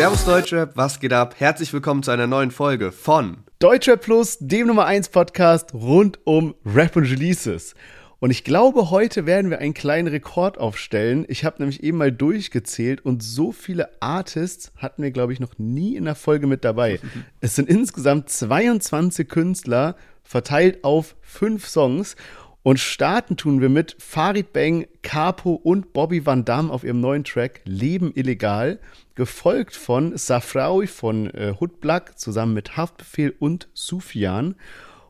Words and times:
Servus 0.00 0.24
Deutschrap, 0.24 0.78
was 0.78 0.98
geht 0.98 1.12
ab? 1.12 1.34
Herzlich 1.36 1.74
willkommen 1.74 2.02
zu 2.02 2.10
einer 2.10 2.26
neuen 2.26 2.50
Folge 2.50 2.90
von 2.90 3.44
Deutschrap 3.58 4.00
Plus, 4.00 4.38
dem 4.40 4.68
Nummer 4.68 4.86
1 4.86 5.10
Podcast 5.10 5.74
rund 5.74 6.20
um 6.24 6.54
Rap 6.64 6.96
und 6.96 7.04
Releases. 7.04 7.74
Und 8.18 8.30
ich 8.30 8.42
glaube, 8.42 8.88
heute 8.88 9.26
werden 9.26 9.50
wir 9.50 9.58
einen 9.58 9.74
kleinen 9.74 10.08
Rekord 10.08 10.56
aufstellen. 10.56 11.26
Ich 11.28 11.44
habe 11.44 11.56
nämlich 11.58 11.82
eben 11.82 11.98
mal 11.98 12.10
durchgezählt 12.10 13.04
und 13.04 13.22
so 13.22 13.52
viele 13.52 13.90
Artists 14.00 14.72
hatten 14.78 15.02
wir, 15.02 15.10
glaube 15.10 15.34
ich, 15.34 15.38
noch 15.38 15.58
nie 15.58 15.96
in 15.96 16.06
der 16.06 16.14
Folge 16.14 16.46
mit 16.46 16.64
dabei. 16.64 16.98
Es 17.42 17.54
sind 17.54 17.68
insgesamt 17.68 18.30
22 18.30 19.28
Künstler 19.28 19.96
verteilt 20.22 20.82
auf 20.82 21.14
fünf 21.20 21.68
Songs. 21.68 22.16
Und 22.62 22.78
starten 22.78 23.38
tun 23.38 23.62
wir 23.62 23.70
mit 23.70 23.96
Farid 23.98 24.52
Bang, 24.52 24.86
Capo 25.02 25.54
und 25.54 25.94
Bobby 25.94 26.26
Van 26.26 26.44
Damme 26.44 26.70
auf 26.70 26.84
ihrem 26.84 27.00
neuen 27.00 27.24
Track 27.24 27.62
Leben 27.64 28.12
illegal, 28.14 28.78
gefolgt 29.14 29.74
von 29.74 30.16
Safraui 30.16 30.86
von 30.86 31.30
äh, 31.30 31.54
Hood 31.58 31.72
zusammen 32.16 32.52
mit 32.52 32.76
Haftbefehl 32.76 33.34
und 33.38 33.68
Sufjan. 33.72 34.56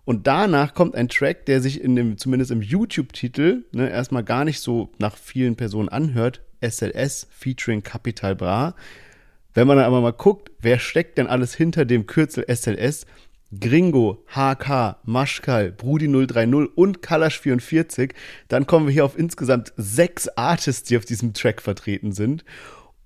Und 0.04 0.28
danach 0.28 0.74
kommt 0.74 0.94
ein 0.94 1.08
Track, 1.08 1.46
der 1.46 1.60
sich 1.60 1.80
in 1.80 1.96
dem, 1.96 2.18
zumindest 2.18 2.52
im 2.52 2.62
YouTube-Titel, 2.62 3.64
ne, 3.72 3.90
erstmal 3.90 4.24
gar 4.24 4.44
nicht 4.44 4.60
so 4.60 4.90
nach 4.98 5.16
vielen 5.16 5.56
Personen 5.56 5.88
anhört. 5.88 6.42
SLS 6.60 7.26
featuring 7.30 7.82
Capital 7.82 8.36
Bra. 8.36 8.74
Wenn 9.54 9.66
man 9.66 9.78
dann 9.78 9.86
aber 9.86 10.00
mal 10.00 10.12
guckt, 10.12 10.50
wer 10.60 10.78
steckt 10.78 11.18
denn 11.18 11.26
alles 11.26 11.54
hinter 11.54 11.84
dem 11.84 12.06
Kürzel 12.06 12.44
SLS, 12.48 13.06
Gringo, 13.58 14.24
HK, 14.28 14.98
Maschkal, 15.04 15.72
Brudi 15.72 16.06
030 16.06 16.70
und 16.76 17.02
Kalash 17.02 17.40
44, 17.40 18.14
dann 18.46 18.66
kommen 18.66 18.86
wir 18.86 18.92
hier 18.92 19.04
auf 19.04 19.18
insgesamt 19.18 19.72
sechs 19.76 20.28
Artists, 20.28 20.88
die 20.88 20.96
auf 20.96 21.04
diesem 21.04 21.34
Track 21.34 21.60
vertreten 21.60 22.12
sind. 22.12 22.44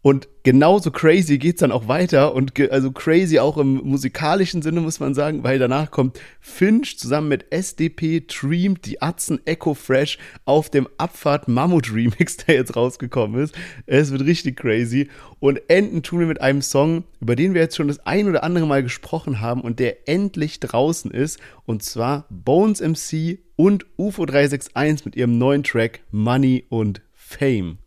Und 0.05 0.29
genauso 0.43 0.91
crazy 0.91 1.39
geht's 1.39 1.61
dann 1.61 1.73
auch 1.73 1.89
weiter 1.89 2.35
und 2.35 2.53
also 2.71 2.93
crazy 2.93 3.39
auch 3.39 3.57
im 3.57 3.77
musikalischen 3.85 4.61
Sinne 4.61 4.83
muss 4.83 5.01
man 5.01 5.15
sagen, 5.15 5.45
weil 5.45 5.59
danach 5.59 5.91
kommt 5.91 6.21
Finch 6.41 6.99
zusammen 6.99 7.29
mit 7.29 7.51
SDP 7.51 8.21
Dream, 8.27 8.79
die 8.83 9.01
Atzen 9.01 9.41
Echo 9.47 9.73
Fresh 9.73 10.19
auf 10.45 10.69
dem 10.69 10.89
Abfahrt 10.99 11.49
Mammut 11.49 11.91
Remix, 11.91 12.37
der 12.47 12.57
jetzt 12.57 12.77
rausgekommen 12.77 13.43
ist. 13.43 13.55
Es 13.87 14.13
wird 14.13 14.27
richtig 14.27 14.59
crazy 14.59 15.09
und 15.41 15.63
enden 15.69 16.03
tun 16.03 16.21
wir 16.21 16.27
mit 16.27 16.43
einem 16.43 16.61
Song, 16.61 17.05
über 17.23 17.35
den 17.35 17.55
wir 17.55 17.63
jetzt 17.63 17.77
schon 17.77 17.89
das 17.89 18.05
ein 18.05 18.29
oder 18.29 18.45
andere 18.45 18.67
Mal 18.67 18.83
gesprochen 18.83 19.41
haben 19.41 19.63
und 19.63 19.81
der 19.81 20.07
endlich 20.07 20.61
draußen 20.61 21.13
ist 21.13 21.41
und 21.65 21.83
zwar 21.83 22.27
Bones 22.29 22.83
MC 22.83 23.39
und 23.57 23.87
UFO 23.97 24.27
361 24.27 25.07
mit 25.07 25.17
ihrem 25.17 25.39
neuen 25.39 25.63
Track 25.63 26.01
Money 26.11 26.67
und 26.69 27.01
Fame. 27.15 27.79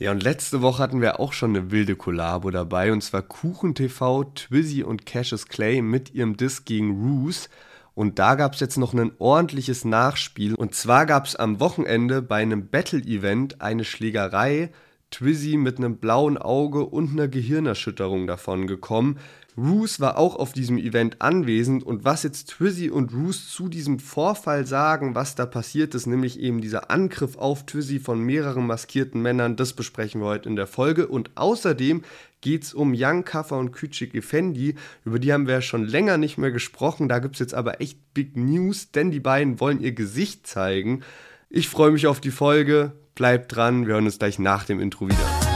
Ja, 0.00 0.12
und 0.12 0.22
letzte 0.22 0.62
Woche 0.62 0.82
hatten 0.82 1.02
wir 1.02 1.20
auch 1.20 1.34
schon 1.34 1.54
eine 1.54 1.70
wilde 1.70 1.94
Kollabo 1.94 2.50
dabei, 2.50 2.90
und 2.90 3.02
zwar 3.02 3.20
Kuchen 3.20 3.74
TV, 3.74 4.24
Twizzy 4.24 4.82
und 4.82 5.04
Cassius 5.04 5.46
Clay 5.46 5.82
mit 5.82 6.14
ihrem 6.14 6.38
Disc 6.38 6.64
gegen 6.64 7.02
Roos. 7.02 7.50
Und 7.94 8.18
da 8.18 8.34
gab 8.34 8.54
es 8.54 8.60
jetzt 8.60 8.78
noch 8.78 8.94
ein 8.94 9.12
ordentliches 9.18 9.84
Nachspiel. 9.84 10.54
Und 10.54 10.74
zwar 10.74 11.04
gab 11.04 11.26
es 11.26 11.36
am 11.36 11.60
Wochenende 11.60 12.22
bei 12.22 12.40
einem 12.40 12.68
Battle-Event 12.68 13.60
eine 13.60 13.84
Schlägerei. 13.84 14.70
Twizzy 15.10 15.58
mit 15.58 15.76
einem 15.76 15.98
blauen 15.98 16.38
Auge 16.38 16.86
und 16.86 17.10
einer 17.10 17.28
Gehirnerschütterung 17.28 18.26
davon 18.26 18.66
gekommen. 18.66 19.18
Roos 19.56 20.00
war 20.00 20.16
auch 20.16 20.36
auf 20.36 20.52
diesem 20.52 20.78
Event 20.78 21.20
anwesend 21.20 21.82
und 21.82 22.04
was 22.04 22.22
jetzt 22.22 22.50
Twizzy 22.50 22.90
und 22.90 23.12
Roos 23.12 23.50
zu 23.50 23.68
diesem 23.68 23.98
Vorfall 23.98 24.66
sagen, 24.66 25.14
was 25.14 25.34
da 25.34 25.46
passiert 25.46 25.94
ist, 25.94 26.06
nämlich 26.06 26.38
eben 26.38 26.60
dieser 26.60 26.90
Angriff 26.90 27.36
auf 27.36 27.66
Twizzy 27.66 28.00
von 28.00 28.20
mehreren 28.20 28.66
maskierten 28.66 29.20
Männern, 29.20 29.56
das 29.56 29.72
besprechen 29.72 30.20
wir 30.20 30.28
heute 30.28 30.48
in 30.48 30.56
der 30.56 30.66
Folge. 30.66 31.08
Und 31.08 31.30
außerdem 31.34 32.02
geht 32.40 32.64
es 32.64 32.74
um 32.74 32.94
Young 32.96 33.24
Kaffer 33.24 33.58
und 33.58 33.74
Küçük 33.74 34.14
Effendi, 34.14 34.76
über 35.04 35.18
die 35.18 35.32
haben 35.32 35.46
wir 35.46 35.54
ja 35.54 35.62
schon 35.62 35.84
länger 35.84 36.16
nicht 36.16 36.38
mehr 36.38 36.52
gesprochen, 36.52 37.08
da 37.08 37.18
gibt 37.18 37.36
es 37.36 37.40
jetzt 37.40 37.54
aber 37.54 37.80
echt 37.80 37.98
Big 38.14 38.36
News, 38.36 38.92
denn 38.92 39.10
die 39.10 39.20
beiden 39.20 39.60
wollen 39.60 39.80
ihr 39.80 39.92
Gesicht 39.92 40.46
zeigen. 40.46 41.02
Ich 41.48 41.68
freue 41.68 41.90
mich 41.90 42.06
auf 42.06 42.20
die 42.20 42.30
Folge, 42.30 42.92
bleibt 43.14 43.54
dran, 43.54 43.86
wir 43.86 43.94
hören 43.94 44.06
uns 44.06 44.18
gleich 44.18 44.38
nach 44.38 44.64
dem 44.64 44.80
Intro 44.80 45.08
wieder. 45.08 45.49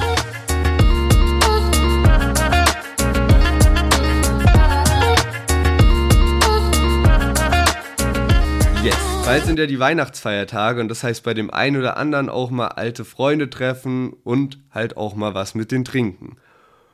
Bald 9.26 9.46
sind 9.46 9.58
ja 9.58 9.64
die 9.64 9.78
Weihnachtsfeiertage 9.78 10.82
und 10.82 10.88
das 10.88 11.02
heißt 11.02 11.24
bei 11.24 11.32
dem 11.32 11.50
einen 11.50 11.78
oder 11.78 11.96
anderen 11.96 12.28
auch 12.28 12.50
mal 12.50 12.68
alte 12.68 13.06
Freunde 13.06 13.48
treffen 13.48 14.12
und 14.22 14.58
halt 14.70 14.98
auch 14.98 15.14
mal 15.14 15.32
was 15.32 15.54
mit 15.54 15.72
den 15.72 15.86
trinken. 15.86 16.36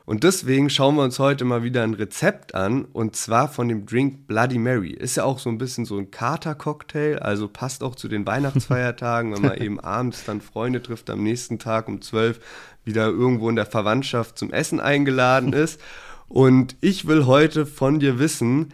Und 0.05 0.23
deswegen 0.23 0.69
schauen 0.69 0.95
wir 0.95 1.03
uns 1.03 1.19
heute 1.19 1.43
mal 1.43 1.63
wieder 1.63 1.83
ein 1.83 1.93
Rezept 1.93 2.55
an 2.55 2.85
und 2.85 3.17
zwar 3.17 3.49
von 3.49 3.67
dem 3.67 3.85
Drink 3.85 4.27
Bloody 4.27 4.59
Mary. 4.59 4.91
Ist 4.91 5.17
ja 5.17 5.25
auch 5.25 5.39
so 5.39 5.49
ein 5.49 5.57
bisschen 5.57 5.83
so 5.83 5.97
ein 5.97 6.09
Kater-Cocktail, 6.09 7.19
also 7.19 7.49
passt 7.49 7.83
auch 7.83 7.95
zu 7.95 8.07
den 8.07 8.25
Weihnachtsfeiertagen, 8.25 9.35
wenn 9.35 9.41
man 9.41 9.57
eben 9.61 9.81
abends 9.81 10.23
dann 10.23 10.39
Freunde 10.39 10.81
trifft, 10.81 11.09
am 11.09 11.23
nächsten 11.23 11.59
Tag 11.59 11.89
um 11.89 12.01
12 12.01 12.39
wieder 12.85 13.07
irgendwo 13.07 13.49
in 13.49 13.57
der 13.57 13.65
Verwandtschaft 13.65 14.37
zum 14.37 14.53
Essen 14.53 14.79
eingeladen 14.79 15.51
ist. 15.51 15.81
Und 16.29 16.77
ich 16.79 17.07
will 17.07 17.25
heute 17.25 17.65
von 17.65 17.99
dir 17.99 18.19
wissen, 18.19 18.73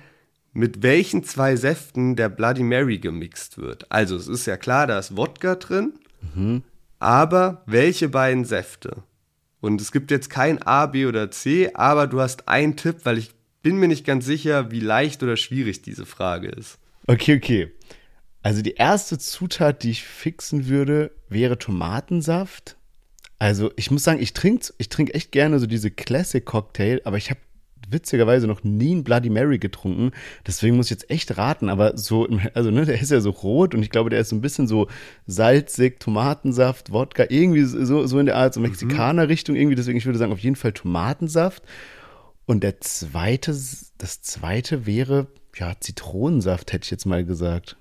mit 0.57 0.81
welchen 0.81 1.23
zwei 1.23 1.55
Säften 1.55 2.15
der 2.15 2.29
Bloody 2.29 2.63
Mary 2.63 2.97
gemixt 2.97 3.59
wird. 3.59 3.91
Also 3.91 4.15
es 4.15 4.27
ist 4.27 4.47
ja 4.47 4.57
klar, 4.57 4.87
da 4.87 4.97
ist 4.97 5.15
Wodka 5.15 5.53
drin, 5.53 5.93
mhm. 6.33 6.63
aber 6.97 7.61
welche 7.67 8.09
beiden 8.09 8.43
Säfte? 8.43 9.03
Und 9.61 9.79
es 9.79 9.91
gibt 9.91 10.09
jetzt 10.09 10.31
kein 10.31 10.59
A, 10.63 10.87
B 10.87 11.05
oder 11.05 11.29
C, 11.29 11.69
aber 11.75 12.07
du 12.07 12.21
hast 12.21 12.47
einen 12.47 12.75
Tipp, 12.75 13.01
weil 13.03 13.19
ich 13.19 13.35
bin 13.61 13.77
mir 13.77 13.87
nicht 13.87 14.03
ganz 14.03 14.25
sicher, 14.25 14.71
wie 14.71 14.79
leicht 14.79 15.21
oder 15.21 15.37
schwierig 15.37 15.83
diese 15.83 16.07
Frage 16.07 16.47
ist. 16.47 16.79
Okay, 17.05 17.37
okay. 17.37 17.71
Also 18.41 18.63
die 18.63 18.73
erste 18.73 19.19
Zutat, 19.19 19.83
die 19.83 19.91
ich 19.91 20.03
fixen 20.03 20.67
würde, 20.67 21.11
wäre 21.29 21.59
Tomatensaft. 21.59 22.77
Also 23.37 23.71
ich 23.75 23.91
muss 23.91 24.03
sagen, 24.03 24.19
ich 24.19 24.33
trinke 24.33 24.73
ich 24.79 24.89
trink 24.89 25.13
echt 25.13 25.31
gerne 25.31 25.59
so 25.59 25.67
diese 25.67 25.91
Classic 25.91 26.43
Cocktail, 26.43 26.99
aber 27.03 27.17
ich 27.17 27.29
habe 27.29 27.41
witzigerweise 27.89 28.47
noch 28.47 28.63
nie 28.63 28.95
ein 28.95 29.03
Bloody 29.03 29.29
Mary 29.29 29.59
getrunken. 29.59 30.11
Deswegen 30.45 30.75
muss 30.75 30.87
ich 30.87 30.91
jetzt 30.91 31.09
echt 31.09 31.37
raten. 31.37 31.69
Aber 31.69 31.97
so, 31.97 32.27
also 32.53 32.71
ne, 32.71 32.85
der 32.85 33.01
ist 33.01 33.11
ja 33.11 33.21
so 33.21 33.29
rot 33.29 33.73
und 33.73 33.83
ich 33.83 33.89
glaube, 33.89 34.09
der 34.09 34.19
ist 34.19 34.29
so 34.29 34.35
ein 34.35 34.41
bisschen 34.41 34.67
so 34.67 34.87
salzig, 35.25 35.99
Tomatensaft, 35.99 36.91
Wodka, 36.91 37.25
irgendwie 37.29 37.63
so, 37.63 38.05
so 38.05 38.19
in 38.19 38.25
der 38.25 38.37
Art, 38.37 38.53
so 38.53 38.59
mhm. 38.59 38.67
Mexikaner-Richtung 38.67 39.55
irgendwie. 39.55 39.75
Deswegen, 39.75 39.97
ich 39.97 40.05
würde 40.05 40.19
sagen, 40.19 40.31
auf 40.31 40.39
jeden 40.39 40.55
Fall 40.55 40.73
Tomatensaft. 40.73 41.63
Und 42.45 42.63
der 42.63 42.79
zweite, 42.79 43.51
das 43.97 44.21
zweite 44.21 44.85
wäre, 44.85 45.27
ja, 45.55 45.73
Zitronensaft, 45.79 46.71
hätte 46.71 46.85
ich 46.85 46.91
jetzt 46.91 47.05
mal 47.05 47.25
gesagt. 47.25 47.77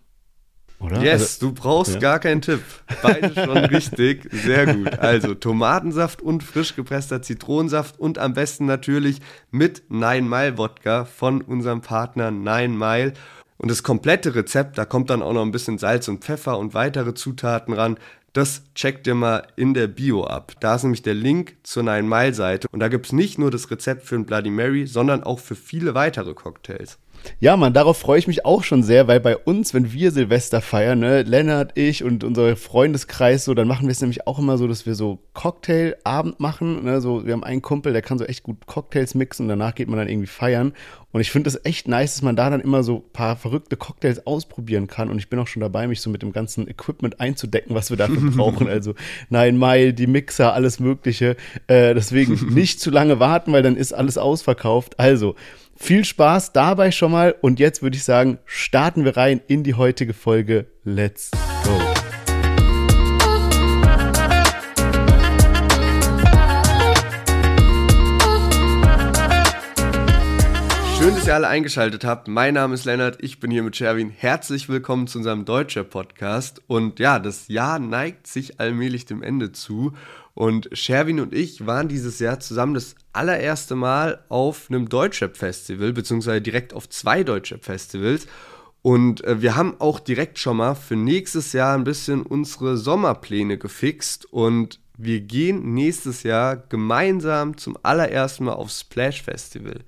Oder? 0.79 1.03
Yes, 1.03 1.21
also, 1.23 1.47
du 1.47 1.55
brauchst 1.55 1.95
ja. 1.95 2.01
gar 2.01 2.19
keinen 2.19 2.43
Tipp. 2.43 2.63
Beide 3.03 3.33
schon 3.35 3.57
richtig. 3.65 4.29
Sehr 4.31 4.75
gut. 4.75 4.99
Also 4.99 5.35
Tomatensaft 5.35 6.21
und 6.21 6.43
frisch 6.43 6.77
gepresster 6.77 7.23
Zitronensaft 7.23 7.99
und 7.99 8.19
am 8.19 8.35
besten 8.35 8.67
natürlich 8.67 9.21
mit 9.51 9.85
Nine 9.89 10.29
Mile 10.29 10.59
Wodka 10.59 11.05
von 11.05 11.41
unserem 11.41 11.81
Partner 11.81 12.31
Nine 12.31 12.75
Mile. 12.77 13.15
Und 13.59 13.71
das 13.71 13.83
komplette 13.83 14.35
Rezept, 14.35 14.77
da 14.77 14.85
kommt 14.85 15.09
dann 15.09 15.23
auch 15.23 15.33
noch 15.33 15.43
ein 15.43 15.51
bisschen 15.51 15.79
Salz 15.79 16.09
und 16.09 16.23
Pfeffer 16.23 16.59
und 16.59 16.75
weitere 16.75 17.15
Zutaten 17.15 17.73
ran. 17.73 17.97
Das 18.35 18.65
checkt 18.75 19.07
ihr 19.07 19.15
mal 19.15 19.47
in 19.57 19.73
der 19.73 19.87
Bio 19.87 20.25
ab. 20.25 20.53
Da 20.61 20.75
ist 20.75 20.83
nämlich 20.83 21.01
der 21.01 21.15
Link 21.15 21.57
zur 21.63 21.85
Nine 21.85 22.03
Mile 22.03 22.35
Seite. 22.35 22.69
Und 22.71 22.81
da 22.81 22.89
gibt 22.89 23.07
es 23.07 23.13
nicht 23.13 23.39
nur 23.39 23.51
das 23.51 23.71
Rezept 23.71 24.05
für 24.05 24.15
ein 24.15 24.27
Bloody 24.27 24.51
Mary, 24.51 24.87
sondern 24.87 25.23
auch 25.23 25.39
für 25.39 25.55
viele 25.55 25.95
weitere 25.95 26.35
Cocktails. 26.35 26.99
Ja, 27.41 27.57
Mann, 27.57 27.73
darauf 27.73 27.99
freue 27.99 28.19
ich 28.19 28.27
mich 28.27 28.45
auch 28.45 28.65
schon 28.65 28.83
sehr, 28.83 29.09
weil 29.09 29.21
bei 29.21 29.37
uns, 29.37 29.75
wenn 29.75 29.93
wir 29.93 30.11
Silvester 30.11 30.61
feiern, 30.61 31.01
ne, 31.01 31.23
Lennart, 31.23 31.73
ich 31.77 32.05
und 32.05 32.25
unser 32.25 32.57
Freundeskreis, 32.57 33.45
so, 33.45 33.55
dann 33.55 33.69
machen 33.69 33.87
wir 33.87 33.93
es 33.93 34.01
nämlich 34.01 34.27
auch 34.27 34.39
immer 34.39 34.59
so, 34.59 34.67
dass 34.67 34.87
wir 34.87 34.95
so 34.95 35.19
Cocktailabend 35.35 36.41
machen. 36.41 36.85
Ne, 36.85 37.01
so, 37.01 37.27
wir 37.27 37.33
haben 37.33 37.45
einen 37.45 37.63
Kumpel, 37.63 37.93
der 37.93 38.03
kann 38.03 38.19
so 38.19 38.25
echt 38.25 38.43
gut 38.43 38.67
Cocktails 38.67 39.15
mixen 39.15 39.45
und 39.45 39.49
danach 39.49 39.75
geht 39.75 39.89
man 39.89 39.99
dann 39.99 40.09
irgendwie 40.09 40.27
feiern. 40.27 40.73
Und 41.17 41.23
ich 41.23 41.31
finde 41.31 41.51
das 41.51 41.65
echt 41.65 41.89
nice, 41.89 42.17
dass 42.17 42.23
man 42.23 42.37
da 42.37 42.51
dann 42.51 42.61
immer 42.61 42.83
so 42.83 42.97
ein 42.97 43.13
paar 43.15 43.37
verrückte 43.37 43.79
Cocktails 43.79 44.27
ausprobieren 44.27 44.87
kann. 44.87 45.09
Und 45.09 45.19
ich 45.19 45.31
bin 45.31 45.39
auch 45.39 45.47
schon 45.47 45.61
dabei, 45.61 45.87
mich 45.89 46.03
so 46.03 46.11
mit 46.11 46.21
dem 46.21 46.31
ganzen 46.31 46.69
Equipment 46.69 47.21
einzudecken, 47.21 47.75
was 47.75 47.89
wir 47.89 47.97
dafür 47.97 48.31
brauchen. 48.37 48.69
Also 48.69 48.95
Nine 49.31 49.57
Mile, 49.57 49.95
die 49.95 50.07
Mixer, 50.07 50.53
alles 50.53 50.79
Mögliche. 50.79 51.37
Äh, 51.69 51.95
deswegen 51.95 52.35
nicht 52.55 52.81
zu 52.81 52.91
lange 52.91 53.19
warten, 53.19 53.53
weil 53.53 53.63
dann 53.63 53.77
ist 53.77 53.95
alles 53.95 54.19
ausverkauft. 54.19 55.01
Also, 55.01 55.37
viel 55.77 56.05
Spaß 56.05 56.53
dabei 56.53 56.91
schon 56.91 57.13
mal 57.13 57.35
und 57.41 57.61
jetzt 57.61 57.83
würde 57.83 57.97
ich 57.97 58.05
sagen, 58.05 58.39
starten 58.45 59.05
wir 59.05 59.17
rein 59.17 59.41
in 59.47 59.63
die 59.63 59.75
heutige 59.75 60.15
Folge. 60.15 60.67
Let's 60.85 61.31
go. 61.65 61.79
Schön, 70.99 71.15
dass 71.15 71.27
ihr 71.27 71.35
alle 71.35 71.49
eingeschaltet 71.49 72.05
habt. 72.05 72.27
Mein 72.27 72.55
Name 72.55 72.75
ist 72.75 72.87
Lennart, 72.87 73.23
ich 73.23 73.39
bin 73.39 73.51
hier 73.51 73.63
mit 73.63 73.77
Sherwin. 73.77 74.11
Herzlich 74.11 74.69
willkommen 74.69 75.07
zu 75.07 75.19
unserem 75.19 75.45
Deutscher 75.45 75.85
Podcast. 75.85 76.63
Und 76.67 76.99
ja, 76.99 77.19
das 77.19 77.49
Jahr 77.49 77.79
neigt 77.79 78.27
sich 78.27 78.59
allmählich 78.59 79.05
dem 79.05 79.23
Ende 79.23 79.53
zu. 79.53 79.93
Und 80.35 80.69
Sherwin 80.73 81.21
und 81.21 81.35
ich 81.35 81.67
waren 81.67 81.89
dieses 81.89 82.19
Jahr 82.19 82.41
zusammen 82.41 82.75
das 82.75 82.97
allererste 83.17 83.75
Mal 83.75 84.25
auf 84.29 84.67
einem 84.69 84.89
Deutschrap-Festival, 84.89 85.93
beziehungsweise 85.93 86.41
direkt 86.41 86.75
auf 86.75 86.89
zwei 86.89 87.25
Deutschrap-Festivals. 87.25 88.27
Und 88.83 89.25
äh, 89.25 89.43
wir 89.43 89.57
haben 89.57 89.75
auch 89.81 89.99
direkt 89.99 90.39
schon 90.39 90.59
mal 90.59 90.75
für 90.75 90.97
nächstes 90.97 91.53
Jahr 91.53 91.75
ein 91.75 91.85
bisschen 91.85 92.23
unsere 92.23 92.77
Sommerpläne 92.77 93.59
gefixt 93.59 94.33
und 94.33 94.79
wir 94.97 95.21
gehen 95.21 95.75
nächstes 95.75 96.23
Jahr 96.23 96.57
gemeinsam 96.57 97.57
zum 97.57 97.77
allerersten 97.83 98.45
Mal 98.45 98.53
aufs 98.53 98.81
Splash 98.81 99.23
Festival. 99.23 99.81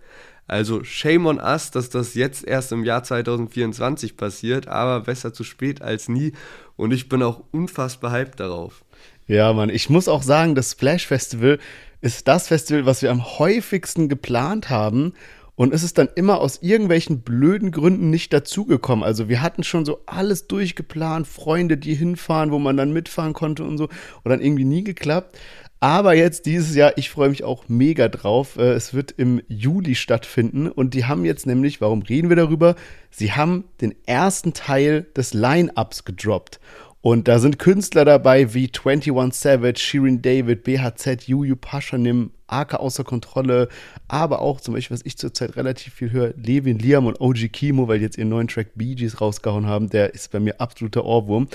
Also 0.49 0.83
shame 0.83 1.27
on 1.27 1.39
us, 1.39 1.71
dass 1.71 1.91
das 1.91 2.15
jetzt 2.15 2.45
erst 2.45 2.73
im 2.73 2.83
Jahr 2.83 3.05
2024 3.05 4.17
passiert, 4.17 4.67
aber 4.67 5.01
besser 5.01 5.33
zu 5.33 5.45
spät 5.45 5.83
als 5.83 6.09
nie. 6.09 6.33
Und 6.77 6.93
ich 6.93 7.09
bin 7.09 7.23
auch 7.23 7.43
unfassbar 7.53 8.13
hyped 8.13 8.41
darauf. 8.41 8.83
Ja, 9.27 9.53
Mann, 9.53 9.69
ich 9.69 9.91
muss 9.91 10.09
auch 10.09 10.23
sagen, 10.23 10.55
das 10.55 10.73
Splash 10.73 11.07
Festival 11.07 11.59
ist 12.01 12.29
das 12.29 12.49
Festival, 12.49 12.87
was 12.87 13.03
wir 13.03 13.11
am 13.11 13.39
häufigsten 13.39 14.09
geplant 14.09 14.71
haben. 14.71 15.15
Und 15.57 15.75
es 15.75 15.83
ist 15.83 15.99
dann 15.99 16.09
immer 16.15 16.41
aus 16.41 16.63
irgendwelchen 16.63 17.23
blöden 17.23 17.73
Gründen 17.73 18.11
nicht 18.11 18.33
dazugekommen. 18.33 19.05
Also 19.05 19.29
wir 19.29 19.43
hatten 19.43 19.65
schon 19.65 19.85
so 19.85 20.01
alles 20.07 20.47
durchgeplant, 20.47 21.27
Freunde, 21.27 21.77
die 21.77 21.95
hinfahren, 21.95 22.53
wo 22.53 22.61
man 22.61 22.77
dann 22.77 22.93
mitfahren 22.93 23.33
konnte 23.33 23.65
und 23.65 23.77
so. 23.77 23.85
Und 24.23 24.31
dann 24.31 24.41
irgendwie 24.41 24.65
nie 24.65 24.85
geklappt. 24.85 25.37
Aber 25.81 26.15
jetzt 26.15 26.47
dieses 26.47 26.75
Jahr, 26.75 26.97
ich 26.97 27.11
freue 27.11 27.29
mich 27.29 27.45
auch 27.45 27.69
mega 27.69 28.09
drauf. 28.09 28.57
Äh, 28.57 28.73
es 28.73 28.95
wird 28.95 29.13
im 29.13 29.43
Juli 29.49 29.95
stattfinden 29.95 30.69
und 30.69 30.95
die 30.95 31.05
haben 31.05 31.25
jetzt 31.25 31.47
nämlich, 31.47 31.81
warum 31.81 32.03
reden 32.03 32.29
wir 32.29 32.37
darüber? 32.37 32.75
Sie 33.11 33.33
haben 33.33 33.65
den 33.81 33.95
ersten 34.07 34.55
Teil 34.55 35.07
des 35.17 35.35
Line-Ups 35.35 36.05
gedroppt. 36.05 36.59
Und 37.01 37.29
da 37.29 37.39
sind 37.39 37.59
Künstler 37.59 38.05
dabei 38.05 38.55
wie 38.55 38.71
21 38.75 39.41
Savage, 39.41 39.79
Shirin 39.79 40.21
David, 40.21 40.65
BHZ, 40.65 41.29
Juju 41.29 41.55
Paschanim, 41.55 42.33
Arke 42.49 42.81
außer 42.81 43.05
Kontrolle, 43.05 43.69
aber 44.09 44.41
auch 44.41 44.61
zum 44.61 44.75
Beispiel, 44.75 44.97
was 44.97 45.07
ich 45.07 45.17
zurzeit 45.17 45.57
relativ 45.57 45.95
viel 45.95 46.11
höre, 46.11 46.35
Levin 46.37 46.79
Liam 46.79 47.07
und 47.07 47.21
OG 47.21 47.53
Kimo, 47.53 47.87
weil 47.87 47.99
die 47.99 48.05
jetzt 48.05 48.19
ihren 48.19 48.31
neuen 48.31 48.49
Track 48.49 48.69
Bee 48.75 48.95
Gees 48.95 49.21
rausgehauen 49.21 49.67
haben, 49.67 49.91
der 49.91 50.15
ist 50.15 50.33
bei 50.33 50.41
mir 50.41 50.61
absoluter 50.61 51.05
Ohrwurm. 51.05 51.49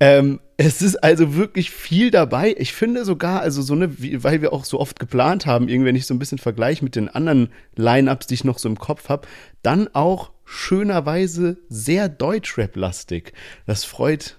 Ähm, 0.00 0.40
es 0.56 0.82
ist 0.82 0.96
also 0.96 1.36
wirklich 1.36 1.70
viel 1.70 2.10
dabei. 2.10 2.54
Ich 2.58 2.72
finde 2.72 3.04
sogar, 3.04 3.40
also 3.40 3.62
so 3.62 3.74
eine, 3.74 3.92
weil 4.24 4.42
wir 4.42 4.52
auch 4.52 4.64
so 4.64 4.80
oft 4.80 4.98
geplant 4.98 5.46
haben, 5.46 5.68
irgendwie, 5.68 5.88
wenn 5.88 5.96
ich 5.96 6.06
so 6.06 6.14
ein 6.14 6.18
bisschen 6.18 6.38
vergleiche 6.38 6.82
mit 6.82 6.96
den 6.96 7.08
anderen 7.08 7.50
Line-Ups, 7.76 8.26
die 8.26 8.34
ich 8.34 8.44
noch 8.44 8.58
so 8.58 8.68
im 8.68 8.78
Kopf 8.78 9.08
habe, 9.08 9.28
dann 9.62 9.88
auch 9.92 10.32
schönerweise 10.44 11.58
sehr 11.68 12.08
Deutschrap-lastig. 12.08 13.32
Das 13.66 13.84
freut 13.84 14.36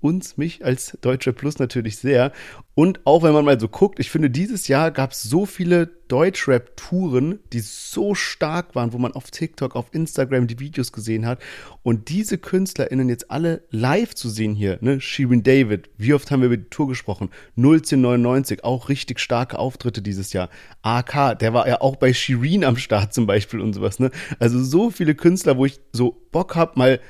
uns, 0.00 0.36
mich 0.36 0.64
als 0.64 0.96
Deutsche 1.00 1.32
Plus 1.32 1.58
natürlich 1.58 1.98
sehr. 1.98 2.32
Und 2.74 3.00
auch 3.04 3.22
wenn 3.22 3.32
man 3.32 3.44
mal 3.44 3.58
so 3.58 3.68
guckt, 3.68 3.98
ich 4.00 4.10
finde, 4.10 4.28
dieses 4.28 4.68
Jahr 4.68 4.90
gab 4.90 5.12
es 5.12 5.22
so 5.22 5.46
viele 5.46 5.86
Deutschrap-Touren, 6.08 7.40
die 7.52 7.60
so 7.60 8.14
stark 8.14 8.74
waren, 8.74 8.92
wo 8.92 8.98
man 8.98 9.12
auf 9.12 9.30
TikTok, 9.30 9.74
auf 9.74 9.86
Instagram 9.92 10.46
die 10.46 10.60
Videos 10.60 10.92
gesehen 10.92 11.26
hat. 11.26 11.40
Und 11.82 12.10
diese 12.10 12.38
KünstlerInnen 12.38 13.08
jetzt 13.08 13.30
alle 13.30 13.62
live 13.70 14.14
zu 14.14 14.28
sehen 14.28 14.54
hier, 14.54 14.78
ne? 14.82 15.00
Shirin 15.00 15.42
David, 15.42 15.88
wie 15.96 16.12
oft 16.12 16.30
haben 16.30 16.40
wir 16.40 16.46
über 16.46 16.58
die 16.58 16.68
Tour 16.68 16.88
gesprochen? 16.88 17.30
01099, 17.56 18.62
auch 18.62 18.88
richtig 18.88 19.20
starke 19.20 19.58
Auftritte 19.58 20.02
dieses 20.02 20.32
Jahr. 20.32 20.50
AK, 20.82 21.38
der 21.38 21.54
war 21.54 21.66
ja 21.66 21.80
auch 21.80 21.96
bei 21.96 22.12
Shirin 22.12 22.64
am 22.64 22.76
Start 22.76 23.14
zum 23.14 23.26
Beispiel 23.26 23.60
und 23.60 23.72
sowas, 23.72 23.98
ne? 23.98 24.10
Also 24.38 24.62
so 24.62 24.90
viele 24.90 25.14
Künstler, 25.14 25.56
wo 25.56 25.64
ich 25.64 25.80
so 25.92 26.22
Bock 26.30 26.54
habe, 26.54 26.72
mal 26.78 27.00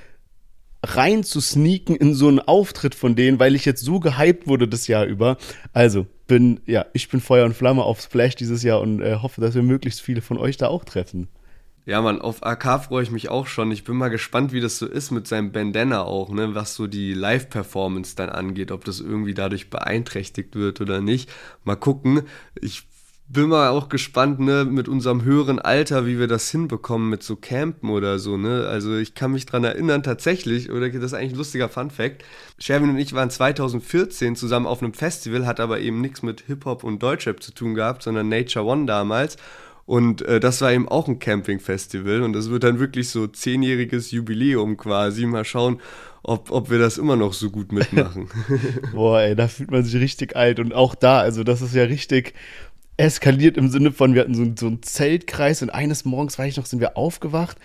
rein 0.94 1.24
zu 1.24 1.40
sneaken 1.40 1.96
in 1.96 2.14
so 2.14 2.28
einen 2.28 2.40
Auftritt 2.40 2.94
von 2.94 3.16
denen, 3.16 3.38
weil 3.38 3.54
ich 3.54 3.64
jetzt 3.64 3.84
so 3.84 4.00
gehypt 4.00 4.46
wurde 4.46 4.68
das 4.68 4.86
Jahr 4.86 5.04
über. 5.04 5.36
Also, 5.72 6.06
bin, 6.26 6.60
ja, 6.66 6.86
ich 6.92 7.08
bin 7.08 7.20
Feuer 7.20 7.44
und 7.44 7.54
Flamme 7.54 7.82
auf 7.82 8.00
Splash 8.00 8.36
dieses 8.36 8.62
Jahr 8.62 8.80
und 8.80 9.00
äh, 9.00 9.16
hoffe, 9.16 9.40
dass 9.40 9.54
wir 9.54 9.62
möglichst 9.62 10.00
viele 10.00 10.22
von 10.22 10.38
euch 10.38 10.56
da 10.56 10.68
auch 10.68 10.84
treffen. 10.84 11.28
Ja, 11.86 12.02
Mann, 12.02 12.20
auf 12.20 12.44
AK 12.44 12.86
freue 12.86 13.04
ich 13.04 13.12
mich 13.12 13.28
auch 13.28 13.46
schon. 13.46 13.70
Ich 13.70 13.84
bin 13.84 13.96
mal 13.96 14.08
gespannt, 14.08 14.52
wie 14.52 14.60
das 14.60 14.78
so 14.78 14.86
ist 14.86 15.12
mit 15.12 15.28
seinem 15.28 15.52
Bandana 15.52 16.02
auch, 16.02 16.30
ne, 16.30 16.52
was 16.56 16.74
so 16.74 16.88
die 16.88 17.14
Live-Performance 17.14 18.16
dann 18.16 18.28
angeht, 18.28 18.72
ob 18.72 18.84
das 18.84 18.98
irgendwie 18.98 19.34
dadurch 19.34 19.70
beeinträchtigt 19.70 20.56
wird 20.56 20.80
oder 20.80 21.00
nicht. 21.00 21.30
Mal 21.62 21.76
gucken. 21.76 22.22
Ich 22.60 22.88
bin 23.28 23.49
mal 23.49 23.70
auch 23.70 23.88
gespannt, 23.88 24.38
ne, 24.38 24.64
mit 24.64 24.88
unserem 24.88 25.25
höheren 25.25 25.58
Alter, 25.58 26.06
wie 26.06 26.19
wir 26.19 26.28
das 26.28 26.50
hinbekommen 26.50 27.08
mit 27.08 27.23
so 27.23 27.34
Campen 27.34 27.90
oder 27.90 28.19
so, 28.19 28.37
ne. 28.37 28.67
Also 28.69 28.96
ich 28.96 29.14
kann 29.14 29.32
mich 29.32 29.46
dran 29.46 29.64
erinnern, 29.64 30.02
tatsächlich, 30.02 30.70
oder 30.70 30.88
das 30.88 31.02
ist 31.02 31.14
eigentlich 31.14 31.32
ein 31.32 31.38
lustiger 31.38 31.69
Fun 31.69 31.90
Fact. 31.90 32.25
Sherwin 32.58 32.90
und 32.90 32.99
ich 32.99 33.12
waren 33.14 33.31
2014 33.31 34.37
zusammen 34.37 34.67
auf 34.67 34.82
einem 34.82 34.94
Festival, 34.94 35.46
hat 35.46 35.58
aber 35.58 35.81
eben 35.81 36.00
nichts 36.00 36.23
mit 36.23 36.43
Hip-Hop 36.46 36.84
und 36.84 37.02
Deutschrap 37.02 37.43
zu 37.43 37.52
tun 37.52 37.75
gehabt, 37.75 38.05
sondern 38.05 38.28
Nature 38.28 38.64
One 38.64 38.87
damals. 38.87 39.37
Und 39.87 40.23
äh, 40.23 40.40
das 40.40 40.61
war 40.61 40.73
eben 40.73 40.88
auch 40.88 41.06
ein 41.06 41.20
Camping-Festival 41.20 42.23
und 42.23 42.32
das 42.32 42.50
wird 42.50 42.64
dann 42.64 42.81
wirklich 42.81 43.08
so 43.08 43.28
zehnjähriges 43.28 44.11
Jubiläum 44.11 44.76
quasi. 44.76 45.26
Mal 45.26 45.44
schauen, 45.44 45.81
ob, 46.25 46.50
ob 46.50 46.70
wir 46.70 46.81
das 46.81 46.99
immer 46.99 47.14
noch 47.14 47.32
so 47.32 47.50
gut 47.50 47.70
mitmachen. 47.70 48.28
Boah, 48.93 49.20
ey, 49.20 49.37
da 49.37 49.46
fühlt 49.46 49.70
man 49.70 49.84
sich 49.84 50.00
richtig 50.00 50.34
alt. 50.34 50.58
Und 50.58 50.75
auch 50.75 50.96
da, 50.96 51.20
also 51.20 51.44
das 51.44 51.62
ist 51.62 51.75
ja 51.75 51.84
richtig 51.84 52.34
eskaliert 52.96 53.56
im 53.56 53.69
Sinne 53.69 53.93
von, 53.93 54.14
wir 54.14 54.22
hatten 54.22 54.34
so, 54.34 54.46
so 54.58 54.66
einen 54.66 54.82
Zeltkreis 54.82 55.62
und 55.62 55.70
eines 55.70 56.04
Morgens, 56.04 56.38
weiß 56.38 56.48
ich 56.48 56.56
noch, 56.56 56.66
sind 56.66 56.81
wir 56.81 56.96
aufgewacht 56.96 57.58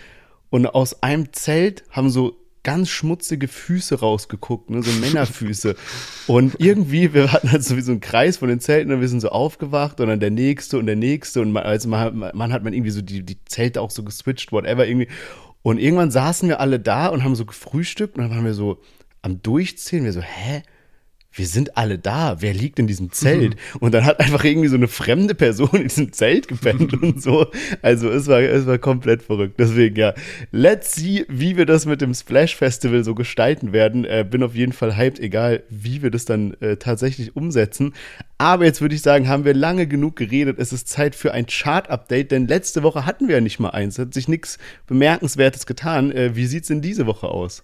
und 0.50 0.66
aus 0.66 1.02
einem 1.02 1.32
Zelt 1.32 1.84
haben 1.90 2.10
so 2.10 2.36
ganz 2.62 2.90
schmutzige 2.90 3.48
Füße 3.48 4.00
rausgeguckt, 4.00 4.70
ne, 4.70 4.82
so 4.82 4.92
Männerfüße. 5.00 5.74
und 6.28 6.56
irgendwie, 6.58 7.12
wir 7.12 7.32
hatten 7.32 7.50
halt 7.50 7.64
so 7.64 7.76
wie 7.76 7.80
so 7.80 7.90
einen 7.90 8.00
Kreis 8.00 8.36
von 8.36 8.48
den 8.48 8.60
Zelten 8.60 8.92
und 8.92 9.00
wir 9.00 9.08
sind 9.08 9.20
so 9.20 9.30
aufgewacht 9.30 10.00
und 10.00 10.08
dann 10.08 10.20
der 10.20 10.30
nächste 10.30 10.78
und 10.78 10.86
der 10.86 10.96
nächste 10.96 11.40
und 11.40 11.52
man, 11.52 11.64
also 11.64 11.88
man, 11.88 12.30
man 12.32 12.52
hat 12.52 12.62
man 12.62 12.72
irgendwie 12.72 12.90
so 12.90 13.02
die, 13.02 13.24
die 13.24 13.44
Zelte 13.46 13.80
auch 13.80 13.90
so 13.90 14.04
geswitcht, 14.04 14.52
whatever 14.52 14.86
irgendwie. 14.86 15.08
Und 15.62 15.78
irgendwann 15.78 16.10
saßen 16.10 16.48
wir 16.48 16.60
alle 16.60 16.78
da 16.78 17.08
und 17.08 17.24
haben 17.24 17.34
so 17.34 17.46
gefrühstückt 17.46 18.16
und 18.16 18.24
dann 18.24 18.30
waren 18.30 18.44
wir 18.44 18.54
so 18.54 18.80
am 19.22 19.42
Durchzählen, 19.42 20.04
wir 20.04 20.12
so, 20.12 20.22
hä? 20.22 20.62
Wir 21.32 21.46
sind 21.46 21.76
alle 21.76 21.98
da, 21.98 22.36
wer 22.40 22.52
liegt 22.52 22.78
in 22.78 22.86
diesem 22.86 23.10
Zelt? 23.10 23.54
Mhm. 23.54 23.78
Und 23.80 23.94
dann 23.94 24.04
hat 24.04 24.20
einfach 24.20 24.44
irgendwie 24.44 24.68
so 24.68 24.76
eine 24.76 24.88
fremde 24.88 25.34
Person 25.34 25.70
in 25.72 25.82
diesem 25.84 26.12
Zelt 26.12 26.48
gepennt 26.48 26.92
und 27.02 27.22
so. 27.22 27.46
Also 27.80 28.10
es 28.10 28.26
war, 28.26 28.40
es 28.40 28.66
war 28.66 28.78
komplett 28.78 29.22
verrückt. 29.22 29.58
Deswegen 29.58 29.96
ja, 29.96 30.14
let's 30.50 30.94
see, 30.94 31.24
wie 31.28 31.56
wir 31.56 31.66
das 31.66 31.86
mit 31.86 32.00
dem 32.00 32.14
Splash 32.14 32.56
Festival 32.56 33.02
so 33.04 33.14
gestalten 33.14 33.72
werden. 33.72 34.04
Äh, 34.04 34.26
bin 34.28 34.42
auf 34.42 34.54
jeden 34.54 34.72
Fall 34.72 34.96
hyped, 34.96 35.20
egal 35.20 35.62
wie 35.70 36.02
wir 36.02 36.10
das 36.10 36.24
dann 36.24 36.54
äh, 36.60 36.76
tatsächlich 36.76 37.34
umsetzen. 37.34 37.94
Aber 38.38 38.64
jetzt 38.64 38.80
würde 38.80 38.94
ich 38.94 39.02
sagen, 39.02 39.28
haben 39.28 39.44
wir 39.44 39.54
lange 39.54 39.86
genug 39.86 40.16
geredet. 40.16 40.58
Es 40.58 40.72
ist 40.72 40.88
Zeit 40.88 41.14
für 41.14 41.32
ein 41.32 41.46
Chart-Update, 41.46 42.32
denn 42.32 42.48
letzte 42.48 42.82
Woche 42.82 43.06
hatten 43.06 43.28
wir 43.28 43.36
ja 43.36 43.40
nicht 43.40 43.60
mal 43.60 43.70
eins. 43.70 43.98
Hat 43.98 44.12
sich 44.12 44.28
nichts 44.28 44.58
Bemerkenswertes 44.86 45.66
getan. 45.66 46.10
Äh, 46.12 46.34
wie 46.34 46.46
sieht's 46.46 46.68
denn 46.68 46.82
diese 46.82 47.06
Woche 47.06 47.28
aus? 47.28 47.62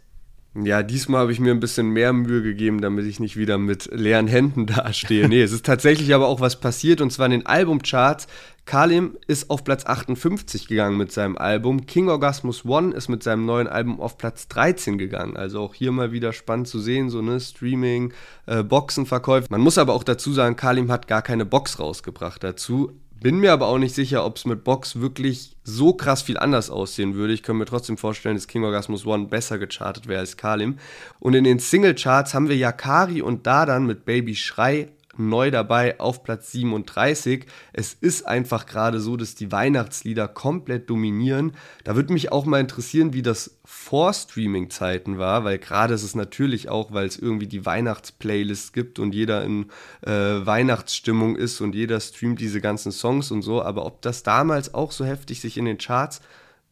Ja, 0.65 0.83
diesmal 0.83 1.23
habe 1.23 1.33
ich 1.33 1.41
mir 1.41 1.53
ein 1.53 1.61
bisschen 1.61 1.91
mehr 1.91 2.13
Mühe 2.13 2.43
gegeben, 2.43 2.81
damit 2.81 3.07
ich 3.07 3.21
nicht 3.21 3.37
wieder 3.37 3.59
mit 3.59 3.91
leeren 3.93 4.27
Händen 4.27 4.67
dastehe. 4.67 5.29
Nee, 5.29 5.43
es 5.43 5.53
ist 5.53 5.67
tatsächlich 5.67 6.15
aber 6.15 6.29
auch 6.29 6.41
was 6.41 6.61
passiert 6.61 7.01
und 7.01 7.13
zwar 7.13 7.27
in 7.27 7.33
den 7.33 7.47
Albumcharts. 7.47 8.27
Kalim 8.65 9.17
ist 9.27 9.49
auf 9.49 9.65
Platz 9.65 9.87
58 9.87 10.69
gegangen 10.69 10.99
mit 10.99 11.11
seinem 11.11 11.39
Album. 11.39 11.87
King 11.87 12.11
Orgasmus 12.11 12.67
One 12.67 12.95
ist 12.95 13.09
mit 13.09 13.23
seinem 13.23 13.47
neuen 13.47 13.67
Album 13.67 13.99
auf 13.99 14.19
Platz 14.19 14.47
13 14.49 14.99
gegangen. 14.99 15.39
Also 15.39 15.61
auch 15.61 15.75
hier 15.75 15.91
mal 15.91 16.13
wieder 16.13 16.35
spannend 16.35 16.69
zu 16.69 16.79
sehen, 16.79 17.09
so 17.09 17.23
ne 17.23 17.41
Streaming, 17.41 18.13
äh, 18.45 18.63
Boxenverkäufe. 18.63 19.49
Man 19.51 19.63
muss 19.63 19.79
aber 19.79 19.95
auch 19.95 20.05
dazu 20.05 20.35
sagen, 20.35 20.57
Kalim 20.57 20.91
hat 20.93 21.09
gar 21.09 21.23
keine 21.23 21.47
Box 21.47 21.79
rausgebracht 21.79 22.45
dazu. 22.45 22.93
Bin 23.21 23.41
mir 23.41 23.53
aber 23.53 23.67
auch 23.67 23.79
nicht 23.79 23.97
sicher, 23.97 24.25
ob 24.25 24.37
es 24.37 24.45
mit 24.45 24.63
Box 24.63 25.01
wirklich 25.01 25.57
so 25.65 25.93
krass 25.93 26.23
viel 26.23 26.39
anders 26.39 26.71
aussehen 26.71 27.15
würde. 27.15 27.33
Ich 27.33 27.43
könnte 27.43 27.59
mir 27.59 27.65
trotzdem 27.65 27.97
vorstellen, 27.97 28.37
dass 28.37 28.47
King 28.47 28.63
Orgasmus 28.63 29.07
One 29.07 29.27
besser 29.27 29.59
gechartet 29.59 30.07
wäre 30.07 30.21
als 30.21 30.37
Kalim. 30.37 30.79
Und 31.19 31.35
in 31.35 31.43
den 31.43 31.59
Single-Charts 31.59 32.33
haben 32.33 32.49
wir 32.49 32.57
Yakari 32.57 33.21
und 33.21 33.47
Dadan 33.47 33.87
mit 33.87 34.05
Baby 34.05 34.37
Schrei 34.37 34.93
neu 35.19 35.51
dabei 35.51 36.01
auf 36.01 36.23
Platz 36.23 36.53
37. 36.53 37.47
Es 37.73 37.95
ist 37.95 38.27
einfach 38.27 38.67
gerade 38.67 39.01
so, 39.01 39.17
dass 39.17 39.35
die 39.35 39.53
Weihnachtslieder 39.53 40.29
komplett 40.29 40.89
dominieren. 40.89 41.53
Da 41.85 41.97
würde 41.97 42.13
mich 42.13 42.33
auch 42.33 42.45
mal 42.45 42.61
interessieren, 42.61 43.13
wie 43.13 43.23
das 43.23 43.59
vor 43.65 44.15
Streaming-Zeiten 44.15 45.19
war, 45.19 45.45
weil 45.45 45.59
gerade 45.59 45.95
ist 45.95 46.03
es 46.03 46.15
natürlich 46.15 46.69
auch, 46.69 46.93
weil 46.93 47.07
es 47.07 47.19
irgendwie 47.19 47.47
die 47.47 47.67
Weihnachtsplaylist 47.67 48.73
gibt 48.73 48.99
und 48.99 49.15
jeder 49.15 49.45
in 49.45 49.67
äh, 50.03 50.11
Weihnachtsstimmung 50.11 51.37
ist 51.37 51.61
und 51.61 51.75
jeder 51.75 52.01
streamt 52.01 52.41
diese 52.41 52.61
ganzen 52.61 52.93
Songs 52.93 53.31
und 53.31 53.43
so. 53.43 53.63
Aber 53.63 53.85
ob 53.85 54.03
das 54.03 54.23
damals 54.23 54.73
auch 54.75 54.93
so 54.93 55.05
heftig 55.05 55.41
sich 55.41 55.59
in 55.59 55.65
den 55.65 55.79
Charts 55.79 56.21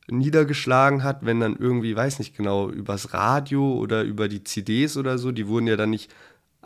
niedergeschlagen 0.09 1.03
hat, 1.03 1.25
wenn 1.25 1.41
dann 1.41 1.57
irgendwie, 1.57 1.97
weiß 1.97 2.19
nicht 2.19 2.37
genau, 2.37 2.71
übers 2.71 3.13
Radio 3.13 3.75
oder 3.75 4.03
über 4.03 4.29
die 4.29 4.45
CDs 4.45 4.97
oder 4.97 5.19
so, 5.19 5.33
die 5.33 5.49
wurden 5.49 5.67
ja 5.67 5.77
dann 5.77 5.91
nicht 5.91 6.13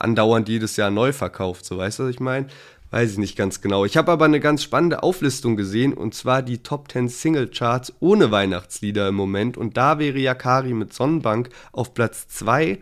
andauernd 0.01 0.49
jedes 0.49 0.77
Jahr 0.77 0.91
neu 0.91 1.13
verkauft. 1.13 1.65
So, 1.65 1.79
weißt 1.79 1.99
du, 1.99 2.05
was 2.05 2.11
ich 2.11 2.21
meine? 2.21 2.47
Weiß 2.91 3.13
ich 3.13 3.19
nicht 3.19 3.37
ganz 3.37 3.61
genau. 3.61 3.85
Ich 3.85 3.97
habe 3.97 4.11
aber 4.11 4.25
eine 4.25 4.41
ganz 4.41 4.65
spannende 4.65 5.05
Auflistung 5.05 5.57
gesehen 5.57 5.95
und 5.95 6.13
zwar 6.15 6.43
die 6.43 6.59
Top 6.59 6.91
10 6.91 7.09
Single 7.09 7.49
Charts 7.49 7.93
ohne 8.01 8.33
Weihnachtslieder 8.33 9.09
im 9.09 9.15
Moment 9.15 9.57
und 9.57 9.77
da 9.77 10.01
wäre 10.01 10.19
Yakari 10.19 10.75
mit 10.75 10.93
Sonnenbank 10.93 11.51
auf 11.71 11.95
Platz 11.95 12.27
2 12.29 12.81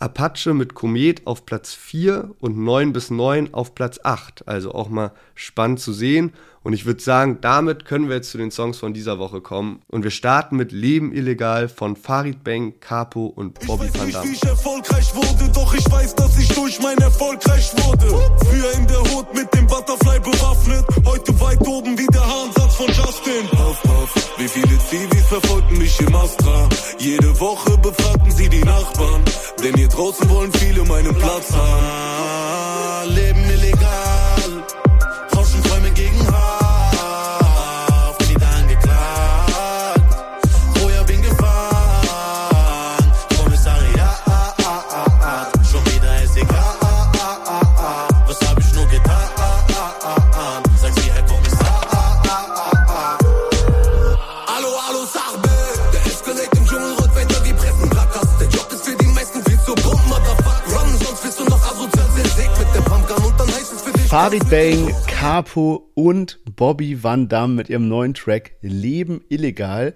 Apache 0.00 0.54
mit 0.54 0.74
Komet 0.74 1.26
auf 1.26 1.44
Platz 1.44 1.74
4 1.74 2.30
und 2.40 2.56
9 2.56 2.92
bis 2.92 3.10
9 3.10 3.52
auf 3.52 3.74
Platz 3.74 4.00
8. 4.02 4.48
Also 4.48 4.72
auch 4.72 4.88
mal 4.88 5.12
spannend 5.34 5.80
zu 5.80 5.92
sehen. 5.92 6.32
Und 6.62 6.74
ich 6.74 6.84
würde 6.84 7.02
sagen, 7.02 7.38
damit 7.40 7.86
können 7.86 8.08
wir 8.08 8.16
jetzt 8.16 8.30
zu 8.30 8.38
den 8.38 8.50
Songs 8.50 8.78
von 8.78 8.92
dieser 8.92 9.18
Woche 9.18 9.40
kommen. 9.40 9.80
Und 9.88 10.02
wir 10.02 10.10
starten 10.10 10.56
mit 10.56 10.72
Leben 10.72 11.12
illegal 11.12 11.68
von 11.68 11.96
Farid 11.96 12.44
Bang, 12.44 12.74
Capo 12.80 13.26
und 13.26 13.58
Bobby 13.66 13.86
ich 13.86 13.98
weiß. 13.98 14.06
Nicht, 14.06 14.24
wie 14.24 14.32
ich 14.32 14.42
erfolgreich 14.42 15.14
wurde, 15.14 15.50
doch 15.54 15.74
ich 15.74 15.90
weiß, 15.90 16.14
dass 16.16 16.38
ich 16.38 16.48
durch 16.48 16.80
mein 16.82 16.98
Erfolg 16.98 17.46
reich 17.48 17.72
wurde. 17.84 18.08
Früher 18.44 18.72
in 18.74 18.86
der 18.86 19.00
Hut 19.10 19.34
mit 19.34 19.54
dem 19.54 19.66
Butterfly 19.66 20.20
bewaffnet, 20.20 20.84
heute 21.06 21.40
weit 21.40 21.66
oben 21.66 21.98
wie 21.98 22.06
der 22.06 22.26
Haarensatz 22.26 22.74
von 22.74 22.88
Justin. 22.88 23.46
Puff, 23.50 23.82
puff, 23.82 24.30
wie 24.36 24.48
viele 24.48 24.78
Zivis 24.78 25.26
verfolgten 25.28 25.78
mich 25.78 25.98
im 26.00 26.14
Astra? 26.14 26.68
Jede 26.98 27.40
Woche 27.40 27.78
befragten 27.78 28.30
sie 28.32 28.50
die 28.50 28.64
Nachbarn, 28.64 29.22
denn 29.64 29.74
hier 29.76 29.89
draußen 29.90 30.28
wollen 30.30 30.52
viele 30.52 30.84
meinen 30.84 31.14
Platz 31.14 31.52
haben. 31.52 33.10
Leben 33.14 33.44
illegal, 33.50 34.09
Farid 64.10 64.50
Bang, 64.50 64.92
Capo 65.06 65.88
und 65.94 66.40
Bobby 66.56 67.00
Van 67.00 67.28
Damme 67.28 67.54
mit 67.54 67.68
ihrem 67.68 67.86
neuen 67.86 68.12
Track 68.12 68.56
Leben 68.60 69.20
illegal. 69.28 69.94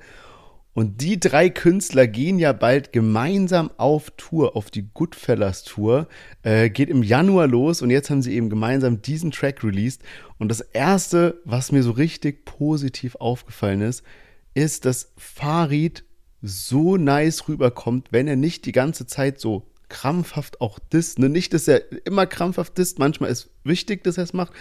Und 0.72 1.00
die 1.00 1.18
drei 1.18 1.50
Künstler 1.50 2.06
gehen 2.06 2.38
ja 2.38 2.52
bald 2.52 2.92
gemeinsam 2.92 3.72
auf 3.76 4.12
Tour, 4.16 4.54
auf 4.54 4.70
die 4.70 4.88
Goodfellas 4.94 5.64
Tour. 5.64 6.06
Äh, 6.44 6.70
geht 6.70 6.90
im 6.90 7.02
Januar 7.02 7.48
los 7.48 7.82
und 7.82 7.90
jetzt 7.90 8.08
haben 8.08 8.22
sie 8.22 8.36
eben 8.36 8.50
gemeinsam 8.50 9.02
diesen 9.02 9.32
Track 9.32 9.64
released. 9.64 10.02
Und 10.38 10.48
das 10.48 10.60
erste, 10.60 11.40
was 11.44 11.72
mir 11.72 11.82
so 11.82 11.90
richtig 11.90 12.44
positiv 12.44 13.16
aufgefallen 13.16 13.80
ist, 13.80 14.04
ist, 14.54 14.84
dass 14.84 15.12
Farid 15.16 16.04
so 16.40 16.96
nice 16.96 17.48
rüberkommt, 17.48 18.12
wenn 18.12 18.28
er 18.28 18.36
nicht 18.36 18.64
die 18.64 18.70
ganze 18.70 19.08
Zeit 19.08 19.40
so 19.40 19.73
krampfhaft 19.94 20.60
auch 20.60 20.80
disst. 20.80 21.20
Ne? 21.20 21.28
Nicht, 21.28 21.54
dass 21.54 21.68
er 21.68 21.80
immer 22.04 22.26
krampfhaft 22.26 22.76
disst, 22.76 22.98
manchmal 22.98 23.30
ist 23.30 23.50
wichtig, 23.62 24.02
dass 24.02 24.18
er 24.18 24.24
es 24.24 24.32
macht, 24.32 24.52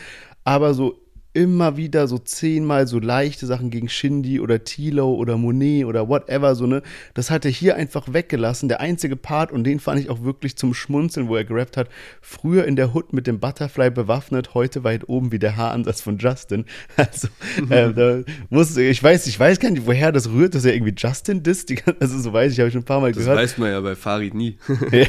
aber 0.43 0.75
so 0.75 1.02
immer 1.33 1.77
wieder 1.77 2.07
so 2.07 2.17
zehnmal 2.19 2.87
so 2.87 2.99
leichte 2.99 3.45
Sachen 3.47 3.69
gegen 3.71 3.89
Shindy 3.89 4.39
oder 4.39 4.63
Tilo 4.63 5.13
oder 5.13 5.35
Monet 5.37 5.85
oder 5.85 6.07
whatever, 6.07 6.53
so, 6.55 6.67
ne? 6.67 6.83
Das 7.15 7.31
hat 7.31 7.43
er 7.45 7.51
hier 7.51 7.75
einfach 7.75 8.13
weggelassen. 8.13 8.69
Der 8.69 8.79
einzige 8.81 9.15
Part, 9.15 9.51
und 9.51 9.63
den 9.63 9.79
fand 9.79 9.99
ich 9.99 10.09
auch 10.09 10.23
wirklich 10.23 10.55
zum 10.55 10.73
Schmunzeln, 10.73 11.27
wo 11.27 11.35
er 11.35 11.43
gerappt 11.43 11.75
hat, 11.77 11.89
früher 12.21 12.65
in 12.65 12.75
der 12.75 12.93
Hood 12.93 13.13
mit 13.13 13.25
dem 13.25 13.39
Butterfly 13.39 13.89
bewaffnet, 13.89 14.53
heute 14.53 14.83
weit 14.83 15.09
oben 15.09 15.31
wie 15.31 15.39
der 15.39 15.57
Haaransatz 15.57 16.01
von 16.01 16.17
Justin. 16.17 16.65
Also, 16.95 17.27
äh, 17.69 17.91
da 17.93 18.21
muss, 18.49 18.77
ich 18.77 19.01
weiß, 19.01 19.25
ich 19.27 19.39
weiß 19.39 19.59
gar 19.59 19.71
nicht, 19.71 19.85
woher 19.87 20.11
das 20.11 20.29
rührt, 20.29 20.53
dass 20.55 20.63
er 20.65 20.73
irgendwie 20.75 20.93
Justin 20.95 21.41
disst. 21.43 21.69
Die, 21.69 21.79
also, 21.99 22.19
so 22.19 22.31
weiß 22.31 22.53
ich, 22.53 22.59
habe 22.59 22.67
ich 22.67 22.73
schon 22.73 22.81
ein 22.83 22.85
paar 22.85 23.01
Mal 23.01 23.11
Das 23.11 23.23
gehört. 23.23 23.39
weiß 23.39 23.57
man 23.57 23.71
ja 23.71 23.79
bei 23.81 23.95
Farid 23.95 24.33
nie. 24.33 24.57
Ja. 24.91 25.07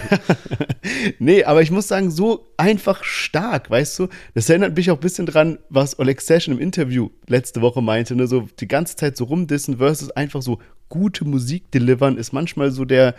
nee, 1.19 1.45
aber 1.45 1.63
ich 1.63 1.71
muss 1.71 1.89
sagen, 1.89 2.11
so 2.11 2.47
einfach 2.57 3.05
stark, 3.05 3.71
weißt 3.71 3.99
du? 3.99 4.09
Das 4.35 4.49
erinnert 4.49 4.77
mich 4.77 4.91
auch 4.91 4.97
ein 4.97 5.01
bisschen 5.01 5.27
dran, 5.27 5.59
was 5.69 5.99
Oleg 5.99 6.14
Session 6.21 6.55
im 6.55 6.61
Interview 6.61 7.11
letzte 7.27 7.61
Woche 7.61 7.83
meinte, 7.83 8.15
ne? 8.15 8.27
So 8.27 8.49
die 8.61 8.69
ganze 8.69 8.97
Zeit 8.97 9.17
so 9.17 9.25
rumdissen 9.25 9.79
versus 9.79 10.11
einfach 10.11 10.43
so 10.43 10.59
gute 10.89 11.25
Musik 11.25 11.71
delivern 11.71 12.17
ist 12.17 12.33
manchmal 12.33 12.71
so 12.71 12.85
der, 12.85 13.15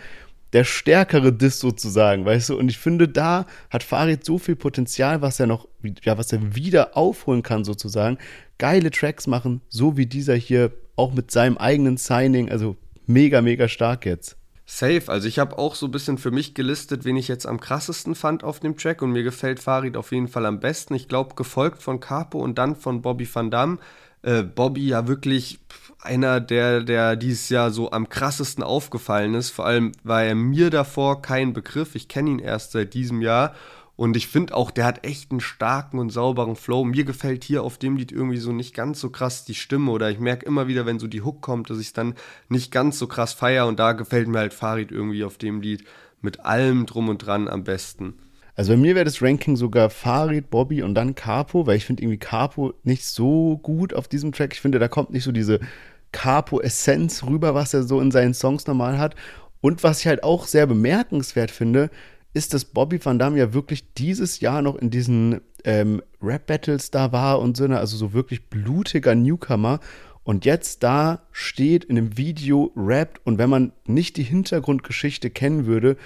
der 0.52 0.64
stärkere 0.64 1.32
Diss 1.32 1.58
sozusagen, 1.58 2.24
weißt 2.24 2.50
du? 2.50 2.58
Und 2.58 2.68
ich 2.68 2.78
finde, 2.78 3.08
da 3.08 3.46
hat 3.70 3.82
Farid 3.82 4.24
so 4.24 4.38
viel 4.38 4.56
Potenzial, 4.56 5.22
was 5.22 5.40
er 5.40 5.46
noch, 5.46 5.68
ja, 6.02 6.16
was 6.18 6.32
er 6.32 6.54
wieder 6.54 6.96
aufholen 6.96 7.42
kann 7.42 7.64
sozusagen. 7.64 8.18
Geile 8.58 8.90
Tracks 8.90 9.26
machen, 9.26 9.60
so 9.68 9.96
wie 9.96 10.06
dieser 10.06 10.34
hier, 10.34 10.72
auch 10.96 11.12
mit 11.12 11.30
seinem 11.30 11.58
eigenen 11.58 11.98
Signing, 11.98 12.50
also 12.50 12.76
mega, 13.06 13.42
mega 13.42 13.68
stark 13.68 14.06
jetzt. 14.06 14.36
Safe. 14.68 15.04
Also 15.06 15.28
ich 15.28 15.38
habe 15.38 15.58
auch 15.58 15.76
so 15.76 15.86
ein 15.86 15.92
bisschen 15.92 16.18
für 16.18 16.32
mich 16.32 16.54
gelistet, 16.54 17.04
wen 17.04 17.16
ich 17.16 17.28
jetzt 17.28 17.46
am 17.46 17.60
krassesten 17.60 18.16
fand 18.16 18.42
auf 18.42 18.58
dem 18.58 18.76
Track 18.76 19.00
und 19.00 19.12
mir 19.12 19.22
gefällt 19.22 19.60
Farid 19.60 19.96
auf 19.96 20.10
jeden 20.10 20.26
Fall 20.26 20.44
am 20.44 20.58
besten. 20.58 20.94
Ich 20.94 21.06
glaube, 21.06 21.36
gefolgt 21.36 21.82
von 21.82 22.00
Capo 22.00 22.40
und 22.40 22.58
dann 22.58 22.74
von 22.74 23.00
Bobby 23.00 23.28
Van 23.32 23.52
Damme. 23.52 23.78
Äh, 24.22 24.42
Bobby 24.42 24.88
ja 24.88 25.06
wirklich 25.06 25.60
einer, 26.00 26.40
der, 26.40 26.82
der 26.82 27.14
dieses 27.14 27.48
Jahr 27.48 27.70
so 27.70 27.92
am 27.92 28.08
krassesten 28.08 28.64
aufgefallen 28.64 29.34
ist. 29.34 29.50
Vor 29.50 29.66
allem 29.66 29.92
war 30.02 30.24
er 30.24 30.34
mir 30.34 30.70
davor 30.70 31.22
kein 31.22 31.52
Begriff. 31.52 31.94
Ich 31.94 32.08
kenne 32.08 32.30
ihn 32.30 32.38
erst 32.40 32.72
seit 32.72 32.92
diesem 32.92 33.22
Jahr. 33.22 33.54
Und 33.96 34.14
ich 34.16 34.28
finde 34.28 34.54
auch, 34.54 34.70
der 34.70 34.84
hat 34.84 35.06
echt 35.06 35.30
einen 35.30 35.40
starken 35.40 35.98
und 35.98 36.10
sauberen 36.10 36.54
Flow. 36.54 36.84
Mir 36.84 37.04
gefällt 37.04 37.44
hier 37.44 37.62
auf 37.62 37.78
dem 37.78 37.96
Lied 37.96 38.12
irgendwie 38.12 38.36
so 38.36 38.52
nicht 38.52 38.74
ganz 38.74 39.00
so 39.00 39.08
krass 39.08 39.46
die 39.46 39.54
Stimme. 39.54 39.90
Oder 39.90 40.10
ich 40.10 40.18
merke 40.18 40.44
immer 40.44 40.68
wieder, 40.68 40.84
wenn 40.84 40.98
so 40.98 41.06
die 41.06 41.22
Hook 41.22 41.40
kommt, 41.40 41.70
dass 41.70 41.78
ich 41.78 41.88
es 41.88 41.92
dann 41.94 42.14
nicht 42.50 42.70
ganz 42.70 42.98
so 42.98 43.06
krass 43.06 43.32
feier. 43.32 43.66
Und 43.66 43.78
da 43.78 43.92
gefällt 43.92 44.28
mir 44.28 44.38
halt 44.38 44.52
Farid 44.52 44.92
irgendwie 44.92 45.24
auf 45.24 45.38
dem 45.38 45.62
Lied 45.62 45.84
mit 46.20 46.40
allem 46.44 46.84
drum 46.84 47.08
und 47.08 47.18
dran 47.18 47.48
am 47.48 47.64
besten. 47.64 48.14
Also 48.54 48.72
bei 48.72 48.78
mir 48.78 48.94
wäre 48.94 49.04
das 49.04 49.22
Ranking 49.22 49.56
sogar 49.56 49.88
Farid, 49.90 50.50
Bobby 50.50 50.82
und 50.82 50.94
dann 50.94 51.14
Capo, 51.14 51.66
weil 51.66 51.76
ich 51.76 51.84
finde 51.84 52.02
irgendwie 52.02 52.18
Capo 52.18 52.74
nicht 52.84 53.04
so 53.04 53.58
gut 53.62 53.94
auf 53.94 54.08
diesem 54.08 54.32
Track. 54.32 54.54
Ich 54.54 54.60
finde, 54.60 54.78
da 54.78 54.88
kommt 54.88 55.10
nicht 55.10 55.24
so 55.24 55.32
diese 55.32 55.60
Capo-Essenz 56.12 57.24
rüber, 57.24 57.54
was 57.54 57.74
er 57.74 57.82
so 57.82 58.00
in 58.00 58.10
seinen 58.10 58.34
Songs 58.34 58.66
normal 58.66 58.98
hat. 58.98 59.14
Und 59.60 59.82
was 59.82 60.00
ich 60.00 60.06
halt 60.06 60.22
auch 60.22 60.46
sehr 60.46 60.66
bemerkenswert 60.66 61.50
finde, 61.50 61.90
ist, 62.36 62.54
dass 62.54 62.66
Bobby 62.66 63.02
Van 63.02 63.18
Damme 63.18 63.38
ja 63.38 63.54
wirklich 63.54 63.94
dieses 63.94 64.40
Jahr 64.40 64.60
noch 64.60 64.76
in 64.76 64.90
diesen 64.90 65.40
ähm, 65.64 66.02
Rap-Battles 66.22 66.90
da 66.90 67.10
war 67.10 67.40
und 67.40 67.56
so, 67.56 67.66
ne, 67.66 67.78
also 67.78 67.96
so 67.96 68.12
wirklich 68.12 68.48
blutiger 68.48 69.14
Newcomer. 69.14 69.80
Und 70.22 70.44
jetzt 70.44 70.82
da 70.82 71.22
steht 71.32 71.84
in 71.84 71.96
einem 71.96 72.16
Video, 72.18 72.72
rappt 72.76 73.24
und 73.24 73.38
wenn 73.38 73.48
man 73.48 73.72
nicht 73.86 74.16
die 74.16 74.22
Hintergrundgeschichte 74.22 75.30
kennen 75.30 75.66
würde, 75.66 75.96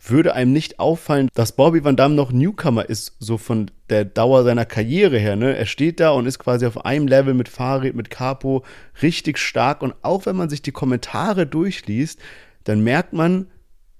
würde 0.00 0.34
einem 0.34 0.52
nicht 0.52 0.80
auffallen, 0.80 1.28
dass 1.34 1.52
Bobby 1.52 1.84
Van 1.84 1.96
Damme 1.96 2.14
noch 2.14 2.32
Newcomer 2.32 2.88
ist, 2.88 3.16
so 3.18 3.38
von 3.38 3.70
der 3.88 4.04
Dauer 4.04 4.42
seiner 4.44 4.64
Karriere 4.64 5.18
her. 5.18 5.36
Ne? 5.36 5.56
Er 5.56 5.66
steht 5.66 6.00
da 6.00 6.10
und 6.10 6.26
ist 6.26 6.38
quasi 6.38 6.66
auf 6.66 6.84
einem 6.84 7.06
Level 7.06 7.34
mit 7.34 7.48
Farid, 7.48 7.94
mit 7.94 8.10
Capo, 8.10 8.64
richtig 9.02 9.38
stark. 9.38 9.82
Und 9.82 9.94
auch 10.02 10.26
wenn 10.26 10.36
man 10.36 10.48
sich 10.48 10.62
die 10.62 10.72
Kommentare 10.72 11.46
durchliest, 11.46 12.20
dann 12.64 12.82
merkt 12.82 13.12
man, 13.12 13.46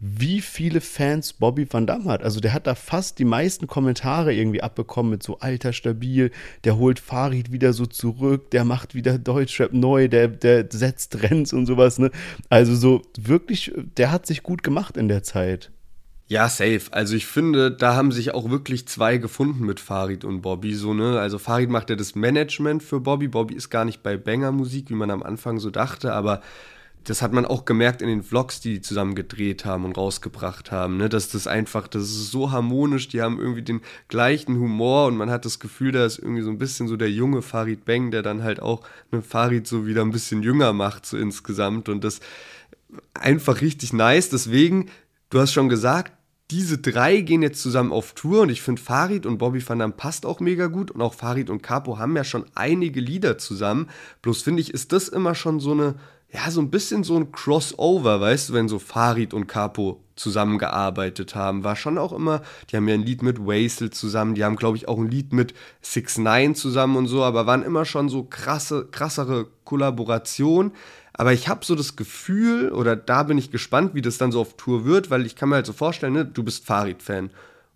wie 0.00 0.40
viele 0.40 0.80
Fans 0.80 1.32
Bobby 1.32 1.66
Van 1.70 1.86
Damme 1.86 2.04
hat. 2.04 2.22
Also 2.22 2.38
der 2.38 2.52
hat 2.52 2.66
da 2.68 2.74
fast 2.76 3.18
die 3.18 3.24
meisten 3.24 3.66
Kommentare 3.66 4.32
irgendwie 4.32 4.62
abbekommen 4.62 5.10
mit 5.10 5.22
so 5.22 5.38
alter 5.40 5.72
stabil, 5.72 6.30
der 6.64 6.76
holt 6.76 7.00
Farid 7.00 7.50
wieder 7.50 7.72
so 7.72 7.84
zurück, 7.84 8.50
der 8.52 8.64
macht 8.64 8.94
wieder 8.94 9.18
Deutschrap 9.18 9.72
neu, 9.72 10.08
der, 10.08 10.28
der 10.28 10.66
setzt 10.70 11.14
Trends 11.14 11.52
und 11.52 11.66
sowas. 11.66 11.98
Ne? 11.98 12.10
Also 12.48 12.76
so 12.76 13.02
wirklich, 13.18 13.72
der 13.96 14.12
hat 14.12 14.26
sich 14.26 14.44
gut 14.44 14.62
gemacht 14.62 14.96
in 14.96 15.08
der 15.08 15.24
Zeit. 15.24 15.72
Ja, 16.28 16.48
safe. 16.48 16.82
Also 16.90 17.16
ich 17.16 17.26
finde, 17.26 17.72
da 17.72 17.96
haben 17.96 18.12
sich 18.12 18.34
auch 18.34 18.50
wirklich 18.50 18.86
zwei 18.86 19.16
gefunden 19.16 19.64
mit 19.64 19.80
Farid 19.80 20.24
und 20.24 20.42
Bobby. 20.42 20.74
So, 20.74 20.92
ne? 20.92 21.18
Also 21.18 21.38
Farid 21.38 21.70
macht 21.70 21.88
ja 21.88 21.96
das 21.96 22.14
Management 22.14 22.82
für 22.82 23.00
Bobby. 23.00 23.28
Bobby 23.28 23.54
ist 23.54 23.70
gar 23.70 23.86
nicht 23.86 24.02
bei 24.02 24.18
Banger 24.18 24.52
Musik, 24.52 24.90
wie 24.90 24.94
man 24.94 25.10
am 25.10 25.22
Anfang 25.22 25.58
so 25.58 25.70
dachte, 25.70 26.12
aber 26.12 26.42
das 27.04 27.22
hat 27.22 27.32
man 27.32 27.46
auch 27.46 27.64
gemerkt 27.64 28.02
in 28.02 28.08
den 28.08 28.22
Vlogs, 28.22 28.60
die 28.60 28.74
die 28.74 28.80
zusammen 28.80 29.14
gedreht 29.14 29.64
haben 29.64 29.84
und 29.84 29.96
rausgebracht 29.96 30.70
haben, 30.70 30.96
ne? 30.96 31.08
dass 31.08 31.28
das 31.28 31.46
einfach, 31.46 31.88
das 31.88 32.02
ist 32.04 32.30
so 32.30 32.50
harmonisch, 32.50 33.08
die 33.08 33.22
haben 33.22 33.38
irgendwie 33.38 33.62
den 33.62 33.80
gleichen 34.08 34.58
Humor 34.58 35.06
und 35.06 35.16
man 35.16 35.30
hat 35.30 35.44
das 35.44 35.58
Gefühl, 35.58 35.92
da 35.92 36.04
ist 36.04 36.18
irgendwie 36.18 36.42
so 36.42 36.50
ein 36.50 36.58
bisschen 36.58 36.86
so 36.88 36.96
der 36.96 37.10
junge 37.10 37.42
Farid 37.42 37.84
Bang, 37.84 38.10
der 38.10 38.22
dann 38.22 38.42
halt 38.42 38.60
auch 38.60 38.82
einen 39.10 39.22
Farid 39.22 39.66
so 39.66 39.86
wieder 39.86 40.02
ein 40.02 40.12
bisschen 40.12 40.42
jünger 40.42 40.72
macht, 40.72 41.06
so 41.06 41.16
insgesamt 41.16 41.88
und 41.88 42.04
das 42.04 42.20
einfach 43.14 43.60
richtig 43.60 43.92
nice, 43.92 44.28
deswegen, 44.28 44.90
du 45.30 45.40
hast 45.40 45.52
schon 45.52 45.68
gesagt, 45.68 46.12
diese 46.50 46.78
drei 46.78 47.20
gehen 47.20 47.42
jetzt 47.42 47.60
zusammen 47.60 47.92
auf 47.92 48.14
Tour 48.14 48.42
und 48.42 48.48
ich 48.48 48.62
finde 48.62 48.80
Farid 48.80 49.26
und 49.26 49.36
Bobby 49.36 49.66
Van 49.66 49.78
Damme 49.78 49.92
passt 49.92 50.24
auch 50.24 50.40
mega 50.40 50.68
gut 50.68 50.90
und 50.90 51.02
auch 51.02 51.12
Farid 51.12 51.50
und 51.50 51.62
Capo 51.62 51.98
haben 51.98 52.16
ja 52.16 52.24
schon 52.24 52.46
einige 52.54 53.00
Lieder 53.00 53.36
zusammen. 53.36 53.90
Bloß 54.22 54.42
finde 54.42 54.62
ich, 54.62 54.72
ist 54.72 54.92
das 54.92 55.08
immer 55.08 55.34
schon 55.34 55.60
so 55.60 55.72
eine, 55.72 55.96
ja, 56.30 56.50
so 56.50 56.60
ein 56.60 56.70
bisschen 56.70 57.04
so 57.04 57.16
ein 57.16 57.32
Crossover, 57.32 58.20
weißt 58.20 58.50
du, 58.50 58.52
wenn 58.52 58.68
so 58.68 58.78
Farid 58.78 59.32
und 59.32 59.46
Capo 59.46 60.04
zusammengearbeitet 60.14 61.34
haben. 61.34 61.64
War 61.64 61.74
schon 61.74 61.96
auch 61.96 62.12
immer, 62.12 62.42
die 62.70 62.76
haben 62.76 62.86
ja 62.86 62.94
ein 62.94 63.02
Lied 63.02 63.22
mit 63.22 63.38
Wasel 63.46 63.90
zusammen, 63.90 64.34
die 64.34 64.44
haben, 64.44 64.56
glaube 64.56 64.76
ich, 64.76 64.88
auch 64.88 64.98
ein 64.98 65.10
Lied 65.10 65.32
mit 65.32 65.54
6 65.80 66.18
9 66.18 66.54
zusammen 66.54 66.96
und 66.96 67.06
so, 67.06 67.24
aber 67.24 67.46
waren 67.46 67.62
immer 67.62 67.86
schon 67.86 68.10
so 68.10 68.24
krasse, 68.24 68.88
krassere 68.90 69.46
Kollaboration. 69.64 70.72
Aber 71.14 71.32
ich 71.32 71.48
habe 71.48 71.64
so 71.64 71.74
das 71.74 71.96
Gefühl, 71.96 72.70
oder 72.72 72.94
da 72.94 73.22
bin 73.22 73.38
ich 73.38 73.50
gespannt, 73.50 73.94
wie 73.94 74.02
das 74.02 74.18
dann 74.18 74.30
so 74.30 74.40
auf 74.40 74.56
Tour 74.56 74.84
wird, 74.84 75.10
weil 75.10 75.24
ich 75.24 75.34
kann 75.34 75.48
mir 75.48 75.56
halt 75.56 75.66
so 75.66 75.72
vorstellen, 75.72 76.12
ne, 76.12 76.24
du 76.24 76.42
bist 76.42 76.66
Farid-Fan. 76.66 77.30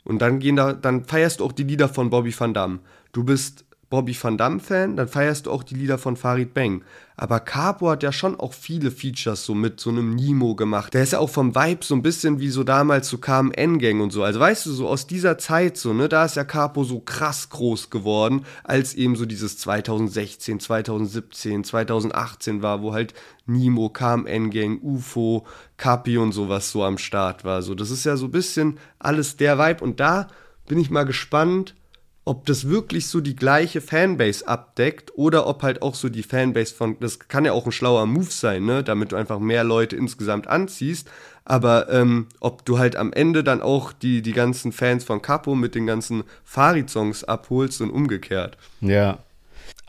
Und 0.04 0.20
dann 0.20 0.40
gehen 0.40 0.56
da, 0.56 0.74
dann 0.74 1.04
feierst 1.04 1.40
du 1.40 1.44
auch 1.44 1.52
die 1.52 1.64
Lieder 1.64 1.88
von 1.88 2.10
Bobby 2.10 2.38
Van 2.38 2.54
Damme. 2.54 2.80
Du 3.12 3.24
bist 3.24 3.64
Bobby 3.92 4.16
Van 4.18 4.38
Damme-Fan, 4.38 4.96
dann 4.96 5.06
feierst 5.06 5.44
du 5.44 5.50
auch 5.50 5.62
die 5.62 5.74
Lieder 5.74 5.98
von 5.98 6.16
Farid 6.16 6.54
Bang. 6.54 6.82
Aber 7.14 7.40
Capo 7.40 7.90
hat 7.90 8.02
ja 8.02 8.10
schon 8.10 8.40
auch 8.40 8.54
viele 8.54 8.90
Features 8.90 9.44
so 9.44 9.54
mit 9.54 9.80
so 9.80 9.90
einem 9.90 10.14
Nemo 10.14 10.54
gemacht. 10.54 10.94
Der 10.94 11.02
ist 11.02 11.12
ja 11.12 11.18
auch 11.18 11.28
vom 11.28 11.54
Vibe 11.54 11.84
so 11.84 11.94
ein 11.94 12.00
bisschen 12.00 12.40
wie 12.40 12.48
so 12.48 12.64
damals 12.64 13.10
so 13.10 13.18
kam 13.18 13.52
N-Gang 13.52 14.00
und 14.00 14.10
so. 14.10 14.22
Also 14.22 14.40
weißt 14.40 14.64
du, 14.64 14.72
so 14.72 14.88
aus 14.88 15.06
dieser 15.06 15.36
Zeit 15.36 15.76
so, 15.76 15.92
ne, 15.92 16.08
da 16.08 16.24
ist 16.24 16.36
ja 16.36 16.44
Capo 16.44 16.84
so 16.84 17.00
krass 17.00 17.50
groß 17.50 17.90
geworden, 17.90 18.46
als 18.64 18.94
eben 18.94 19.14
so 19.14 19.26
dieses 19.26 19.58
2016, 19.58 20.58
2017, 20.58 21.62
2018 21.62 22.62
war, 22.62 22.80
wo 22.80 22.94
halt 22.94 23.12
Nemo, 23.44 23.90
kam 23.90 24.26
N-Gang, 24.26 24.80
UFO, 24.80 25.46
Capi 25.76 26.16
und 26.16 26.32
sowas 26.32 26.70
so 26.70 26.82
am 26.82 26.96
Start 26.96 27.44
war. 27.44 27.60
So, 27.60 27.74
das 27.74 27.90
ist 27.90 28.04
ja 28.04 28.16
so 28.16 28.24
ein 28.24 28.30
bisschen 28.30 28.78
alles 28.98 29.36
der 29.36 29.58
Vibe 29.58 29.84
und 29.84 30.00
da 30.00 30.28
bin 30.66 30.78
ich 30.78 30.88
mal 30.88 31.04
gespannt, 31.04 31.74
ob 32.24 32.46
das 32.46 32.68
wirklich 32.68 33.08
so 33.08 33.20
die 33.20 33.34
gleiche 33.34 33.80
Fanbase 33.80 34.46
abdeckt 34.46 35.12
oder 35.16 35.46
ob 35.46 35.62
halt 35.62 35.82
auch 35.82 35.94
so 35.94 36.08
die 36.08 36.22
Fanbase 36.22 36.74
von, 36.74 36.96
das 37.00 37.18
kann 37.18 37.44
ja 37.44 37.52
auch 37.52 37.66
ein 37.66 37.72
schlauer 37.72 38.06
Move 38.06 38.30
sein, 38.30 38.64
ne, 38.64 38.84
damit 38.84 39.12
du 39.12 39.16
einfach 39.16 39.40
mehr 39.40 39.64
Leute 39.64 39.96
insgesamt 39.96 40.46
anziehst, 40.46 41.10
aber 41.44 41.90
ähm, 41.90 42.28
ob 42.38 42.64
du 42.64 42.78
halt 42.78 42.94
am 42.94 43.12
Ende 43.12 43.42
dann 43.42 43.60
auch 43.60 43.92
die, 43.92 44.22
die 44.22 44.32
ganzen 44.32 44.70
Fans 44.70 45.02
von 45.02 45.20
Capo 45.20 45.56
mit 45.56 45.74
den 45.74 45.86
ganzen 45.86 46.22
Farid-Songs 46.44 47.24
abholst 47.24 47.80
und 47.80 47.90
umgekehrt. 47.90 48.56
Ja, 48.80 49.18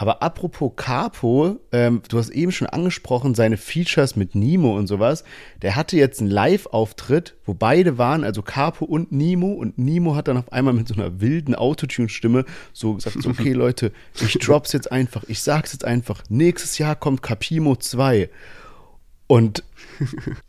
aber 0.04 0.22
apropos 0.22 0.74
Capo, 0.76 1.62
ähm, 1.72 2.02
du 2.10 2.18
hast 2.18 2.30
eben 2.32 2.52
schon 2.52 2.68
angesprochen, 2.68 3.36
seine 3.36 3.56
Features 3.56 4.18
mit 4.18 4.36
Nemo 4.36 4.76
und 4.78 4.88
sowas. 4.88 5.24
Der 5.62 5.78
hatte 5.78 5.96
jetzt 5.96 6.20
einen 6.20 6.30
Live-Auftritt, 6.30 7.38
wo 7.46 7.54
beide 7.54 7.98
waren, 7.98 8.26
also 8.26 8.42
Capo 8.42 8.84
und 8.84 9.14
Nemo. 9.14 9.54
Und 9.54 9.78
Nemo 9.78 10.18
hat 10.18 10.28
dann 10.28 10.36
auf 10.36 10.52
einmal 10.52 10.74
mit 10.74 10.90
so 10.90 10.96
einer 10.96 11.22
wilden 11.22 11.56
Autotune-Stimme 11.56 12.44
so 12.74 12.96
gesagt: 12.96 13.22
so, 13.22 13.30
Okay, 13.30 13.54
Leute, 13.54 13.94
ich 14.20 14.34
drop's 14.40 14.74
jetzt 14.74 14.92
einfach, 14.92 15.24
ich 15.30 15.40
sag's 15.40 15.72
jetzt 15.72 15.86
einfach. 15.86 16.22
Nächstes 16.28 16.78
Jahr 16.80 16.98
kommt 16.98 17.22
Capimo 17.22 17.78
2. 17.78 18.30
Und 19.28 19.64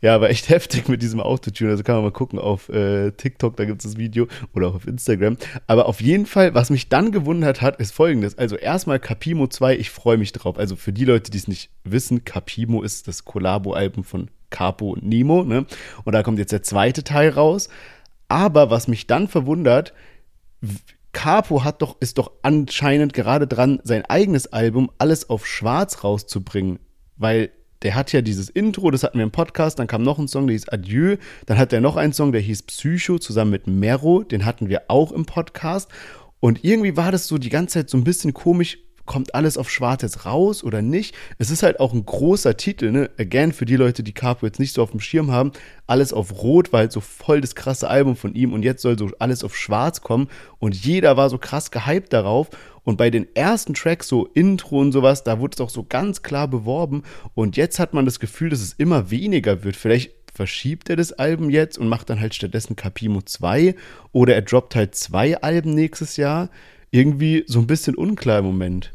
ja, 0.01 0.19
war 0.21 0.29
echt 0.29 0.49
heftig 0.49 0.87
mit 0.87 1.01
diesem 1.01 1.19
Autotune. 1.19 1.71
Also 1.71 1.83
kann 1.83 1.95
man 1.95 2.05
mal 2.05 2.11
gucken 2.11 2.39
auf 2.39 2.69
äh, 2.69 3.11
TikTok, 3.11 3.55
da 3.57 3.65
gibt 3.65 3.83
es 3.83 3.91
das 3.91 3.97
Video 3.97 4.27
oder 4.53 4.67
auch 4.67 4.75
auf 4.75 4.87
Instagram. 4.87 5.37
Aber 5.67 5.87
auf 5.87 6.01
jeden 6.01 6.25
Fall, 6.25 6.53
was 6.53 6.69
mich 6.69 6.89
dann 6.89 7.11
gewundert 7.11 7.61
hat, 7.61 7.79
ist 7.79 7.93
folgendes. 7.93 8.37
Also 8.37 8.55
erstmal 8.55 8.99
Capimo 8.99 9.47
2, 9.47 9.77
ich 9.77 9.89
freue 9.89 10.17
mich 10.17 10.31
drauf. 10.31 10.57
Also 10.57 10.75
für 10.75 10.93
die 10.93 11.05
Leute, 11.05 11.31
die 11.31 11.37
es 11.37 11.47
nicht 11.47 11.69
wissen, 11.83 12.25
Capimo 12.25 12.81
ist 12.81 13.07
das 13.07 13.25
Collabo-Album 13.25 14.03
von 14.03 14.29
Capo 14.49 14.91
und 14.91 15.03
Nemo. 15.03 15.43
Ne? 15.43 15.65
Und 16.03 16.13
da 16.13 16.23
kommt 16.23 16.39
jetzt 16.39 16.51
der 16.51 16.63
zweite 16.63 17.03
Teil 17.03 17.29
raus. 17.29 17.69
Aber 18.27 18.69
was 18.69 18.87
mich 18.87 19.07
dann 19.07 19.27
verwundert, 19.27 19.93
Capo 21.11 21.63
hat 21.63 21.81
doch, 21.81 21.95
ist 21.99 22.17
doch 22.17 22.31
anscheinend 22.41 23.13
gerade 23.13 23.47
dran, 23.47 23.79
sein 23.83 24.03
eigenes 24.05 24.47
Album 24.47 24.91
alles 24.97 25.29
auf 25.29 25.45
schwarz 25.45 26.03
rauszubringen. 26.03 26.79
Weil 27.17 27.51
der 27.85 27.93
hat 27.93 28.11
ja 28.11 28.23
dieses 28.23 28.49
Intro, 28.49 28.89
das 28.89 29.03
hatten 29.03 29.19
wir 29.19 29.23
im 29.23 29.29
Podcast, 29.29 29.77
dann 29.77 29.85
kam 29.85 30.01
noch 30.01 30.17
ein 30.17 30.27
Song, 30.27 30.47
der 30.47 30.55
hieß 30.55 30.69
Adieu, 30.69 31.17
dann 31.45 31.59
hat 31.59 31.71
er 31.71 31.81
noch 31.81 31.97
einen 31.97 32.13
Song, 32.13 32.31
der 32.31 32.41
hieß 32.41 32.63
Psycho, 32.63 33.19
zusammen 33.19 33.51
mit 33.51 33.67
Mero, 33.67 34.23
den 34.23 34.43
hatten 34.43 34.69
wir 34.69 34.85
auch 34.87 35.11
im 35.11 35.27
Podcast. 35.27 35.91
Und 36.39 36.63
irgendwie 36.63 36.97
war 36.97 37.11
das 37.11 37.27
so 37.27 37.37
die 37.37 37.49
ganze 37.49 37.75
Zeit 37.75 37.91
so 37.91 37.97
ein 37.97 38.03
bisschen 38.03 38.33
komisch, 38.33 38.79
kommt 39.05 39.35
alles 39.35 39.59
auf 39.59 39.69
schwarz 39.69 40.01
jetzt 40.01 40.25
raus 40.25 40.63
oder 40.63 40.81
nicht? 40.81 41.13
Es 41.37 41.51
ist 41.51 41.61
halt 41.61 41.79
auch 41.79 41.93
ein 41.93 42.07
großer 42.07 42.57
Titel, 42.57 42.91
ne? 42.91 43.11
Again, 43.19 43.53
für 43.53 43.65
die 43.65 43.75
Leute, 43.75 44.01
die 44.01 44.13
Capo 44.13 44.47
jetzt 44.47 44.59
nicht 44.59 44.73
so 44.73 44.81
auf 44.81 44.89
dem 44.89 44.99
Schirm 44.99 45.29
haben, 45.29 45.51
alles 45.85 46.11
auf 46.11 46.41
rot, 46.41 46.73
weil 46.73 46.81
halt 46.81 46.91
so 46.91 47.01
voll 47.01 47.39
das 47.39 47.53
krasse 47.53 47.87
Album 47.87 48.15
von 48.15 48.33
ihm 48.33 48.51
und 48.51 48.63
jetzt 48.63 48.81
soll 48.81 48.97
so 48.97 49.11
alles 49.19 49.43
auf 49.43 49.55
schwarz 49.55 50.01
kommen 50.01 50.27
und 50.57 50.73
jeder 50.73 51.17
war 51.17 51.29
so 51.29 51.37
krass 51.37 51.69
gehypt 51.69 52.13
darauf 52.13 52.49
und 52.85 52.97
bei 52.97 53.09
den 53.09 53.27
ersten 53.35 53.73
Tracks, 53.73 54.07
so 54.07 54.27
Intro 54.27 54.79
und 54.79 54.93
sowas, 54.93 55.23
da 55.23 55.39
wurde 55.39 55.55
es 55.55 55.61
auch 55.61 55.69
so 55.69 55.83
ganz 55.83 56.21
klar 56.21 56.47
beworben. 56.47 57.03
Und 57.33 57.57
jetzt 57.57 57.79
hat 57.79 57.93
man 57.93 58.05
das 58.05 58.19
Gefühl, 58.19 58.49
dass 58.49 58.61
es 58.61 58.73
immer 58.73 59.09
weniger 59.11 59.63
wird. 59.63 59.75
Vielleicht 59.75 60.11
verschiebt 60.33 60.89
er 60.89 60.95
das 60.95 61.11
Album 61.11 61.49
jetzt 61.49 61.77
und 61.77 61.89
macht 61.89 62.09
dann 62.09 62.19
halt 62.19 62.35
stattdessen 62.35 62.75
Capimo 62.75 63.21
2 63.21 63.75
oder 64.11 64.35
er 64.35 64.41
droppt 64.43 64.75
halt 64.75 64.95
zwei 64.95 65.41
Alben 65.41 65.73
nächstes 65.73 66.15
Jahr. 66.15 66.49
Irgendwie 66.91 67.43
so 67.47 67.59
ein 67.59 67.67
bisschen 67.67 67.95
unklar 67.95 68.39
im 68.39 68.45
Moment. 68.45 68.91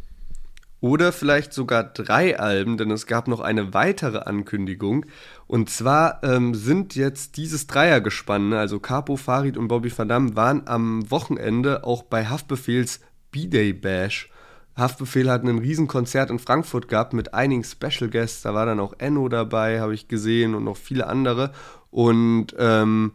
Oder 0.80 1.12
vielleicht 1.12 1.52
sogar 1.52 1.84
drei 1.84 2.38
Alben, 2.38 2.78
denn 2.78 2.90
es 2.90 3.06
gab 3.06 3.28
noch 3.28 3.40
eine 3.40 3.74
weitere 3.74 4.20
Ankündigung. 4.20 5.04
Und 5.46 5.68
zwar 5.68 6.22
ähm, 6.22 6.54
sind 6.54 6.94
jetzt 6.94 7.36
dieses 7.36 7.66
Dreiergespann, 7.66 8.50
ne, 8.50 8.58
also 8.58 8.78
Capo, 8.80 9.16
Farid 9.16 9.58
und 9.58 9.68
Bobby 9.68 9.92
Van 9.94 10.36
waren 10.36 10.62
am 10.66 11.10
Wochenende 11.10 11.84
auch 11.84 12.02
bei 12.02 12.26
Haftbefehls 12.26 13.00
B-Day 13.30 13.72
Bash. 13.72 14.30
Haftbefehl 14.76 15.30
hat 15.30 15.42
ein 15.42 15.58
Riesenkonzert 15.58 16.30
in 16.30 16.38
Frankfurt 16.38 16.88
gehabt 16.88 17.12
mit 17.12 17.34
einigen 17.34 17.64
Special 17.64 18.08
Guests. 18.08 18.42
Da 18.42 18.54
war 18.54 18.66
dann 18.66 18.80
auch 18.80 18.94
Enno 18.98 19.28
dabei, 19.28 19.80
habe 19.80 19.94
ich 19.94 20.08
gesehen, 20.08 20.54
und 20.54 20.64
noch 20.64 20.76
viele 20.76 21.06
andere. 21.06 21.52
Und 21.90 22.54
ähm, 22.58 23.12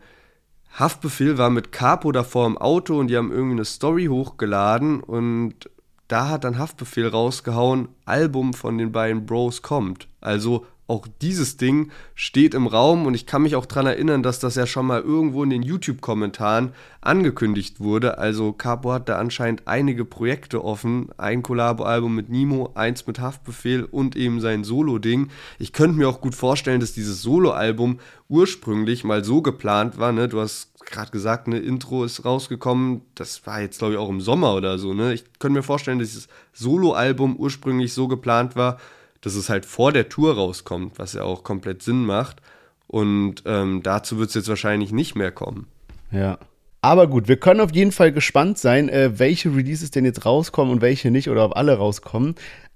Haftbefehl 0.77 1.37
war 1.37 1.49
mit 1.49 1.71
Capo 1.71 2.11
davor 2.11 2.45
im 2.47 2.57
Auto 2.57 2.99
und 2.99 3.07
die 3.07 3.17
haben 3.17 3.31
irgendwie 3.31 3.55
eine 3.55 3.65
Story 3.65 4.05
hochgeladen 4.05 4.99
und 4.99 5.69
da 6.07 6.29
hat 6.29 6.43
dann 6.43 6.59
Haftbefehl 6.59 7.07
rausgehauen, 7.07 7.87
Album 8.05 8.53
von 8.53 8.77
den 8.77 8.91
beiden 8.91 9.25
Bros 9.25 9.61
kommt. 9.61 10.07
Also 10.21 10.65
auch 10.87 11.07
dieses 11.21 11.57
Ding 11.57 11.91
steht 12.13 12.53
im 12.53 12.67
Raum 12.67 13.07
und 13.07 13.15
ich 13.15 13.25
kann 13.25 13.41
mich 13.41 13.55
auch 13.55 13.65
daran 13.65 13.87
erinnern, 13.87 14.21
dass 14.21 14.39
das 14.39 14.55
ja 14.55 14.67
schon 14.67 14.85
mal 14.85 15.01
irgendwo 15.01 15.43
in 15.43 15.49
den 15.49 15.63
YouTube-Kommentaren 15.63 16.73
angekündigt 17.01 17.79
wurde. 17.79 18.19
Also 18.19 18.53
Capo 18.53 18.91
hat 18.91 19.09
da 19.09 19.17
anscheinend 19.17 19.67
einige 19.67 20.05
Projekte 20.05 20.63
offen. 20.63 21.09
Ein 21.17 21.41
Collabo-Album 21.41 22.13
mit 22.13 22.29
Nemo, 22.29 22.71
eins 22.75 23.07
mit 23.07 23.19
Haftbefehl 23.19 23.83
und 23.83 24.15
eben 24.15 24.39
sein 24.41 24.63
Solo-Ding. 24.63 25.29
Ich 25.57 25.73
könnte 25.73 25.97
mir 25.97 26.07
auch 26.07 26.21
gut 26.21 26.35
vorstellen, 26.35 26.79
dass 26.79 26.93
dieses 26.93 27.21
Solo-Album 27.23 27.99
ursprünglich 28.29 29.03
mal 29.03 29.23
so 29.23 29.41
geplant 29.41 29.97
war. 29.97 30.11
Ne? 30.11 30.27
Du 30.27 30.39
hast 30.39 30.71
gerade 30.85 31.09
gesagt, 31.09 31.47
eine 31.47 31.59
Intro 31.59 32.03
ist 32.03 32.25
rausgekommen. 32.25 33.01
Das 33.15 33.45
war 33.47 33.61
jetzt, 33.61 33.79
glaube 33.79 33.95
ich, 33.95 33.99
auch 33.99 34.09
im 34.09 34.21
Sommer 34.21 34.53
oder 34.53 34.77
so. 34.77 34.93
Ne? 34.93 35.13
Ich 35.13 35.23
könnte 35.39 35.57
mir 35.57 35.63
vorstellen, 35.63 35.97
dass 35.97 36.09
dieses 36.09 36.27
Solo-Album 36.53 37.37
ursprünglich 37.37 37.93
so 37.93 38.07
geplant 38.07 38.55
war, 38.55 38.77
dass 39.25 39.33
es 39.33 39.49
halt 39.49 39.65
vor 39.65 39.91
der 39.91 40.07
Tour 40.07 40.35
rauskommt, 40.35 40.99
was 40.99 41.13
ja 41.13 41.23
auch 41.23 41.43
komplett 41.43 41.81
Sinn 41.81 42.05
macht. 42.05 42.41
Und 42.85 43.41
ähm, 43.47 43.81
dazu 43.81 44.19
wird 44.19 44.29
es 44.29 44.35
jetzt 44.35 44.47
wahrscheinlich 44.47 44.91
nicht 44.91 45.15
mehr 45.15 45.31
kommen. 45.31 45.65
Ja. 46.11 46.37
Aber 46.81 47.07
gut, 47.07 47.27
wir 47.27 47.37
können 47.37 47.59
auf 47.59 47.73
jeden 47.73 47.91
Fall 47.91 48.11
gespannt 48.11 48.59
sein, 48.59 48.87
äh, 48.87 49.17
welche 49.17 49.49
Releases 49.49 49.89
denn 49.89 50.05
jetzt 50.05 50.25
rauskommen 50.25 50.71
und 50.71 50.81
welche 50.81 51.09
nicht 51.09 51.27
oder 51.27 51.43
ob 51.43 51.57
alle 51.57 51.75
rauskommen. 51.75 52.35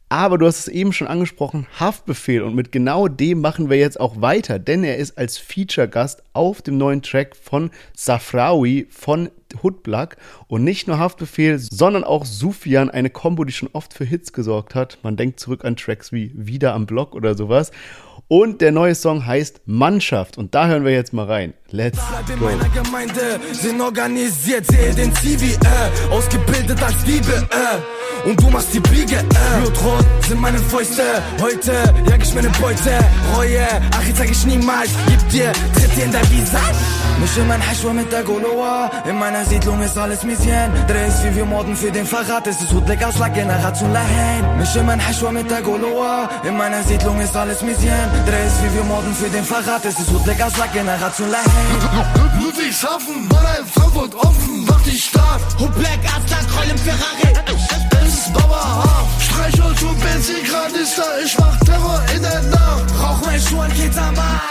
Aber 0.10 0.40
du 0.40 0.48
hast 0.48 0.62
es 0.62 0.68
eben 0.68 0.92
schon 0.92 1.06
angesprochen, 1.06 1.68
Haftbefehl. 1.80 2.42
Und 2.42 2.56
mit 2.56 2.72
genau 2.72 3.08
dem 3.08 3.42
machen 3.42 3.70
wir 3.70 3.78
jetzt 3.78 4.00
auch 4.00 4.20
weiter, 4.20 4.58
denn 4.58 4.84
er 4.84 4.98
ist 4.98 5.20
als 5.20 5.38
Feature-Gast 5.38 6.24
auf 6.34 6.64
dem 6.64 6.80
neuen 6.80 7.04
Track 7.04 7.36
von 7.36 7.70
Safrawi 7.96 8.88
von 8.90 9.30
Hoodblack 9.64 10.18
und 10.48 10.64
nicht 10.64 10.88
nur 10.88 11.00
Haftbefehl, 11.00 11.60
sondern 11.60 12.04
auch 12.04 12.26
Sufian, 12.26 12.90
eine 12.90 13.10
Combo, 13.10 13.44
die 13.44 13.54
schon 13.54 13.70
oft 13.74 13.94
für 13.94 14.06
Hits 14.06 14.34
gesorgt 14.34 14.76
hat. 14.76 15.00
Man 15.04 15.18
denkt 15.18 15.40
zurück 15.40 15.66
an 15.66 15.76
Tracks 15.76 16.12
wie 16.12 16.32
Wieder 16.36 16.74
am 16.74 16.86
Block 16.86 17.16
oder 17.16 17.36
sowas. 17.36 17.72
Und 18.28 18.62
der 18.62 18.72
neue 18.72 18.94
Song 18.94 19.26
heißt 19.26 19.62
Mannschaft. 19.66 20.38
Und 20.38 20.54
da 20.54 20.68
hören 20.68 20.86
wir 20.86 20.92
jetzt 20.92 21.14
mal 21.14 21.26
rein. 21.26 21.56
Let's 21.72 21.98
Bleib 21.98 22.30
in 22.30 22.40
go. 22.40 22.46
meiner 22.46 22.70
Gemeinde, 22.70 23.40
sind 23.54 23.82
organisiert, 23.82 24.68
sehe 24.68 24.94
den 24.94 25.14
CV, 25.16 25.46
äh, 25.46 26.12
ausgebildet 26.12 26.82
als 26.82 27.04
Diebe, 27.04 27.48
äh, 27.50 28.28
und 28.30 28.40
du 28.42 28.50
machst 28.50 28.74
die 28.74 28.80
Biege, 28.80 29.16
äh. 29.16 29.62
Blutrot 29.62 30.06
sind 30.28 30.42
meine 30.42 30.58
Fäuste, 30.58 31.04
heute 31.42 31.72
jag 32.10 32.22
ich 32.22 32.34
meine 32.36 32.50
Beute, 32.62 33.00
Reue, 33.36 33.66
ach 33.92 34.04
jetzt 34.06 34.18
zeig 34.18 34.32
ich 34.32 34.46
niemals, 34.46 34.90
gib 35.08 35.30
dir, 35.30 35.52
tritt 35.52 35.96
dir 35.96 36.06
in 36.06 36.12
dein 36.12 36.30
Visage. 36.32 36.78
Mich 37.22 37.48
mein 37.48 37.62
Hashwa 37.62 37.94
mit 37.94 38.12
der 38.12 38.24
Goloa, 38.24 38.92
in 39.10 39.18
meiner 39.18 39.39
meiner 39.40 39.52
Siedlung 39.52 39.82
ist 39.82 39.98
alles 39.98 40.24
Misien 40.24 40.72
Dreh 40.88 41.06
es 41.08 41.24
wie 41.24 41.36
wir 41.36 41.46
morden 41.46 41.76
für 41.76 41.92
den 41.92 42.06
Verrat. 42.06 42.46
Es 42.48 42.60
ist 42.62 42.74
Hudleck 42.74 43.02
aus 43.04 43.18
La 43.20 43.30
Generation 43.30 43.94
Lahain 43.94 44.58
Mich 44.58 44.76
immer 44.76 44.94
ein 44.94 45.00
Hashwa 45.00 45.32
mit 45.32 45.50
der 45.50 45.62
Goloa. 45.62 46.30
In 46.44 46.58
meiner 46.58 46.84
Siedlung 46.84 47.20
ist 47.22 47.36
alles 47.36 47.62
Misien 47.62 48.10
Dreh 48.26 48.46
es 48.48 48.62
wie 48.62 48.76
wir 48.76 48.84
morden 48.84 49.14
für 49.14 49.30
den 49.30 49.46
Verrat. 49.46 49.86
Es 49.86 49.98
ist 49.98 50.12
Hudleck 50.12 50.42
aus 50.42 50.58
La 50.58 50.66
Generation 50.68 51.30
Lahain 51.32 52.42
Ludwigshafen, 52.42 53.28
Mannheim, 53.30 53.66
Frankfurt 53.74 54.16
offen 54.16 54.66
Mach 54.68 54.82
dich 54.82 55.06
stark 55.06 55.40
Hudlik 55.58 56.02
Aslak, 56.16 56.46
Roll 56.58 56.70
im 56.72 56.78
Ferrari. 56.78 57.32
Es 58.04 58.14
ist 58.14 58.34
Bauerhaft. 58.34 59.22
Streichholz 59.22 59.82
und 59.84 60.00
Benzin, 60.02 60.44
Granista. 60.44 61.04
ich 61.24 61.38
mach 61.38 61.58
Terror 61.60 62.02
in 62.14 62.22
der 62.22 62.42
Nacht. 62.44 62.86
Rauch 63.02 63.22
mein 63.26 63.40
Schuh 63.40 63.62
an 63.62 63.74
Kitzamar. 63.74 64.42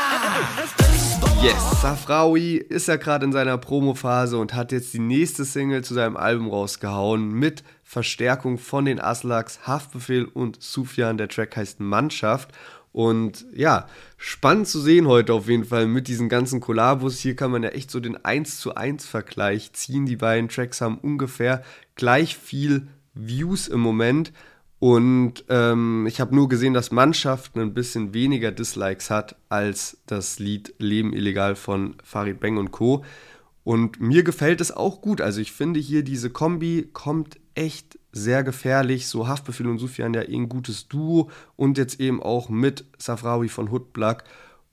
Yes, 1.41 1.83
Safraoui 1.83 2.57
ist 2.57 2.89
ja 2.89 2.97
gerade 2.97 3.25
in 3.25 3.31
seiner 3.31 3.59
Promophase 3.59 4.39
und 4.39 4.55
hat 4.55 4.73
jetzt 4.73 4.93
die 4.93 4.99
nächste 4.99 5.45
Single 5.45 5.85
zu 5.85 5.95
seinem 5.95 6.17
Album 6.17 6.51
rausgehauen 6.51 7.31
mit 7.31 7.63
Verstärkung 7.85 8.59
von 8.59 8.85
den 8.85 9.01
Aslaks, 9.01 9.61
Haftbefehl 9.65 10.25
und 10.25 10.61
Sufjan. 10.61 11.17
Der 11.17 11.29
Track 11.29 11.57
heißt 11.57 11.79
Mannschaft. 11.79 12.51
Und 12.91 13.47
ja, 13.55 13.87
spannend 14.17 14.67
zu 14.67 14.81
sehen 14.81 15.07
heute 15.07 15.33
auf 15.33 15.49
jeden 15.49 15.65
Fall 15.65 15.87
mit 15.87 16.09
diesen 16.09 16.29
ganzen 16.29 16.59
Kollabos. 16.59 17.21
Hier 17.21 17.37
kann 17.37 17.53
man 17.53 17.63
ja 17.63 17.69
echt 17.69 17.93
so 17.93 18.01
den 18.01 18.17
1 18.25 18.59
zu 18.59 18.75
1 18.75 19.07
Vergleich 19.07 19.73
ziehen. 19.75 20.07
Die 20.07 20.17
beiden 20.17 20.49
Tracks 20.49 20.81
haben 20.81 20.99
ungefähr 20.99 21.63
gleich 21.95 22.37
viel 22.37 22.89
Views 23.15 23.69
im 23.69 23.79
Moment. 23.79 24.33
Und 24.81 25.45
ähm, 25.49 26.07
ich 26.07 26.21
habe 26.21 26.35
nur 26.35 26.49
gesehen, 26.49 26.73
dass 26.73 26.93
Mannschaft 26.93 27.57
ein 27.57 27.75
bisschen 27.75 28.15
weniger 28.15 28.53
Dislikes 28.53 29.11
hat 29.11 29.35
als 29.49 29.99
das 30.07 30.39
Lied 30.39 30.75
Leben 30.79 31.13
illegal 31.13 31.57
von 31.57 31.97
Farid 32.05 32.39
Bang 32.39 32.59
und 32.59 32.71
Co. 32.71 33.05
Und 33.65 34.01
mir 34.01 34.23
gefällt 34.23 34.61
es 34.61 34.71
auch 34.71 35.01
gut. 35.01 35.21
Also 35.21 35.41
ich 35.41 35.53
finde 35.53 35.81
hier 35.81 36.03
diese 36.05 36.31
Kombi 36.31 36.89
kommt 36.93 37.39
echt 37.55 37.99
sehr 38.13 38.45
gefährlich. 38.45 39.09
So 39.09 39.27
Haftbefehl 39.27 39.67
und 39.67 39.79
Sufjan 39.79 40.15
ja 40.15 40.23
eh 40.23 40.35
ein 40.35 40.49
gutes 40.49 40.89
Duo 40.89 41.31
und 41.57 41.77
jetzt 41.77 42.01
eben 42.01 42.23
auch 42.23 42.49
mit 42.49 42.85
Safrawi 42.99 43.49
von 43.49 43.73
Hoodblack. 43.73 44.25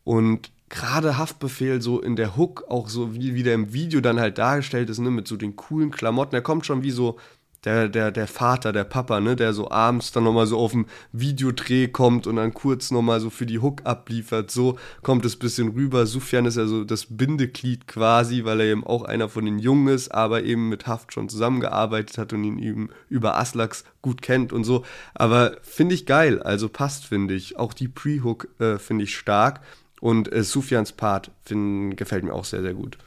Und 0.04 0.52
gerade 0.70 1.18
Haftbefehl 1.18 1.82
so 1.82 2.00
in 2.00 2.16
der 2.16 2.38
Hook, 2.38 2.66
auch 2.70 2.90
so 2.90 3.16
wie, 3.16 3.36
wie 3.36 3.50
im 3.50 3.74
Video 3.74 4.02
dann 4.02 4.20
halt 4.20 4.38
dargestellt 4.38 4.90
ist, 4.90 5.00
ne, 5.00 5.12
mit 5.12 5.28
so 5.28 5.36
den 5.36 5.56
coolen 5.56 5.92
Klamotten. 5.92 6.36
Er 6.36 6.42
kommt 6.42 6.66
schon 6.66 6.84
wie 6.84 6.92
so 6.92 7.18
der, 7.66 7.90
der, 7.90 8.12
der 8.12 8.28
Vater, 8.28 8.72
der 8.72 8.84
Papa, 8.84 9.20
ne, 9.20 9.36
der 9.36 9.54
so 9.54 9.72
abends 9.72 10.12
dann 10.12 10.24
nochmal 10.24 10.48
so 10.48 10.58
auf 10.60 10.72
dem 10.72 10.86
Videodreh 11.12 11.88
kommt 11.88 12.28
und 12.28 12.36
dann 12.36 12.54
kurz 12.54 12.92
nochmal 12.92 13.20
so 13.20 13.30
für 13.30 13.46
die 13.46 13.60
Hook 13.60 13.82
abliefert. 13.86 14.52
So 14.52 14.78
kommt 15.02 15.26
es 15.26 15.36
ein 15.36 15.40
bisschen 15.40 15.70
rüber. 15.70 16.06
Sufjan 16.06 16.46
ist 16.46 16.58
ja 16.58 16.68
so 16.68 16.84
das 16.84 17.08
Bindeglied 17.10 17.88
quasi, 17.88 18.46
weil 18.46 18.62
er 18.62 18.68
eben 18.68 18.86
auch 18.86 19.04
einer 19.04 19.30
von 19.30 19.46
den 19.46 19.60
Jungen 19.60 19.88
ist, 19.88 20.10
aber 20.10 20.44
eben 20.44 20.70
mit 20.70 20.86
Haft 20.86 21.14
schon 21.14 21.28
zusammengearbeitet 21.28 22.18
hat 22.18 22.34
und 22.34 22.44
ihn 22.44 22.60
eben 22.60 22.90
über 23.10 23.38
Aslaks 23.38 23.84
gut 24.02 24.22
kennt 24.22 24.54
und 24.54 24.64
so. 24.64 24.86
Aber 25.16 25.58
finde 25.64 25.96
ich 25.96 26.06
geil, 26.06 26.42
also 26.42 26.70
passt, 26.70 27.06
finde 27.06 27.34
ich. 27.34 27.58
Auch 27.58 27.74
die 27.74 27.88
Pre-Hook 27.88 28.48
äh, 28.60 28.78
finde 28.78 29.06
ich 29.06 29.18
stark 29.18 29.62
und 30.00 30.32
äh, 30.32 30.44
Sufjans 30.44 30.92
Part 30.92 31.32
find, 31.44 31.98
gefällt 31.98 32.24
mir 32.24 32.34
auch 32.34 32.46
sehr, 32.46 32.62
sehr 32.62 32.76
gut. 32.76 32.98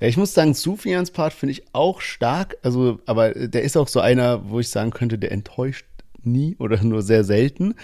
Ja, 0.00 0.08
ich 0.08 0.16
muss 0.16 0.34
sagen, 0.34 0.54
Sufians 0.54 1.10
Part 1.10 1.32
finde 1.32 1.52
ich 1.52 1.64
auch 1.72 2.00
stark. 2.00 2.58
Also, 2.62 3.00
aber 3.06 3.30
der 3.30 3.62
ist 3.62 3.76
auch 3.76 3.88
so 3.88 4.00
einer, 4.00 4.50
wo 4.50 4.60
ich 4.60 4.68
sagen 4.68 4.90
könnte, 4.90 5.18
der 5.18 5.32
enttäuscht 5.32 5.86
nie 6.22 6.56
oder 6.58 6.82
nur 6.82 7.02
sehr 7.02 7.24
selten. 7.24 7.74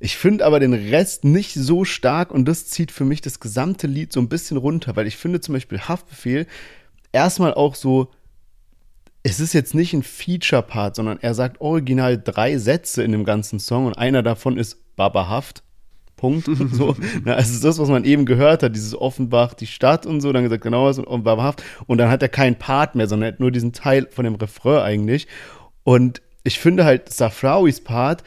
Ich 0.00 0.16
finde 0.16 0.46
aber 0.46 0.60
den 0.60 0.74
Rest 0.74 1.24
nicht 1.24 1.54
so 1.54 1.84
stark 1.84 2.30
und 2.30 2.44
das 2.44 2.66
zieht 2.66 2.92
für 2.92 3.04
mich 3.04 3.20
das 3.20 3.40
gesamte 3.40 3.88
Lied 3.88 4.12
so 4.12 4.20
ein 4.20 4.28
bisschen 4.28 4.56
runter, 4.56 4.94
weil 4.94 5.08
ich 5.08 5.16
finde 5.16 5.40
zum 5.40 5.54
Beispiel 5.54 5.80
Haftbefehl 5.80 6.46
erstmal 7.10 7.54
auch 7.54 7.74
so, 7.74 8.12
es 9.24 9.40
ist 9.40 9.54
jetzt 9.54 9.74
nicht 9.74 9.92
ein 9.94 10.04
Feature-Part, 10.04 10.94
sondern 10.94 11.18
er 11.20 11.34
sagt 11.34 11.60
original 11.60 12.16
drei 12.16 12.58
Sätze 12.58 13.02
in 13.02 13.10
dem 13.10 13.24
ganzen 13.24 13.58
Song 13.58 13.86
und 13.86 13.98
einer 13.98 14.22
davon 14.22 14.56
ist 14.56 14.78
Baba 14.94 15.28
Haft. 15.28 15.64
Punkt. 16.18 16.46
so. 16.72 16.94
Na, 17.24 17.32
also 17.32 17.66
das, 17.66 17.78
was 17.78 17.88
man 17.88 18.04
eben 18.04 18.26
gehört 18.26 18.62
hat, 18.62 18.76
dieses 18.76 18.94
Offenbach, 18.94 19.54
die 19.54 19.66
Stadt 19.66 20.04
und 20.04 20.20
so, 20.20 20.30
dann 20.32 20.42
gesagt, 20.42 20.62
genau 20.62 20.84
was 20.84 20.98
und 20.98 21.24
wahrhaft. 21.24 21.64
Und 21.86 21.96
dann 21.96 22.10
hat 22.10 22.22
er 22.22 22.28
keinen 22.28 22.56
Part 22.56 22.94
mehr, 22.94 23.06
sondern 23.06 23.30
er 23.30 23.32
hat 23.32 23.40
nur 23.40 23.50
diesen 23.50 23.72
Teil 23.72 24.06
von 24.10 24.24
dem 24.26 24.34
Refrain 24.34 24.82
eigentlich. 24.82 25.26
Und 25.84 26.20
ich 26.44 26.58
finde 26.58 26.84
halt, 26.84 27.10
Safrawis 27.10 27.80
Part, 27.80 28.22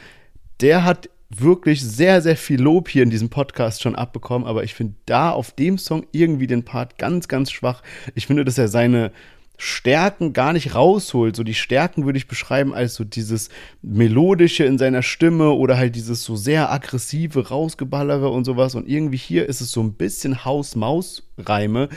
der 0.60 0.84
hat 0.84 1.08
wirklich 1.30 1.82
sehr, 1.82 2.20
sehr 2.20 2.36
viel 2.36 2.60
Lob 2.60 2.88
hier 2.88 3.02
in 3.02 3.10
diesem 3.10 3.30
Podcast 3.30 3.82
schon 3.82 3.96
abbekommen, 3.96 4.46
aber 4.46 4.64
ich 4.64 4.74
finde 4.74 4.94
da 5.06 5.30
auf 5.30 5.52
dem 5.52 5.78
Song 5.78 6.06
irgendwie 6.12 6.46
den 6.46 6.64
Part 6.64 6.98
ganz, 6.98 7.28
ganz 7.28 7.50
schwach. 7.50 7.82
Ich 8.14 8.26
finde, 8.26 8.44
dass 8.44 8.58
er 8.58 8.68
seine 8.68 9.12
Stärken 9.58 10.32
gar 10.32 10.52
nicht 10.52 10.74
rausholt. 10.74 11.36
So 11.36 11.44
die 11.44 11.54
Stärken 11.54 12.04
würde 12.04 12.18
ich 12.18 12.26
beschreiben 12.26 12.74
als 12.74 12.94
so 12.94 13.04
dieses 13.04 13.48
melodische 13.80 14.64
in 14.64 14.78
seiner 14.78 15.02
Stimme 15.02 15.50
oder 15.50 15.76
halt 15.76 15.94
dieses 15.94 16.24
so 16.24 16.36
sehr 16.36 16.72
aggressive 16.72 17.48
rausgeballere 17.48 18.28
und 18.28 18.44
sowas. 18.44 18.74
Und 18.74 18.88
irgendwie 18.88 19.18
hier 19.18 19.48
ist 19.48 19.60
es 19.60 19.70
so 19.70 19.82
ein 19.82 19.94
bisschen 19.94 20.44
Haus-Maus-Reime, 20.44 21.88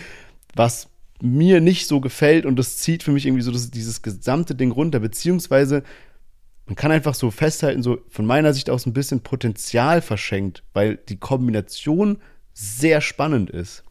was 0.55 0.89
mir 1.21 1.61
nicht 1.61 1.87
so 1.87 2.01
gefällt 2.01 2.45
und 2.45 2.57
das 2.57 2.77
zieht 2.77 3.03
für 3.03 3.11
mich 3.11 3.25
irgendwie 3.25 3.41
so 3.41 3.51
das, 3.51 3.71
dieses 3.71 4.01
gesamte 4.01 4.53
Ding 4.53 4.71
runter, 4.71 4.99
beziehungsweise 4.99 5.83
man 6.65 6.75
kann 6.75 6.91
einfach 6.91 7.13
so 7.13 7.31
festhalten, 7.31 7.83
so 7.83 7.99
von 8.09 8.25
meiner 8.25 8.53
Sicht 8.53 8.69
aus 8.69 8.85
ein 8.85 8.93
bisschen 8.93 9.21
Potenzial 9.21 10.01
verschenkt, 10.01 10.63
weil 10.73 10.97
die 10.97 11.17
Kombination 11.17 12.17
sehr 12.53 13.01
spannend 13.01 13.49
ist. 13.49 13.84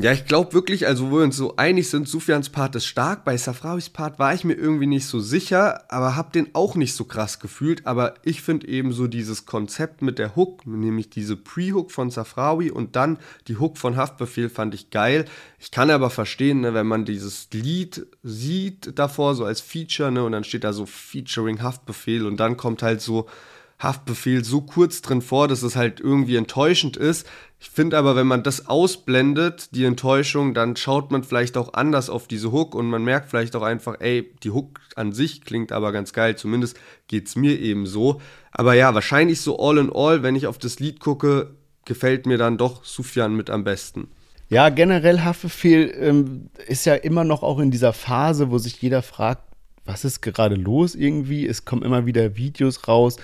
Ja, 0.00 0.12
ich 0.12 0.26
glaube 0.26 0.52
wirklich, 0.52 0.86
also 0.86 1.10
wo 1.10 1.16
wir 1.16 1.24
uns 1.24 1.36
so 1.36 1.56
einig 1.56 1.90
sind, 1.90 2.08
Sufjans 2.08 2.50
Part 2.50 2.76
ist 2.76 2.86
stark. 2.86 3.24
Bei 3.24 3.36
Safrawis 3.36 3.88
Part 3.88 4.20
war 4.20 4.32
ich 4.32 4.44
mir 4.44 4.54
irgendwie 4.54 4.86
nicht 4.86 5.06
so 5.06 5.18
sicher, 5.18 5.90
aber 5.92 6.14
hab 6.14 6.32
den 6.32 6.54
auch 6.54 6.76
nicht 6.76 6.94
so 6.94 7.04
krass 7.04 7.40
gefühlt. 7.40 7.84
Aber 7.84 8.14
ich 8.22 8.40
finde 8.40 8.68
eben 8.68 8.92
so 8.92 9.08
dieses 9.08 9.44
Konzept 9.44 10.00
mit 10.00 10.20
der 10.20 10.36
Hook, 10.36 10.64
nämlich 10.68 11.10
diese 11.10 11.34
Pre-Hook 11.34 11.90
von 11.90 12.10
Safrawi 12.10 12.70
und 12.70 12.94
dann 12.94 13.18
die 13.48 13.56
Hook 13.56 13.76
von 13.76 13.96
Haftbefehl 13.96 14.48
fand 14.48 14.72
ich 14.72 14.90
geil. 14.90 15.24
Ich 15.58 15.72
kann 15.72 15.90
aber 15.90 16.10
verstehen, 16.10 16.60
ne, 16.60 16.74
wenn 16.74 16.86
man 16.86 17.04
dieses 17.04 17.48
Lied 17.52 18.06
sieht 18.22 18.96
davor, 18.96 19.34
so 19.34 19.44
als 19.44 19.60
Feature, 19.60 20.12
ne, 20.12 20.22
und 20.22 20.30
dann 20.30 20.44
steht 20.44 20.62
da 20.62 20.72
so 20.72 20.86
Featuring 20.86 21.60
Haftbefehl 21.60 22.24
und 22.24 22.38
dann 22.38 22.56
kommt 22.56 22.84
halt 22.84 23.00
so 23.00 23.26
Haftbefehl 23.78 24.44
so 24.44 24.60
kurz 24.60 25.02
drin 25.02 25.22
vor, 25.22 25.46
dass 25.48 25.62
es 25.62 25.76
halt 25.76 26.00
irgendwie 26.00 26.36
enttäuschend 26.36 26.96
ist. 26.96 27.26
Ich 27.60 27.70
finde 27.70 27.98
aber, 27.98 28.14
wenn 28.14 28.26
man 28.28 28.44
das 28.44 28.66
ausblendet, 28.68 29.74
die 29.74 29.84
Enttäuschung, 29.84 30.54
dann 30.54 30.76
schaut 30.76 31.10
man 31.10 31.24
vielleicht 31.24 31.56
auch 31.56 31.74
anders 31.74 32.08
auf 32.08 32.28
diese 32.28 32.52
Hook 32.52 32.74
und 32.74 32.86
man 32.86 33.02
merkt 33.02 33.30
vielleicht 33.30 33.56
auch 33.56 33.62
einfach, 33.62 33.96
ey, 33.98 34.32
die 34.44 34.50
Hook 34.50 34.80
an 34.94 35.12
sich 35.12 35.42
klingt 35.42 35.72
aber 35.72 35.90
ganz 35.90 36.12
geil, 36.12 36.36
zumindest 36.36 36.78
geht 37.08 37.26
es 37.26 37.34
mir 37.34 37.58
eben 37.58 37.86
so. 37.86 38.20
Aber 38.52 38.74
ja, 38.74 38.94
wahrscheinlich 38.94 39.40
so 39.40 39.58
all 39.58 39.78
in 39.78 39.90
all, 39.92 40.22
wenn 40.22 40.36
ich 40.36 40.46
auf 40.46 40.58
das 40.58 40.78
Lied 40.78 41.00
gucke, 41.00 41.54
gefällt 41.84 42.26
mir 42.26 42.38
dann 42.38 42.58
doch 42.58 42.84
Sufjan 42.84 43.34
mit 43.34 43.50
am 43.50 43.64
besten. 43.64 44.08
Ja, 44.48 44.68
generell 44.68 45.20
Haftbefehl 45.20 45.92
ähm, 45.98 46.50
ist 46.68 46.86
ja 46.86 46.94
immer 46.94 47.24
noch 47.24 47.42
auch 47.42 47.58
in 47.58 47.72
dieser 47.72 47.92
Phase, 47.92 48.50
wo 48.50 48.58
sich 48.58 48.80
jeder 48.80 49.02
fragt, 49.02 49.42
was 49.84 50.04
ist 50.04 50.20
gerade 50.20 50.54
los 50.54 50.94
irgendwie? 50.94 51.46
Es 51.46 51.64
kommen 51.64 51.82
immer 51.82 52.06
wieder 52.06 52.36
Videos 52.36 52.86
raus 52.86 53.16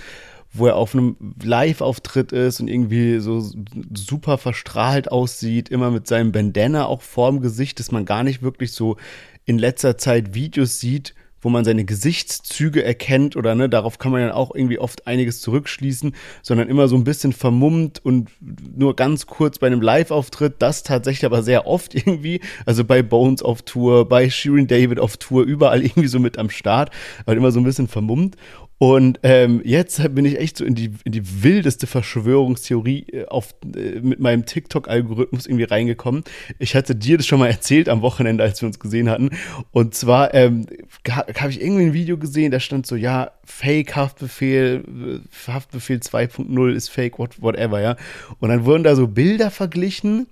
wo 0.54 0.68
er 0.68 0.76
auf 0.76 0.94
einem 0.94 1.16
Live-Auftritt 1.42 2.32
ist 2.32 2.60
und 2.60 2.68
irgendwie 2.68 3.18
so 3.18 3.44
super 3.92 4.38
verstrahlt 4.38 5.10
aussieht, 5.10 5.68
immer 5.68 5.90
mit 5.90 6.06
seinem 6.06 6.32
Bandana 6.32 6.86
auch 6.86 7.02
vorm 7.02 7.40
Gesicht, 7.40 7.80
dass 7.80 7.90
man 7.90 8.04
gar 8.04 8.22
nicht 8.22 8.40
wirklich 8.40 8.72
so 8.72 8.96
in 9.44 9.58
letzter 9.58 9.98
Zeit 9.98 10.34
Videos 10.34 10.80
sieht, 10.80 11.14
wo 11.44 11.50
man 11.50 11.64
seine 11.64 11.84
Gesichtszüge 11.84 12.82
erkennt 12.82 13.36
oder 13.36 13.54
ne, 13.54 13.68
darauf 13.68 13.98
kann 13.98 14.12
man 14.12 14.22
ja 14.22 14.32
auch 14.32 14.54
irgendwie 14.54 14.78
oft 14.78 15.06
einiges 15.06 15.42
zurückschließen, 15.42 16.14
sondern 16.42 16.68
immer 16.68 16.88
so 16.88 16.96
ein 16.96 17.04
bisschen 17.04 17.34
vermummt 17.34 18.02
und 18.02 18.30
nur 18.40 18.96
ganz 18.96 19.26
kurz 19.26 19.58
bei 19.58 19.66
einem 19.66 19.82
Live-Auftritt, 19.82 20.54
das 20.60 20.84
tatsächlich 20.84 21.26
aber 21.26 21.42
sehr 21.42 21.66
oft 21.66 21.94
irgendwie, 22.06 22.40
also 22.64 22.84
bei 22.84 23.02
Bones 23.02 23.42
auf 23.42 23.60
Tour, 23.62 24.08
bei 24.08 24.30
Shirin 24.30 24.66
David 24.66 24.98
auf 24.98 25.18
Tour, 25.18 25.44
überall 25.44 25.82
irgendwie 25.84 26.08
so 26.08 26.18
mit 26.18 26.38
am 26.38 26.48
Start, 26.48 26.90
aber 27.26 27.36
immer 27.36 27.52
so 27.52 27.60
ein 27.60 27.64
bisschen 27.64 27.88
vermummt 27.88 28.36
und 28.84 29.20
ähm, 29.22 29.62
jetzt 29.64 30.14
bin 30.14 30.26
ich 30.26 30.38
echt 30.38 30.58
so 30.58 30.64
in 30.66 30.74
die, 30.74 30.92
in 31.04 31.12
die 31.12 31.42
wildeste 31.42 31.86
Verschwörungstheorie 31.86 33.06
äh, 33.10 33.24
auf, 33.24 33.54
äh, 33.74 34.00
mit 34.00 34.20
meinem 34.20 34.44
TikTok-Algorithmus 34.44 35.46
irgendwie 35.46 35.64
reingekommen. 35.64 36.22
Ich 36.58 36.74
hatte 36.74 36.94
dir 36.94 37.16
das 37.16 37.24
schon 37.24 37.38
mal 37.38 37.48
erzählt 37.48 37.88
am 37.88 38.02
Wochenende, 38.02 38.44
als 38.44 38.60
wir 38.60 38.66
uns 38.66 38.78
gesehen 38.78 39.08
hatten. 39.08 39.30
Und 39.70 39.94
zwar 39.94 40.34
ähm, 40.34 40.66
habe 41.08 41.50
ich 41.50 41.62
irgendwie 41.62 41.84
ein 41.84 41.92
Video 41.94 42.18
gesehen, 42.18 42.50
da 42.50 42.60
stand 42.60 42.86
so, 42.86 42.94
ja, 42.94 43.30
Fake-Haftbefehl, 43.44 44.84
äh, 45.24 45.50
Haftbefehl 45.50 46.00
2.0 46.00 46.74
ist 46.74 46.90
Fake, 46.90 47.18
what, 47.18 47.40
whatever, 47.40 47.80
ja. 47.80 47.96
Und 48.38 48.50
dann 48.50 48.66
wurden 48.66 48.84
da 48.84 48.96
so 48.96 49.06
Bilder 49.06 49.50
verglichen, 49.50 50.26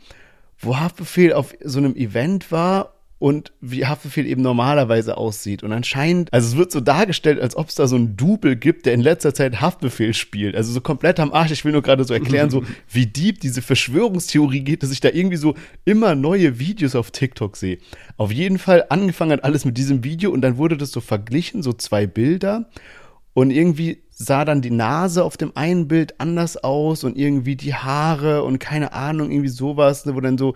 wo 0.59 0.79
Haftbefehl 0.79 1.33
auf 1.33 1.55
so 1.65 1.79
einem 1.79 1.97
Event 1.97 2.53
war 2.53 2.93
und 3.22 3.52
wie 3.61 3.87
Haftbefehl 3.87 4.26
eben 4.26 4.42
normalerweise 4.42 5.16
aussieht. 5.16 5.62
Und 5.62 5.70
anscheinend, 5.70 6.32
also 6.32 6.48
es 6.48 6.56
wird 6.56 6.72
so 6.72 6.80
dargestellt, 6.80 7.40
als 7.40 7.54
ob 7.54 7.68
es 7.68 7.76
da 7.76 7.87
so 7.87 7.94
einen 7.94 8.16
Double 8.16 8.56
gibt, 8.56 8.85
der 8.85 8.94
in 8.94 9.00
letzter 9.00 9.32
Zeit 9.32 9.61
Haftbefehl 9.61 10.12
spielt. 10.12 10.56
Also 10.56 10.72
so 10.72 10.80
komplett 10.80 11.20
am 11.20 11.32
Arsch. 11.32 11.52
Ich 11.52 11.64
will 11.64 11.70
nur 11.70 11.82
gerade 11.82 12.02
so 12.02 12.12
erklären, 12.12 12.50
so 12.50 12.64
wie 12.88 13.06
deep 13.06 13.38
diese 13.38 13.62
Verschwörungstheorie 13.62 14.62
geht, 14.62 14.82
dass 14.82 14.90
ich 14.90 14.98
da 14.98 15.08
irgendwie 15.08 15.37
so 15.37 15.54
immer 15.85 16.16
neue 16.16 16.58
Videos 16.58 16.96
auf 16.96 17.12
TikTok 17.12 17.56
sehe. 17.56 17.78
Auf 18.16 18.32
jeden 18.32 18.58
Fall 18.58 18.87
angefangen 18.88 19.30
hat 19.30 19.44
alles 19.44 19.64
mit 19.64 19.78
diesem 19.78 20.02
Video 20.02 20.32
und 20.32 20.40
dann 20.40 20.56
wurde 20.56 20.76
das 20.76 20.90
so 20.90 21.00
verglichen, 21.00 21.62
so 21.62 21.72
zwei 21.72 22.08
Bilder. 22.08 22.70
Und 23.35 23.52
irgendwie 23.52 24.02
sah 24.12 24.44
dann 24.44 24.62
die 24.62 24.70
Nase 24.70 25.25
auf 25.25 25.37
dem 25.37 25.53
einen 25.57 25.88
Bild 25.88 26.20
anders 26.20 26.57
aus 26.62 27.03
und 27.03 27.16
irgendwie 27.16 27.57
die 27.57 27.75
Haare 27.75 28.44
und 28.44 28.59
keine 28.59 28.92
Ahnung, 28.92 29.31
irgendwie 29.31 29.48
sowas, 29.48 30.07
ne, 30.07 30.14
wo 30.14 30.20
dann 30.20 30.38
so 30.38 30.55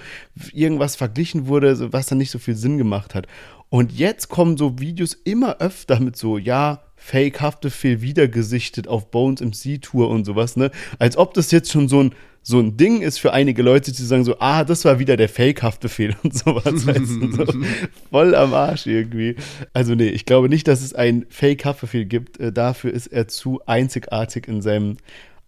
irgendwas 0.53 0.95
verglichen 0.97 1.47
wurde, 1.47 1.92
was 1.92 2.07
dann 2.07 2.19
nicht 2.19 2.31
so 2.31 2.38
viel 2.38 2.55
Sinn 2.55 2.79
gemacht 2.79 3.14
hat. 3.14 3.27
Und 3.69 3.92
jetzt 3.92 4.29
kommen 4.29 4.57
so 4.57 4.79
Videos 4.79 5.14
immer 5.14 5.59
öfter 5.59 5.99
mit 6.01 6.16
so, 6.16 6.38
ja, 6.38 6.83
fake-hafte 6.97 7.71
Fehl 7.71 8.01
wiedergesichtet 8.01 8.88
auf 8.88 9.11
Bones 9.11 9.40
MC 9.40 9.81
Tour 9.81 10.09
und 10.09 10.25
sowas, 10.25 10.57
ne? 10.57 10.71
Als 10.99 11.16
ob 11.16 11.35
das 11.35 11.51
jetzt 11.51 11.71
schon 11.71 11.88
so 11.88 12.03
ein 12.03 12.14
so 12.49 12.61
ein 12.61 12.77
Ding 12.77 13.03
ist 13.03 13.19
für 13.19 13.33
einige 13.33 13.61
Leute, 13.61 13.91
die 13.91 14.05
sagen 14.05 14.23
so, 14.23 14.39
ah, 14.39 14.63
das 14.63 14.85
war 14.85 15.01
wieder 15.01 15.17
der 15.17 15.29
Fake-Haftbefehl 15.29 16.15
und 16.23 16.33
sowas. 16.33 16.87
weißt 16.87 17.21
du, 17.21 17.33
so 17.33 17.45
voll 18.13 18.37
am 18.37 18.55
Arsch 18.55 18.87
irgendwie. 18.87 19.35
Also 19.73 19.97
nee, 19.97 20.11
ich 20.11 20.27
glaube 20.27 20.49
nicht, 20.49 20.69
dass 20.69 20.81
es 20.81 20.95
einen 20.95 21.27
Fake-Haftbefehl 21.29 22.05
gibt. 22.05 22.39
Äh, 22.39 22.53
dafür 22.53 22.93
ist 22.93 23.09
er 23.09 23.27
zu 23.27 23.63
einzigartig 23.67 24.47
in 24.47 24.63
seinem 24.63 24.99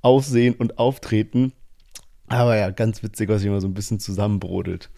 Aussehen 0.03 0.57
und 0.57 0.81
Auftreten. 0.81 1.53
Aber 2.27 2.57
ja, 2.57 2.71
ganz 2.71 3.05
witzig, 3.05 3.29
was 3.29 3.43
sich 3.43 3.49
immer 3.49 3.61
so 3.61 3.69
ein 3.69 3.75
bisschen 3.75 4.01
zusammenbrodelt. 4.01 4.91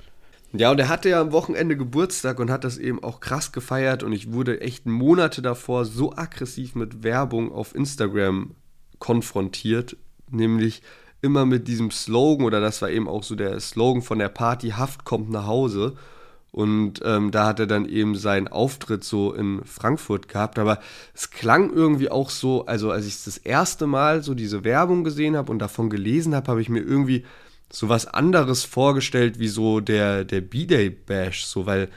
Ja, 0.54 0.70
und 0.70 0.78
er 0.78 0.88
hatte 0.88 1.10
ja 1.10 1.20
am 1.20 1.32
Wochenende 1.32 1.76
Geburtstag 1.76 2.40
und 2.40 2.50
hat 2.50 2.64
das 2.64 2.78
eben 2.78 3.04
auch 3.04 3.20
krass 3.20 3.52
gefeiert 3.52 4.02
und 4.04 4.14
ich 4.14 4.32
wurde 4.32 4.62
echt 4.62 4.86
Monate 4.86 5.42
davor 5.42 5.84
so 5.84 6.16
aggressiv 6.16 6.74
mit 6.74 7.02
Werbung 7.02 7.52
auf 7.52 7.74
Instagram 7.74 8.54
konfrontiert, 8.98 9.98
nämlich 10.30 10.80
immer 11.22 11.46
mit 11.46 11.68
diesem 11.68 11.90
Slogan 11.90 12.46
oder 12.46 12.60
das 12.60 12.80
war 12.82 12.90
eben 12.90 13.08
auch 13.08 13.22
so 13.22 13.34
der 13.34 13.58
Slogan 13.60 14.02
von 14.02 14.18
der 14.18 14.28
Party 14.28 14.70
Haft 14.70 15.04
kommt 15.04 15.30
nach 15.30 15.46
Hause 15.46 15.96
und 16.52 17.00
ähm, 17.04 17.30
da 17.30 17.46
hat 17.46 17.60
er 17.60 17.66
dann 17.66 17.86
eben 17.86 18.16
seinen 18.16 18.48
Auftritt 18.48 19.04
so 19.04 19.32
in 19.32 19.64
Frankfurt 19.64 20.28
gehabt. 20.28 20.58
Aber 20.58 20.80
es 21.14 21.30
klang 21.30 21.72
irgendwie 21.72 22.10
auch 22.10 22.30
so, 22.30 22.66
also 22.66 22.90
als 22.90 23.06
ich 23.06 23.22
das 23.22 23.36
erste 23.38 23.86
Mal 23.86 24.22
so 24.22 24.34
diese 24.34 24.64
Werbung 24.64 25.04
gesehen 25.04 25.36
habe 25.36 25.52
und 25.52 25.60
davon 25.60 25.90
gelesen 25.90 26.34
habe, 26.34 26.50
habe 26.50 26.60
ich 26.60 26.68
mir 26.68 26.80
irgendwie 26.80 27.24
so 27.72 27.88
was 27.88 28.06
anderes 28.06 28.64
vorgestellt 28.64 29.38
wie 29.38 29.48
so 29.48 29.78
der, 29.78 30.24
der 30.24 30.40
B-Day-Bash. 30.40 31.44
So, 31.44 31.66
weil, 31.66 31.88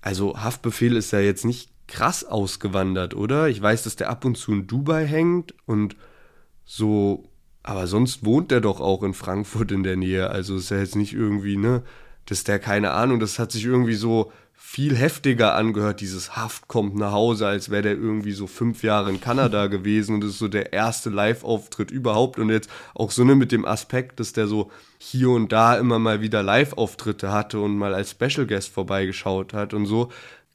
also 0.00 0.38
Haftbefehl 0.38 0.94
ist 0.94 1.10
ja 1.10 1.18
jetzt 1.18 1.44
nicht 1.44 1.70
krass 1.88 2.22
ausgewandert, 2.24 3.14
oder? 3.14 3.48
Ich 3.48 3.60
weiß, 3.60 3.82
dass 3.82 3.96
der 3.96 4.10
ab 4.10 4.24
und 4.24 4.36
zu 4.36 4.52
in 4.52 4.68
Dubai 4.68 5.06
hängt 5.06 5.54
und 5.66 5.96
so, 6.64 7.28
aber 7.66 7.86
sonst 7.86 8.24
wohnt 8.24 8.50
der 8.50 8.60
doch 8.60 8.80
auch 8.80 9.02
in 9.02 9.12
Frankfurt 9.12 9.72
in 9.72 9.82
der 9.82 9.96
Nähe. 9.96 10.30
Also 10.30 10.56
ist 10.56 10.70
ja 10.70 10.78
jetzt 10.78 10.96
nicht 10.96 11.12
irgendwie, 11.12 11.56
ne? 11.56 11.82
dass 12.26 12.44
der, 12.44 12.58
keine 12.58 12.92
Ahnung, 12.92 13.20
das 13.20 13.38
hat 13.38 13.52
sich 13.52 13.64
irgendwie 13.64 13.94
so 13.94 14.32
viel 14.54 14.96
heftiger 14.96 15.54
angehört, 15.54 16.00
dieses 16.00 16.36
Haft 16.36 16.66
kommt 16.66 16.96
nach 16.96 17.12
Hause, 17.12 17.46
als 17.46 17.70
wäre 17.70 17.82
der 17.82 17.92
irgendwie 17.92 18.32
so 18.32 18.46
fünf 18.46 18.82
Jahre 18.82 19.10
in 19.10 19.20
Kanada 19.20 19.66
gewesen 19.68 20.16
und 20.16 20.22
das 20.22 20.30
ist 20.30 20.38
so 20.38 20.48
der 20.48 20.72
erste 20.72 21.10
Live-Auftritt 21.10 21.90
überhaupt 21.90 22.38
und 22.38 22.50
jetzt 22.50 22.70
auch 22.94 23.10
so 23.10 23.22
ne 23.22 23.34
mit 23.34 23.52
dem 23.52 23.64
Aspekt, 23.64 24.18
dass 24.18 24.32
der 24.32 24.48
so 24.48 24.70
hier 24.98 25.30
und 25.30 25.52
da 25.52 25.76
immer 25.76 25.98
mal 25.98 26.20
wieder 26.20 26.42
Live-Auftritte 26.42 27.30
hatte 27.30 27.60
und 27.60 27.76
mal 27.76 27.94
als 27.94 28.12
Special 28.12 28.46
Guest 28.46 28.72
vorbeigeschaut 28.72 29.52
hat 29.52 29.72
und 29.72 29.86
so, 29.86 30.10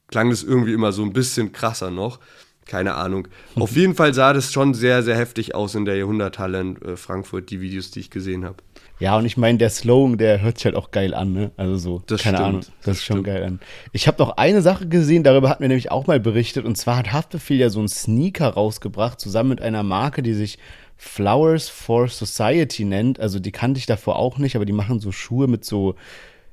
klang 0.08 0.30
das 0.30 0.42
irgendwie 0.42 0.74
immer 0.74 0.92
so 0.92 1.02
ein 1.02 1.12
bisschen 1.12 1.52
krasser 1.52 1.90
noch. 1.90 2.18
Keine 2.66 2.94
Ahnung. 2.94 3.28
Auf 3.56 3.76
jeden 3.76 3.94
Fall 3.94 4.14
sah 4.14 4.32
das 4.32 4.52
schon 4.52 4.74
sehr, 4.74 5.02
sehr 5.02 5.16
heftig 5.16 5.54
aus 5.54 5.74
in 5.74 5.84
der 5.84 5.96
Jahrhunderthalle 5.96 6.60
in 6.60 6.82
äh, 6.82 6.96
Frankfurt, 6.96 7.50
die 7.50 7.60
Videos, 7.60 7.90
die 7.90 8.00
ich 8.00 8.10
gesehen 8.10 8.44
habe. 8.44 8.56
Ja, 8.98 9.16
und 9.18 9.24
ich 9.24 9.36
meine, 9.36 9.58
der 9.58 9.70
Slogan, 9.70 10.16
der 10.16 10.42
hört 10.42 10.58
sich 10.58 10.66
halt 10.66 10.76
auch 10.76 10.92
geil 10.92 11.12
an, 11.12 11.32
ne? 11.32 11.50
Also 11.56 11.76
so, 11.76 12.02
das 12.06 12.22
keine 12.22 12.36
stimmt, 12.36 12.48
Ahnung, 12.48 12.60
das, 12.60 12.70
das 12.84 12.96
ist 12.98 13.04
schon 13.04 13.16
stimmt. 13.16 13.26
geil 13.26 13.42
an. 13.42 13.60
Ich 13.90 14.06
habe 14.06 14.22
noch 14.22 14.36
eine 14.36 14.62
Sache 14.62 14.86
gesehen, 14.86 15.24
darüber 15.24 15.48
hatten 15.48 15.62
wir 15.62 15.68
nämlich 15.68 15.90
auch 15.90 16.06
mal 16.06 16.20
berichtet, 16.20 16.64
und 16.64 16.76
zwar 16.76 16.98
hat 16.98 17.12
Haftbefehl 17.12 17.56
ja 17.56 17.68
so 17.68 17.80
einen 17.80 17.88
Sneaker 17.88 18.50
rausgebracht, 18.50 19.20
zusammen 19.20 19.48
mit 19.48 19.60
einer 19.60 19.82
Marke, 19.82 20.22
die 20.22 20.34
sich 20.34 20.58
Flowers 20.96 21.68
for 21.68 22.06
Society 22.06 22.84
nennt. 22.84 23.18
Also 23.18 23.40
die 23.40 23.50
kannte 23.50 23.78
ich 23.78 23.86
davor 23.86 24.16
auch 24.16 24.38
nicht, 24.38 24.54
aber 24.54 24.64
die 24.64 24.72
machen 24.72 25.00
so 25.00 25.10
Schuhe 25.10 25.48
mit 25.48 25.64
so, 25.64 25.96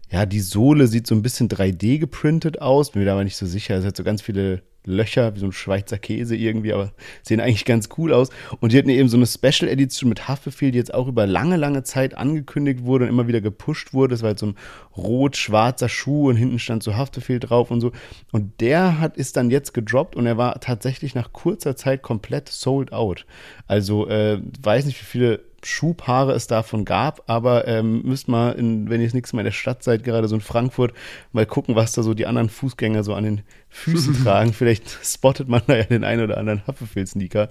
ja, 0.09 0.25
die 0.25 0.39
Sohle 0.39 0.87
sieht 0.87 1.05
so 1.05 1.13
ein 1.13 1.21
bisschen 1.21 1.49
3D 1.49 1.99
geprintet 1.99 2.59
aus, 2.61 2.91
bin 2.91 3.01
mir 3.01 3.05
da 3.05 3.11
aber 3.13 3.23
nicht 3.23 3.37
so 3.37 3.45
sicher. 3.45 3.75
Es 3.77 3.85
hat 3.85 3.95
so 3.95 4.03
ganz 4.03 4.23
viele 4.23 4.63
Löcher, 4.85 5.35
wie 5.35 5.39
so 5.39 5.45
ein 5.45 5.51
Schweizer 5.51 5.97
Käse 5.97 6.35
irgendwie, 6.35 6.73
aber 6.73 6.91
sehen 7.21 7.39
eigentlich 7.39 7.65
ganz 7.65 7.89
cool 7.97 8.13
aus. 8.13 8.29
Und 8.59 8.71
die 8.71 8.77
hatten 8.77 8.89
eben 8.89 9.09
so 9.09 9.17
eine 9.17 9.27
Special 9.27 9.69
Edition 9.69 10.09
mit 10.09 10.27
Haftbefehl, 10.27 10.71
die 10.71 10.77
jetzt 10.77 10.93
auch 10.93 11.07
über 11.07 11.27
lange, 11.27 11.57
lange 11.57 11.83
Zeit 11.83 12.15
angekündigt 12.15 12.83
wurde 12.83 13.05
und 13.05 13.09
immer 13.09 13.27
wieder 13.27 13.41
gepusht 13.41 13.93
wurde. 13.93 14.13
Das 14.13 14.21
war 14.21 14.29
halt 14.29 14.39
so 14.39 14.47
ein 14.47 14.55
rot-schwarzer 14.95 15.89
Schuh 15.89 16.29
und 16.29 16.35
hinten 16.35 16.59
stand 16.59 16.83
so 16.83 16.95
Haftbefehl 16.95 17.39
drauf 17.39 17.71
und 17.71 17.81
so. 17.81 17.91
Und 18.31 18.61
der 18.61 18.99
hat, 18.99 19.17
ist 19.17 19.37
dann 19.37 19.51
jetzt 19.51 19.73
gedroppt 19.73 20.15
und 20.15 20.25
er 20.25 20.37
war 20.37 20.59
tatsächlich 20.59 21.15
nach 21.15 21.33
kurzer 21.33 21.75
Zeit 21.75 22.01
komplett 22.01 22.49
sold 22.49 22.93
out. 22.93 23.25
Also, 23.67 24.07
äh, 24.07 24.41
weiß 24.61 24.85
nicht, 24.85 24.99
wie 25.01 25.05
viele 25.05 25.49
Schuhpaare 25.63 26.33
es 26.33 26.47
davon 26.47 26.85
gab, 26.85 27.23
aber 27.27 27.67
ähm, 27.67 28.01
müsst 28.03 28.27
mal, 28.27 28.51
in, 28.51 28.89
wenn 28.89 29.01
ihr 29.01 29.07
das 29.07 29.13
nächste 29.13 29.35
Mal 29.35 29.41
in 29.41 29.45
der 29.45 29.51
Stadt 29.51 29.83
seid, 29.83 30.03
gerade 30.03 30.27
so 30.27 30.35
in 30.35 30.41
Frankfurt, 30.41 30.93
mal 31.31 31.45
gucken, 31.45 31.75
was 31.75 31.91
da 31.91 32.03
so 32.03 32.13
die 32.13 32.25
anderen 32.25 32.49
Fußgänger 32.49 33.03
so 33.03 33.13
an 33.13 33.23
den 33.23 33.41
Füßen 33.69 34.13
tragen. 34.23 34.53
Vielleicht 34.53 34.97
spottet 35.03 35.47
man 35.47 35.61
da 35.67 35.77
ja 35.77 35.83
den 35.83 36.03
einen 36.03 36.23
oder 36.23 36.37
anderen 36.37 36.65
Haftbefehl-Sneaker. 36.67 37.49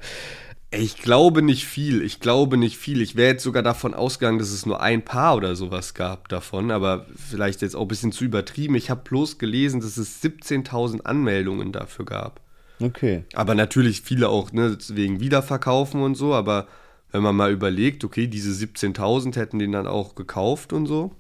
Ich 0.71 1.01
glaube 1.01 1.41
nicht 1.41 1.65
viel. 1.65 2.03
Ich 2.03 2.21
glaube 2.21 2.59
nicht 2.59 2.77
viel. 2.77 3.01
Ich 3.01 3.17
wäre 3.17 3.33
jetzt 3.33 3.43
sogar 3.43 3.63
davon 3.63 3.95
ausgegangen, 3.95 4.39
dass 4.39 4.51
es 4.51 4.67
nur 4.67 4.83
ein 4.83 5.03
Paar 5.03 5.37
oder 5.37 5.57
sowas 5.57 5.95
gab 5.95 6.29
davon, 6.29 6.71
aber 6.71 7.07
vielleicht 7.17 7.63
jetzt 7.63 7.75
auch 7.75 7.83
ein 7.83 7.89
bisschen 7.89 8.13
zu 8.13 8.25
übertrieben. 8.25 8.75
Ich 8.75 8.91
habe 8.91 9.01
bloß 9.03 9.39
gelesen, 9.39 9.81
dass 9.81 9.97
es 9.97 10.23
17.000 10.23 11.03
Anmeldungen 11.03 11.73
dafür 11.73 12.05
gab. 12.05 12.41
Okay. 12.81 13.25
Aber 13.35 13.55
natürlich 13.55 14.03
viele 14.03 14.29
auch 14.29 14.53
ne, 14.53 14.77
wegen 14.89 15.21
Wiederverkaufen 15.21 16.03
und 16.03 16.17
so, 16.17 16.35
aber 16.35 16.69
wenn 17.11 17.23
man 17.23 17.35
mal 17.35 17.51
überlegt, 17.51 18.05
okay, 18.05 18.27
diese 18.27 18.53
17.000 18.53 19.37
hätten 19.37 19.59
den 19.59 19.73
dann 19.73 19.87
auch 19.87 20.15
gekauft 20.15 20.75
und 20.75 20.87
so. 20.87 21.13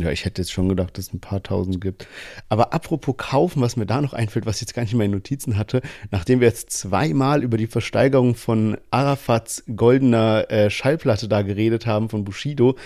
Ja, 0.00 0.10
ich 0.10 0.24
hätte 0.24 0.40
jetzt 0.42 0.52
schon 0.52 0.68
gedacht, 0.68 0.96
dass 0.96 1.06
es 1.06 1.12
ein 1.12 1.20
paar 1.20 1.42
tausend 1.42 1.80
gibt. 1.80 2.06
Aber 2.48 2.72
apropos 2.72 3.16
kaufen, 3.16 3.60
was 3.60 3.76
mir 3.76 3.86
da 3.86 4.00
noch 4.00 4.12
einfällt, 4.12 4.46
was 4.46 4.56
ich 4.56 4.62
jetzt 4.62 4.74
gar 4.74 4.82
nicht 4.82 4.92
in 4.92 4.98
meinen 4.98 5.10
Notizen 5.10 5.56
hatte, 5.56 5.82
nachdem 6.10 6.40
wir 6.40 6.46
jetzt 6.46 6.70
zweimal 6.70 7.42
über 7.42 7.56
die 7.56 7.66
Versteigerung 7.66 8.34
von 8.34 8.76
Arafats 8.90 9.64
goldener 9.74 10.50
äh, 10.50 10.70
Schallplatte 10.70 11.28
da 11.28 11.42
geredet 11.42 11.86
haben, 11.86 12.08
von 12.08 12.24
Bushido, 12.24 12.76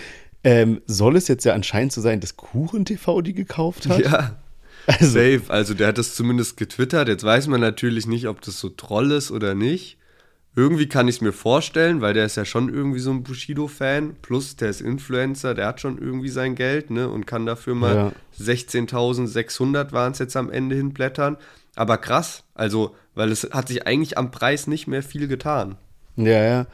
ähm, 0.43 0.81
soll 0.87 1.15
es 1.15 1.27
jetzt 1.27 1.45
ja 1.45 1.53
anscheinend 1.53 1.93
so 1.93 2.01
sein, 2.01 2.19
dass 2.19 2.35
Kuchen 2.35 2.85
TV 2.85 3.21
die 3.21 3.33
gekauft 3.33 3.87
hat? 3.87 3.99
Ja, 3.99 4.37
Also, 4.85 5.05
safe. 5.05 5.43
Also 5.47 5.73
der 5.73 5.87
hat 5.87 5.97
das 5.97 6.15
zumindest 6.15 6.57
getwittert. 6.57 7.07
Jetzt 7.07 7.23
weiß 7.23 7.47
man 7.47 7.61
natürlich 7.61 8.07
nicht, 8.07 8.27
ob 8.27 8.41
das 8.41 8.59
so 8.59 8.69
Troll 8.69 9.11
ist 9.11 9.31
oder 9.31 9.55
nicht. 9.55 9.97
Irgendwie 10.55 10.87
kann 10.87 11.07
ich 11.07 11.15
es 11.15 11.21
mir 11.21 11.33
vorstellen, 11.33 12.01
weil 12.01 12.13
der 12.13 12.25
ist 12.25 12.37
ja 12.37 12.45
schon 12.45 12.71
irgendwie 12.71 12.99
so 12.99 13.09
ein 13.09 13.23
Bushido-Fan. 13.23 14.17
Plus, 14.21 14.55
der 14.55 14.69
ist 14.69 14.81
Influencer, 14.81 15.55
der 15.55 15.65
hat 15.67 15.81
schon 15.81 15.97
irgendwie 15.97 16.29
sein 16.29 16.53
Geld, 16.53 16.91
ne? 16.91 17.09
Und 17.09 17.25
kann 17.25 17.45
dafür 17.47 17.73
mal 17.73 17.95
Ja. 17.95 18.11
16.600 18.39 19.91
waren 19.91 20.11
es 20.11 20.19
jetzt 20.19 20.37
am 20.37 20.51
Ende 20.51 20.75
hinblättern. 20.75 21.37
Aber 21.75 21.97
krass, 21.97 22.43
also, 22.53 22.95
weil 23.15 23.31
es 23.31 23.49
hat 23.51 23.67
sich 23.67 23.87
eigentlich 23.87 24.17
am 24.17 24.29
Preis 24.29 24.67
nicht 24.67 24.85
mehr 24.87 25.01
viel 25.01 25.27
getan. 25.27 25.75
Ja, 26.17 26.43
ja. 26.43 26.65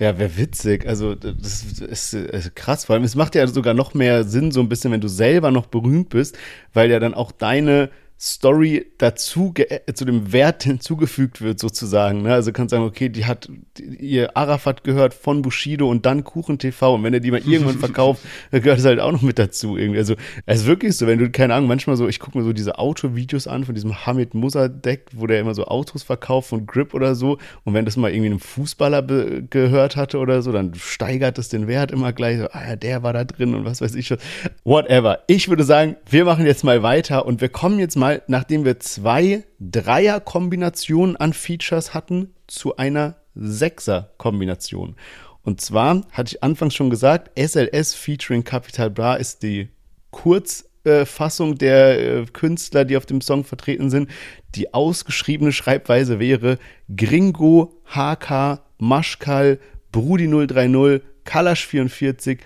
Ja, 0.00 0.18
wäre 0.18 0.36
witzig. 0.36 0.88
Also, 0.88 1.14
das 1.14 1.62
ist, 1.62 2.14
ist 2.14 2.56
krass. 2.56 2.84
Vor 2.84 2.94
allem, 2.94 3.04
es 3.04 3.14
macht 3.14 3.36
ja 3.36 3.46
sogar 3.46 3.74
noch 3.74 3.94
mehr 3.94 4.24
Sinn, 4.24 4.50
so 4.50 4.60
ein 4.60 4.68
bisschen, 4.68 4.90
wenn 4.90 5.00
du 5.00 5.06
selber 5.06 5.52
noch 5.52 5.66
berühmt 5.66 6.08
bist, 6.08 6.36
weil 6.72 6.90
ja 6.90 6.98
dann 6.98 7.14
auch 7.14 7.30
deine 7.30 7.90
Story 8.24 8.86
dazu 8.96 9.52
äh, 9.56 9.92
zu 9.92 10.06
dem 10.06 10.32
Wert 10.32 10.62
hinzugefügt 10.64 11.42
wird, 11.42 11.58
sozusagen. 11.58 12.22
Ne? 12.22 12.32
Also 12.32 12.52
kannst 12.52 12.70
sagen, 12.70 12.84
okay, 12.84 13.10
die 13.10 13.26
hat 13.26 13.50
ihr 13.78 14.34
Arafat 14.34 14.82
gehört 14.82 15.12
von 15.12 15.42
Bushido 15.42 15.90
und 15.90 16.06
dann 16.06 16.24
Kuchen 16.24 16.58
TV 16.58 16.94
und 16.94 17.02
wenn 17.02 17.12
er 17.12 17.20
die 17.20 17.30
mal 17.30 17.42
irgendwann 17.46 17.78
verkauft, 17.78 18.22
gehört 18.50 18.78
es 18.78 18.86
halt 18.86 18.98
auch 18.98 19.12
noch 19.12 19.20
mit 19.20 19.38
dazu 19.38 19.76
irgendwie. 19.76 19.98
Also 19.98 20.14
es 20.46 20.62
ist 20.62 20.66
wirklich 20.66 20.96
so, 20.96 21.06
wenn 21.06 21.18
du, 21.18 21.30
keine 21.30 21.52
Ahnung, 21.52 21.68
manchmal 21.68 21.96
so, 21.96 22.08
ich 22.08 22.18
gucke 22.18 22.38
mir 22.38 22.44
so 22.44 22.54
diese 22.54 22.78
Autovideos 22.78 23.46
an 23.46 23.64
von 23.64 23.74
diesem 23.74 24.06
Hamid 24.06 24.32
Musadek, 24.32 25.10
wo 25.12 25.26
der 25.26 25.40
immer 25.40 25.54
so 25.54 25.66
Autos 25.66 26.02
verkauft 26.02 26.48
von 26.48 26.64
Grip 26.64 26.94
oder 26.94 27.14
so 27.14 27.36
und 27.64 27.74
wenn 27.74 27.84
das 27.84 27.98
mal 27.98 28.10
irgendwie 28.10 28.30
einem 28.30 28.40
Fußballer 28.40 29.02
gehört 29.02 29.96
hatte 29.96 30.18
oder 30.18 30.40
so, 30.40 30.50
dann 30.50 30.74
steigert 30.74 31.38
es 31.38 31.50
den 31.50 31.66
Wert 31.66 31.90
immer 31.90 32.14
gleich 32.14 32.38
so, 32.38 32.48
ah 32.52 32.70
ja, 32.70 32.76
der 32.76 33.02
war 33.02 33.12
da 33.12 33.24
drin 33.24 33.54
und 33.54 33.66
was 33.66 33.82
weiß 33.82 33.94
ich 33.96 34.06
schon. 34.06 34.18
Whatever. 34.64 35.20
Ich 35.26 35.48
würde 35.50 35.64
sagen, 35.64 35.96
wir 36.08 36.24
machen 36.24 36.46
jetzt 36.46 36.64
mal 36.64 36.82
weiter 36.82 37.26
und 37.26 37.42
wir 37.42 37.50
kommen 37.50 37.78
jetzt 37.78 37.96
mal, 37.96 38.13
nachdem 38.26 38.64
wir 38.64 38.80
zwei 38.80 39.44
Dreier-Kombinationen 39.60 41.16
an 41.16 41.32
Features 41.32 41.94
hatten, 41.94 42.34
zu 42.46 42.76
einer 42.76 43.16
Sechser-Kombination. 43.34 44.96
Und 45.42 45.60
zwar 45.60 46.02
hatte 46.12 46.36
ich 46.36 46.42
anfangs 46.42 46.74
schon 46.74 46.90
gesagt, 46.90 47.30
SLS 47.38 47.94
featuring 47.94 48.44
Capital 48.44 48.90
Bra 48.90 49.14
ist 49.16 49.42
die 49.42 49.68
Kurzfassung 50.10 51.58
der 51.58 51.98
äh, 51.98 52.24
Künstler, 52.26 52.84
die 52.84 52.96
auf 52.96 53.06
dem 53.06 53.20
Song 53.20 53.44
vertreten 53.44 53.90
sind. 53.90 54.10
Die 54.54 54.72
ausgeschriebene 54.72 55.52
Schreibweise 55.52 56.18
wäre 56.18 56.58
Gringo, 56.94 57.80
HK, 57.86 58.60
Maschkal, 58.78 59.58
Brudi 59.92 60.28
030, 60.28 61.02
Kalash 61.24 61.66
44 61.66 62.40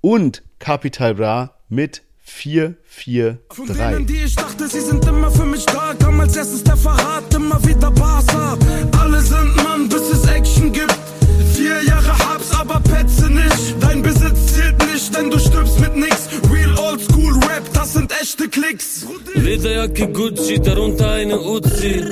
und 0.00 0.42
Capital 0.58 1.14
Bra 1.14 1.54
mit 1.68 2.02
443. 2.28 3.38
Von 3.50 3.66
denen, 3.66 4.06
die 4.06 4.24
ich 4.24 4.34
dachte, 4.34 4.68
sie 4.68 4.80
sind 4.80 5.04
immer 5.06 5.30
für 5.30 5.46
mich 5.46 5.64
da, 5.66 5.94
kam 5.98 6.20
als 6.20 6.36
erstes 6.36 6.62
der 6.62 6.76
Verrat, 6.76 7.32
immer 7.34 7.62
wieder 7.64 7.90
Barca. 7.90 8.56
Alle 9.00 9.20
sind 9.20 9.56
Mann, 9.64 9.88
bis 9.88 10.10
es 10.12 10.26
Action 10.26 10.72
gibt. 10.72 10.94
Vier 11.54 11.82
Jahre 11.82 12.16
Habs, 12.18 12.52
aber 12.52 12.80
Petze 12.80 13.30
nicht. 13.30 13.76
Dein 13.80 14.02
Besitz 14.02 14.54
zählt 14.54 14.78
nicht, 14.92 15.16
denn 15.16 15.30
du 15.30 15.38
stirbst 15.38 15.80
mit 15.80 15.96
nix. 15.96 16.28
Real 16.52 16.78
Oldschool 16.78 17.32
Rap, 17.34 17.62
das 17.72 17.94
sind 17.94 18.12
echte 18.20 18.48
Klicks. 18.48 19.06
Lederjacke 19.34 20.08
Gucci, 20.08 20.60
darunter 20.60 21.10
eine 21.12 21.40
Uzi. 21.40 22.02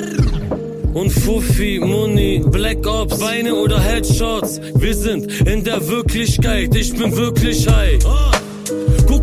Und 0.94 1.10
Fufi, 1.10 1.78
Muni, 1.78 2.42
Black 2.46 2.86
Ops, 2.86 3.18
Beine 3.18 3.54
oder 3.54 3.78
Headshots. 3.78 4.60
Wir 4.76 4.94
sind 4.94 5.30
in 5.46 5.62
der 5.62 5.86
Wirklichkeit, 5.86 6.74
ich 6.74 6.94
bin 6.96 7.14
wirklich 7.14 7.68
high. 7.68 7.98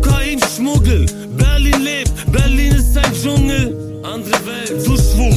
Kokain, 0.04 0.40
Schmuggel, 0.54 1.06
Berlin 1.36 1.82
lebt, 1.82 2.12
Berlin 2.30 2.74
ist 2.74 2.96
ein 2.96 3.12
Dschungel. 3.12 4.00
Andere 4.02 4.46
Welt, 4.46 4.86
du 4.86 4.96
schwul, 4.96 5.34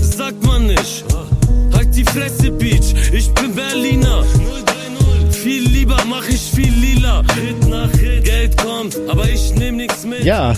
sagt 0.00 0.44
man 0.44 0.66
nicht. 0.66 1.04
Halt 1.72 1.94
die 1.94 2.04
Fresse, 2.04 2.50
Beach, 2.50 2.94
ich 3.12 3.32
bin 3.32 3.54
Berliner. 3.54 4.24
Killer. 7.06 7.24
Hit 7.34 7.68
nach 7.68 7.90
Hit, 7.92 8.24
Geld 8.24 8.56
kommt, 8.56 8.98
aber 9.08 9.28
ich 9.28 9.54
nehm 9.54 9.76
nix 9.76 10.04
mit. 10.04 10.24
Ja, 10.24 10.54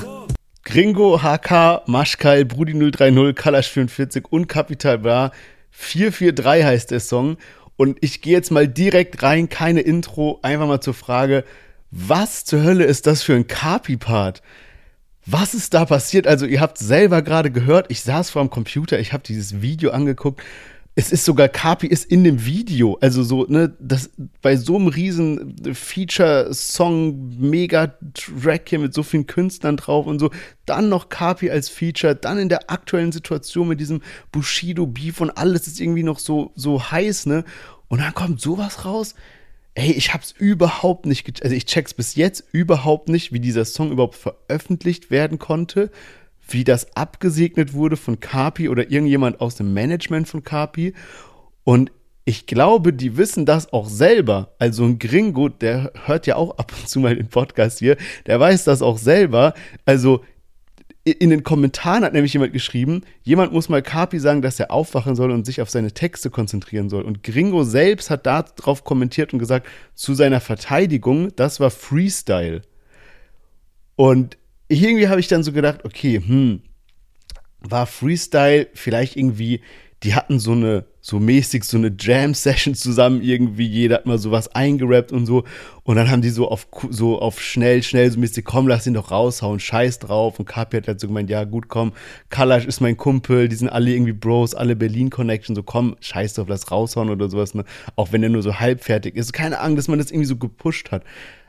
Gringo, 0.65 1.21
HK, 1.23 1.83
Maschkal, 1.87 2.45
Brudi 2.45 2.73
030, 2.73 3.35
Kalash 3.35 3.69
44 3.69 4.25
und 4.31 4.49
Capital 4.49 4.99
Bra. 4.99 5.33
443 5.71 6.65
heißt 6.65 6.91
der 6.91 7.01
Song. 7.01 7.37
Und 7.77 7.99
ich 8.01 8.23
gehe 8.23 8.33
jetzt 8.33 8.51
mal 8.51 8.67
direkt 8.67 9.23
rein, 9.23 9.49
keine 9.49 9.81
Intro, 9.81 10.41
einfach 10.43 10.67
mal 10.67 10.81
zur 10.81 10.95
Frage, 10.95 11.45
was 11.91 12.45
zur 12.45 12.63
Hölle 12.63 12.85
ist 12.85 13.07
das 13.07 13.23
für 13.23 13.35
ein 13.35 13.47
Kapi-Part? 13.47 14.43
Was 15.27 15.55
ist 15.55 15.75
da 15.75 15.85
passiert? 15.85 16.27
Also 16.27 16.47
ihr 16.47 16.61
habt 16.61 16.79
selber 16.79 17.23
gerade 17.23 17.51
gehört, 17.51 17.87
ich 17.91 18.03
saß 18.03 18.31
vor 18.31 18.43
dem 18.43 18.51
Computer, 18.51 18.99
ich 18.99 19.13
habe 19.13 19.23
dieses 19.23 19.61
Video 19.61 19.91
angeguckt. 19.91 20.43
Es 20.95 21.13
ist 21.13 21.25
sogar, 21.25 21.49
Kapi 21.49 21.87
ist 21.87 22.07
in 22.07 22.25
dem 22.25 22.45
Video. 22.45 22.99
Also 23.01 23.23
so, 23.23 23.45
ne, 23.45 23.73
das 23.79 24.11
bei 24.43 24.57
so 24.57 24.77
einem 24.77 24.89
riesen 24.89 25.55
Feature-Song, 25.73 27.39
Mega-Track 27.39 28.69
hier 28.69 28.81
mit 28.81 28.95
so 28.95 29.05
vielen 29.05 29.27
Künstlern 29.27 29.77
drauf 29.77 30.07
und 30.07 30.19
so, 30.19 30.31
dann 30.67 30.89
noch 30.89 31.09
Kapi 31.09 31.51
als 31.51 31.69
Feature, 31.69 32.17
dann 32.17 32.39
in 32.39 32.49
der 32.49 32.71
aktuellen 32.71 33.13
Situation 33.13 33.69
mit 33.69 33.79
diesem 33.79 34.03
Bushido-Beef 34.33 35.21
und 35.21 35.31
alles 35.31 35.69
ist 35.69 35.81
irgendwie 35.81 36.03
noch 36.03 36.19
so, 36.19 36.51
so 36.57 36.91
heiß, 36.91 37.27
ne? 37.27 37.45
Und 37.87 38.01
dann 38.01 38.15
kommt 38.15 38.41
sowas 38.41 38.85
raus. 38.85 39.15
Ey, 39.79 39.93
ich 39.93 40.13
hab's 40.13 40.35
überhaupt 40.37 41.07
nicht, 41.07 41.41
also 41.45 41.55
ich 41.55 41.65
check's 41.65 41.95
bis 41.95 42.17
jetzt 42.17 42.43
überhaupt 42.51 43.09
nicht, 43.09 43.33
wie 43.33 43.39
dieser 43.39 43.65
Song 43.65 43.93
überhaupt 43.93 44.17
veröffentlicht 44.17 45.13
werden 45.13 45.39
konnte, 45.39 45.93
wie 46.49 46.65
das 46.65 46.97
abgesegnet 46.97 47.75
wurde 47.75 47.97
von 47.97 48.19
Kapi 48.19 48.69
oder 48.69 48.91
irgendjemand 48.91 49.41
aus 49.41 49.55
dem 49.55 49.73
Management 49.75 50.27
von 50.27 50.43
Kapi. 50.43 50.95
Und 51.63 51.93
ich 52.25 52.47
glaube, 52.47 52.93
die 52.93 53.17
wissen 53.17 53.47
das 53.47 53.73
auch 53.73 53.89
selber. 53.89 54.53
Also 54.59 54.85
ein 54.85 54.99
Gringo, 54.99 55.49
der 55.49 55.93
hört 56.07 56.27
ja 56.27 56.35
auch 56.35 56.59
ab 56.59 56.73
und 56.77 56.89
zu 56.89 56.99
mal 56.99 57.15
den 57.15 57.29
Podcast 57.29 57.79
hier, 57.79 57.97
der 58.27 58.41
weiß 58.41 58.65
das 58.65 58.83
auch 58.83 58.99
selber. 58.99 59.55
Also 59.85 60.25
in 61.11 61.31
den 61.31 61.43
Kommentaren 61.43 62.05
hat 62.05 62.13
nämlich 62.13 62.33
jemand 62.33 62.53
geschrieben, 62.53 63.03
jemand 63.23 63.53
muss 63.53 63.69
mal 63.69 63.83
Kapi 63.83 64.19
sagen, 64.19 64.43
dass 64.43 64.59
er 64.61 64.71
aufwachen 64.71 65.17
soll 65.17 65.31
und 65.31 65.45
sich 65.47 65.61
auf 65.61 65.71
seine 65.71 65.93
Texte 65.93 66.31
konzentrieren 66.31 66.89
soll. 66.89 67.03
Und 67.03 67.23
Gringo 67.23 67.65
selbst 67.65 68.11
hat 68.11 68.27
darauf 68.27 68.85
kommentiert 68.85 69.33
und 69.33 69.39
gesagt, 69.39 69.67
zu 69.95 70.15
seiner 70.15 70.41
Verteidigung, 70.41 71.35
das 71.37 71.61
war 71.61 71.71
Freestyle. 71.71 72.63
Und 73.97 74.39
irgendwie 74.69 75.09
habe 75.09 75.21
ich 75.21 75.29
dann 75.29 75.43
so 75.43 75.53
gedacht, 75.53 75.85
okay, 75.85 76.23
hm, 76.25 76.63
war 77.61 77.87
Freestyle 77.87 78.69
vielleicht 78.75 79.17
irgendwie, 79.17 79.61
die 80.03 80.15
hatten 80.15 80.39
so 80.39 80.53
eine 80.53 80.85
so 81.01 81.19
mäßig 81.19 81.65
so 81.65 81.79
eine 81.79 81.95
Jam-Session 81.99 82.75
zusammen 82.75 83.23
irgendwie, 83.23 83.67
jeder 83.67 83.97
hat 83.97 84.07
mal 84.07 84.19
sowas 84.19 84.55
eingerappt 84.55 85.11
und 85.11 85.25
so. 85.25 85.45
Und 85.83 85.97
dann 85.97 86.11
haben 86.11 86.21
die 86.21 86.29
so 86.29 86.49
auf, 86.49 86.69
so 86.91 87.19
auf 87.19 87.41
schnell, 87.41 87.83
schnell 87.83 88.11
so 88.11 88.21
mäßig, 88.21 88.45
komm, 88.45 88.69
lass 88.69 88.87
ihn 88.87 88.93
doch 88.93 89.11
raushauen, 89.11 89.59
scheiß 89.59 90.01
drauf. 90.01 90.39
Und 90.39 90.45
Kapi 90.45 90.77
hat 90.77 90.87
halt 90.87 91.01
so 91.01 91.07
gemeint, 91.07 91.31
ja 91.31 91.45
gut, 91.45 91.69
komm, 91.69 91.93
Kalash 92.29 92.67
ist 92.67 92.81
mein 92.81 92.99
Kumpel, 92.99 93.49
die 93.49 93.57
sind 93.57 93.71
alle 93.71 93.91
irgendwie 93.91 94.13
Bros, 94.13 94.55
alle 94.55 94.77
Berlin-Connection, 94.77 95.57
so 95.57 95.63
komm, 95.63 95.97
scheiß 96.01 96.35
drauf, 96.35 96.49
lass 96.49 96.71
raushauen 96.71 97.09
oder 97.09 97.31
sowas, 97.31 97.55
ne? 97.55 97.65
Auch 97.97 98.13
wenn 98.13 98.23
er 98.23 98.29
nur 98.29 98.43
so 98.43 98.61
halbfertig 98.61 99.17
ist. 99.17 99.33
Keine 99.33 99.61
Ahnung, 99.61 99.77
dass 99.77 99.89
man 99.89 99.99
das 99.99 100.11
irgendwie 100.11 100.29
so 100.29 100.37
gepusht 100.37 100.91
hat. 100.91 101.05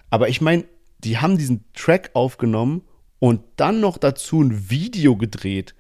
Aber 0.10 0.30
ich 0.30 0.40
meine, 0.40 0.64
die 1.04 1.18
haben 1.18 1.38
diesen 1.38 1.66
Track 1.74 2.12
aufgenommen 2.14 2.84
und 3.20 3.42
dann 3.58 3.82
noch 3.82 3.98
dazu 3.98 4.42
ein 4.42 4.70
Video 4.70 5.18
gedreht. 5.18 5.76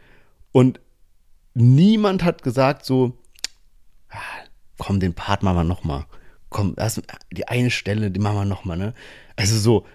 Und 0.51 0.81
niemand 1.59 2.23
hat 2.23 2.43
gesagt 2.43 2.85
so, 2.85 3.13
komm, 4.77 4.99
den 4.99 5.13
Part 5.13 5.43
machen 5.43 5.57
wir 5.57 5.63
nochmal. 5.63 6.05
Komm, 6.49 6.73
das, 6.75 7.01
die 7.31 7.47
eine 7.47 7.69
Stelle, 7.69 8.09
die 8.09 8.19
machen 8.19 8.37
wir 8.37 8.45
nochmal, 8.45 8.77
ne? 8.77 8.93
Also 9.35 9.57
so, 9.57 9.85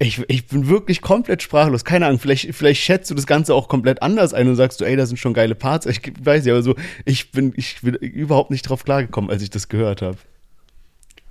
ich, 0.00 0.22
ich 0.28 0.46
bin 0.46 0.66
wirklich 0.66 1.02
komplett 1.02 1.42
sprachlos. 1.42 1.84
Keine 1.84 2.06
Ahnung, 2.06 2.18
vielleicht, 2.18 2.54
vielleicht 2.54 2.80
schätzt 2.80 3.10
du 3.10 3.14
das 3.14 3.26
Ganze 3.26 3.54
auch 3.54 3.68
komplett 3.68 4.02
anders 4.02 4.32
ein 4.32 4.48
und 4.48 4.56
sagst 4.56 4.80
du, 4.80 4.84
ey, 4.84 4.96
da 4.96 5.04
sind 5.06 5.18
schon 5.18 5.34
geile 5.34 5.54
Parts. 5.54 5.86
Ich 5.86 6.00
weiß 6.20 6.46
ja, 6.46 6.54
aber 6.54 6.62
so, 6.62 6.74
ich 7.04 7.30
bin, 7.32 7.52
ich 7.56 7.82
bin 7.82 7.94
überhaupt 7.94 8.50
nicht 8.50 8.62
drauf 8.62 8.84
klargekommen, 8.84 9.30
als 9.30 9.42
ich 9.42 9.50
das 9.50 9.68
gehört 9.68 10.00
habe. 10.02 10.16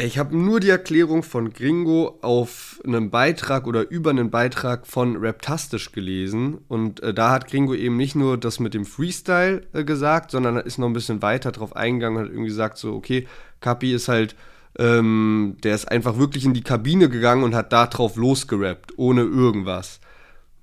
Ich 0.01 0.17
habe 0.17 0.37
nur 0.37 0.61
die 0.61 0.69
Erklärung 0.69 1.23
von 1.23 1.51
Gringo 1.51 2.19
auf 2.21 2.79
einem 2.85 3.09
Beitrag 3.09 3.67
oder 3.67 3.91
über 3.91 4.11
einen 4.11 4.29
Beitrag 4.29 4.87
von 4.87 5.17
Raptastisch 5.17 5.91
gelesen. 5.91 6.59
Und 6.69 7.03
äh, 7.03 7.13
da 7.13 7.31
hat 7.31 7.49
Gringo 7.49 7.73
eben 7.73 7.97
nicht 7.97 8.15
nur 8.15 8.37
das 8.37 8.61
mit 8.61 8.73
dem 8.73 8.85
Freestyle 8.85 9.67
äh, 9.73 9.83
gesagt, 9.83 10.31
sondern 10.31 10.55
ist 10.55 10.77
noch 10.77 10.87
ein 10.87 10.93
bisschen 10.93 11.21
weiter 11.21 11.51
drauf 11.51 11.75
eingegangen 11.75 12.17
und 12.17 12.23
hat 12.23 12.31
irgendwie 12.31 12.47
gesagt, 12.47 12.77
so, 12.77 12.93
okay, 12.93 13.27
Kapi 13.59 13.93
ist 13.93 14.07
halt, 14.07 14.37
ähm, 14.77 15.57
der 15.65 15.75
ist 15.75 15.91
einfach 15.91 16.17
wirklich 16.17 16.45
in 16.45 16.53
die 16.53 16.63
Kabine 16.63 17.09
gegangen 17.09 17.43
und 17.43 17.53
hat 17.53 17.73
da 17.73 17.85
drauf 17.85 18.15
losgerappt, 18.15 18.97
ohne 18.97 19.23
irgendwas. 19.23 19.99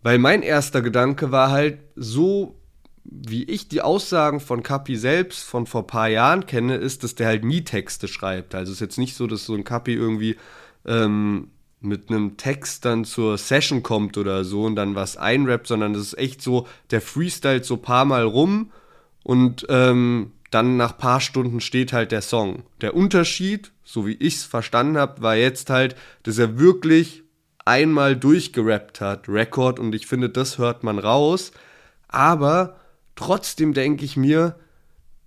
Weil 0.02 0.18
mein 0.18 0.40
erster 0.40 0.80
Gedanke 0.80 1.30
war 1.30 1.50
halt, 1.50 1.80
so 1.94 2.55
wie 3.10 3.44
ich 3.44 3.68
die 3.68 3.82
Aussagen 3.82 4.40
von 4.40 4.62
Kapi 4.62 4.96
selbst 4.96 5.44
von 5.44 5.66
vor 5.66 5.82
ein 5.82 5.86
paar 5.86 6.08
Jahren 6.08 6.46
kenne, 6.46 6.76
ist, 6.76 7.04
dass 7.04 7.14
der 7.14 7.28
halt 7.28 7.44
nie 7.44 7.62
Texte 7.62 8.08
schreibt. 8.08 8.54
Also 8.54 8.70
es 8.70 8.76
ist 8.76 8.80
jetzt 8.80 8.98
nicht 8.98 9.14
so, 9.14 9.26
dass 9.26 9.44
so 9.44 9.54
ein 9.54 9.64
Kapi 9.64 9.94
irgendwie 9.94 10.36
ähm, 10.84 11.48
mit 11.80 12.10
einem 12.10 12.36
Text 12.36 12.84
dann 12.84 13.04
zur 13.04 13.38
Session 13.38 13.82
kommt 13.82 14.18
oder 14.18 14.44
so 14.44 14.64
und 14.64 14.76
dann 14.76 14.94
was 14.94 15.16
einrappt, 15.16 15.66
sondern 15.66 15.92
das 15.92 16.02
ist 16.02 16.18
echt 16.18 16.42
so, 16.42 16.66
der 16.90 17.00
freestylt 17.00 17.64
so 17.64 17.76
paar 17.76 18.04
Mal 18.04 18.24
rum 18.24 18.72
und 19.22 19.66
ähm, 19.68 20.32
dann 20.50 20.76
nach 20.76 20.96
paar 20.96 21.20
Stunden 21.20 21.60
steht 21.60 21.92
halt 21.92 22.12
der 22.12 22.22
Song. 22.22 22.62
Der 22.80 22.94
Unterschied, 22.94 23.72
so 23.84 24.06
wie 24.06 24.14
ich 24.14 24.36
es 24.36 24.44
verstanden 24.44 24.96
habe, 24.96 25.22
war 25.22 25.36
jetzt 25.36 25.70
halt, 25.70 25.96
dass 26.22 26.38
er 26.38 26.58
wirklich 26.58 27.24
einmal 27.64 28.16
durchgerappt 28.16 29.00
hat, 29.00 29.28
Rekord, 29.28 29.78
und 29.78 29.94
ich 29.94 30.06
finde, 30.06 30.30
das 30.30 30.58
hört 30.58 30.84
man 30.84 30.98
raus. 30.98 31.52
Aber 32.08 32.76
Trotzdem 33.16 33.74
denke 33.74 34.04
ich 34.04 34.16
mir, 34.16 34.56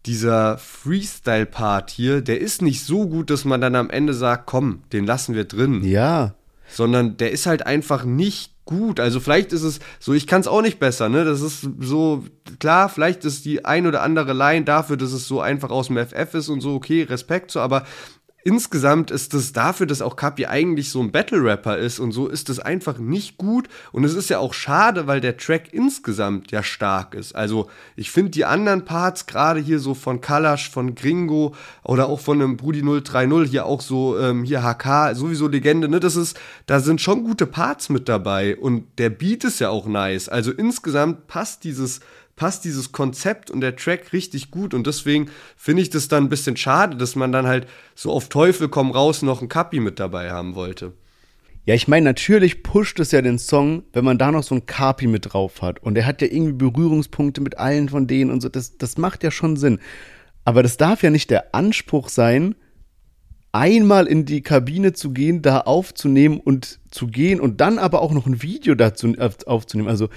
dieser 0.06 0.58
Freestyle-Part 0.58 1.90
hier, 1.90 2.22
der 2.22 2.40
ist 2.40 2.62
nicht 2.62 2.86
so 2.86 3.08
gut, 3.08 3.30
dass 3.30 3.46
man 3.46 3.60
dann 3.60 3.76
am 3.76 3.90
Ende 3.90 4.14
sagt, 4.14 4.46
komm, 4.46 4.84
den 4.94 5.06
lassen 5.06 5.36
wir 5.36 5.44
drin. 5.44 5.84
Ja. 5.84 6.36
Sondern 6.72 7.18
der 7.18 7.32
ist 7.32 7.46
halt 7.46 7.66
einfach 7.66 8.06
nicht 8.06 8.54
gut. 8.64 9.00
Also 9.00 9.20
vielleicht 9.20 9.52
ist 9.52 9.64
es 9.64 9.80
so, 10.00 10.14
ich 10.14 10.28
kann 10.28 10.42
es 10.42 10.48
auch 10.48 10.62
nicht 10.62 10.80
besser, 10.80 11.10
ne? 11.10 11.26
Das 11.26 11.42
ist 11.42 11.68
so, 11.80 12.24
klar, 12.60 12.88
vielleicht 12.88 13.26
ist 13.26 13.44
die 13.46 13.66
ein 13.66 13.88
oder 13.88 14.04
andere 14.04 14.34
Line 14.34 14.64
dafür, 14.64 14.96
dass 14.96 15.12
es 15.12 15.28
so 15.28 15.42
einfach 15.42 15.72
aus 15.72 15.88
dem 15.88 15.98
FF 15.98 16.36
ist 16.36 16.50
und 16.50 16.62
so, 16.62 16.76
okay, 16.76 17.04
Respekt 17.04 17.50
so, 17.50 17.60
aber 17.60 17.86
insgesamt 18.44 19.12
ist 19.12 19.34
es 19.34 19.54
dafür, 19.54 19.86
dass 19.86 20.02
auch 20.02 20.16
Kapi 20.16 20.46
eigentlich 20.46 20.90
so 20.90 21.02
ein 21.02 21.12
Battle-Rapper 21.12 21.78
ist 21.78 22.00
und 22.00 22.12
so, 22.12 22.28
ist 22.28 22.50
es 22.50 22.60
einfach 22.60 22.98
nicht 22.98 23.38
gut. 23.38 23.68
Und 23.92 24.04
es 24.04 24.14
ist 24.14 24.30
ja 24.30 24.40
auch 24.40 24.54
schade, 24.54 25.08
weil 25.08 25.22
der 25.22 25.38
Track 25.38 25.74
insgesamt 25.74 26.52
ja 26.52 26.64
stark 26.64 27.14
ist. 27.14 27.36
Also 27.36 27.70
ich 27.96 28.12
finde 28.12 28.32
die 28.32 28.46
anderen 28.46 28.86
Parts, 28.86 29.26
gerade 29.26 29.60
hier 29.60 29.80
so 29.80 29.94
von 29.94 30.22
Kalash, 30.22 30.70
von 30.70 30.96
Gringo 30.96 31.56
oder 31.84 32.08
auch 32.08 32.20
von 32.20 32.42
einem 32.42 32.58
Brudi 32.58 32.82
030, 32.82 33.50
hier 33.50 33.66
auch 33.66 33.82
so, 33.82 34.18
ähm, 34.18 34.44
hier 34.44 34.64
HK, 34.64 35.16
sowieso 35.16 35.48
Legende, 35.48 35.90
ne, 35.90 36.00
das 36.00 36.16
ist, 36.16 36.40
da 36.66 36.80
sind 36.80 37.02
schon 37.02 37.24
gute 37.24 37.46
Parts 37.46 37.90
mit 37.90 38.08
dabei. 38.08 38.58
Und 38.58 38.86
der 38.98 39.10
Beat 39.10 39.44
ist 39.44 39.60
ja 39.60 39.70
auch 39.70 39.88
nice. 39.88 40.30
Also 40.30 40.52
insgesamt 40.52 41.28
passt 41.28 41.64
dieses 41.64 42.00
passt 42.40 42.64
dieses 42.64 42.94
Konzept 42.94 43.52
und 43.52 43.60
der 43.60 43.76
Track 43.76 44.14
richtig 44.14 44.50
gut 44.50 44.74
und 44.74 44.88
deswegen 44.88 45.30
finde 45.58 45.82
ich 45.82 45.90
das 45.90 46.08
dann 46.08 46.24
ein 46.24 46.30
bisschen 46.30 46.56
schade, 46.56 46.96
dass 46.96 47.18
man 47.18 47.34
dann 47.34 47.46
halt 47.46 47.68
so 47.96 48.14
auf 48.14 48.30
Teufel 48.30 48.70
komm 48.70 48.92
raus 48.92 49.22
noch 49.22 49.42
ein 49.42 49.50
Kapi 49.50 49.82
mit 49.82 50.00
dabei 50.00 50.32
haben 50.32 50.56
wollte. 50.56 50.94
Ja, 51.66 51.76
ich 51.76 51.90
meine, 51.90 52.06
natürlich 52.06 52.64
pusht 52.64 52.98
es 53.02 53.12
ja 53.12 53.22
den 53.22 53.40
Song, 53.40 53.84
wenn 53.92 54.06
man 54.06 54.18
da 54.18 54.32
noch 54.32 54.44
so 54.44 54.56
ein 54.56 54.66
Kapi 54.66 55.08
mit 55.08 55.34
drauf 55.34 55.62
hat. 55.62 55.84
Und 55.84 55.98
er 55.98 56.06
hat 56.06 56.22
ja 56.22 56.30
irgendwie 56.32 56.54
Berührungspunkte 56.54 57.42
mit 57.42 57.58
allen 57.58 57.90
von 57.90 58.08
denen 58.08 58.32
und 58.32 58.42
so. 58.42 58.48
Das, 58.48 58.78
das 58.78 58.98
macht 58.98 59.22
ja 59.22 59.32
schon 59.32 59.58
Sinn. 59.58 59.80
Aber 60.46 60.64
das 60.64 60.78
darf 60.78 61.04
ja 61.04 61.10
nicht 61.10 61.30
der 61.30 61.54
Anspruch 61.54 62.08
sein, 62.08 62.56
einmal 63.52 64.08
in 64.08 64.24
die 64.24 64.42
Kabine 64.42 64.94
zu 64.94 65.12
gehen, 65.12 65.42
da 65.42 65.60
aufzunehmen 65.60 66.40
und 66.40 66.80
zu 66.90 67.08
gehen 67.08 67.42
und 67.42 67.60
dann 67.60 67.78
aber 67.78 68.02
auch 68.02 68.14
noch 68.14 68.26
ein 68.26 68.42
Video 68.42 68.76
dazu 68.76 69.14
aufzunehmen. 69.46 69.90
Also 69.90 70.08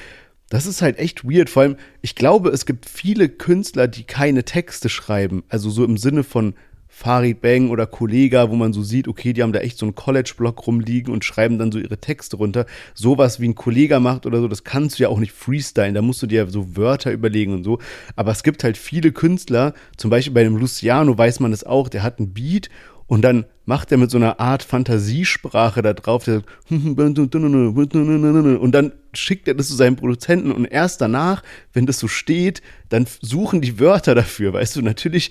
das 0.52 0.66
ist 0.66 0.82
halt 0.82 0.98
echt 0.98 1.24
weird. 1.24 1.48
Vor 1.48 1.62
allem, 1.62 1.76
ich 2.02 2.14
glaube, 2.14 2.50
es 2.50 2.66
gibt 2.66 2.84
viele 2.84 3.30
Künstler, 3.30 3.88
die 3.88 4.04
keine 4.04 4.44
Texte 4.44 4.90
schreiben. 4.90 5.44
Also 5.48 5.70
so 5.70 5.82
im 5.82 5.96
Sinne 5.96 6.24
von 6.24 6.52
Farid 6.88 7.40
Bang 7.40 7.70
oder 7.70 7.86
Kollega, 7.86 8.50
wo 8.50 8.54
man 8.54 8.74
so 8.74 8.82
sieht, 8.82 9.08
okay, 9.08 9.32
die 9.32 9.42
haben 9.42 9.54
da 9.54 9.60
echt 9.60 9.78
so 9.78 9.86
einen 9.86 9.94
College-Block 9.94 10.66
rumliegen 10.66 11.10
und 11.10 11.24
schreiben 11.24 11.58
dann 11.58 11.72
so 11.72 11.78
ihre 11.78 11.96
Texte 11.96 12.36
runter. 12.36 12.66
Sowas 12.92 13.40
wie 13.40 13.48
ein 13.48 13.54
Kollega 13.54 13.98
macht 13.98 14.26
oder 14.26 14.40
so, 14.40 14.46
das 14.46 14.62
kannst 14.62 14.98
du 14.98 15.04
ja 15.04 15.08
auch 15.08 15.18
nicht 15.18 15.32
freestylen. 15.32 15.94
Da 15.94 16.02
musst 16.02 16.20
du 16.20 16.26
dir 16.26 16.46
so 16.48 16.76
Wörter 16.76 17.12
überlegen 17.12 17.54
und 17.54 17.64
so. 17.64 17.78
Aber 18.14 18.30
es 18.30 18.42
gibt 18.42 18.62
halt 18.62 18.76
viele 18.76 19.10
Künstler, 19.10 19.72
zum 19.96 20.10
Beispiel 20.10 20.34
bei 20.34 20.44
dem 20.44 20.58
Luciano 20.58 21.16
weiß 21.16 21.40
man 21.40 21.54
es 21.54 21.64
auch, 21.64 21.88
der 21.88 22.02
hat 22.02 22.18
einen 22.18 22.34
Beat 22.34 22.68
und 23.12 23.20
dann 23.20 23.44
macht 23.66 23.92
er 23.92 23.98
mit 23.98 24.10
so 24.10 24.16
einer 24.16 24.40
Art 24.40 24.62
Fantasiesprache 24.62 25.82
da 25.82 25.92
drauf, 25.92 26.24
der 26.24 26.40
und 26.70 28.72
dann 28.72 28.92
schickt 29.12 29.48
er 29.48 29.52
das 29.52 29.68
zu 29.68 29.74
seinem 29.74 29.96
Produzenten 29.96 30.50
und 30.50 30.64
erst 30.64 31.02
danach, 31.02 31.42
wenn 31.74 31.84
das 31.84 31.98
so 31.98 32.08
steht, 32.08 32.62
dann 32.88 33.06
suchen 33.20 33.60
die 33.60 33.78
Wörter 33.78 34.14
dafür, 34.14 34.54
weißt 34.54 34.76
du, 34.76 34.80
natürlich 34.80 35.30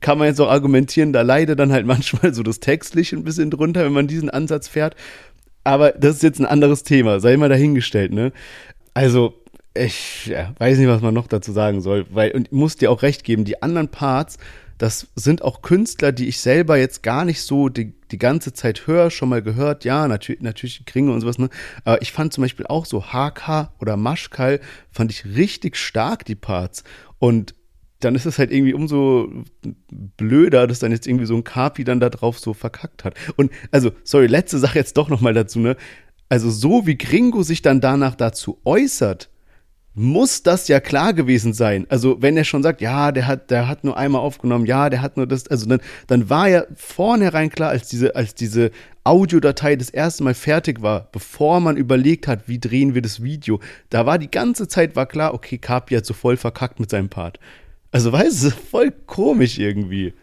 kann 0.00 0.18
man 0.18 0.26
jetzt 0.26 0.42
auch 0.42 0.50
argumentieren, 0.50 1.14
da 1.14 1.22
leidet 1.22 1.58
dann 1.58 1.72
halt 1.72 1.86
manchmal 1.94 2.34
so 2.34 2.42
das 2.42 2.60
Textliche 2.60 3.16
ein 3.16 3.24
bisschen 3.24 3.50
drunter, 3.50 3.86
wenn 3.86 3.94
man 3.94 4.08
diesen 4.08 4.28
Ansatz 4.28 4.68
fährt, 4.68 4.94
Aber 5.64 5.92
das 5.92 6.16
ist 6.16 6.22
jetzt 6.22 6.38
ein 6.38 6.44
anderes 6.44 6.82
Thema, 6.82 7.18
sei 7.18 7.38
mal 7.38 7.48
dahingestellt, 7.48 8.12
ne? 8.12 8.32
Also, 8.92 9.32
ich 9.72 10.26
ja, 10.26 10.52
weiß 10.58 10.76
nicht, 10.76 10.88
was 10.88 11.00
man 11.00 11.14
noch 11.14 11.28
dazu 11.28 11.50
sagen 11.50 11.80
soll, 11.80 12.04
weil, 12.10 12.32
und 12.32 12.48
ich 12.48 12.52
muss 12.52 12.76
dir 12.76 12.90
auch 12.90 13.00
recht 13.00 13.24
geben, 13.24 13.46
die 13.46 13.62
anderen 13.62 13.88
Parts, 13.88 14.36
das 14.82 15.06
sind 15.14 15.42
auch 15.42 15.62
Künstler, 15.62 16.10
die 16.10 16.26
ich 16.26 16.40
selber 16.40 16.76
jetzt 16.76 17.04
gar 17.04 17.24
nicht 17.24 17.42
so 17.42 17.68
die, 17.68 17.94
die 18.10 18.18
ganze 18.18 18.52
Zeit 18.52 18.88
höre, 18.88 19.12
schon 19.12 19.28
mal 19.28 19.40
gehört, 19.40 19.84
ja, 19.84 20.08
natürlich, 20.08 20.42
natürlich 20.42 20.84
Kringe 20.86 21.12
und 21.12 21.20
sowas, 21.20 21.38
ne? 21.38 21.50
Aber 21.84 22.02
ich 22.02 22.10
fand 22.10 22.32
zum 22.32 22.42
Beispiel 22.42 22.66
auch 22.66 22.84
so 22.84 23.12
HK 23.12 23.74
oder 23.78 23.96
Maschkal, 23.96 24.58
fand 24.90 25.12
ich 25.12 25.24
richtig 25.24 25.76
stark, 25.76 26.24
die 26.24 26.34
Parts. 26.34 26.82
Und 27.20 27.54
dann 28.00 28.16
ist 28.16 28.26
es 28.26 28.40
halt 28.40 28.50
irgendwie 28.50 28.74
umso 28.74 29.32
blöder, 30.16 30.66
dass 30.66 30.80
dann 30.80 30.90
jetzt 30.90 31.06
irgendwie 31.06 31.26
so 31.26 31.36
ein 31.36 31.44
Kapi 31.44 31.84
dann 31.84 32.00
da 32.00 32.10
drauf 32.10 32.40
so 32.40 32.52
verkackt 32.52 33.04
hat. 33.04 33.14
Und 33.36 33.52
also, 33.70 33.92
sorry, 34.02 34.26
letzte 34.26 34.58
Sache 34.58 34.80
jetzt 34.80 34.96
doch 34.96 35.08
nochmal 35.08 35.32
dazu, 35.32 35.60
ne? 35.60 35.76
Also 36.28 36.50
so 36.50 36.88
wie 36.88 36.98
Gringo 36.98 37.44
sich 37.44 37.62
dann 37.62 37.80
danach 37.80 38.16
dazu 38.16 38.60
äußert, 38.64 39.30
muss 39.94 40.42
das 40.42 40.68
ja 40.68 40.80
klar 40.80 41.12
gewesen 41.12 41.52
sein. 41.52 41.86
Also, 41.90 42.22
wenn 42.22 42.36
er 42.36 42.44
schon 42.44 42.62
sagt, 42.62 42.80
ja, 42.80 43.12
der 43.12 43.26
hat, 43.26 43.50
der 43.50 43.68
hat 43.68 43.84
nur 43.84 43.96
einmal 43.96 44.22
aufgenommen, 44.22 44.64
ja, 44.64 44.88
der 44.88 45.02
hat 45.02 45.16
nur 45.16 45.26
das, 45.26 45.48
also 45.48 45.66
dann, 45.66 45.80
dann 46.06 46.30
war 46.30 46.48
ja 46.48 46.64
vornherein 46.74 47.50
klar, 47.50 47.70
als 47.70 47.88
diese, 47.88 48.16
als 48.16 48.34
diese 48.34 48.70
Audiodatei 49.04 49.76
das 49.76 49.90
erste 49.90 50.24
Mal 50.24 50.34
fertig 50.34 50.80
war, 50.80 51.08
bevor 51.12 51.60
man 51.60 51.76
überlegt 51.76 52.26
hat, 52.26 52.48
wie 52.48 52.58
drehen 52.58 52.94
wir 52.94 53.02
das 53.02 53.22
Video, 53.22 53.60
da 53.90 54.06
war 54.06 54.18
die 54.18 54.30
ganze 54.30 54.68
Zeit 54.68 54.96
war 54.96 55.06
klar, 55.06 55.34
okay, 55.34 55.58
Kapi 55.58 55.94
hat 55.94 56.06
so 56.06 56.14
voll 56.14 56.36
verkackt 56.36 56.80
mit 56.80 56.88
seinem 56.88 57.08
Part. 57.08 57.38
Also, 57.90 58.12
weißt 58.12 58.44
du, 58.44 58.50
voll 58.50 58.92
komisch 59.06 59.58
irgendwie. 59.58 60.14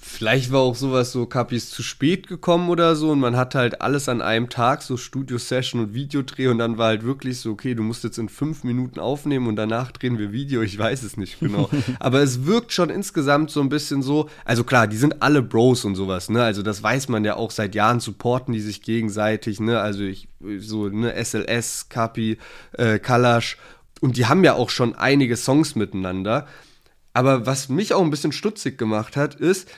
Vielleicht 0.00 0.52
war 0.52 0.60
auch 0.60 0.76
sowas 0.76 1.10
so, 1.10 1.26
Kapi 1.26 1.56
ist 1.56 1.72
zu 1.72 1.82
spät 1.82 2.28
gekommen 2.28 2.68
oder 2.70 2.94
so 2.94 3.10
und 3.10 3.18
man 3.18 3.36
hatte 3.36 3.58
halt 3.58 3.80
alles 3.80 4.08
an 4.08 4.22
einem 4.22 4.48
Tag, 4.48 4.82
so 4.82 4.96
Studio-Session 4.96 5.80
und 5.80 5.94
Videodreh 5.94 6.46
und 6.46 6.58
dann 6.58 6.78
war 6.78 6.86
halt 6.88 7.02
wirklich 7.04 7.40
so, 7.40 7.50
okay, 7.50 7.74
du 7.74 7.82
musst 7.82 8.04
jetzt 8.04 8.16
in 8.16 8.28
fünf 8.28 8.62
Minuten 8.62 9.00
aufnehmen 9.00 9.48
und 9.48 9.56
danach 9.56 9.90
drehen 9.90 10.16
wir 10.16 10.30
Video, 10.30 10.62
ich 10.62 10.78
weiß 10.78 11.02
es 11.02 11.16
nicht 11.16 11.40
genau. 11.40 11.68
Aber 11.98 12.20
es 12.20 12.46
wirkt 12.46 12.72
schon 12.72 12.90
insgesamt 12.90 13.50
so 13.50 13.60
ein 13.60 13.68
bisschen 13.68 14.02
so, 14.02 14.30
also 14.44 14.62
klar, 14.62 14.86
die 14.86 14.96
sind 14.96 15.20
alle 15.20 15.42
Bros 15.42 15.84
und 15.84 15.96
sowas, 15.96 16.28
ne, 16.28 16.44
also 16.44 16.62
das 16.62 16.80
weiß 16.80 17.08
man 17.08 17.24
ja 17.24 17.34
auch 17.34 17.50
seit 17.50 17.74
Jahren, 17.74 17.98
supporten 17.98 18.54
die 18.54 18.60
sich 18.60 18.82
gegenseitig, 18.82 19.58
ne, 19.58 19.80
also 19.80 20.04
ich, 20.04 20.28
so, 20.58 20.88
ne, 20.88 21.12
SLS, 21.12 21.88
Kapi, 21.88 22.38
äh, 22.72 23.00
Kalash 23.00 23.58
und 24.00 24.16
die 24.16 24.26
haben 24.26 24.44
ja 24.44 24.54
auch 24.54 24.70
schon 24.70 24.94
einige 24.94 25.36
Songs 25.36 25.74
miteinander. 25.74 26.46
Aber 27.14 27.46
was 27.46 27.68
mich 27.68 27.94
auch 27.94 28.02
ein 28.02 28.10
bisschen 28.10 28.30
stutzig 28.30 28.78
gemacht 28.78 29.16
hat, 29.16 29.34
ist, 29.34 29.68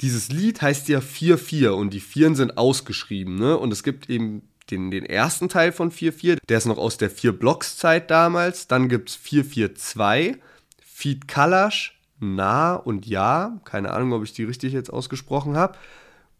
dieses 0.00 0.30
Lied 0.30 0.62
heißt 0.62 0.88
ja 0.88 0.98
4-4 0.98 1.70
und 1.70 1.90
die 1.90 2.00
Vieren 2.00 2.34
sind 2.34 2.58
ausgeschrieben, 2.58 3.36
ne? 3.36 3.56
Und 3.56 3.72
es 3.72 3.82
gibt 3.82 4.10
eben 4.10 4.42
den, 4.70 4.90
den 4.90 5.04
ersten 5.04 5.48
Teil 5.48 5.72
von 5.72 5.90
4-4, 5.90 6.38
der 6.48 6.58
ist 6.58 6.66
noch 6.66 6.78
aus 6.78 6.96
der 6.96 7.10
4-Blocks-Zeit 7.10 8.10
damals. 8.10 8.66
Dann 8.68 8.88
gibt 8.88 9.10
es 9.10 9.18
4-4-2, 9.18 10.38
Feed 10.84 11.28
Kalash, 11.28 11.98
Na 12.18 12.74
und 12.74 13.06
Ja. 13.06 13.60
Keine 13.64 13.92
Ahnung, 13.92 14.12
ob 14.12 14.24
ich 14.24 14.32
die 14.32 14.44
richtig 14.44 14.72
jetzt 14.72 14.92
ausgesprochen 14.92 15.56
habe. 15.56 15.78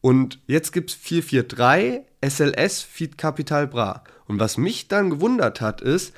Und 0.00 0.40
jetzt 0.46 0.72
gibt 0.72 0.90
es 0.90 0.96
443, 0.96 2.02
SLS, 2.24 2.82
Feed 2.82 3.18
Capital 3.18 3.66
Bra. 3.66 4.02
Und 4.26 4.40
was 4.40 4.56
mich 4.56 4.88
dann 4.88 5.10
gewundert 5.10 5.60
hat, 5.60 5.80
ist, 5.80 6.14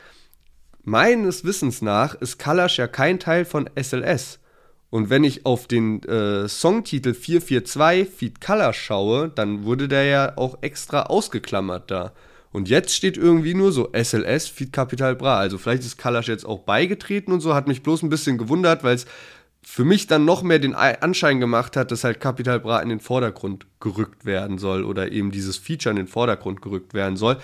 meines 0.83 1.45
Wissens 1.45 1.83
nach 1.83 2.15
ist 2.15 2.39
Kalash 2.39 2.79
ja 2.79 2.87
kein 2.87 3.19
Teil 3.19 3.45
von 3.45 3.69
SLS. 3.75 4.39
Und 4.95 5.11
wenn 5.11 5.25
ich 5.25 5.45
auf 5.45 5.67
den 5.67 6.05
äh, 6.05 6.47
Songtitel 6.47 7.15
442 7.15 8.09
Feed 8.09 8.41
Color 8.41 8.73
schaue, 8.73 9.29
dann 9.29 9.65
wurde 9.65 9.89
der 9.89 10.05
ja 10.05 10.33
auch 10.37 10.59
extra 10.61 11.03
ausgeklammert 11.03 11.91
da. 11.91 12.13
Und 12.53 12.69
jetzt 12.69 12.95
steht 12.95 13.17
irgendwie 13.17 13.55
nur 13.55 13.73
so 13.73 13.91
SLS 13.93 14.47
Feed 14.47 14.73
Capital 14.73 15.17
Bra. 15.17 15.39
Also 15.39 15.59
vielleicht 15.59 15.83
ist 15.83 15.99
Kalash 15.99 16.29
jetzt 16.29 16.47
auch 16.47 16.61
beigetreten 16.61 17.33
und 17.33 17.41
so, 17.41 17.57
hat 17.57 17.67
mich 17.67 17.83
bloß 17.83 18.05
ein 18.05 18.09
bisschen 18.09 18.39
gewundert, 18.39 18.85
weil 18.85 18.95
es 18.95 19.07
für 19.65 19.85
mich 19.85 20.07
dann 20.07 20.25
noch 20.25 20.45
mehr 20.45 20.61
den 20.61 20.77
Anschein 20.77 21.41
gemacht 21.41 21.77
hat, 21.77 21.91
dass 21.91 22.05
halt 22.05 22.21
Capital 22.21 22.61
Bra 22.61 22.79
in 22.79 22.89
den 22.89 23.01
Vordergrund 23.01 23.67
gerückt 23.81 24.25
werden 24.25 24.59
soll 24.59 24.85
oder 24.85 25.11
eben 25.11 25.33
dieses 25.33 25.57
Feature 25.57 25.91
in 25.91 25.97
den 25.97 26.07
Vordergrund 26.07 26.63
gerückt 26.63 26.95
werden 26.95 27.17
soll 27.17 27.39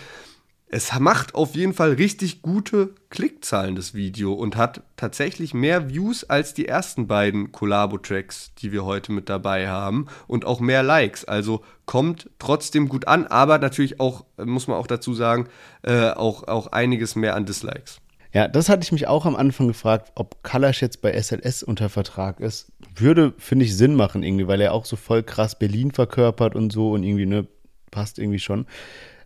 es 0.72 0.96
macht 0.98 1.34
auf 1.34 1.56
jeden 1.56 1.74
Fall 1.74 1.94
richtig 1.94 2.42
gute 2.42 2.94
Klickzahlen, 3.10 3.74
das 3.74 3.92
Video, 3.92 4.32
und 4.32 4.56
hat 4.56 4.82
tatsächlich 4.96 5.52
mehr 5.52 5.90
Views 5.90 6.22
als 6.24 6.54
die 6.54 6.68
ersten 6.68 7.08
beiden 7.08 7.50
Collabo-Tracks, 7.50 8.54
die 8.54 8.70
wir 8.70 8.84
heute 8.84 9.10
mit 9.10 9.28
dabei 9.28 9.68
haben, 9.68 10.06
und 10.28 10.44
auch 10.44 10.60
mehr 10.60 10.84
Likes. 10.84 11.24
Also 11.24 11.64
kommt 11.86 12.30
trotzdem 12.38 12.88
gut 12.88 13.08
an, 13.08 13.26
aber 13.26 13.58
natürlich 13.58 13.98
auch, 13.98 14.24
muss 14.36 14.68
man 14.68 14.76
auch 14.76 14.86
dazu 14.86 15.12
sagen, 15.12 15.48
äh, 15.82 16.10
auch, 16.10 16.46
auch 16.46 16.68
einiges 16.68 17.16
mehr 17.16 17.34
an 17.34 17.46
Dislikes. 17.46 18.00
Ja, 18.32 18.46
das 18.46 18.68
hatte 18.68 18.84
ich 18.84 18.92
mich 18.92 19.08
auch 19.08 19.26
am 19.26 19.34
Anfang 19.34 19.66
gefragt, 19.66 20.12
ob 20.14 20.44
Kalash 20.44 20.82
jetzt 20.82 21.02
bei 21.02 21.20
SLS 21.20 21.64
unter 21.64 21.88
Vertrag 21.88 22.38
ist. 22.38 22.70
Würde, 22.94 23.34
finde 23.38 23.64
ich, 23.64 23.76
Sinn 23.76 23.96
machen 23.96 24.22
irgendwie, 24.22 24.46
weil 24.46 24.60
er 24.60 24.72
auch 24.72 24.84
so 24.84 24.94
voll 24.94 25.24
krass 25.24 25.58
Berlin 25.58 25.90
verkörpert 25.90 26.54
und 26.54 26.70
so 26.70 26.92
und 26.92 27.02
irgendwie, 27.02 27.26
ne, 27.26 27.48
passt 27.90 28.20
irgendwie 28.20 28.38
schon. 28.38 28.66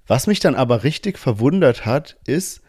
Was 0.06 0.26
mich 0.26 0.40
dann 0.40 0.54
aber 0.54 0.84
richtig 0.84 1.18
verwundert 1.18 1.86
hat, 1.86 2.18
ist, 2.26 2.60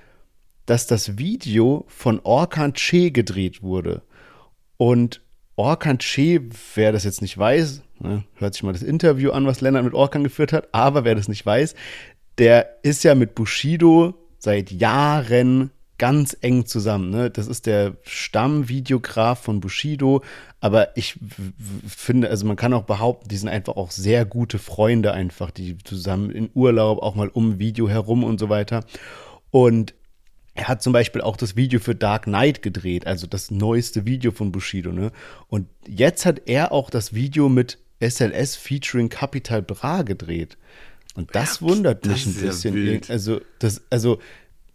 dass 0.66 0.88
das 0.88 1.18
Video 1.18 1.86
von 1.88 2.20
Orkan 2.24 2.74
Che 2.74 3.12
gedreht 3.12 3.62
wurde. 3.62 4.02
Und 4.78 5.22
Orkan 5.56 6.00
Che, 6.00 6.42
wer 6.76 6.92
das 6.92 7.04
jetzt 7.04 7.22
nicht 7.22 7.38
weiß, 7.38 7.84
ne, 8.00 8.24
hört 8.36 8.54
sich 8.54 8.64
mal 8.64 8.74
das 8.74 8.84
Interview 8.84 9.32
an, 9.32 9.46
was 9.46 9.62
Lennart 9.62 9.86
mit 9.86 9.94
Orkan 9.94 10.24
geführt 10.24 10.54
hat, 10.54 10.70
aber 10.74 11.06
wer 11.06 11.16
das 11.16 11.28
nicht 11.28 11.46
weiß, 11.46 11.76
der 12.38 12.80
ist 12.84 13.04
ja 13.04 13.16
mit 13.16 13.36
Bushido 13.36 14.16
seit 14.40 14.72
Jahren 14.72 15.72
ganz 15.98 16.36
eng 16.42 16.66
zusammen. 16.66 17.10
Ne? 17.10 17.30
Das 17.30 17.48
ist 17.48 17.66
der 17.66 17.96
Stammvideograf 18.04 19.42
von 19.42 19.60
Bushido, 19.60 20.24
aber 20.60 20.96
ich 20.98 21.18
finde, 21.88 22.30
also 22.30 22.46
man 22.46 22.56
kann 22.56 22.74
auch 22.74 22.84
behaupten, 22.84 23.30
die 23.30 23.38
sind 23.38 23.50
einfach 23.50 23.76
auch 23.78 23.92
sehr 23.92 24.26
gute 24.26 24.60
Freunde 24.60 25.14
einfach, 25.14 25.52
die 25.52 25.78
zusammen 25.80 26.32
in 26.32 26.50
Urlaub 26.54 27.02
auch 27.02 27.16
mal 27.16 27.30
um 27.30 27.60
Video 27.60 27.88
herum 27.88 28.24
und 28.24 28.40
so 28.40 28.50
weiter. 28.50 28.84
Und 29.52 29.94
er 30.54 30.70
hat 30.70 30.82
zum 30.82 30.94
Beispiel 30.94 31.22
auch 31.22 31.38
das 31.38 31.56
Video 31.56 31.80
für 31.80 31.96
Dark 31.96 32.24
Knight 32.24 32.62
gedreht, 32.62 33.06
also 33.06 33.28
das 33.28 33.52
neueste 33.52 34.06
Video 34.06 34.32
von 34.32 34.52
Bushido, 34.52 34.92
ne? 34.92 35.12
Und 35.48 35.68
jetzt 35.86 36.26
hat 36.26 36.44
er 36.46 36.72
auch 36.72 36.90
das 36.90 37.14
Video 37.14 37.50
mit 37.50 37.78
SLS 38.00 38.56
featuring 38.56 39.10
Capital 39.10 39.62
Bra 39.62 40.04
gedreht. 40.04 40.58
Und 41.16 41.34
das 41.36 41.60
ja, 41.60 41.68
wundert 41.68 42.06
mich 42.06 42.26
das 42.26 42.36
ein 42.36 42.42
bisschen. 42.74 42.94
Ja 42.94 43.00
also, 43.10 43.42
das, 43.60 43.82
also, 43.90 44.20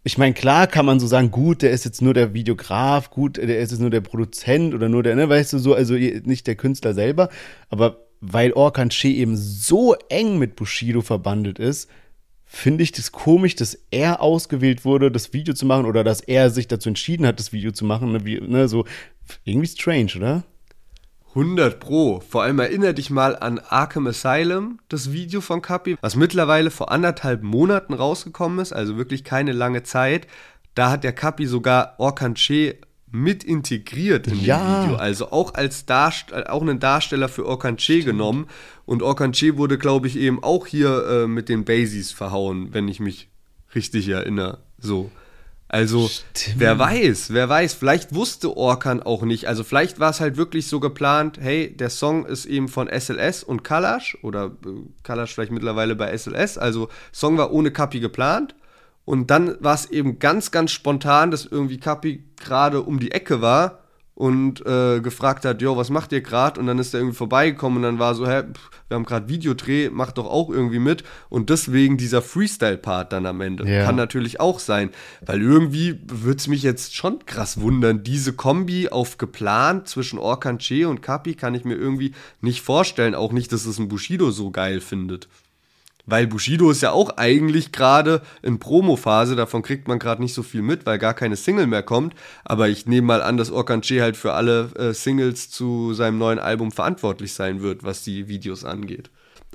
ich 0.03 0.17
meine, 0.17 0.35
klar 0.35 0.67
kann 0.67 0.87
man 0.87 0.99
so 0.99 1.07
sagen, 1.07 1.31
gut, 1.31 1.63
der 1.63 1.73
ist 1.73 1.85
jetzt 1.85 2.01
nur 2.01 2.15
der 2.15 2.33
Videograf, 2.33 3.11
gut, 3.11 3.37
der 3.37 3.61
ist 3.61 3.71
jetzt 3.71 3.81
nur 3.81 3.91
der 3.91 4.01
Produzent 4.01 4.75
oder 4.75 4.89
nur 4.89 5.03
der, 5.03 5.15
ne, 5.15 5.29
weißt 5.29 5.53
du, 5.53 5.59
so, 5.59 5.75
also 5.75 5.95
nicht 5.95 6.47
der 6.47 6.55
Künstler 6.55 6.95
selber, 6.95 7.29
aber 7.69 8.07
weil 8.21 8.53
Orkan 8.53 8.91
Che 8.91 9.09
eben 9.09 9.37
so 9.37 9.95
eng 10.09 10.39
mit 10.39 10.57
Bushido 10.57 11.03
verbandelt 11.03 11.59
ist, 11.59 11.91
finde 12.45 12.83
ich 12.83 12.93
das 12.93 13.13
komisch, 13.13 13.55
dass 13.57 13.79
er 13.91 14.21
ausgewählt 14.23 14.85
wurde, 14.85 15.11
das 15.11 15.33
Video 15.33 15.55
zu 15.55 15.67
machen 15.67 15.87
oder 15.87 16.03
dass 16.03 16.21
er 16.21 16.51
sich 16.51 16.67
dazu 16.67 16.89
entschieden 16.89 17.27
hat, 17.27 17.39
das 17.39 17.53
Video 17.53 17.71
zu 17.71 17.85
machen, 17.85 18.13
ne, 18.13 18.25
wie, 18.25 18.41
ne 18.41 18.69
so 18.69 18.87
irgendwie 19.45 19.69
strange, 19.69 20.13
oder? 20.17 20.45
100 21.35 21.79
Pro. 21.79 22.21
Vor 22.21 22.43
allem 22.43 22.59
erinnere 22.59 22.95
dich 22.95 23.11
mal 23.11 23.37
an 23.37 23.59
Arkham 23.59 24.07
Asylum, 24.07 24.81
das 24.89 25.13
Video 25.13 25.41
von 25.41 25.63
Kapi, 25.63 25.97
was 26.01 26.17
mittlerweile 26.17 26.71
vor 26.71 26.91
anderthalb 26.91 27.43
Monaten 27.43 27.95
rausgekommen 27.95 28.59
ist, 28.59 28.73
also 28.73 28.97
wirklich 28.97 29.23
keine 29.23 29.53
lange 29.53 29.83
Zeit. 29.83 30.27
Da 30.75 30.91
hat 30.91 31.05
der 31.05 31.13
Kapi 31.13 31.47
sogar 31.47 31.95
Orkan 31.99 32.35
Che 32.35 32.79
mit 33.13 33.43
integriert 33.45 34.27
in 34.27 34.41
ja. 34.41 34.59
dem 34.59 34.85
Video, 34.85 34.97
also 34.97 35.31
auch 35.31 35.55
als 35.55 35.87
Darst 35.87 36.33
auch 36.33 36.63
einen 36.63 36.79
Darsteller 36.81 37.29
für 37.29 37.47
Orkan 37.47 37.77
Che 37.77 38.03
genommen. 38.03 38.47
Und 38.85 39.03
Orkan 39.03 39.33
Che 39.33 39.57
wurde, 39.57 39.79
glaube 39.79 40.07
ich, 40.07 40.17
eben 40.17 40.43
auch 40.43 40.67
hier 40.67 41.07
äh, 41.07 41.27
mit 41.27 41.49
den 41.49 41.65
Basies 41.65 42.13
verhauen, 42.13 42.73
wenn 42.73 42.89
ich 42.89 43.01
mich 43.01 43.29
richtig 43.75 44.09
erinnere. 44.09 44.59
So. 44.79 45.11
Also, 45.73 46.09
Stimmt. 46.09 46.59
wer 46.59 46.81
weiß, 46.81 47.33
wer 47.33 47.49
weiß, 47.49 47.75
vielleicht 47.75 48.13
wusste 48.13 48.57
Orkan 48.57 49.01
auch 49.01 49.23
nicht. 49.23 49.47
Also, 49.47 49.63
vielleicht 49.63 50.01
war 50.01 50.11
es 50.11 50.19
halt 50.19 50.37
wirklich 50.37 50.67
so 50.67 50.81
geplant, 50.81 51.39
hey, 51.41 51.75
der 51.77 51.91
Song 51.91 52.27
ist 52.27 52.45
eben 52.47 52.67
von 52.67 52.89
SLS 52.89 53.45
und 53.45 53.63
Kalash 53.63 54.19
oder 54.23 54.47
äh, 54.47 54.69
Kalash 55.05 55.33
vielleicht 55.33 55.53
mittlerweile 55.53 55.95
bei 55.95 56.17
SLS. 56.17 56.59
Also, 56.59 56.89
Song 57.13 57.39
war 57.39 57.53
ohne 57.53 57.71
Kapi 57.71 58.01
geplant. 58.01 58.57
Und 59.05 59.31
dann 59.31 59.57
war 59.61 59.75
es 59.75 59.87
eben 59.87 60.19
ganz, 60.19 60.51
ganz 60.51 60.73
spontan, 60.73 61.31
dass 61.31 61.47
irgendwie 61.47 61.79
Kapi 61.79 62.25
gerade 62.37 62.83
um 62.83 62.99
die 62.99 63.13
Ecke 63.13 63.41
war 63.41 63.80
und 64.21 64.61
äh, 64.67 65.01
gefragt 65.01 65.47
hat, 65.47 65.63
jo, 65.63 65.79
was 65.79 65.89
macht 65.89 66.13
ihr 66.13 66.21
gerade? 66.21 66.61
Und 66.61 66.67
dann 66.67 66.79
ist 66.79 66.93
er 66.93 67.01
irgendwie 67.01 67.17
vorbeigekommen 67.17 67.79
und 67.79 67.85
dann 67.85 67.99
war 67.99 68.15
so, 68.15 68.29
hä, 68.29 68.43
pff, 68.53 68.71
wir 68.89 68.97
haben 68.97 69.07
gerade 69.07 69.31
Videodreh, 69.31 69.89
macht 69.89 70.19
doch 70.19 70.27
auch 70.27 70.51
irgendwie 70.51 70.79
mit. 70.79 71.05
Und 71.31 71.49
deswegen 71.49 71.97
dieser 71.97 72.21
Freestyle-Part 72.21 73.15
dann 73.15 73.25
am 73.25 73.41
Ende. 73.41 73.67
Ja. 73.67 73.87
Kann 73.87 73.97
natürlich 73.97 74.39
auch 74.39 74.59
sein. 74.59 74.91
Weil 75.25 75.41
irgendwie 75.41 76.01
würde 76.07 76.37
es 76.37 76.49
mich 76.49 76.63
jetzt 76.63 76.95
schon 76.95 77.25
krass 77.25 77.63
wundern, 77.63 78.03
diese 78.03 78.35
Kombi 78.35 78.91
auf 78.91 79.17
geplant 79.17 79.89
zwischen 79.89 80.19
Orkan 80.19 80.59
Che 80.59 80.85
und 80.85 81.01
Kapi 81.01 81.35
kann 81.35 81.55
ich 81.55 81.65
mir 81.65 81.77
irgendwie 81.77 82.13
nicht 82.43 82.61
vorstellen. 82.61 83.15
Auch 83.15 83.33
nicht, 83.33 83.51
dass 83.55 83.65
es 83.65 83.79
ein 83.79 83.89
Bushido 83.89 84.33
so 84.33 84.51
geil 84.51 84.83
findet. 84.83 85.29
Weil 86.11 86.27
Bushido 86.27 86.71
ist 86.71 86.83
ja 86.83 86.93
auch 86.93 87.17
eigentlich 87.17 87.73
gerade 87.73 88.23
in 88.43 88.59
Promophase, 88.59 89.37
davon 89.37 89.63
kriegt 89.63 89.89
man 89.89 89.99
gerade 89.99 90.23
nicht 90.23 90.35
so 90.35 90.43
viel 90.43 90.63
mit, 90.63 90.87
weil 90.87 90.99
gar 90.99 91.15
keine 91.15 91.37
Single 91.37 91.67
mehr 91.67 91.83
kommt. 91.83 92.15
Aber 92.45 92.69
ich 92.69 92.87
nehme 92.87 93.07
mal 93.07 93.23
an, 93.23 93.37
dass 93.37 93.51
Orkan 93.51 93.83
Che 93.83 94.03
halt 94.03 94.17
für 94.17 94.33
alle 94.33 94.73
äh, 94.77 94.93
Singles 94.93 95.51
zu 95.51 95.95
seinem 95.95 96.19
neuen 96.19 96.39
Album 96.39 96.73
verantwortlich 96.73 97.33
sein 97.33 97.63
wird, 97.63 97.85
was 97.85 98.03
die 98.03 98.29
Videos 98.29 98.65
angeht. 98.65 99.11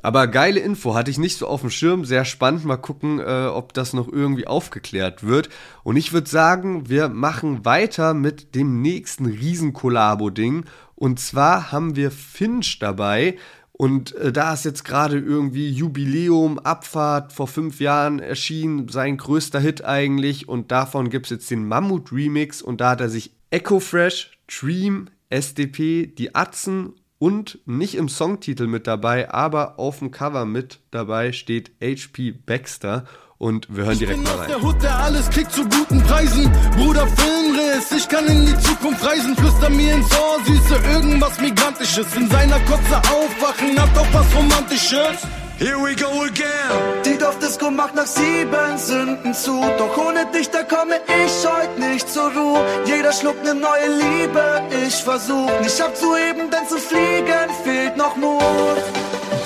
Aber 0.05 0.27
geile 0.27 0.59
Info, 0.59 0.93
hatte 0.93 1.09
ich 1.09 1.17
nicht 1.17 1.35
so 1.35 1.47
auf 1.47 1.61
dem 1.61 1.71
Schirm. 1.71 2.05
Sehr 2.05 2.25
spannend. 2.25 2.63
Mal 2.63 2.77
gucken, 2.77 3.19
äh, 3.19 3.47
ob 3.47 3.73
das 3.73 3.93
noch 3.93 4.07
irgendwie 4.07 4.45
aufgeklärt 4.45 5.25
wird. 5.25 5.49
Und 5.83 5.97
ich 5.97 6.13
würde 6.13 6.29
sagen, 6.29 6.87
wir 6.87 7.09
machen 7.09 7.65
weiter 7.65 8.13
mit 8.13 8.53
dem 8.53 8.83
nächsten 8.83 9.25
Riesen-Kollabo-Ding. 9.25 10.65
Und 10.93 11.19
zwar 11.19 11.71
haben 11.71 11.95
wir 11.95 12.11
Finch 12.11 12.77
dabei. 12.77 13.35
Und 13.77 14.15
äh, 14.15 14.31
da 14.31 14.53
ist 14.53 14.63
jetzt 14.63 14.85
gerade 14.85 15.19
irgendwie 15.19 15.69
Jubiläum, 15.69 16.59
Abfahrt 16.59 17.33
vor 17.33 17.47
fünf 17.47 17.81
Jahren 17.81 18.19
erschienen, 18.19 18.87
sein 18.87 19.17
größter 19.17 19.59
Hit 19.59 19.83
eigentlich. 19.83 20.47
Und 20.47 20.71
davon 20.71 21.09
gibt 21.09 21.25
es 21.25 21.31
jetzt 21.31 21.51
den 21.51 21.67
Mammut-Remix. 21.67 22.61
Und 22.61 22.79
da 22.79 22.91
hat 22.91 23.01
er 23.01 23.09
sich 23.09 23.31
Echo 23.49 23.81
Fresh, 23.81 24.37
Dream, 24.47 25.09
SDP, 25.29 26.07
die 26.07 26.35
Atzen 26.35 26.93
und 27.17 27.59
nicht 27.65 27.95
im 27.95 28.07
Songtitel 28.07 28.67
mit 28.67 28.87
dabei, 28.87 29.31
aber 29.31 29.79
auf 29.79 29.99
dem 29.99 30.11
Cover 30.11 30.45
mit 30.45 30.79
dabei 30.91 31.31
steht 31.31 31.71
HP 31.81 32.31
Baxter. 32.31 33.05
Und 33.37 33.67
wir 33.69 33.85
hören 33.85 33.99
direkt 33.99 34.23
mal 34.23 34.33
rein. 34.35 34.47
Der 34.47 34.61
Hut, 34.61 34.81
der 34.81 34.95
alles 34.97 35.29
kriegt 35.29 35.51
zu 35.51 35.63
guten 35.67 36.01
Preisen. 36.03 36.49
Bruder 36.77 37.05
Filmriss, 37.05 37.91
ich 37.91 38.07
kann 38.07 38.25
in 38.27 38.45
die 38.45 38.57
Zukunft 38.59 39.05
reisen. 39.05 39.35
Flüster 39.35 39.69
mir 39.69 39.93
ins 39.93 40.09
Ohr, 40.11 40.39
süße 40.45 40.75
irgendwas 40.93 41.41
Migrantisches. 41.41 42.15
In 42.15 42.29
seiner 42.29 42.59
Kotze 42.61 42.97
aufwachen, 42.97 43.81
hat 43.81 43.95
doch 43.95 44.07
was 44.13 44.25
Romantisches. 44.35 45.17
Here 45.57 45.77
we 45.77 45.95
go 45.95 46.23
again. 46.23 47.03
Die 47.05 47.17
Dorfdisco 47.17 47.71
macht 47.71 47.95
nach 47.95 48.05
sieben 48.05 48.77
Sünden 48.77 49.33
zu. 49.33 49.61
Doch 49.77 49.97
ohne 49.97 50.25
dich, 50.31 50.49
da 50.49 50.63
komme 50.63 50.95
ich 51.07 51.31
heute 51.47 51.79
nicht 51.79 52.09
zur 52.09 52.31
Ruhe. 52.31 52.59
Jeder 52.85 53.13
schluckt 53.13 53.43
ne 53.43 53.53
neue 53.53 53.87
Liebe. 53.87 54.61
Ich 54.85 54.95
versuch 54.95 55.49
nicht 55.61 55.81
abzuheben, 55.81 56.49
denn 56.51 56.67
zu 56.67 56.77
fliegen 56.77 57.49
fehlt 57.63 57.95
noch 57.97 58.15
Mut. 58.17 58.83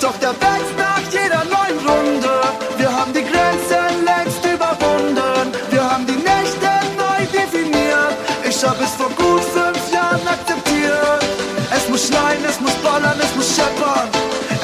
Doch 0.00 0.16
der 0.18 0.30
wächst 0.30 0.89
muss 12.00 12.08
schneien, 12.08 12.44
es 12.48 12.60
muss 12.60 12.74
ballern, 12.82 13.18
es 13.20 13.34
muss 13.36 13.56
scheppern. 13.56 14.08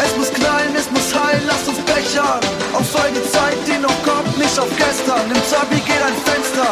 Es 0.02 0.16
muss 0.16 0.32
knallen, 0.32 0.74
es 0.76 0.90
muss 0.90 1.14
heilen, 1.14 1.42
lass 1.46 1.68
uns 1.68 1.78
bechern. 1.84 2.40
Auf 2.72 2.84
die 3.12 3.30
Zeit, 3.30 3.56
die 3.66 3.78
noch 3.78 3.96
kommt, 4.04 4.36
nicht 4.38 4.58
auf 4.58 4.68
gestern. 4.76 5.24
Im 5.28 5.42
Zabi 5.50 5.76
geht 5.76 6.02
ein 6.02 6.16
Fenster. 6.24 6.68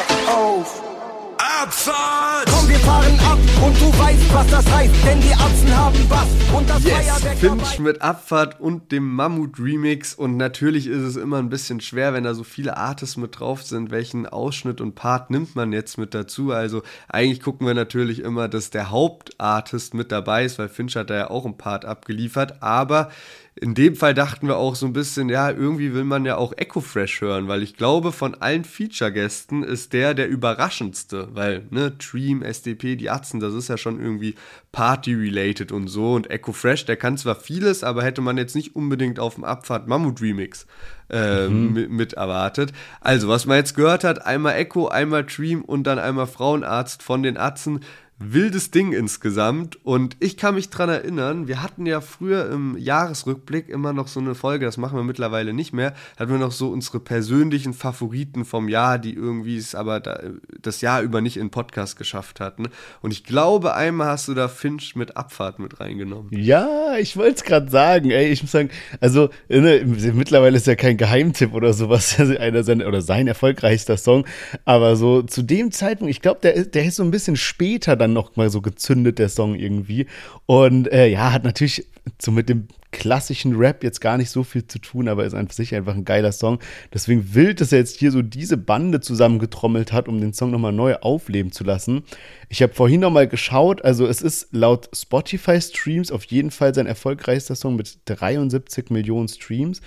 Abfahrt! 1.63 2.47
Komm, 2.51 2.69
wir 2.69 2.79
fahren 2.81 3.19
ab 3.21 3.39
und 3.65 3.81
du 3.81 3.99
weißt, 3.99 4.35
was 4.35 4.47
das 4.49 4.71
heißt, 4.73 4.93
denn 5.07 5.21
die 5.21 5.33
Atzen 5.33 5.77
haben 5.77 6.09
Bass 6.09 6.27
und 6.53 6.69
das 6.69 6.85
Yes, 6.85 6.95
Feuerwerk 6.97 7.39
Finch 7.39 7.63
dabei. 7.71 7.83
mit 7.83 8.03
Abfahrt 8.03 8.61
und 8.61 8.93
dem 8.93 9.15
Mammut-Remix. 9.15 10.15
Und 10.15 10.37
natürlich 10.37 10.87
ist 10.87 11.03
es 11.03 11.17
immer 11.17 11.39
ein 11.39 11.49
bisschen 11.49 11.81
schwer, 11.81 12.13
wenn 12.13 12.25
da 12.25 12.35
so 12.35 12.43
viele 12.45 12.77
Artists 12.77 13.17
mit 13.17 13.39
drauf 13.39 13.63
sind. 13.63 13.91
Welchen 13.91 14.27
Ausschnitt 14.27 14.81
und 14.81 14.95
Part 14.95 15.31
nimmt 15.31 15.55
man 15.55 15.73
jetzt 15.73 15.97
mit 15.97 16.13
dazu? 16.15 16.51
Also 16.53 16.83
eigentlich 17.09 17.41
gucken 17.41 17.67
wir 17.67 17.75
natürlich 17.75 18.19
immer, 18.21 18.49
dass 18.49 18.71
der 18.71 18.91
Hauptartist 18.91 19.95
mit 19.95 20.11
dabei 20.13 20.45
ist, 20.45 20.59
weil 20.59 20.69
Finch 20.69 20.97
hat 20.97 21.09
da 21.11 21.15
ja 21.15 21.31
auch 21.31 21.45
einen 21.45 21.57
Part 21.57 21.85
abgeliefert. 21.85 22.63
Aber 22.63 23.11
in 23.57 23.75
dem 23.75 23.95
Fall 23.95 24.15
dachten 24.15 24.49
wir 24.49 24.57
auch 24.57 24.75
so 24.75 24.87
ein 24.87 24.93
bisschen, 24.93 25.29
ja, 25.29 25.49
irgendwie 25.49 25.95
will 25.95 26.03
man 26.03 26.25
ja 26.25 26.37
auch 26.37 26.53
Echo 26.57 26.81
Fresh 26.81 27.21
hören, 27.21 27.47
weil 27.47 27.63
ich 27.63 27.77
glaube, 27.77 28.11
von 28.11 28.35
allen 28.35 28.65
Feature-Gästen 28.65 29.63
ist 29.63 29.93
der 29.93 30.15
der 30.15 30.29
überraschendste, 30.29 31.29
weil, 31.33 31.65
ne, 31.71 31.93
Dream, 31.93 32.43
SDP, 32.43 32.97
die 32.97 33.11
Atzen, 33.11 33.39
das 33.39 33.55
ist 33.55 33.69
ja 33.69 33.79
schon 33.79 34.01
irgendwie 34.01 34.35
Party-related 34.73 35.71
und 35.71 35.87
so. 35.87 36.15
Und 36.15 36.31
Echo 36.31 36.53
Fresh, 36.53 36.85
der 36.87 36.97
kann 36.97 37.17
zwar 37.17 37.37
vieles, 37.37 37.85
aber 37.85 38.03
hätte 38.03 38.23
man 38.23 38.39
jetzt 38.39 38.57
nicht 38.57 38.75
unbedingt 38.75 39.21
auf 39.21 39.37
dem 39.37 39.45
Abfahrt 39.45 39.87
Mammut-Remix 39.87 40.67
äh, 41.11 41.49
mit, 41.49 41.91
mit 41.91 42.13
erwartet. 42.15 42.73
Also, 43.01 43.29
was 43.29 43.47
man 43.47 43.59
jetzt 43.59 43.77
gehört 43.77 44.03
hat, 44.03 44.27
einmal 44.27 44.57
Echo, 44.57 44.89
einmal 44.89 45.25
Dream 45.25 45.63
und 45.63 45.85
dann 45.85 46.01
einmal 46.01 46.27
Frauenarzt 46.27 47.05
von 47.05 47.23
den 47.23 47.37
Atzen, 47.37 47.81
wildes 48.19 48.71
Ding 48.71 48.93
insgesamt. 48.93 49.85
Und 49.85 50.17
ich 50.21 50.37
kann 50.37 50.55
mich 50.55 50.71
dran 50.71 50.89
erinnern, 50.89 51.49
wir 51.49 51.63
hatten 51.63 51.85
ja 51.87 52.01
früher 52.01 52.51
im 52.51 52.77
Jahresrückblick 52.79 53.69
immer 53.69 53.93
noch 53.93 54.09
so 54.09 54.21
eine 54.21 54.35
Folge, 54.35 54.65
das 54.65 54.77
machen 54.77 54.97
wir 54.97 55.03
mittlerweile 55.03 55.53
nicht 55.53 55.73
mehr, 55.73 55.95
hatten 56.19 56.31
wir 56.31 56.39
noch 56.39 56.53
so 56.53 56.69
unsere 56.69 57.01
persönlichen 57.01 57.75
Favoriten 57.75 58.45
vom 58.45 58.69
Jahr, 58.69 58.99
die 58.99 59.15
irgendwie 59.15 59.57
es 59.57 59.75
aber 59.75 60.01
da, 60.01 60.21
das 60.63 60.81
Jahr 60.81 61.03
über 61.03 61.21
nicht 61.21 61.37
in 61.37 61.51
Podcast 61.51 61.97
geschafft 61.97 62.41
hatten. 62.41 62.69
Und 63.03 63.13
ich 63.13 63.25
glaube, 63.25 63.75
einmal 63.75 64.09
hast 64.09 64.29
du 64.29 64.35
da 64.35 64.49
Finch 64.49 64.95
mit 64.95 65.17
Abfahrt 65.17 65.59
mit 65.59 65.81
reingenommen. 65.81 66.29
Ja, 66.31 66.97
ich 66.99 67.17
wollte 67.17 67.37
es 67.37 67.45
gerade 67.45 67.71
sagen. 67.71 68.11
Ey, 68.11 68.29
ich 68.29 68.43
muss 68.43 68.53
sagen, 68.53 68.71
also 69.01 69.31
ne, 69.49 69.85
mittlerweile 69.85 70.57
ist 70.57 70.67
ja 70.67 70.77
kein 70.77 70.97
Geheimtipp 70.97 71.53
oder 71.53 71.73
sowas, 71.73 72.19
einer 72.39 72.63
seiner, 72.63 72.87
oder 72.87 73.03
sein 73.03 73.27
erfolgreichster 73.27 73.97
Song. 73.97 74.25
Aber 74.65 74.95
so 74.95 75.23
zu 75.23 75.43
dem 75.43 75.73
Zeitpunkt, 75.73 76.11
ich 76.11 76.23
glaube, 76.23 76.41
der, 76.43 76.65
der 76.65 76.85
ist 76.85 76.97
so 76.97 77.03
ein 77.03 77.11
bisschen 77.11 77.37
später 77.37 77.97
dann 78.05 78.13
noch 78.13 78.37
mal 78.37 78.51
so 78.51 78.61
gezündet, 78.61 79.19
der 79.19 79.29
Song 79.29 79.55
irgendwie. 79.55 80.07
Und 80.47 80.91
äh, 80.93 81.09
ja, 81.09 81.33
hat 81.33 81.45
natürlich 81.45 81.87
so 82.21 82.31
mit 82.31 82.49
dem 82.49 82.69
klassischen 82.93 83.57
Rap 83.57 83.83
jetzt 83.83 84.01
gar 84.01 84.17
nicht 84.17 84.31
so 84.31 84.45
viel 84.45 84.67
zu 84.67 84.79
tun, 84.79 85.09
aber 85.09 85.25
ist 85.25 85.35
an 85.35 85.49
sich 85.51 85.75
einfach 85.75 85.95
ein 85.95 86.05
geiler 86.05 86.33
Song. 86.33 86.59
Deswegen 86.93 87.35
wild, 87.35 87.61
dass 87.61 87.73
er 87.73 87.79
jetzt 87.79 87.99
hier 87.99 88.13
so 88.13 88.23
diese 88.23 88.57
Bande 88.57 89.01
zusammengetrommelt 89.01 89.93
hat, 89.93 90.07
um 90.07 90.21
den 90.21 90.33
Song 90.33 90.51
nochmal 90.51 90.73
neu 90.73 90.95
aufleben 90.97 91.51
zu 91.51 91.65
lassen. 91.65 92.05
Ich 92.49 92.63
habe 92.63 92.73
vorhin 92.73 93.01
nochmal 93.01 93.27
geschaut, 93.27 93.85
also 93.85 94.07
es 94.07 94.23
ist 94.23 94.49
laut 94.53 94.89
Spotify-Streams 94.95 96.13
auf 96.13 96.25
jeden 96.25 96.51
Fall 96.51 96.75
sein 96.75 96.87
erfolgreichster 96.87 97.57
Song 97.57 97.75
mit 97.77 97.99
73 98.05 98.91
Millionen 98.91 99.29
Streams. 99.29 99.81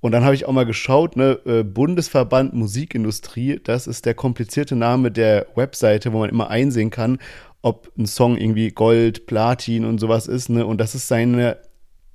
Und 0.00 0.12
dann 0.12 0.24
habe 0.24 0.34
ich 0.34 0.46
auch 0.46 0.52
mal 0.52 0.66
geschaut, 0.66 1.16
ne, 1.16 1.40
äh, 1.46 1.62
Bundesverband 1.62 2.54
Musikindustrie, 2.54 3.60
das 3.62 3.86
ist 3.86 4.06
der 4.06 4.14
komplizierte 4.14 4.76
Name 4.76 5.10
der 5.10 5.46
Webseite, 5.56 6.12
wo 6.12 6.18
man 6.20 6.30
immer 6.30 6.48
einsehen 6.48 6.90
kann, 6.90 7.18
ob 7.66 7.90
ein 7.98 8.06
Song 8.06 8.36
irgendwie 8.36 8.70
Gold, 8.70 9.26
Platin 9.26 9.84
und 9.84 9.98
sowas 9.98 10.28
ist, 10.28 10.50
ne? 10.50 10.64
Und 10.64 10.80
das 10.80 10.94
ist 10.94 11.08
seine 11.08 11.58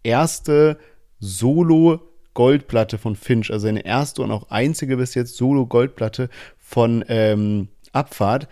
erste 0.02 0.78
Solo-Goldplatte 1.20 2.98
von 2.98 3.18
Finch, 3.18 3.52
also 3.52 3.68
seine 3.68 3.86
erste 3.86 4.22
und 4.22 4.32
auch 4.32 4.50
einzige 4.50 4.96
bis 4.96 5.14
jetzt 5.14 5.36
Solo-Goldplatte 5.36 6.30
von 6.58 7.04
ähm, 7.10 7.68
Abfahrt. 7.92 8.48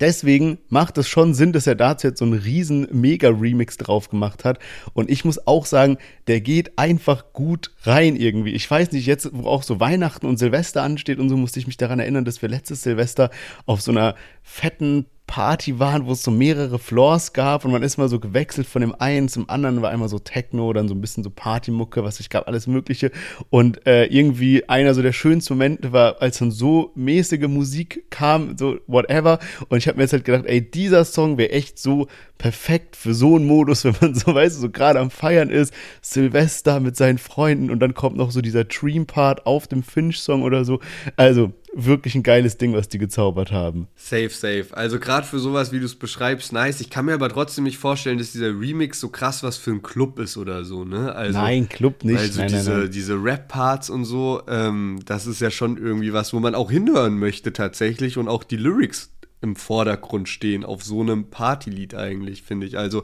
Deswegen 0.00 0.58
macht 0.68 0.98
es 0.98 1.08
schon 1.08 1.32
Sinn, 1.32 1.52
dass 1.52 1.68
er 1.68 1.76
dazu 1.76 2.08
jetzt 2.08 2.18
so 2.18 2.24
einen 2.24 2.34
riesen 2.34 2.88
Mega-Remix 2.90 3.76
drauf 3.76 4.08
gemacht 4.08 4.44
hat. 4.44 4.58
Und 4.94 5.12
ich 5.12 5.24
muss 5.24 5.46
auch 5.46 5.64
sagen, 5.64 5.96
der 6.26 6.40
geht 6.40 6.76
einfach 6.76 7.32
gut 7.32 7.70
rein 7.84 8.16
irgendwie. 8.16 8.50
Ich 8.50 8.68
weiß 8.68 8.90
nicht, 8.90 9.06
jetzt, 9.06 9.30
wo 9.32 9.46
auch 9.46 9.62
so 9.62 9.78
Weihnachten 9.78 10.26
und 10.26 10.38
Silvester 10.38 10.82
ansteht 10.82 11.20
und 11.20 11.28
so, 11.28 11.36
musste 11.36 11.60
ich 11.60 11.68
mich 11.68 11.76
daran 11.76 12.00
erinnern, 12.00 12.24
dass 12.24 12.42
wir 12.42 12.48
letztes 12.48 12.82
Silvester 12.82 13.30
auf 13.64 13.80
so 13.80 13.92
einer 13.92 14.16
fetten 14.42 15.06
Party 15.26 15.78
waren, 15.78 16.06
wo 16.06 16.12
es 16.12 16.22
so 16.22 16.30
mehrere 16.30 16.78
Floors 16.78 17.32
gab 17.32 17.64
und 17.64 17.72
man 17.72 17.82
ist 17.82 17.96
mal 17.96 18.08
so 18.08 18.20
gewechselt 18.20 18.66
von 18.66 18.82
dem 18.82 18.94
einen 18.94 19.28
zum 19.28 19.48
anderen, 19.48 19.80
war 19.80 19.90
einmal 19.90 20.08
so 20.08 20.18
Techno, 20.18 20.72
dann 20.72 20.88
so 20.88 20.94
ein 20.94 21.00
bisschen 21.00 21.24
so 21.24 21.30
Partymucke, 21.30 22.04
was 22.04 22.20
ich 22.20 22.28
gab, 22.28 22.48
alles 22.48 22.66
mögliche. 22.66 23.10
Und 23.48 23.86
äh, 23.86 24.04
irgendwie 24.06 24.68
einer 24.68 24.92
so 24.94 25.00
der 25.00 25.12
schönsten 25.12 25.54
Momente 25.54 25.92
war, 25.92 26.20
als 26.20 26.38
dann 26.38 26.50
so 26.50 26.92
mäßige 26.96 27.48
Musik 27.48 28.10
kam, 28.10 28.58
so 28.58 28.76
whatever. 28.86 29.38
Und 29.68 29.78
ich 29.78 29.88
habe 29.88 29.96
mir 29.96 30.04
jetzt 30.04 30.12
halt 30.12 30.24
gedacht, 30.24 30.44
ey, 30.46 30.60
dieser 30.70 31.04
Song 31.04 31.38
wäre 31.38 31.50
echt 31.50 31.78
so 31.78 32.08
perfekt 32.36 32.96
für 32.96 33.14
so 33.14 33.36
einen 33.36 33.46
Modus, 33.46 33.84
wenn 33.86 33.94
man 34.00 34.14
so, 34.14 34.34
weißt 34.34 34.56
du, 34.56 34.60
so 34.60 34.70
gerade 34.70 34.98
am 34.98 35.10
Feiern 35.10 35.48
ist, 35.48 35.72
Silvester 36.02 36.80
mit 36.80 36.96
seinen 36.96 37.18
Freunden 37.18 37.70
und 37.70 37.80
dann 37.80 37.94
kommt 37.94 38.16
noch 38.16 38.32
so 38.32 38.42
dieser 38.42 38.64
Dream-Part 38.64 39.46
auf 39.46 39.66
dem 39.66 39.82
Finch-Song 39.82 40.42
oder 40.42 40.64
so, 40.64 40.80
also 41.16 41.52
wirklich 41.74 42.14
ein 42.14 42.22
geiles 42.22 42.58
Ding, 42.58 42.72
was 42.74 42.88
die 42.88 42.98
gezaubert 42.98 43.50
haben. 43.50 43.88
Safe, 43.94 44.28
safe. 44.28 44.66
Also 44.72 44.98
gerade 44.98 45.26
für 45.26 45.38
sowas, 45.38 45.72
wie 45.72 45.78
du 45.78 45.86
es 45.86 45.94
beschreibst, 45.94 46.52
nice. 46.52 46.80
Ich 46.80 46.90
kann 46.90 47.06
mir 47.06 47.14
aber 47.14 47.28
trotzdem 47.28 47.64
nicht 47.64 47.78
vorstellen, 47.78 48.18
dass 48.18 48.32
dieser 48.32 48.48
Remix 48.48 49.00
so 49.00 49.08
krass 49.08 49.42
was 49.42 49.56
für 49.56 49.70
ein 49.70 49.82
Club 49.82 50.18
ist 50.18 50.36
oder 50.36 50.64
so, 50.64 50.84
ne? 50.84 51.14
Also, 51.14 51.38
Nein, 51.38 51.68
Club 51.68 52.04
nicht. 52.04 52.18
Also 52.18 52.40
Nein, 52.40 52.50
nein, 52.50 52.58
diese, 52.58 52.72
nein. 52.72 52.90
diese 52.90 53.14
Rap-Parts 53.22 53.90
und 53.90 54.04
so, 54.04 54.42
ähm, 54.48 55.00
das 55.06 55.26
ist 55.26 55.40
ja 55.40 55.50
schon 55.50 55.76
irgendwie 55.76 56.12
was, 56.12 56.32
wo 56.32 56.40
man 56.40 56.54
auch 56.54 56.70
hinhören 56.70 57.18
möchte 57.18 57.52
tatsächlich 57.52 58.18
und 58.18 58.28
auch 58.28 58.44
die 58.44 58.56
Lyrics 58.56 59.10
im 59.40 59.56
Vordergrund 59.56 60.28
stehen 60.28 60.64
auf 60.64 60.82
so 60.84 61.00
einem 61.00 61.28
Partylied 61.28 61.94
eigentlich, 61.94 62.42
finde 62.42 62.66
ich. 62.66 62.78
Also 62.78 63.02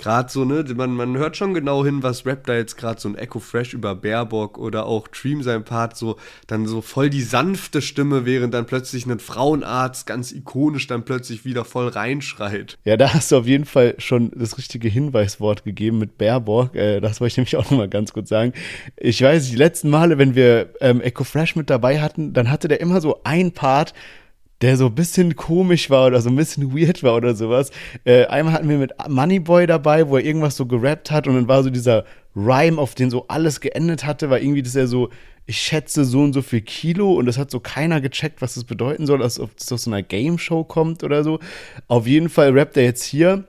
gerade 0.00 0.32
so, 0.32 0.44
ne, 0.44 0.64
man, 0.74 0.92
man 0.92 1.16
hört 1.16 1.36
schon 1.36 1.54
genau 1.54 1.84
hin, 1.84 2.02
was 2.02 2.26
rappt 2.26 2.48
da 2.48 2.54
jetzt 2.54 2.76
gerade 2.76 3.00
so 3.00 3.08
ein 3.08 3.16
Echo 3.16 3.38
Fresh 3.38 3.74
über 3.74 3.94
Baerbock 3.94 4.58
oder 4.58 4.86
auch 4.86 5.06
Dream 5.08 5.42
sein 5.42 5.64
Part, 5.64 5.96
so 5.96 6.16
dann 6.46 6.66
so 6.66 6.80
voll 6.80 7.10
die 7.10 7.22
sanfte 7.22 7.82
Stimme, 7.82 8.24
während 8.24 8.54
dann 8.54 8.66
plötzlich 8.66 9.06
ein 9.06 9.20
Frauenarzt 9.20 10.06
ganz 10.06 10.32
ikonisch 10.32 10.86
dann 10.86 11.04
plötzlich 11.04 11.44
wieder 11.44 11.64
voll 11.64 11.88
reinschreit. 11.88 12.78
Ja, 12.84 12.96
da 12.96 13.12
hast 13.12 13.30
du 13.30 13.36
auf 13.36 13.46
jeden 13.46 13.66
Fall 13.66 13.94
schon 13.98 14.32
das 14.34 14.56
richtige 14.56 14.88
Hinweiswort 14.88 15.64
gegeben 15.64 15.98
mit 15.98 16.16
Baerbock. 16.16 16.74
Äh, 16.74 17.00
das 17.00 17.20
wollte 17.20 17.32
ich 17.32 17.36
nämlich 17.36 17.56
auch 17.56 17.70
nochmal 17.70 17.88
ganz 17.88 18.12
kurz 18.12 18.30
sagen. 18.30 18.54
Ich 18.96 19.20
weiß, 19.22 19.50
die 19.50 19.56
letzten 19.56 19.90
Male, 19.90 20.16
wenn 20.16 20.34
wir 20.34 20.70
ähm, 20.80 21.00
Echo 21.02 21.24
Fresh 21.24 21.56
mit 21.56 21.68
dabei 21.68 22.00
hatten, 22.00 22.32
dann 22.32 22.50
hatte 22.50 22.68
der 22.68 22.80
immer 22.80 23.00
so 23.02 23.20
ein 23.24 23.52
Part, 23.52 23.92
der 24.62 24.76
so 24.76 24.86
ein 24.86 24.94
bisschen 24.94 25.36
komisch 25.36 25.90
war 25.90 26.06
oder 26.06 26.20
so 26.20 26.28
ein 26.28 26.36
bisschen 26.36 26.76
weird 26.76 27.02
war 27.02 27.14
oder 27.14 27.34
sowas. 27.34 27.70
Äh, 28.04 28.26
einmal 28.26 28.54
hatten 28.54 28.68
wir 28.68 28.78
mit 28.78 28.92
Moneyboy 29.08 29.66
dabei, 29.66 30.08
wo 30.08 30.16
er 30.16 30.24
irgendwas 30.24 30.56
so 30.56 30.66
gerappt 30.66 31.10
hat 31.10 31.26
und 31.26 31.34
dann 31.34 31.48
war 31.48 31.62
so 31.62 31.70
dieser 31.70 32.04
Rhyme, 32.36 32.78
auf 32.78 32.94
den 32.94 33.10
so 33.10 33.26
alles 33.28 33.60
geendet 33.60 34.04
hatte, 34.04 34.30
war 34.30 34.40
irgendwie, 34.40 34.62
dass 34.62 34.76
er 34.76 34.86
so, 34.86 35.10
ich 35.46 35.58
schätze 35.58 36.04
so 36.04 36.20
und 36.20 36.32
so 36.32 36.42
viel 36.42 36.60
Kilo 36.60 37.14
und 37.14 37.26
das 37.26 37.38
hat 37.38 37.50
so 37.50 37.58
keiner 37.58 38.00
gecheckt, 38.00 38.42
was 38.42 38.54
das 38.54 38.64
bedeuten 38.64 39.06
soll, 39.06 39.22
als 39.22 39.40
ob 39.40 39.56
das 39.56 39.72
aus 39.72 39.84
so 39.84 39.90
einer 39.90 40.02
Game 40.02 40.38
Show 40.38 40.62
kommt 40.62 41.02
oder 41.02 41.24
so. 41.24 41.40
Auf 41.88 42.06
jeden 42.06 42.28
Fall 42.28 42.50
rappt 42.50 42.76
er 42.76 42.84
jetzt 42.84 43.04
hier 43.04 43.44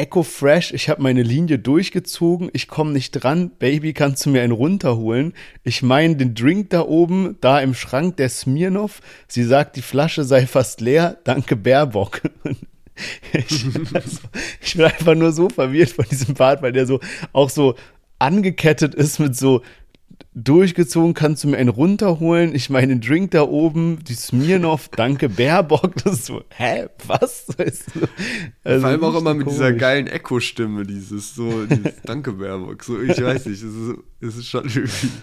Echo 0.00 0.22
Fresh, 0.22 0.72
ich 0.72 0.88
habe 0.88 1.02
meine 1.02 1.22
Linie 1.22 1.58
durchgezogen, 1.58 2.48
ich 2.54 2.68
komme 2.68 2.92
nicht 2.92 3.10
dran, 3.10 3.50
Baby, 3.58 3.92
kannst 3.92 4.24
du 4.24 4.30
mir 4.30 4.40
einen 4.40 4.54
runterholen? 4.54 5.34
Ich 5.62 5.82
meine 5.82 6.16
den 6.16 6.34
Drink 6.34 6.70
da 6.70 6.86
oben, 6.86 7.36
da 7.42 7.60
im 7.60 7.74
Schrank, 7.74 8.16
der 8.16 8.30
Smirnoff. 8.30 9.02
Sie 9.28 9.44
sagt, 9.44 9.76
die 9.76 9.82
Flasche 9.82 10.24
sei 10.24 10.46
fast 10.46 10.80
leer, 10.80 11.18
danke 11.24 11.54
Baerbock. 11.54 12.22
ich, 13.34 13.66
also, 13.92 14.20
ich 14.62 14.74
bin 14.74 14.86
einfach 14.86 15.14
nur 15.14 15.32
so 15.32 15.50
verwirrt 15.50 15.90
von 15.90 16.06
diesem 16.10 16.34
Part, 16.34 16.62
weil 16.62 16.72
der 16.72 16.86
so 16.86 16.98
auch 17.34 17.50
so 17.50 17.74
angekettet 18.18 18.94
ist 18.94 19.18
mit 19.18 19.36
so 19.36 19.60
durchgezogen, 20.44 21.14
kannst 21.14 21.44
du 21.44 21.48
mir 21.48 21.56
einen 21.58 21.68
runterholen? 21.68 22.54
Ich 22.54 22.70
meine, 22.70 22.88
den 22.88 23.00
Drink 23.00 23.30
da 23.32 23.42
oben, 23.42 23.98
die 24.08 24.14
Smirnoff, 24.14 24.88
danke 24.96 25.28
Baerbock. 25.28 25.94
Das 26.04 26.14
ist 26.14 26.26
so, 26.26 26.42
hä, 26.50 26.86
was? 27.06 27.46
Also, 28.62 28.80
Vor 28.80 28.90
allem 28.90 29.04
auch 29.04 29.18
immer 29.18 29.34
mit 29.34 29.44
komisch. 29.44 29.58
dieser 29.58 29.72
geilen 29.72 30.06
Echo-Stimme, 30.06 30.84
dieses 30.84 31.34
so, 31.34 31.64
dieses 31.66 32.00
Danke 32.04 32.32
Baerbock. 32.32 32.84
So, 32.84 33.00
ich 33.00 33.22
weiß 33.22 33.46
nicht, 33.46 33.62
es 33.62 33.74
ist, 33.74 33.94
es 34.20 34.36
ist 34.36 34.48
schon 34.48 34.70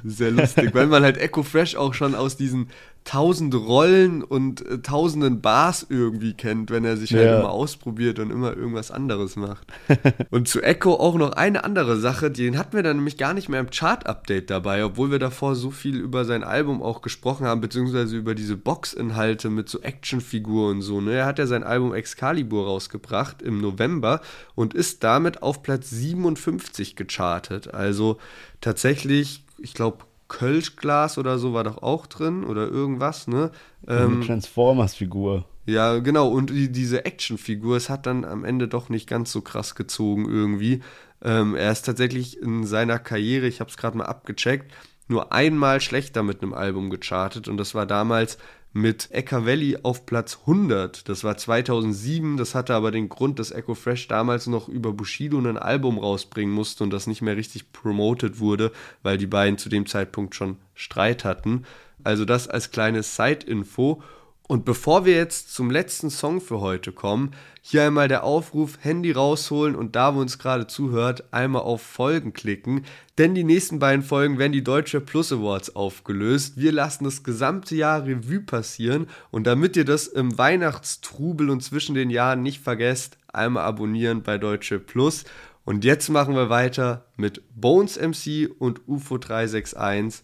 sehr 0.03 0.31
lustig, 0.31 0.73
weil 0.73 0.87
man 0.87 1.03
halt 1.03 1.17
Echo 1.17 1.43
Fresh 1.43 1.75
auch 1.75 1.93
schon 1.93 2.15
aus 2.15 2.35
diesen 2.35 2.67
tausend 3.07 3.55
Rollen 3.55 4.21
und 4.21 4.65
äh, 4.65 4.79
tausenden 4.79 5.39
Bars 5.39 5.87
irgendwie 5.89 6.33
kennt, 6.33 6.71
wenn 6.71 6.83
er 6.83 6.97
sich 6.97 7.13
halt 7.13 7.23
ja. 7.23 7.31
halt 7.31 7.39
immer 7.39 7.51
ausprobiert 7.51 8.19
und 8.19 8.31
immer 8.31 8.55
irgendwas 8.55 8.91
anderes 8.91 9.37
macht. 9.37 9.65
und 10.29 10.49
zu 10.49 10.61
Echo 10.61 10.93
auch 10.95 11.15
noch 11.15 11.31
eine 11.31 11.63
andere 11.63 11.97
Sache, 11.97 12.29
den 12.29 12.57
hatten 12.57 12.75
wir 12.75 12.83
dann 12.83 12.97
nämlich 12.97 13.17
gar 13.17 13.33
nicht 13.33 13.47
mehr 13.47 13.61
im 13.61 13.69
Chart-Update 13.69 14.49
dabei, 14.49 14.83
obwohl 14.83 15.09
wir 15.09 15.19
davor 15.19 15.55
so 15.55 15.71
viel 15.71 15.95
über 15.95 16.25
sein 16.25 16.43
Album 16.43 16.83
auch 16.83 17.01
gesprochen 17.01 17.47
haben, 17.47 17.61
beziehungsweise 17.61 18.17
über 18.17 18.35
diese 18.35 18.57
Box-Inhalte 18.57 19.49
mit 19.49 19.69
so 19.69 19.79
Actionfiguren 19.79 20.77
und 20.77 20.81
so. 20.81 20.99
Ne? 20.99 21.13
Er 21.13 21.25
hat 21.25 21.39
ja 21.39 21.47
sein 21.47 21.63
Album 21.63 21.93
Excalibur 21.93 22.65
rausgebracht 22.65 23.41
im 23.41 23.61
November 23.61 24.19
und 24.53 24.73
ist 24.73 25.05
damit 25.05 25.41
auf 25.41 25.63
Platz 25.63 25.89
57 25.91 26.97
gechartet. 26.97 27.73
Also 27.73 28.17
tatsächlich, 28.59 29.45
ich 29.59 29.73
glaube, 29.73 29.99
Kölschglas 30.27 31.17
oder 31.17 31.39
so 31.39 31.53
war 31.53 31.63
doch 31.63 31.81
auch 31.81 32.07
drin 32.07 32.43
oder 32.43 32.67
irgendwas, 32.67 33.27
ne? 33.27 33.51
Ähm, 33.87 34.21
Transformers-Figur. 34.21 35.45
Ja, 35.65 35.99
genau. 35.99 36.29
Und 36.29 36.49
die, 36.49 36.71
diese 36.71 37.05
Actionfigur, 37.05 37.77
es 37.77 37.89
hat 37.89 38.05
dann 38.05 38.23
am 38.23 38.45
Ende 38.45 38.67
doch 38.67 38.89
nicht 38.89 39.07
ganz 39.07 39.31
so 39.31 39.41
krass 39.41 39.75
gezogen 39.75 40.25
irgendwie. 40.29 40.81
Ähm, 41.21 41.55
er 41.55 41.71
ist 41.71 41.83
tatsächlich 41.83 42.41
in 42.41 42.65
seiner 42.65 42.99
Karriere, 42.99 43.47
ich 43.47 43.59
habe 43.59 43.69
es 43.69 43.77
gerade 43.77 43.97
mal 43.97 44.05
abgecheckt, 44.05 44.71
nur 45.07 45.31
einmal 45.31 45.81
schlechter 45.81 46.23
mit 46.23 46.41
einem 46.41 46.53
Album 46.53 46.89
gechartet 46.89 47.47
und 47.47 47.57
das 47.57 47.75
war 47.75 47.85
damals 47.85 48.37
mit 48.77 49.09
Valley 49.11 49.79
auf 49.81 50.05
Platz 50.05 50.37
100. 50.41 51.09
Das 51.09 51.23
war 51.23 51.35
2007. 51.35 52.37
Das 52.37 52.53
hatte 52.53 52.75
aber 52.75 52.91
den 52.91 53.09
Grund, 53.09 53.39
dass 53.39 53.51
Echo 53.51 53.73
Fresh 53.73 54.07
damals 54.07 54.45
noch 54.45 54.69
über 54.69 54.93
Bushido 54.93 55.39
ein 55.39 55.57
Album 55.57 55.97
rausbringen 55.97 56.53
musste 56.53 56.83
und 56.83 56.91
das 56.91 57.07
nicht 57.07 57.23
mehr 57.23 57.35
richtig 57.35 57.71
promoted 57.71 58.39
wurde, 58.39 58.71
weil 59.01 59.17
die 59.17 59.25
beiden 59.25 59.57
zu 59.57 59.69
dem 59.69 59.87
Zeitpunkt 59.87 60.35
schon 60.35 60.57
Streit 60.75 61.25
hatten. 61.25 61.63
Also 62.03 62.23
das 62.23 62.47
als 62.47 62.69
kleine 62.69 63.01
Side-Info. 63.01 64.03
Und 64.47 64.63
bevor 64.63 65.03
wir 65.03 65.13
jetzt 65.13 65.53
zum 65.53 65.69
letzten 65.69 66.09
Song 66.09 66.39
für 66.39 66.61
heute 66.61 66.93
kommen, 66.93 67.31
hier 67.61 67.83
einmal 67.83 68.07
der 68.07 68.23
Aufruf, 68.23 68.77
Handy 68.79 69.11
rausholen 69.11 69.75
und 69.75 69.97
da, 69.97 70.15
wo 70.15 70.21
uns 70.21 70.39
gerade 70.39 70.67
zuhört, 70.67 71.33
einmal 71.33 71.63
auf 71.63 71.81
Folgen 71.81 72.31
klicken, 72.31 72.85
denn 73.17 73.35
die 73.35 73.43
nächsten 73.43 73.79
beiden 73.79 74.03
Folgen 74.03 74.39
werden 74.39 74.53
die 74.53 74.63
Deutsche 74.63 75.01
Plus 75.01 75.33
Awards 75.33 75.75
aufgelöst. 75.75 76.53
Wir 76.55 76.71
lassen 76.71 77.03
das 77.03 77.23
gesamte 77.23 77.75
Jahr 77.75 78.05
Revue 78.05 78.39
passieren 78.39 79.07
und 79.31 79.47
damit 79.47 79.75
ihr 79.75 79.83
das 79.83 80.07
im 80.07 80.37
Weihnachtstrubel 80.37 81.49
und 81.49 81.61
zwischen 81.61 81.93
den 81.93 82.09
Jahren 82.09 82.41
nicht 82.41 82.61
vergesst, 82.61 83.17
einmal 83.27 83.65
abonnieren 83.65 84.23
bei 84.23 84.37
Deutsche 84.37 84.79
Plus. 84.79 85.25
Und 85.65 85.83
jetzt 85.83 86.07
machen 86.07 86.35
wir 86.35 86.49
weiter 86.49 87.05
mit 87.17 87.41
Bones 87.53 87.99
MC 87.99 88.49
und 88.57 88.87
UFO 88.87 89.17
361. 89.17 90.23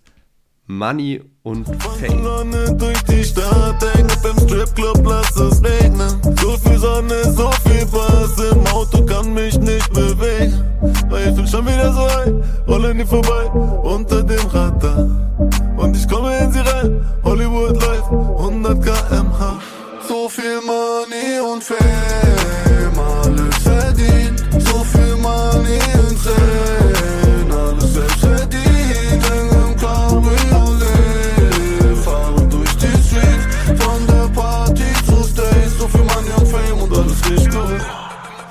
Money 0.65 1.21
und 1.43 1.65
Fame. 1.99 2.23
Sonne 2.23 2.73
durch 2.75 3.03
die 3.03 3.23
Stadt, 3.23 3.83
hänge 3.93 4.13
beim 4.23 4.37
Stripclub, 4.47 5.05
lass 5.05 5.35
es 5.35 5.61
regnen. 5.63 6.21
So 6.41 6.57
viel 6.57 6.77
Sonne, 6.79 7.23
so 7.35 7.51
viel 7.65 7.85
Bass, 7.85 8.51
im 8.51 8.65
Auto 8.67 9.05
kann 9.05 9.33
mich 9.33 9.57
nicht 9.59 9.91
bewegen. 9.93 10.63
Weil 11.09 11.29
ich 11.29 11.35
bin 11.35 11.47
schon 11.47 11.65
wieder 11.65 11.91
so 11.93 12.05
ein, 12.05 12.43
rolle 12.67 12.95
nie 12.95 13.05
vorbei, 13.05 13.45
unter 13.83 14.23
dem 14.23 14.47
Radar. 14.47 15.07
Und 15.77 15.97
ich 15.97 16.07
komme 16.07 16.37
in 16.39 16.51
sie 16.51 16.59
rein, 16.59 17.05
Hollywood 17.23 17.81
Life, 17.81 18.09
100 18.09 18.81
kmh. 18.81 19.61
So 20.07 20.29
viel 20.29 20.61
Money 20.65 21.39
und 21.41 21.63
Fame, 21.63 22.99
alles 22.99 23.57
verdient. 23.57 24.43
So 24.59 24.83
viel 24.83 25.15
Money 25.17 25.52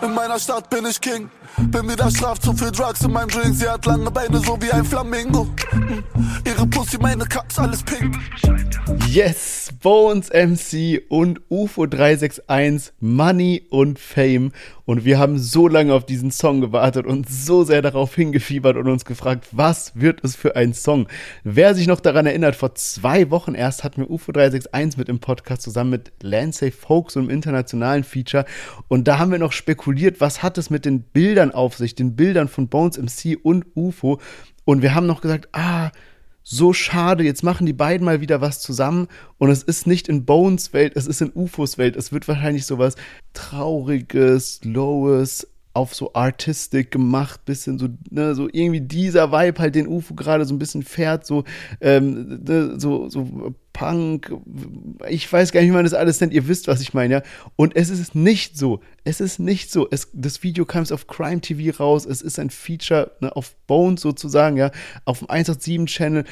In 0.03 0.15
meiner 0.15 0.39
Stadt 0.41 0.69
bin 0.69 0.85
ich 0.85 1.01
King. 1.01 1.31
Bin 1.59 1.89
wieder 1.89 2.11
schlaf 2.11 2.39
zu 2.39 2.53
viel 2.53 2.71
Drugs 2.71 3.03
in 3.03 3.13
meinem 3.13 3.29
Drink. 3.29 3.55
Sie 3.55 3.69
hat 3.69 3.85
lange 3.87 4.11
Beine, 4.11 4.39
so 4.39 4.61
wie 4.61 4.71
ein 4.71 4.85
Flamingo. 4.85 5.47
Ihre 6.45 6.67
Pussy, 6.67 6.99
meine 6.99 7.25
Cups, 7.25 7.59
alles 7.59 7.83
pink. 7.83 8.19
Yes, 9.09 9.71
Bones 9.83 10.31
MC 10.31 11.03
und 11.09 11.41
UFO 11.49 11.87
361, 11.87 12.93
Money 13.01 13.67
und 13.71 13.99
Fame. 13.99 14.53
Und 14.85 15.05
wir 15.05 15.19
haben 15.19 15.39
so 15.39 15.69
lange 15.69 15.95
auf 15.95 16.07
diesen 16.07 16.31
Song 16.31 16.61
gewartet 16.61 17.07
und 17.07 17.29
so 17.29 17.63
sehr 17.63 17.83
darauf 17.83 18.15
hingefiebert 18.15 18.77
und 18.77 18.89
uns 18.89 19.05
gefragt, 19.05 19.47
was 19.53 19.93
wird 19.95 20.25
es 20.25 20.35
für 20.35 20.57
ein 20.57 20.75
Song? 20.75 21.07
Wer 21.45 21.75
sich 21.75 21.87
noch 21.87 22.01
daran 22.01 22.27
erinnert, 22.27 22.57
vor 22.57 22.75
zwei 22.75 23.31
Wochen 23.31 23.55
erst 23.55 23.85
hatten 23.85 24.03
wir 24.03 24.11
UFO 24.11 24.33
361 24.33 24.99
mit 24.99 25.09
im 25.09 25.21
Podcast 25.21 25.63
zusammen 25.63 25.91
mit 25.91 26.13
Lansay 26.21 26.71
Folks 26.73 27.17
und 27.17 27.25
im 27.25 27.31
internationalen 27.31 28.03
Feature. 28.03 28.45
Und 28.89 29.07
da 29.07 29.19
haben 29.19 29.31
wir 29.31 29.39
noch 29.39 29.53
spekuliert, 29.53 30.21
was 30.21 30.43
hat 30.43 30.59
es 30.59 30.69
mit 30.69 30.85
den 30.85 31.03
Bildern 31.03 31.42
auf 31.51 31.77
sich, 31.77 31.95
den 31.95 32.15
Bildern 32.15 32.49
von 32.49 32.69
Bones 32.69 32.99
MC 32.99 33.39
und 33.43 33.67
UFO. 33.75 34.21
Und 34.65 34.83
wir 34.83 34.95
haben 34.95 35.07
noch 35.07 35.21
gesagt, 35.21 35.49
ah, 35.53 35.91
so 36.45 36.73
schade, 36.73 37.25
jetzt 37.25 37.43
machen 37.43 37.67
die 37.67 37.73
beiden 37.73 38.05
mal 38.05 38.21
wieder 38.21 38.41
was 38.41 38.61
zusammen 38.61 39.09
und 39.39 39.51
es 39.51 39.63
ist 39.63 39.87
nicht 39.87 40.09
in 40.09 40.25
Bones 40.25 40.73
Welt, 40.73 40.95
es 40.97 41.07
ist 41.07 41.23
in 41.23 41.33
UFOs 41.35 41.79
Welt. 41.79 41.97
Es 41.97 42.13
wird 42.13 42.27
wahrscheinlich 42.27 42.67
sowas 42.67 42.97
Trauriges, 43.33 44.61
Lowes, 44.65 45.47
auf 45.75 45.95
so 45.95 46.13
Artistic 46.15 46.91
gemacht, 46.91 47.45
bisschen 47.45 47.79
so, 47.79 47.89
ne, 48.11 48.35
so 48.35 48.49
irgendwie 48.53 48.81
dieser 48.81 49.33
Vibe 49.33 49.61
halt, 49.61 49.75
den 49.75 49.89
UFO 49.89 50.15
gerade 50.15 50.45
so 50.45 50.55
ein 50.55 50.59
bisschen 50.59 50.83
fährt, 50.83 51.25
so, 51.25 51.45
ähm, 51.81 52.41
ne, 52.45 52.79
so, 52.79 53.09
so 53.09 53.55
Punk, 53.83 54.33
ich 55.09 55.31
weiß 55.33 55.51
gar 55.51 55.61
nicht, 55.61 55.71
wie 55.71 55.75
man 55.75 55.83
das 55.83 55.93
alles 55.93 56.21
nennt, 56.21 56.33
ihr 56.33 56.47
wisst, 56.47 56.69
was 56.69 56.81
ich 56.81 56.95
meine, 56.95 57.15
ja. 57.15 57.23
Und 57.57 57.75
es 57.75 57.91
ist 57.91 58.15
nicht 58.15 58.57
so, 58.57 58.81
es 59.03 59.21
ist 59.21 59.41
nicht 59.41 59.73
so, 59.73 59.89
es, 59.91 60.09
das 60.13 60.45
Video 60.45 60.65
kam 60.65 60.85
auf 60.93 61.09
Crime 61.09 61.41
TV 61.41 61.77
raus, 61.77 62.07
es 62.07 62.23
ist 62.23 62.39
ein 62.39 62.51
Feature 62.51 63.11
ne, 63.19 63.35
auf 63.35 63.57
Bones 63.67 64.01
sozusagen, 64.01 64.57
ja, 64.57 64.71
auf 65.05 65.19
dem 65.19 65.27
187-Channel, 65.27 66.23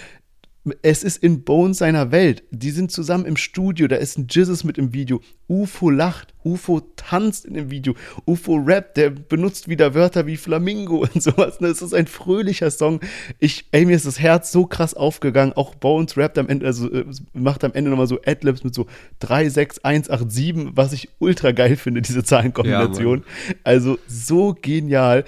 es 0.82 1.02
ist 1.02 1.22
in 1.22 1.42
Bones 1.42 1.78
seiner 1.78 2.12
Welt. 2.12 2.42
Die 2.50 2.70
sind 2.70 2.92
zusammen 2.92 3.24
im 3.24 3.36
Studio, 3.36 3.88
da 3.88 3.96
ist 3.96 4.18
ein 4.18 4.26
Jizzes 4.28 4.62
mit 4.62 4.76
im 4.76 4.92
Video. 4.92 5.22
UFO 5.48 5.88
lacht, 5.88 6.34
UFO 6.44 6.80
tanzt 6.96 7.46
in 7.46 7.54
dem 7.54 7.70
Video, 7.70 7.94
UFO 8.26 8.56
rappt, 8.56 8.98
der 8.98 9.10
benutzt 9.10 9.68
wieder 9.68 9.94
Wörter 9.94 10.26
wie 10.26 10.36
Flamingo 10.36 10.98
und 10.98 11.22
sowas. 11.22 11.60
Ne? 11.60 11.68
Es 11.68 11.80
ist 11.80 11.94
ein 11.94 12.06
fröhlicher 12.06 12.70
Song. 12.70 13.00
Ich, 13.38 13.64
ey, 13.72 13.86
mir 13.86 13.96
ist 13.96 14.06
das 14.06 14.20
Herz 14.20 14.52
so 14.52 14.66
krass 14.66 14.92
aufgegangen. 14.92 15.54
Auch 15.54 15.74
Bones 15.74 16.16
rappt 16.18 16.36
am 16.36 16.48
Ende, 16.48 16.66
also 16.66 16.92
äh, 16.92 17.06
macht 17.32 17.64
am 17.64 17.72
Ende 17.72 17.90
nochmal 17.90 18.06
so 18.06 18.20
Adlibs 18.24 18.62
mit 18.62 18.74
so 18.74 18.86
3, 19.20 19.48
6, 19.48 19.78
1, 19.78 20.10
8, 20.10 20.30
7, 20.30 20.70
was 20.74 20.92
ich 20.92 21.08
ultra 21.20 21.52
geil 21.52 21.76
finde, 21.76 22.02
diese 22.02 22.22
Zahlenkombination. 22.22 23.24
Ja, 23.48 23.54
also 23.64 23.98
so 24.06 24.54
genial. 24.60 25.24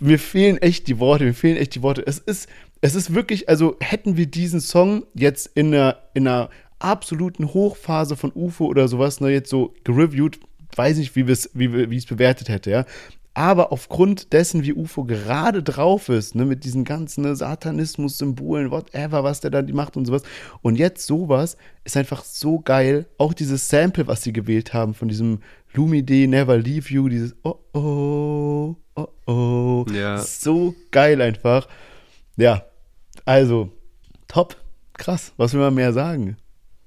mir 0.00 0.18
fehlen 0.18 0.58
echt 0.58 0.88
die 0.88 0.98
Worte, 0.98 1.24
mir 1.24 1.34
fehlen 1.34 1.56
echt 1.56 1.74
die 1.74 1.82
Worte. 1.82 2.06
Es 2.06 2.18
ist, 2.18 2.48
es 2.84 2.94
ist 2.94 3.14
wirklich, 3.14 3.48
also 3.48 3.78
hätten 3.80 4.18
wir 4.18 4.26
diesen 4.26 4.60
Song 4.60 5.06
jetzt 5.14 5.50
in 5.54 5.68
einer, 5.68 5.96
in 6.12 6.28
einer 6.28 6.50
absoluten 6.80 7.54
Hochphase 7.54 8.14
von 8.14 8.30
UFO 8.34 8.66
oder 8.66 8.88
sowas, 8.88 9.22
ne, 9.22 9.30
jetzt 9.30 9.48
so 9.48 9.72
gereviewt, 9.84 10.38
weiß 10.76 10.98
nicht, 10.98 11.16
wie, 11.16 11.26
wie, 11.26 11.90
wie 11.90 11.96
ich 11.96 12.02
es 12.02 12.08
bewertet 12.08 12.50
hätte, 12.50 12.70
ja. 12.70 12.84
Aber 13.32 13.72
aufgrund 13.72 14.34
dessen, 14.34 14.64
wie 14.64 14.74
UFO 14.74 15.04
gerade 15.04 15.62
drauf 15.62 16.10
ist, 16.10 16.34
ne, 16.34 16.44
mit 16.44 16.64
diesen 16.64 16.84
ganzen 16.84 17.24
ne, 17.24 17.34
Satanismus-Symbolen, 17.34 18.70
whatever, 18.70 19.24
was 19.24 19.40
der 19.40 19.50
da 19.50 19.62
macht 19.62 19.96
und 19.96 20.04
sowas. 20.04 20.22
Und 20.60 20.76
jetzt 20.76 21.06
sowas 21.06 21.56
ist 21.84 21.96
einfach 21.96 22.22
so 22.22 22.60
geil. 22.60 23.06
Auch 23.16 23.32
dieses 23.32 23.66
Sample, 23.66 24.06
was 24.08 24.22
sie 24.24 24.34
gewählt 24.34 24.74
haben 24.74 24.92
von 24.92 25.08
diesem 25.08 25.40
Lumide 25.72 26.28
Never 26.28 26.58
Leave 26.58 26.92
You, 26.92 27.08
dieses 27.08 27.34
Oh 27.44 27.56
oh, 27.72 28.76
oh 28.94 29.08
oh. 29.26 29.86
Ja. 29.90 30.18
So 30.18 30.74
geil 30.90 31.22
einfach. 31.22 31.66
Ja, 32.36 32.64
also 33.24 33.70
top. 34.28 34.56
Krass, 34.94 35.32
was 35.36 35.52
will 35.52 35.60
man 35.60 35.74
mehr 35.74 35.92
sagen? 35.92 36.36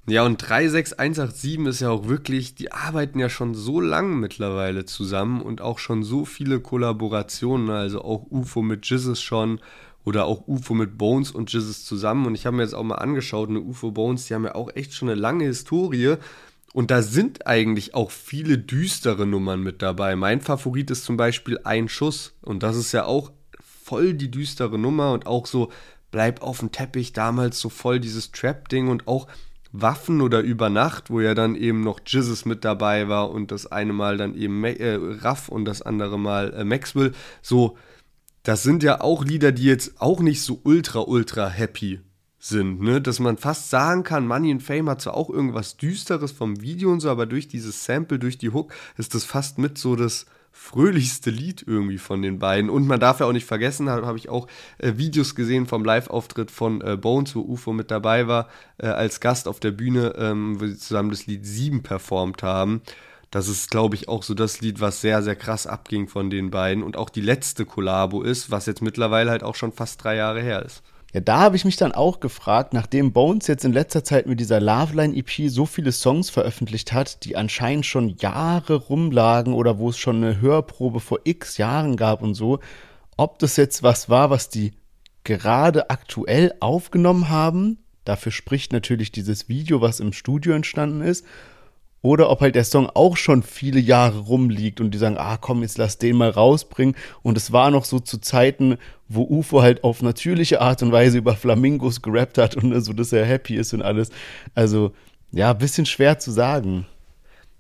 Ja, 0.10 0.26
und 0.26 0.38
36187 0.38 1.60
ist 1.68 1.82
ja 1.82 1.90
auch 1.90 2.08
wirklich, 2.08 2.56
die 2.56 2.72
arbeiten 2.72 3.20
ja 3.20 3.28
schon 3.28 3.56
so 3.56 3.82
lange 3.82 4.16
mittlerweile 4.16 4.86
zusammen 4.86 5.42
und 5.42 5.60
auch 5.60 5.80
schon 5.80 6.04
so 6.04 6.24
viele 6.24 6.62
Kollaborationen, 6.62 7.70
also 7.70 8.02
auch 8.02 8.26
UFO 8.32 8.62
mit 8.62 8.86
Jizzes 8.86 9.22
schon 9.22 9.60
oder 10.06 10.24
auch 10.24 10.48
UFO 10.48 10.74
mit 10.74 10.98
Bones 10.98 11.32
und 11.32 11.52
Jizzes 11.52 11.84
zusammen. 11.84 12.26
Und 12.26 12.36
ich 12.36 12.46
habe 12.46 12.56
mir 12.56 12.64
jetzt 12.64 12.74
auch 12.74 12.84
mal 12.84 12.96
angeschaut, 12.96 13.50
eine 13.50 13.60
UFO 13.60 13.92
Bones, 13.92 14.28
die 14.28 14.34
haben 14.34 14.46
ja 14.46 14.56
auch 14.56 14.74
echt 14.74 14.94
schon 14.94 15.10
eine 15.10 15.20
lange 15.20 15.44
Historie. 15.44 16.16
Und 16.72 16.90
da 16.90 17.02
sind 17.02 17.46
eigentlich 17.46 17.94
auch 17.94 18.12
viele 18.12 18.58
düstere 18.58 19.26
Nummern 19.26 19.62
mit 19.62 19.82
dabei. 19.82 20.16
Mein 20.16 20.40
Favorit 20.40 20.90
ist 20.90 21.04
zum 21.04 21.18
Beispiel 21.18 21.60
Ein 21.66 21.90
Schuss. 21.90 22.34
Und 22.42 22.64
das 22.64 22.78
ist 22.78 22.94
ja 22.94 23.04
auch 23.04 23.34
voll 23.62 24.14
die 24.14 24.32
düstere 24.32 24.80
Nummer 24.80 25.12
und 25.12 25.28
auch 25.28 25.46
so 25.46 25.70
Bleib 26.12 26.42
auf 26.42 26.60
dem 26.60 26.72
Teppich, 26.72 27.14
damals 27.14 27.60
so 27.60 27.70
voll 27.70 28.00
dieses 28.00 28.32
Trap-Ding 28.32 28.88
und 28.88 29.08
auch 29.08 29.28
Waffen 29.72 30.22
oder 30.22 30.42
über 30.42 30.70
Nacht, 30.70 31.10
wo 31.10 31.20
ja 31.20 31.34
dann 31.34 31.56
eben 31.56 31.82
noch 31.82 32.00
Jizzes 32.06 32.46
mit 32.46 32.64
dabei 32.64 33.08
war 33.08 33.32
und 33.32 33.52
das 33.52 33.72
eine 33.72 33.94
Mal 33.94 34.18
dann 34.18 34.36
eben 34.36 34.64
äh, 34.64 34.98
Raff 35.22 35.50
und 35.50 35.66
das 35.66 35.82
andere 35.82 36.18
Mal 36.18 36.54
äh, 36.54 36.64
Maxwell. 36.64 37.14
So, 37.42 37.78
das 38.44 38.64
sind 38.64 38.84
ja 38.84 39.02
auch 39.02 39.26
Lieder, 39.26 39.52
die 39.52 39.66
jetzt 39.66 40.00
auch 40.00 40.22
nicht 40.22 40.42
so 40.42 40.62
ultra, 40.64 41.02
ultra 41.02 41.50
happy 41.50 42.00
sind, 42.40 42.82
ne? 42.82 43.02
Dass 43.02 43.20
man 43.20 43.38
fast 43.38 43.70
sagen 43.70 44.04
kann, 44.04 44.28
Money 44.28 44.52
and 44.52 44.64
Fame 44.64 44.90
hat 44.90 45.02
zwar 45.02 45.16
auch 45.16 45.30
irgendwas 45.30 45.76
Düsteres 45.76 46.32
vom 46.32 46.62
Video 46.62 46.92
und 46.92 47.02
so, 47.02 47.10
aber 47.10 47.26
durch 47.26 47.48
dieses 47.48 47.84
Sample, 47.84 48.20
durch 48.20 48.38
die 48.38 48.52
Hook, 48.52 48.74
ist 48.96 49.16
das 49.16 49.26
fast 49.26 49.58
mit 49.58 49.78
so 49.78 49.96
das 49.96 50.28
fröhlichste 50.58 51.30
Lied 51.30 51.64
irgendwie 51.66 52.00
von 52.00 52.22
den 52.22 52.40
beiden. 52.40 52.70
Und 52.70 52.88
man 52.88 53.00
darf 53.00 53.20
ja 53.20 53.28
auch 53.28 53.32
nicht 53.32 53.46
vergessen, 53.46 53.90
habe 53.90 54.08
hab 54.08 54.16
ich 54.16 54.28
auch 54.28 54.48
äh, 54.80 54.94
Videos 54.98 55.36
gesehen 55.36 55.68
vom 55.68 55.86
Live-Auftritt 55.86 56.52
von 56.52 56.82
äh, 56.82 56.98
Bones, 56.98 57.36
wo 57.36 57.42
UFO 57.42 57.74
mit 57.74 57.92
dabei 57.92 58.28
war, 58.28 58.50
äh, 58.78 58.88
als 58.88 59.20
Gast 59.20 59.48
auf 59.48 59.60
der 59.60 59.72
Bühne, 59.72 60.16
ähm, 60.18 60.60
wo 60.60 60.66
sie 60.66 60.78
zusammen 60.78 61.12
das 61.12 61.28
Lied 61.28 61.46
7 61.46 61.84
performt 61.84 62.44
haben. 62.44 62.82
Das 63.30 63.48
ist, 63.48 63.70
glaube 63.70 63.96
ich, 63.96 64.10
auch 64.10 64.24
so 64.24 64.34
das 64.34 64.60
Lied, 64.60 64.82
was 64.82 65.00
sehr, 65.00 65.22
sehr 65.22 65.36
krass 65.36 65.68
abging 65.68 66.08
von 66.08 66.30
den 66.30 66.50
beiden 66.50 66.84
und 66.84 66.98
auch 66.98 67.10
die 67.10 67.22
letzte 67.22 67.66
Kollabo 67.66 68.24
ist, 68.24 68.52
was 68.52 68.66
jetzt 68.66 68.82
mittlerweile 68.82 69.30
halt 69.32 69.44
auch 69.44 69.56
schon 69.56 69.72
fast 69.72 70.04
drei 70.04 70.16
Jahre 70.16 70.42
her 70.42 70.66
ist. 70.66 70.82
Ja, 71.14 71.22
da 71.22 71.40
habe 71.40 71.56
ich 71.56 71.64
mich 71.64 71.78
dann 71.78 71.94
auch 71.94 72.20
gefragt, 72.20 72.74
nachdem 72.74 73.14
Bones 73.14 73.48
jetzt 73.48 73.64
in 73.64 73.72
letzter 73.72 74.04
Zeit 74.04 74.28
mit 74.28 74.40
dieser 74.40 74.60
Loveline 74.60 75.16
EP 75.16 75.50
so 75.50 75.66
viele 75.66 75.94
Songs 75.94 76.30
veröffentlicht 76.30 76.92
hat, 76.92 77.24
die 77.24 77.38
anscheinend 77.38 77.86
schon 77.86 78.10
Jahre 78.18 78.76
rumlagen 78.76 79.54
oder 79.54 79.80
wo 79.80 79.90
es 79.90 79.98
schon 79.98 80.18
eine 80.18 80.42
Hörprobe 80.42 81.00
vor 81.00 81.20
x 81.24 81.58
Jahren 81.58 81.96
gab 81.96 82.22
und 82.22 82.34
so, 82.34 82.60
ob 83.16 83.40
das 83.40 83.56
jetzt 83.56 83.84
was 83.84 84.10
war, 84.10 84.30
was 84.30 84.50
die 84.50 84.74
gerade 85.24 85.90
aktuell 85.90 86.54
aufgenommen 86.60 87.30
haben. 87.30 87.80
Dafür 88.04 88.32
spricht 88.32 88.74
natürlich 88.74 89.12
dieses 89.12 89.50
Video, 89.50 89.82
was 89.82 90.00
im 90.02 90.14
Studio 90.14 90.54
entstanden 90.54 91.02
ist 91.02 91.26
oder 92.02 92.30
ob 92.30 92.42
halt 92.42 92.56
der 92.56 92.64
Song 92.64 92.90
auch 92.94 93.18
schon 93.18 93.44
viele 93.44 93.80
Jahre 93.80 94.20
rumliegt 94.20 94.80
und 94.80 94.92
die 94.92 94.98
sagen, 94.98 95.18
ah 95.18 95.38
komm, 95.38 95.62
jetzt 95.62 95.78
lass 95.78 95.98
den 95.98 96.18
mal 96.18 96.30
rausbringen. 96.30 96.96
Und 97.24 97.38
es 97.38 97.52
war 97.52 97.72
noch 97.72 97.86
so 97.86 98.00
zu 98.00 98.20
Zeiten, 98.20 98.78
wo 99.08 99.24
UFO 99.24 99.62
halt 99.62 99.84
auf 99.84 100.02
natürliche 100.02 100.62
Art 100.62 100.84
und 100.84 100.92
Weise 100.92 101.18
über 101.18 101.36
Flamingos 101.36 102.02
gerappt 102.02 102.38
hat 102.38 102.56
und 102.56 102.80
so, 102.82 102.94
dass 102.94 103.12
er 103.12 103.26
happy 103.26 103.56
ist 103.56 103.74
und 103.74 103.82
alles. 103.82 104.10
Also, 104.54 104.94
ja, 105.32 105.54
bisschen 105.54 105.86
schwer 105.86 106.20
zu 106.20 106.32
sagen. 106.32 106.86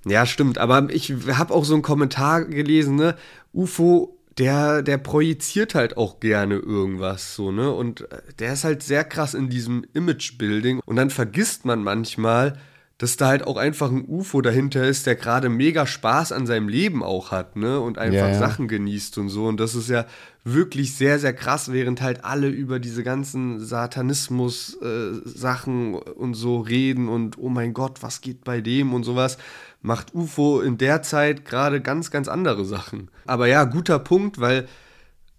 Ja, 0.05 0.25
stimmt, 0.25 0.57
aber 0.57 0.87
ich 0.91 1.13
habe 1.33 1.53
auch 1.53 1.65
so 1.65 1.73
einen 1.73 1.83
Kommentar 1.83 2.45
gelesen, 2.45 2.95
ne? 2.95 3.15
UFO 3.53 4.17
der, 4.37 4.83
der 4.83 4.97
projiziert 4.97 5.73
halt 5.73 5.97
auch 5.97 6.19
gerne 6.19 6.55
irgendwas 6.55 7.35
so, 7.35 7.51
ne? 7.51 7.71
Und 7.71 8.07
der 8.39 8.53
ist 8.53 8.63
halt 8.63 8.83
sehr 8.83 9.03
krass 9.03 9.33
in 9.33 9.49
diesem 9.49 9.85
Image-Building. 9.93 10.79
Und 10.85 10.95
dann 10.95 11.09
vergisst 11.09 11.65
man 11.65 11.83
manchmal, 11.83 12.57
dass 12.97 13.15
da 13.15 13.27
halt 13.27 13.45
auch 13.45 13.57
einfach 13.57 13.91
ein 13.91 14.05
UFO 14.07 14.41
dahinter 14.41 14.83
ist, 14.83 15.05
der 15.05 15.13
gerade 15.15 15.49
mega 15.49 15.85
Spaß 15.85 16.31
an 16.31 16.47
seinem 16.47 16.67
Leben 16.67 17.03
auch 17.03 17.29
hat, 17.29 17.55
ne? 17.55 17.79
Und 17.79 17.99
einfach 17.99 18.17
ja, 18.17 18.29
ja. 18.29 18.39
Sachen 18.39 18.67
genießt 18.67 19.19
und 19.19 19.29
so. 19.29 19.45
Und 19.45 19.59
das 19.59 19.75
ist 19.75 19.89
ja 19.89 20.07
wirklich 20.43 20.95
sehr, 20.95 21.19
sehr 21.19 21.33
krass, 21.33 21.71
während 21.71 22.01
halt 22.01 22.25
alle 22.25 22.47
über 22.47 22.79
diese 22.79 23.03
ganzen 23.03 23.59
Satanismus-Sachen 23.59 25.93
äh, 25.93 25.97
und 25.97 26.33
so 26.33 26.57
reden 26.59 27.07
und 27.07 27.37
oh 27.37 27.49
mein 27.49 27.75
Gott, 27.75 28.01
was 28.01 28.21
geht 28.21 28.43
bei 28.43 28.61
dem 28.61 28.95
und 28.95 29.03
sowas, 29.03 29.37
macht 29.81 30.15
UFO 30.15 30.61
in 30.61 30.79
der 30.79 31.03
Zeit 31.03 31.45
gerade 31.45 31.81
ganz, 31.81 32.09
ganz 32.09 32.27
andere 32.27 32.65
Sachen. 32.65 33.11
Aber 33.27 33.45
ja, 33.47 33.65
guter 33.65 33.99
Punkt, 33.99 34.39
weil 34.39 34.67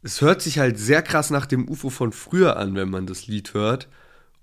es 0.03 0.21
hört 0.21 0.43
sich 0.43 0.61
halt 0.61 0.79
sehr 0.79 1.03
krass 1.03 1.31
nach 1.31 1.47
dem 1.47 1.69
UFO 1.69 1.91
von 1.91 2.13
früher 2.13 2.57
an, 2.57 2.77
wenn 2.77 2.91
man 2.91 3.07
das 3.07 3.27
Lied 3.27 3.55
hört. 3.55 3.89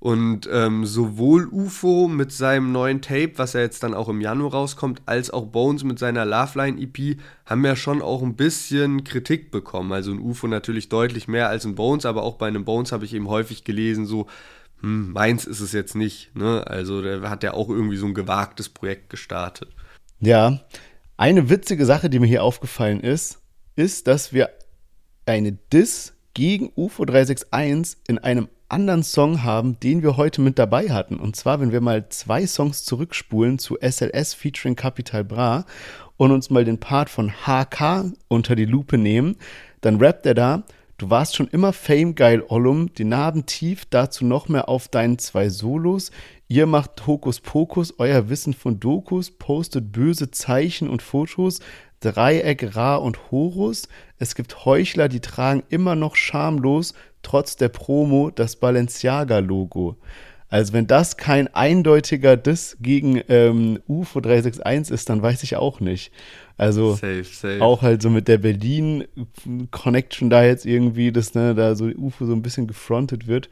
Und 0.05 0.47
ähm, 0.53 0.85
sowohl 0.85 1.47
UFO 1.47 2.07
mit 2.07 2.31
seinem 2.31 2.71
neuen 2.71 3.01
Tape, 3.01 3.31
was 3.37 3.53
ja 3.53 3.61
jetzt 3.61 3.81
dann 3.81 3.95
auch 3.95 4.07
im 4.07 4.21
Januar 4.21 4.51
rauskommt, 4.51 5.01
als 5.07 5.31
auch 5.31 5.47
Bones 5.47 5.83
mit 5.83 5.97
seiner 5.97 6.25
Loveline 6.25 6.79
EP 6.79 7.17
haben 7.47 7.65
ja 7.65 7.75
schon 7.75 8.03
auch 8.03 8.21
ein 8.21 8.35
bisschen 8.35 9.03
Kritik 9.03 9.49
bekommen. 9.49 9.91
Also 9.91 10.11
ein 10.11 10.19
UFO 10.19 10.45
natürlich 10.45 10.89
deutlich 10.89 11.27
mehr 11.27 11.49
als 11.49 11.65
ein 11.65 11.73
Bones, 11.73 12.05
aber 12.05 12.21
auch 12.21 12.35
bei 12.35 12.45
einem 12.47 12.65
Bones 12.65 12.91
habe 12.91 13.03
ich 13.03 13.15
eben 13.15 13.27
häufig 13.29 13.63
gelesen, 13.63 14.05
so, 14.05 14.27
hm, 14.81 15.11
meins 15.11 15.45
ist 15.45 15.59
es 15.59 15.71
jetzt 15.71 15.95
nicht. 15.95 16.35
Ne? 16.35 16.67
Also 16.67 17.01
der 17.01 17.27
hat 17.27 17.41
ja 17.41 17.55
auch 17.55 17.69
irgendwie 17.69 17.97
so 17.97 18.05
ein 18.05 18.13
gewagtes 18.13 18.69
Projekt 18.69 19.09
gestartet. 19.09 19.69
Ja, 20.19 20.61
eine 21.17 21.49
witzige 21.49 21.87
Sache, 21.87 22.11
die 22.11 22.19
mir 22.19 22.27
hier 22.27 22.43
aufgefallen 22.43 22.99
ist, 22.99 23.39
ist, 23.75 24.05
dass 24.05 24.33
wir 24.33 24.51
eine 25.25 25.53
Diss 25.53 26.13
gegen 26.35 26.71
UFO 26.75 27.05
361 27.05 27.97
in 28.07 28.19
einem 28.19 28.49
anderen 28.69 29.03
Song 29.03 29.43
haben, 29.43 29.79
den 29.79 30.01
wir 30.01 30.17
heute 30.17 30.41
mit 30.41 30.57
dabei 30.57 30.89
hatten. 30.89 31.17
Und 31.17 31.35
zwar, 31.35 31.59
wenn 31.59 31.71
wir 31.71 31.81
mal 31.81 32.09
zwei 32.09 32.47
Songs 32.47 32.83
zurückspulen 32.83 33.59
zu 33.59 33.77
SLS 33.79 34.33
featuring 34.33 34.75
Capital 34.75 35.23
Bra 35.23 35.65
und 36.17 36.31
uns 36.31 36.49
mal 36.49 36.65
den 36.65 36.79
Part 36.79 37.09
von 37.09 37.31
HK 37.45 38.13
unter 38.27 38.55
die 38.55 38.65
Lupe 38.65 38.97
nehmen, 38.97 39.35
dann 39.81 39.97
rappt 39.97 40.25
er 40.25 40.33
da, 40.33 40.63
du 40.97 41.09
warst 41.09 41.35
schon 41.35 41.47
immer 41.47 41.73
Fame 41.73 42.15
geil, 42.15 42.43
Ollum, 42.47 42.93
die 42.93 43.03
Narben 43.03 43.45
tief, 43.45 43.85
dazu 43.89 44.25
noch 44.25 44.49
mehr 44.49 44.67
auf 44.67 44.87
deinen 44.87 45.19
zwei 45.19 45.49
Solos. 45.49 46.11
Ihr 46.47 46.65
macht 46.65 47.05
Hokus 47.05 47.39
Pokus, 47.41 47.93
euer 47.99 48.29
Wissen 48.29 48.53
von 48.53 48.79
Dokus, 48.79 49.31
postet 49.31 49.91
böse 49.91 50.31
Zeichen 50.31 50.89
und 50.89 51.01
Fotos, 51.01 51.59
Dreieck, 51.99 52.75
Ra 52.75 52.95
und 52.97 53.31
Horus. 53.31 53.87
Es 54.17 54.35
gibt 54.35 54.65
Heuchler, 54.65 55.09
die 55.09 55.21
tragen 55.21 55.63
immer 55.69 55.95
noch 55.95 56.15
schamlos 56.15 56.93
trotz 57.25 57.55
der 57.57 57.69
Promo 57.69 58.29
das 58.29 58.55
Balenciaga-Logo. 58.55 59.97
Also 60.47 60.73
wenn 60.73 60.85
das 60.87 61.17
kein 61.17 61.53
eindeutiger 61.53 62.37
Diss 62.37 62.77
gegen 62.79 63.21
ähm, 63.29 63.79
UFO 63.87 64.21
361 64.21 64.93
ist, 64.93 65.09
dann 65.09 65.21
weiß 65.21 65.43
ich 65.43 65.55
auch 65.55 65.79
nicht. 65.79 66.11
Also 66.55 66.93
safe, 66.93 67.23
safe. 67.23 67.61
auch 67.61 67.81
halt 67.81 68.01
so 68.01 68.09
mit 68.09 68.27
der 68.27 68.37
Berlin-Connection 68.37 70.29
da 70.29 70.43
jetzt 70.43 70.65
irgendwie, 70.65 71.11
dass 71.11 71.33
ne, 71.33 71.55
da 71.55 71.75
so 71.75 71.85
UFO 71.85 72.25
so 72.25 72.31
ein 72.31 72.43
bisschen 72.43 72.67
gefrontet 72.67 73.27
wird. 73.27 73.49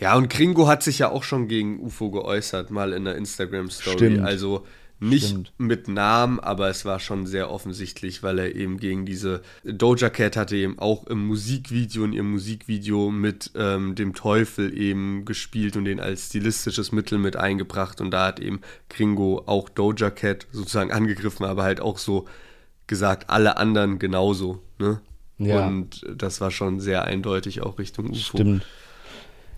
Ja, 0.00 0.16
und 0.16 0.30
Gringo 0.30 0.66
hat 0.66 0.82
sich 0.82 0.98
ja 0.98 1.10
auch 1.10 1.22
schon 1.22 1.46
gegen 1.46 1.78
UFO 1.80 2.10
geäußert, 2.10 2.70
mal 2.70 2.94
in 2.94 3.04
der 3.04 3.16
Instagram-Story. 3.16 4.20
Also 4.20 4.64
nicht 5.00 5.28
Stimmt. 5.28 5.52
mit 5.56 5.88
Namen, 5.88 6.38
aber 6.40 6.68
es 6.68 6.84
war 6.84 7.00
schon 7.00 7.26
sehr 7.26 7.50
offensichtlich, 7.50 8.22
weil 8.22 8.38
er 8.38 8.54
eben 8.54 8.78
gegen 8.78 9.06
diese 9.06 9.40
Doja 9.64 10.10
Cat 10.10 10.36
hatte 10.36 10.56
eben 10.56 10.78
auch 10.78 11.06
im 11.06 11.26
Musikvideo, 11.26 12.04
in 12.04 12.12
ihrem 12.12 12.30
Musikvideo 12.30 13.10
mit 13.10 13.50
ähm, 13.54 13.94
dem 13.94 14.14
Teufel 14.14 14.76
eben 14.76 15.24
gespielt 15.24 15.76
und 15.76 15.86
den 15.86 16.00
als 16.00 16.26
stilistisches 16.26 16.92
Mittel 16.92 17.18
mit 17.18 17.36
eingebracht. 17.36 18.00
Und 18.00 18.10
da 18.10 18.26
hat 18.26 18.40
eben 18.40 18.60
Kringo 18.88 19.42
auch 19.46 19.70
Doja 19.70 20.10
Cat 20.10 20.46
sozusagen 20.52 20.92
angegriffen, 20.92 21.46
aber 21.46 21.62
halt 21.62 21.80
auch 21.80 21.98
so 21.98 22.26
gesagt, 22.86 23.30
alle 23.30 23.56
anderen 23.56 23.98
genauso. 23.98 24.62
Ne? 24.78 25.00
Ja. 25.38 25.66
Und 25.66 26.04
das 26.14 26.42
war 26.42 26.50
schon 26.50 26.80
sehr 26.80 27.04
eindeutig 27.04 27.62
auch 27.62 27.78
Richtung 27.78 28.10
UFO. 28.10 28.18
Stimmt. 28.18 28.66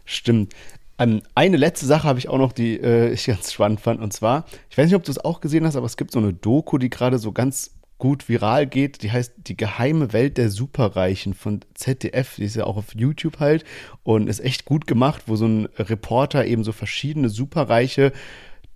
Stimmt. 0.04 0.54
Ähm, 1.02 1.22
eine 1.34 1.56
letzte 1.56 1.86
Sache 1.86 2.06
habe 2.06 2.18
ich 2.18 2.28
auch 2.28 2.38
noch, 2.38 2.52
die 2.52 2.78
äh, 2.78 3.12
ich 3.12 3.26
ganz 3.26 3.52
spannend 3.52 3.80
fand. 3.80 4.00
Und 4.00 4.12
zwar, 4.12 4.46
ich 4.70 4.78
weiß 4.78 4.86
nicht, 4.86 4.94
ob 4.94 5.04
du 5.04 5.10
es 5.10 5.18
auch 5.18 5.40
gesehen 5.40 5.66
hast, 5.66 5.76
aber 5.76 5.86
es 5.86 5.96
gibt 5.96 6.12
so 6.12 6.20
eine 6.20 6.32
Doku, 6.32 6.78
die 6.78 6.90
gerade 6.90 7.18
so 7.18 7.32
ganz 7.32 7.72
gut 7.98 8.28
viral 8.28 8.66
geht. 8.66 9.02
Die 9.02 9.10
heißt 9.10 9.34
Die 9.38 9.56
geheime 9.56 10.12
Welt 10.12 10.38
der 10.38 10.50
Superreichen 10.50 11.34
von 11.34 11.60
ZDF. 11.74 12.36
Die 12.36 12.44
ist 12.44 12.56
ja 12.56 12.64
auch 12.64 12.76
auf 12.76 12.94
YouTube 12.94 13.40
halt 13.40 13.64
und 14.04 14.28
ist 14.28 14.40
echt 14.40 14.64
gut 14.64 14.86
gemacht, 14.86 15.24
wo 15.26 15.34
so 15.34 15.46
ein 15.46 15.66
Reporter 15.76 16.46
eben 16.46 16.62
so 16.62 16.72
verschiedene 16.72 17.28
Superreiche 17.28 18.12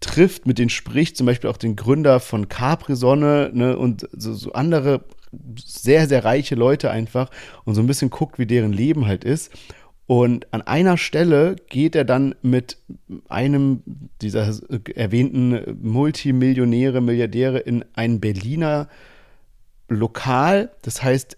trifft, 0.00 0.46
mit 0.46 0.58
denen 0.58 0.68
spricht, 0.68 1.16
zum 1.16 1.26
Beispiel 1.26 1.48
auch 1.48 1.56
den 1.56 1.74
Gründer 1.74 2.20
von 2.20 2.48
Capri-Sonne 2.48 3.50
ne, 3.54 3.78
und 3.78 4.06
so, 4.12 4.34
so 4.34 4.52
andere 4.52 5.04
sehr, 5.58 6.06
sehr 6.06 6.24
reiche 6.24 6.54
Leute 6.54 6.90
einfach 6.90 7.30
und 7.64 7.74
so 7.74 7.80
ein 7.80 7.86
bisschen 7.86 8.10
guckt, 8.10 8.38
wie 8.38 8.46
deren 8.46 8.72
Leben 8.72 9.06
halt 9.06 9.24
ist. 9.24 9.52
Und 10.06 10.52
an 10.52 10.62
einer 10.62 10.98
Stelle 10.98 11.56
geht 11.68 11.96
er 11.96 12.04
dann 12.04 12.36
mit 12.40 12.78
einem 13.28 13.82
dieser 14.22 14.54
erwähnten 14.94 15.78
Multimillionäre, 15.82 17.00
Milliardäre 17.00 17.58
in 17.58 17.84
ein 17.94 18.20
Berliner 18.20 18.88
Lokal, 19.88 20.70
das 20.82 21.02
heißt 21.02 21.36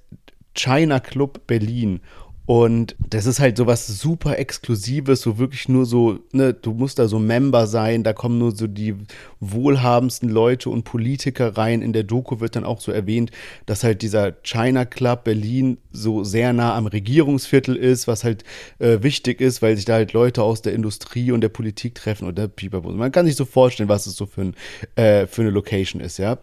China 0.55 1.01
Club 1.01 1.47
Berlin. 1.47 2.01
Und 2.49 2.97
das 3.11 3.27
ist 3.27 3.41
halt 3.41 3.59
so 3.59 3.67
was 3.67 3.87
super 3.87 4.39
Exklusives, 4.39 5.21
so 5.21 5.37
wirklich 5.37 5.69
nur 5.69 5.85
so, 5.85 6.21
ne, 6.33 6.55
du 6.55 6.73
musst 6.73 6.99
da 6.99 7.07
so 7.07 7.19
Member 7.19 7.67
sein, 7.67 8.05
da 8.05 8.15
kommen 8.15 8.39
nur 8.39 8.57
so 8.57 8.67
die 8.67 8.95
wohlhabendsten 9.39 10.31
Leute 10.31 10.71
und 10.71 10.85
Politiker 10.85 11.59
rein. 11.59 11.83
In 11.83 11.93
der 11.93 12.05
Doku 12.05 12.41
wird 12.41 12.57
dann 12.57 12.65
auch 12.65 12.81
so 12.81 12.91
erwähnt, 12.91 13.33
dass 13.67 13.85
halt 13.85 14.01
dieser 14.01 14.33
China 14.43 14.87
Club 14.87 15.25
Berlin 15.25 15.77
so 15.93 16.25
sehr 16.25 16.55
nah 16.55 16.75
am 16.75 16.87
Regierungsviertel 16.87 17.77
ist, 17.77 18.09
was 18.09 18.25
halt 18.25 18.45
äh, 18.79 19.03
wichtig 19.03 19.43
ist, 19.43 19.61
weil 19.61 19.77
sich 19.77 19.85
da 19.85 19.93
halt 19.93 20.15
Leute 20.15 20.43
aus 20.43 20.63
der 20.63 20.73
Industrie 20.73 21.33
und 21.33 21.43
der 21.43 21.51
Politik 21.51 21.97
treffen 21.97 22.27
oder 22.27 22.49
Pipapo. 22.49 22.91
Man 22.93 23.13
kann 23.13 23.27
sich 23.27 23.37
so 23.37 23.45
vorstellen, 23.45 23.91
was 23.91 24.07
es 24.07 24.17
so 24.17 24.25
für, 24.25 24.41
ein, 24.41 24.55
äh, 24.97 25.27
für 25.27 25.43
eine 25.43 25.51
Location 25.51 26.01
ist, 26.01 26.17
ja. 26.17 26.39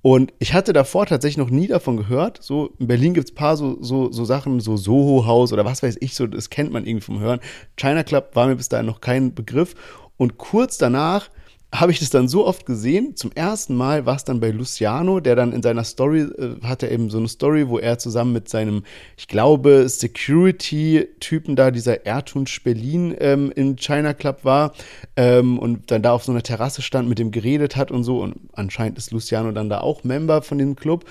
Und 0.00 0.32
ich 0.38 0.54
hatte 0.54 0.72
davor 0.72 1.06
tatsächlich 1.06 1.38
noch 1.38 1.50
nie 1.50 1.66
davon 1.66 1.96
gehört. 1.96 2.42
So, 2.42 2.74
in 2.78 2.86
Berlin 2.86 3.14
gibt 3.14 3.28
es 3.28 3.32
ein 3.32 3.36
paar 3.36 3.56
so, 3.56 3.78
so, 3.82 4.12
so 4.12 4.24
Sachen, 4.24 4.60
so 4.60 4.76
Soho-Haus 4.76 5.52
oder 5.52 5.64
was 5.64 5.82
weiß 5.82 5.96
ich, 6.00 6.14
so, 6.14 6.26
das 6.26 6.50
kennt 6.50 6.72
man 6.72 6.86
irgendwie 6.86 7.04
vom 7.04 7.20
Hören. 7.20 7.40
China 7.76 8.04
Club 8.04 8.30
war 8.34 8.46
mir 8.46 8.56
bis 8.56 8.68
dahin 8.68 8.86
noch 8.86 9.00
kein 9.00 9.34
Begriff. 9.34 9.74
Und 10.16 10.38
kurz 10.38 10.78
danach 10.78 11.30
habe 11.74 11.92
ich 11.92 11.98
das 11.98 12.08
dann 12.08 12.28
so 12.28 12.46
oft 12.46 12.64
gesehen. 12.64 13.14
Zum 13.14 13.30
ersten 13.32 13.76
Mal 13.76 14.06
war 14.06 14.16
es 14.16 14.24
dann 14.24 14.40
bei 14.40 14.50
Luciano, 14.50 15.20
der 15.20 15.36
dann 15.36 15.52
in 15.52 15.62
seiner 15.62 15.84
Story 15.84 16.20
äh, 16.20 16.56
hatte 16.62 16.88
eben 16.88 17.10
so 17.10 17.18
eine 17.18 17.28
Story, 17.28 17.68
wo 17.68 17.78
er 17.78 17.98
zusammen 17.98 18.32
mit 18.32 18.48
seinem, 18.48 18.84
ich 19.18 19.28
glaube, 19.28 19.86
Security-Typen 19.86 21.56
da, 21.56 21.70
dieser 21.70 22.06
Ertunsch 22.06 22.62
Berlin 22.64 23.14
ähm, 23.18 23.52
in 23.54 23.76
China 23.76 24.14
Club 24.14 24.44
war 24.44 24.72
ähm, 25.16 25.58
und 25.58 25.90
dann 25.90 26.02
da 26.02 26.12
auf 26.12 26.24
so 26.24 26.32
einer 26.32 26.42
Terrasse 26.42 26.80
stand, 26.80 27.06
mit 27.06 27.18
dem 27.18 27.32
geredet 27.32 27.76
hat 27.76 27.90
und 27.90 28.02
so. 28.02 28.22
Und 28.22 28.36
anscheinend 28.54 28.96
ist 28.96 29.10
Luciano 29.10 29.52
dann 29.52 29.68
da 29.68 29.80
auch 29.80 30.04
Member 30.04 30.40
von 30.40 30.56
dem 30.56 30.74
Club. 30.74 31.04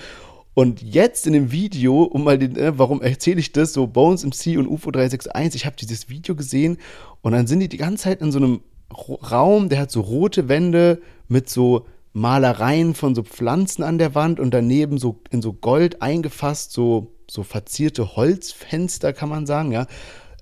Und 0.54 0.82
jetzt 0.82 1.28
in 1.28 1.34
dem 1.34 1.52
Video, 1.52 2.02
um 2.02 2.24
mal 2.24 2.36
den, 2.36 2.56
äh, 2.56 2.76
warum 2.76 3.00
erzähle 3.00 3.38
ich 3.38 3.52
das, 3.52 3.72
so 3.72 3.86
Bones 3.86 4.24
MC 4.24 4.58
und 4.58 4.66
UFO 4.66 4.90
361, 4.90 5.60
ich 5.60 5.66
habe 5.66 5.76
dieses 5.76 6.08
Video 6.08 6.34
gesehen 6.34 6.78
und 7.20 7.30
dann 7.30 7.46
sind 7.46 7.60
die 7.60 7.68
die 7.68 7.76
ganze 7.76 8.04
Zeit 8.04 8.22
in 8.22 8.32
so 8.32 8.38
einem 8.38 8.60
Raum, 8.90 9.68
der 9.68 9.80
hat 9.80 9.90
so 9.90 10.00
rote 10.00 10.48
Wände 10.48 11.00
mit 11.28 11.48
so 11.48 11.86
Malereien 12.12 12.94
von 12.94 13.14
so 13.14 13.22
Pflanzen 13.22 13.82
an 13.82 13.98
der 13.98 14.14
Wand 14.14 14.40
und 14.40 14.52
daneben 14.52 14.98
so 14.98 15.20
in 15.30 15.42
so 15.42 15.52
Gold 15.52 16.02
eingefasst, 16.02 16.72
so, 16.72 17.14
so 17.30 17.42
verzierte 17.42 18.16
Holzfenster, 18.16 19.12
kann 19.12 19.28
man 19.28 19.46
sagen, 19.46 19.72
ja. 19.72 19.86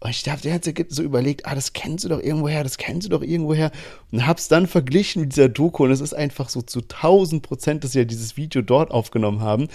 Und 0.01 0.11
ich 0.11 0.23
dachte, 0.23 0.43
der 0.43 0.55
hat 0.55 0.65
so 0.89 1.03
überlegt, 1.03 1.47
ah, 1.47 1.55
das 1.55 1.73
kennst 1.73 2.05
du 2.05 2.09
doch 2.09 2.21
irgendwoher, 2.21 2.63
das 2.63 2.77
kennst 2.77 3.07
du 3.07 3.11
doch 3.11 3.23
irgendwoher. 3.23 3.73
Und 4.13 4.27
hab's 4.27 4.49
dann 4.49 4.67
verglichen 4.67 5.23
mit 5.23 5.33
dieser 5.33 5.49
Doku 5.49 5.85
und 5.85 5.91
es 5.91 6.01
ist 6.01 6.15
einfach 6.15 6.49
so 6.49 6.63
zu 6.63 6.81
1000 6.81 7.43
Prozent, 7.43 7.83
dass 7.83 7.93
sie 7.93 8.01
ja 8.01 8.05
dieses 8.05 8.37
Video 8.37 8.63
dort 8.63 8.91
aufgenommen 8.91 9.41
haben. 9.41 9.69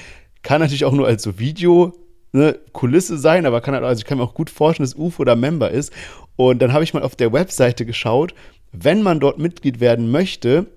Kann 0.44 0.62
natürlich 0.62 0.86
auch 0.86 0.94
nur 0.94 1.08
als 1.08 1.24
so 1.24 1.40
Video 1.40 1.94
ne, 2.34 2.58
Kulisse 2.72 3.18
sein, 3.18 3.46
aber 3.46 3.62
kann 3.62 3.74
halt, 3.74 3.84
also 3.84 4.00
ich 4.00 4.06
kann 4.06 4.20
mir 4.20 4.24
auch 4.24 4.36
gut 4.36 4.50
vorstellen, 4.50 4.88
dass 4.88 4.98
UFO 4.98 5.24
da 5.24 5.36
Member 5.36 5.72
ist. 5.72 5.92
Und 6.36 6.62
dann 6.62 6.72
habe 6.72 6.84
ich 6.84 6.94
mal 6.94 7.04
auf 7.04 7.16
der 7.16 7.34
Webseite 7.34 7.86
geschaut 7.86 8.34
wenn 8.72 9.02
man 9.02 9.20
dort 9.20 9.38
Mitglied 9.38 9.80
werden 9.80 10.12
möchte, 10.12 10.68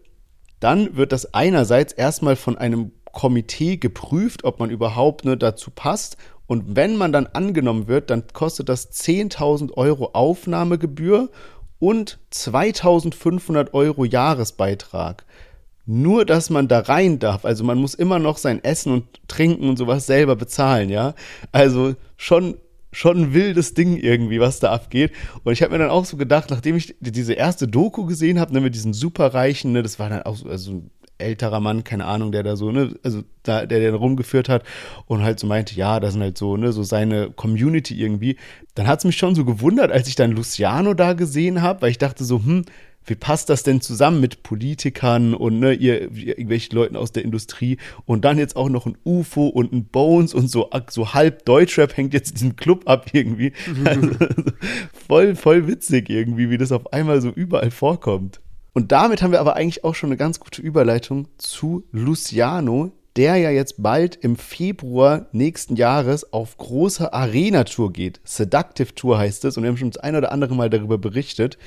dann 0.60 0.96
wird 0.96 1.12
das 1.12 1.34
einerseits 1.34 1.92
erstmal 1.92 2.36
von 2.36 2.56
einem 2.56 2.92
Komitee 3.12 3.76
geprüft, 3.76 4.44
ob 4.44 4.58
man 4.58 4.70
überhaupt 4.70 5.24
ne, 5.24 5.36
dazu 5.36 5.70
passt. 5.70 6.16
Und 6.46 6.76
wenn 6.76 6.96
man 6.96 7.12
dann 7.12 7.26
angenommen 7.26 7.88
wird, 7.88 8.10
dann 8.10 8.24
kostet 8.32 8.68
das 8.68 8.92
10.000 8.92 9.72
Euro 9.74 10.10
Aufnahmegebühr 10.12 11.30
und 11.78 12.18
2.500 12.32 13.72
Euro 13.72 14.04
Jahresbeitrag. 14.04 15.24
Nur, 15.86 16.24
dass 16.24 16.48
man 16.50 16.66
da 16.66 16.80
rein 16.80 17.18
darf. 17.18 17.44
Also 17.44 17.62
man 17.62 17.78
muss 17.78 17.94
immer 17.94 18.18
noch 18.18 18.38
sein 18.38 18.64
Essen 18.64 18.92
und 18.92 19.06
Trinken 19.28 19.68
und 19.68 19.76
sowas 19.76 20.06
selber 20.06 20.34
bezahlen, 20.34 20.88
ja. 20.88 21.14
Also 21.52 21.94
schon 22.16 22.56
schon 22.94 23.18
ein 23.18 23.34
wildes 23.34 23.74
Ding 23.74 23.96
irgendwie, 23.96 24.40
was 24.40 24.60
da 24.60 24.72
abgeht. 24.72 25.12
Und 25.42 25.52
ich 25.52 25.62
habe 25.62 25.72
mir 25.72 25.78
dann 25.78 25.90
auch 25.90 26.04
so 26.04 26.16
gedacht, 26.16 26.50
nachdem 26.50 26.76
ich 26.76 26.94
diese 27.00 27.34
erste 27.34 27.68
Doku 27.68 28.06
gesehen 28.06 28.40
habe, 28.40 28.52
ne, 28.52 28.60
mit 28.60 28.74
diesen 28.74 28.92
superreichen, 28.92 29.72
ne, 29.72 29.82
das 29.82 29.98
war 29.98 30.08
dann 30.08 30.22
auch 30.22 30.36
so, 30.36 30.48
also 30.48 30.72
ein 30.72 30.90
älterer 31.18 31.60
Mann, 31.60 31.84
keine 31.84 32.06
Ahnung, 32.06 32.32
der 32.32 32.42
da 32.42 32.56
so, 32.56 32.70
ne, 32.70 32.94
also 33.02 33.22
da, 33.42 33.66
der 33.66 33.80
den 33.80 33.94
rumgeführt 33.94 34.48
hat 34.48 34.64
und 35.06 35.22
halt 35.22 35.38
so 35.38 35.46
meinte, 35.46 35.74
ja, 35.74 36.00
das 36.00 36.12
sind 36.14 36.22
halt 36.22 36.38
so, 36.38 36.56
ne, 36.56 36.72
so 36.72 36.82
seine 36.82 37.30
Community 37.30 38.00
irgendwie. 38.00 38.36
Dann 38.74 38.86
hat 38.86 39.00
es 39.00 39.04
mich 39.04 39.16
schon 39.16 39.34
so 39.34 39.44
gewundert, 39.44 39.92
als 39.92 40.08
ich 40.08 40.16
dann 40.16 40.32
Luciano 40.32 40.94
da 40.94 41.12
gesehen 41.12 41.62
habe, 41.62 41.82
weil 41.82 41.90
ich 41.90 41.98
dachte 41.98 42.24
so, 42.24 42.38
hm, 42.38 42.64
wie 43.06 43.14
passt 43.14 43.50
das 43.50 43.62
denn 43.62 43.80
zusammen 43.80 44.20
mit 44.20 44.42
Politikern 44.42 45.34
und 45.34 45.60
ne, 45.60 45.74
ihr, 45.74 46.02
irgendwelchen 46.02 46.74
Leuten 46.76 46.96
aus 46.96 47.12
der 47.12 47.24
Industrie 47.24 47.78
und 48.06 48.24
dann 48.24 48.38
jetzt 48.38 48.56
auch 48.56 48.68
noch 48.68 48.86
ein 48.86 48.96
UFO 49.04 49.46
und 49.46 49.72
ein 49.72 49.86
Bones 49.86 50.34
und 50.34 50.50
so, 50.50 50.70
so 50.88 51.14
halb 51.14 51.44
Deutschrap 51.44 51.96
hängt 51.96 52.14
jetzt 52.14 52.30
in 52.30 52.34
diesem 52.34 52.56
Club 52.56 52.82
ab 52.86 53.06
irgendwie. 53.12 53.52
Also, 53.84 54.10
voll, 55.06 55.34
voll 55.36 55.66
witzig 55.68 56.08
irgendwie, 56.08 56.48
wie 56.48 56.58
das 56.58 56.72
auf 56.72 56.92
einmal 56.92 57.20
so 57.20 57.28
überall 57.28 57.70
vorkommt. 57.70 58.40
Und 58.72 58.92
damit 58.92 59.22
haben 59.22 59.32
wir 59.32 59.40
aber 59.40 59.56
eigentlich 59.56 59.84
auch 59.84 59.94
schon 59.94 60.08
eine 60.08 60.16
ganz 60.16 60.40
gute 60.40 60.62
Überleitung 60.62 61.28
zu 61.38 61.84
Luciano, 61.92 62.92
der 63.16 63.36
ja 63.36 63.50
jetzt 63.50 63.80
bald 63.82 64.16
im 64.16 64.36
Februar 64.36 65.26
nächsten 65.32 65.76
Jahres 65.76 66.32
auf 66.32 66.56
große 66.56 67.12
Arena-Tour 67.12 67.92
geht. 67.92 68.20
Seductive 68.24 68.94
Tour 68.94 69.18
heißt 69.18 69.44
es 69.44 69.56
und 69.56 69.62
wir 69.62 69.70
haben 69.70 69.76
schon 69.76 69.90
das 69.90 70.02
ein 70.02 70.16
oder 70.16 70.32
andere 70.32 70.54
Mal 70.56 70.70
darüber 70.70 70.98
berichtet. 70.98 71.58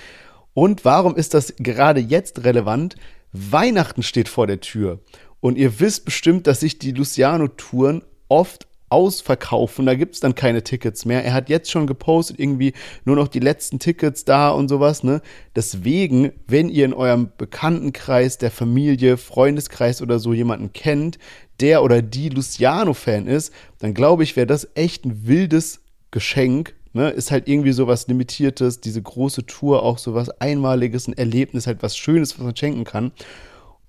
Und 0.57 0.85
warum 0.85 1.15
ist 1.15 1.35
das 1.35 1.53
gerade 1.57 1.99
jetzt 1.99 2.43
relevant? 2.43 2.95
Weihnachten 3.31 4.01
steht 4.01 4.27
vor 4.27 4.47
der 4.47 4.59
Tür. 4.59 5.01
Und 5.39 5.55
ihr 5.55 5.79
wisst 5.79 6.03
bestimmt, 6.03 6.47
dass 6.47 6.61
sich 6.61 6.79
die 6.79 6.93
Luciano-Touren 6.93 8.01
oft 8.27 8.65
ausverkaufen. 8.89 9.85
Da 9.85 9.93
gibt 9.93 10.15
es 10.15 10.19
dann 10.19 10.33
keine 10.33 10.63
Tickets 10.63 11.05
mehr. 11.05 11.23
Er 11.23 11.35
hat 11.35 11.49
jetzt 11.49 11.69
schon 11.69 11.85
gepostet, 11.85 12.39
irgendwie 12.39 12.73
nur 13.05 13.15
noch 13.15 13.27
die 13.27 13.39
letzten 13.39 13.77
Tickets 13.77 14.25
da 14.25 14.49
und 14.49 14.67
sowas. 14.67 15.03
Ne? 15.03 15.21
Deswegen, 15.55 16.31
wenn 16.47 16.69
ihr 16.69 16.85
in 16.85 16.93
eurem 16.95 17.29
Bekanntenkreis, 17.37 18.39
der 18.39 18.49
Familie, 18.49 19.17
Freundeskreis 19.17 20.01
oder 20.01 20.17
so 20.17 20.33
jemanden 20.33 20.73
kennt, 20.73 21.19
der 21.59 21.83
oder 21.83 22.01
die 22.01 22.29
Luciano-Fan 22.29 23.27
ist, 23.27 23.53
dann 23.77 23.93
glaube 23.93 24.23
ich, 24.23 24.35
wäre 24.35 24.47
das 24.47 24.67
echt 24.73 25.05
ein 25.05 25.27
wildes 25.27 25.81
Geschenk 26.09 26.73
Ne, 26.97 27.11
ist 27.11 27.29
halt 27.29 27.47
irgendwie 27.47 27.73
so 27.73 27.85
was 27.85 28.07
Limitiertes, 28.07 28.81
diese 28.81 29.03
große 29.03 29.45
Tour 29.45 29.83
auch 29.83 29.99
so 29.99 30.15
was 30.15 30.31
Einmaliges, 30.41 31.07
ein 31.07 31.13
Erlebnis, 31.13 31.67
halt 31.67 31.83
was 31.83 31.95
Schönes, 31.95 32.39
was 32.39 32.43
man 32.43 32.55
schenken 32.55 32.85
kann. 32.85 33.11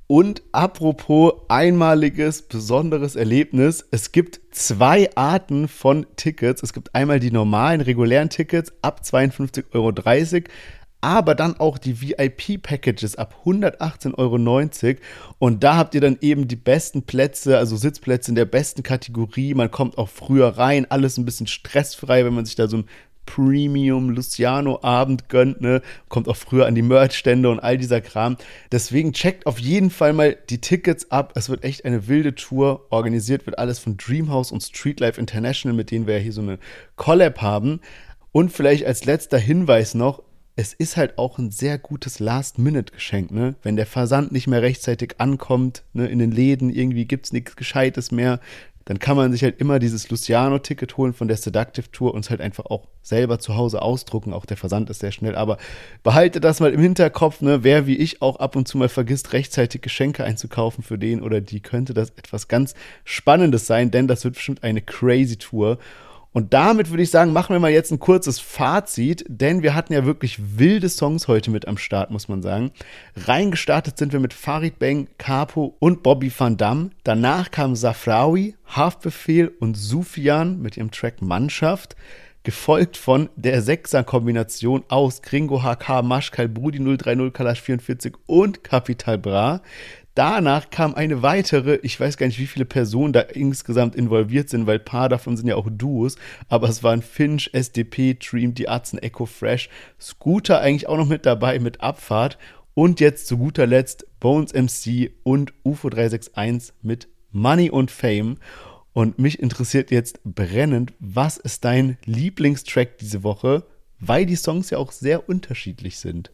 Und 0.06 0.42
apropos 0.52 1.32
einmaliges, 1.48 2.42
besonderes 2.42 3.16
Erlebnis, 3.16 3.86
es 3.92 4.12
gibt 4.12 4.40
zwei 4.50 5.08
Arten 5.16 5.68
von 5.68 6.04
Tickets. 6.16 6.62
Es 6.62 6.74
gibt 6.74 6.94
einmal 6.94 7.18
die 7.18 7.30
normalen, 7.30 7.80
regulären 7.80 8.28
Tickets 8.28 8.74
ab 8.82 9.00
52,30 9.02 9.64
Euro, 9.72 9.92
aber 11.00 11.34
dann 11.34 11.58
auch 11.58 11.78
die 11.78 12.00
VIP-Packages 12.00 13.16
ab 13.16 13.42
118,90 13.44 14.16
Euro. 14.18 14.98
Und 15.38 15.62
da 15.62 15.76
habt 15.76 15.94
ihr 15.94 16.00
dann 16.00 16.18
eben 16.20 16.48
die 16.48 16.56
besten 16.56 17.02
Plätze, 17.02 17.58
also 17.58 17.76
Sitzplätze 17.76 18.30
in 18.30 18.34
der 18.34 18.46
besten 18.46 18.82
Kategorie. 18.82 19.54
Man 19.54 19.70
kommt 19.70 19.98
auch 19.98 20.08
früher 20.08 20.48
rein, 20.48 20.86
alles 20.90 21.16
ein 21.18 21.24
bisschen 21.24 21.46
stressfrei, 21.46 22.24
wenn 22.24 22.34
man 22.34 22.46
sich 22.46 22.56
da 22.56 22.68
so 22.68 22.78
ein 22.78 22.88
Premium 23.28 24.08
Luciano 24.08 24.78
Abend 24.82 25.28
gönnt, 25.28 25.60
ne? 25.60 25.82
Kommt 26.08 26.28
auch 26.28 26.36
früher 26.36 26.66
an 26.66 26.74
die 26.74 26.82
Merchstände 26.82 27.50
und 27.50 27.60
all 27.60 27.76
dieser 27.76 28.00
Kram. 28.00 28.38
Deswegen 28.72 29.12
checkt 29.12 29.44
auf 29.44 29.58
jeden 29.58 29.90
Fall 29.90 30.14
mal 30.14 30.38
die 30.48 30.62
Tickets 30.62 31.10
ab. 31.10 31.34
Es 31.36 31.50
wird 31.50 31.62
echt 31.62 31.84
eine 31.84 32.08
wilde 32.08 32.34
Tour. 32.34 32.86
Organisiert 32.88 33.44
wird 33.44 33.58
alles 33.58 33.78
von 33.78 33.98
Dreamhouse 33.98 34.50
und 34.50 34.62
Streetlife 34.62 35.20
International, 35.20 35.76
mit 35.76 35.90
denen 35.90 36.06
wir 36.06 36.14
ja 36.14 36.20
hier 36.22 36.32
so 36.32 36.40
eine 36.40 36.58
Collab 36.96 37.42
haben. 37.42 37.80
Und 38.32 38.50
vielleicht 38.50 38.86
als 38.86 39.04
letzter 39.04 39.38
Hinweis 39.38 39.94
noch, 39.94 40.22
es 40.58 40.72
ist 40.72 40.96
halt 40.96 41.18
auch 41.18 41.38
ein 41.38 41.52
sehr 41.52 41.78
gutes 41.78 42.18
Last-Minute-Geschenk, 42.18 43.30
ne? 43.30 43.54
Wenn 43.62 43.76
der 43.76 43.86
Versand 43.86 44.32
nicht 44.32 44.48
mehr 44.48 44.60
rechtzeitig 44.60 45.14
ankommt, 45.18 45.84
ne, 45.92 46.08
in 46.08 46.18
den 46.18 46.32
Läden, 46.32 46.68
irgendwie 46.68 47.04
gibt 47.04 47.26
es 47.26 47.32
nichts 47.32 47.54
Gescheites 47.54 48.10
mehr, 48.10 48.40
dann 48.84 48.98
kann 48.98 49.16
man 49.16 49.30
sich 49.30 49.44
halt 49.44 49.60
immer 49.60 49.78
dieses 49.78 50.10
Luciano-Ticket 50.10 50.96
holen 50.96 51.12
von 51.12 51.28
der 51.28 51.36
Seductive 51.36 51.92
Tour 51.92 52.12
und 52.12 52.24
es 52.24 52.30
halt 52.30 52.40
einfach 52.40 52.66
auch 52.66 52.88
selber 53.02 53.38
zu 53.38 53.54
Hause 53.54 53.82
ausdrucken. 53.82 54.32
Auch 54.32 54.46
der 54.46 54.56
Versand 54.56 54.90
ist 54.90 54.98
sehr 54.98 55.12
schnell. 55.12 55.36
Aber 55.36 55.58
behalte 56.02 56.40
das 56.40 56.58
mal 56.58 56.72
im 56.72 56.80
Hinterkopf, 56.80 57.40
ne? 57.40 57.62
Wer 57.62 57.86
wie 57.86 57.96
ich 57.96 58.20
auch 58.20 58.40
ab 58.40 58.56
und 58.56 58.66
zu 58.66 58.78
mal 58.78 58.88
vergisst, 58.88 59.32
rechtzeitig 59.34 59.80
Geschenke 59.80 60.24
einzukaufen 60.24 60.82
für 60.82 60.98
den 60.98 61.22
oder 61.22 61.40
die, 61.40 61.60
könnte 61.60 61.94
das 61.94 62.10
etwas 62.16 62.48
ganz 62.48 62.74
Spannendes 63.04 63.68
sein, 63.68 63.92
denn 63.92 64.08
das 64.08 64.24
wird 64.24 64.34
bestimmt 64.34 64.64
eine 64.64 64.82
crazy 64.82 65.36
Tour. 65.36 65.78
Und 66.32 66.52
damit 66.52 66.90
würde 66.90 67.02
ich 67.02 67.10
sagen, 67.10 67.32
machen 67.32 67.54
wir 67.54 67.60
mal 67.60 67.70
jetzt 67.70 67.90
ein 67.90 67.98
kurzes 67.98 68.38
Fazit, 68.38 69.24
denn 69.28 69.62
wir 69.62 69.74
hatten 69.74 69.92
ja 69.92 70.04
wirklich 70.04 70.58
wilde 70.58 70.88
Songs 70.88 71.26
heute 71.26 71.50
mit 71.50 71.66
am 71.66 71.78
Start, 71.78 72.10
muss 72.10 72.28
man 72.28 72.42
sagen. 72.42 72.70
Reingestartet 73.16 73.98
sind 73.98 74.12
wir 74.12 74.20
mit 74.20 74.34
Farid 74.34 74.78
Bang, 74.78 75.08
Capo 75.16 75.76
und 75.78 76.02
Bobby 76.02 76.30
Van 76.36 76.56
Damme. 76.56 76.90
Danach 77.02 77.50
kam 77.50 77.74
Safrawi, 77.74 78.56
Haftbefehl 78.66 79.48
und 79.60 79.76
Sufian 79.76 80.60
mit 80.60 80.76
ihrem 80.76 80.90
Track 80.90 81.22
Mannschaft 81.22 81.96
gefolgt 82.42 82.96
von 82.96 83.28
der 83.36 83.60
Sechser-Kombination 83.60 84.84
aus 84.88 85.22
Gringo 85.22 85.62
HK, 85.62 86.02
Maschkal, 86.02 86.48
Brudi 86.48 86.78
030, 86.78 87.32
Kalash 87.32 87.60
44 87.60 88.14
und 88.26 88.64
Capital 88.64 89.18
Bra. 89.18 89.60
Danach 90.18 90.70
kam 90.70 90.96
eine 90.96 91.22
weitere, 91.22 91.76
ich 91.84 92.00
weiß 92.00 92.16
gar 92.16 92.26
nicht, 92.26 92.40
wie 92.40 92.48
viele 92.48 92.64
Personen 92.64 93.12
da 93.12 93.20
insgesamt 93.20 93.94
involviert 93.94 94.48
sind, 94.48 94.66
weil 94.66 94.80
ein 94.80 94.84
paar 94.84 95.08
davon 95.08 95.36
sind 95.36 95.46
ja 95.46 95.54
auch 95.54 95.68
Duos, 95.70 96.16
aber 96.48 96.68
es 96.68 96.82
waren 96.82 97.02
Finch, 97.02 97.50
SDP, 97.52 98.14
Dream, 98.14 98.52
die 98.52 98.68
Atzen, 98.68 98.98
Echo 98.98 99.26
Fresh, 99.26 99.68
Scooter 100.00 100.60
eigentlich 100.60 100.88
auch 100.88 100.96
noch 100.96 101.06
mit 101.06 101.24
dabei 101.24 101.60
mit 101.60 101.82
Abfahrt 101.82 102.36
und 102.74 102.98
jetzt 102.98 103.28
zu 103.28 103.38
guter 103.38 103.68
Letzt 103.68 104.08
Bones 104.18 104.52
MC 104.52 105.12
und 105.22 105.52
UFO 105.62 105.88
361 105.88 106.74
mit 106.82 107.06
Money 107.30 107.70
und 107.70 107.92
Fame. 107.92 108.38
Und 108.92 109.20
mich 109.20 109.38
interessiert 109.38 109.92
jetzt 109.92 110.18
brennend, 110.24 110.94
was 110.98 111.36
ist 111.36 111.64
dein 111.64 111.96
Lieblingstrack 112.06 112.98
diese 112.98 113.22
Woche, 113.22 113.62
weil 114.00 114.26
die 114.26 114.34
Songs 114.34 114.70
ja 114.70 114.78
auch 114.78 114.90
sehr 114.90 115.28
unterschiedlich 115.28 115.98
sind. 115.98 116.32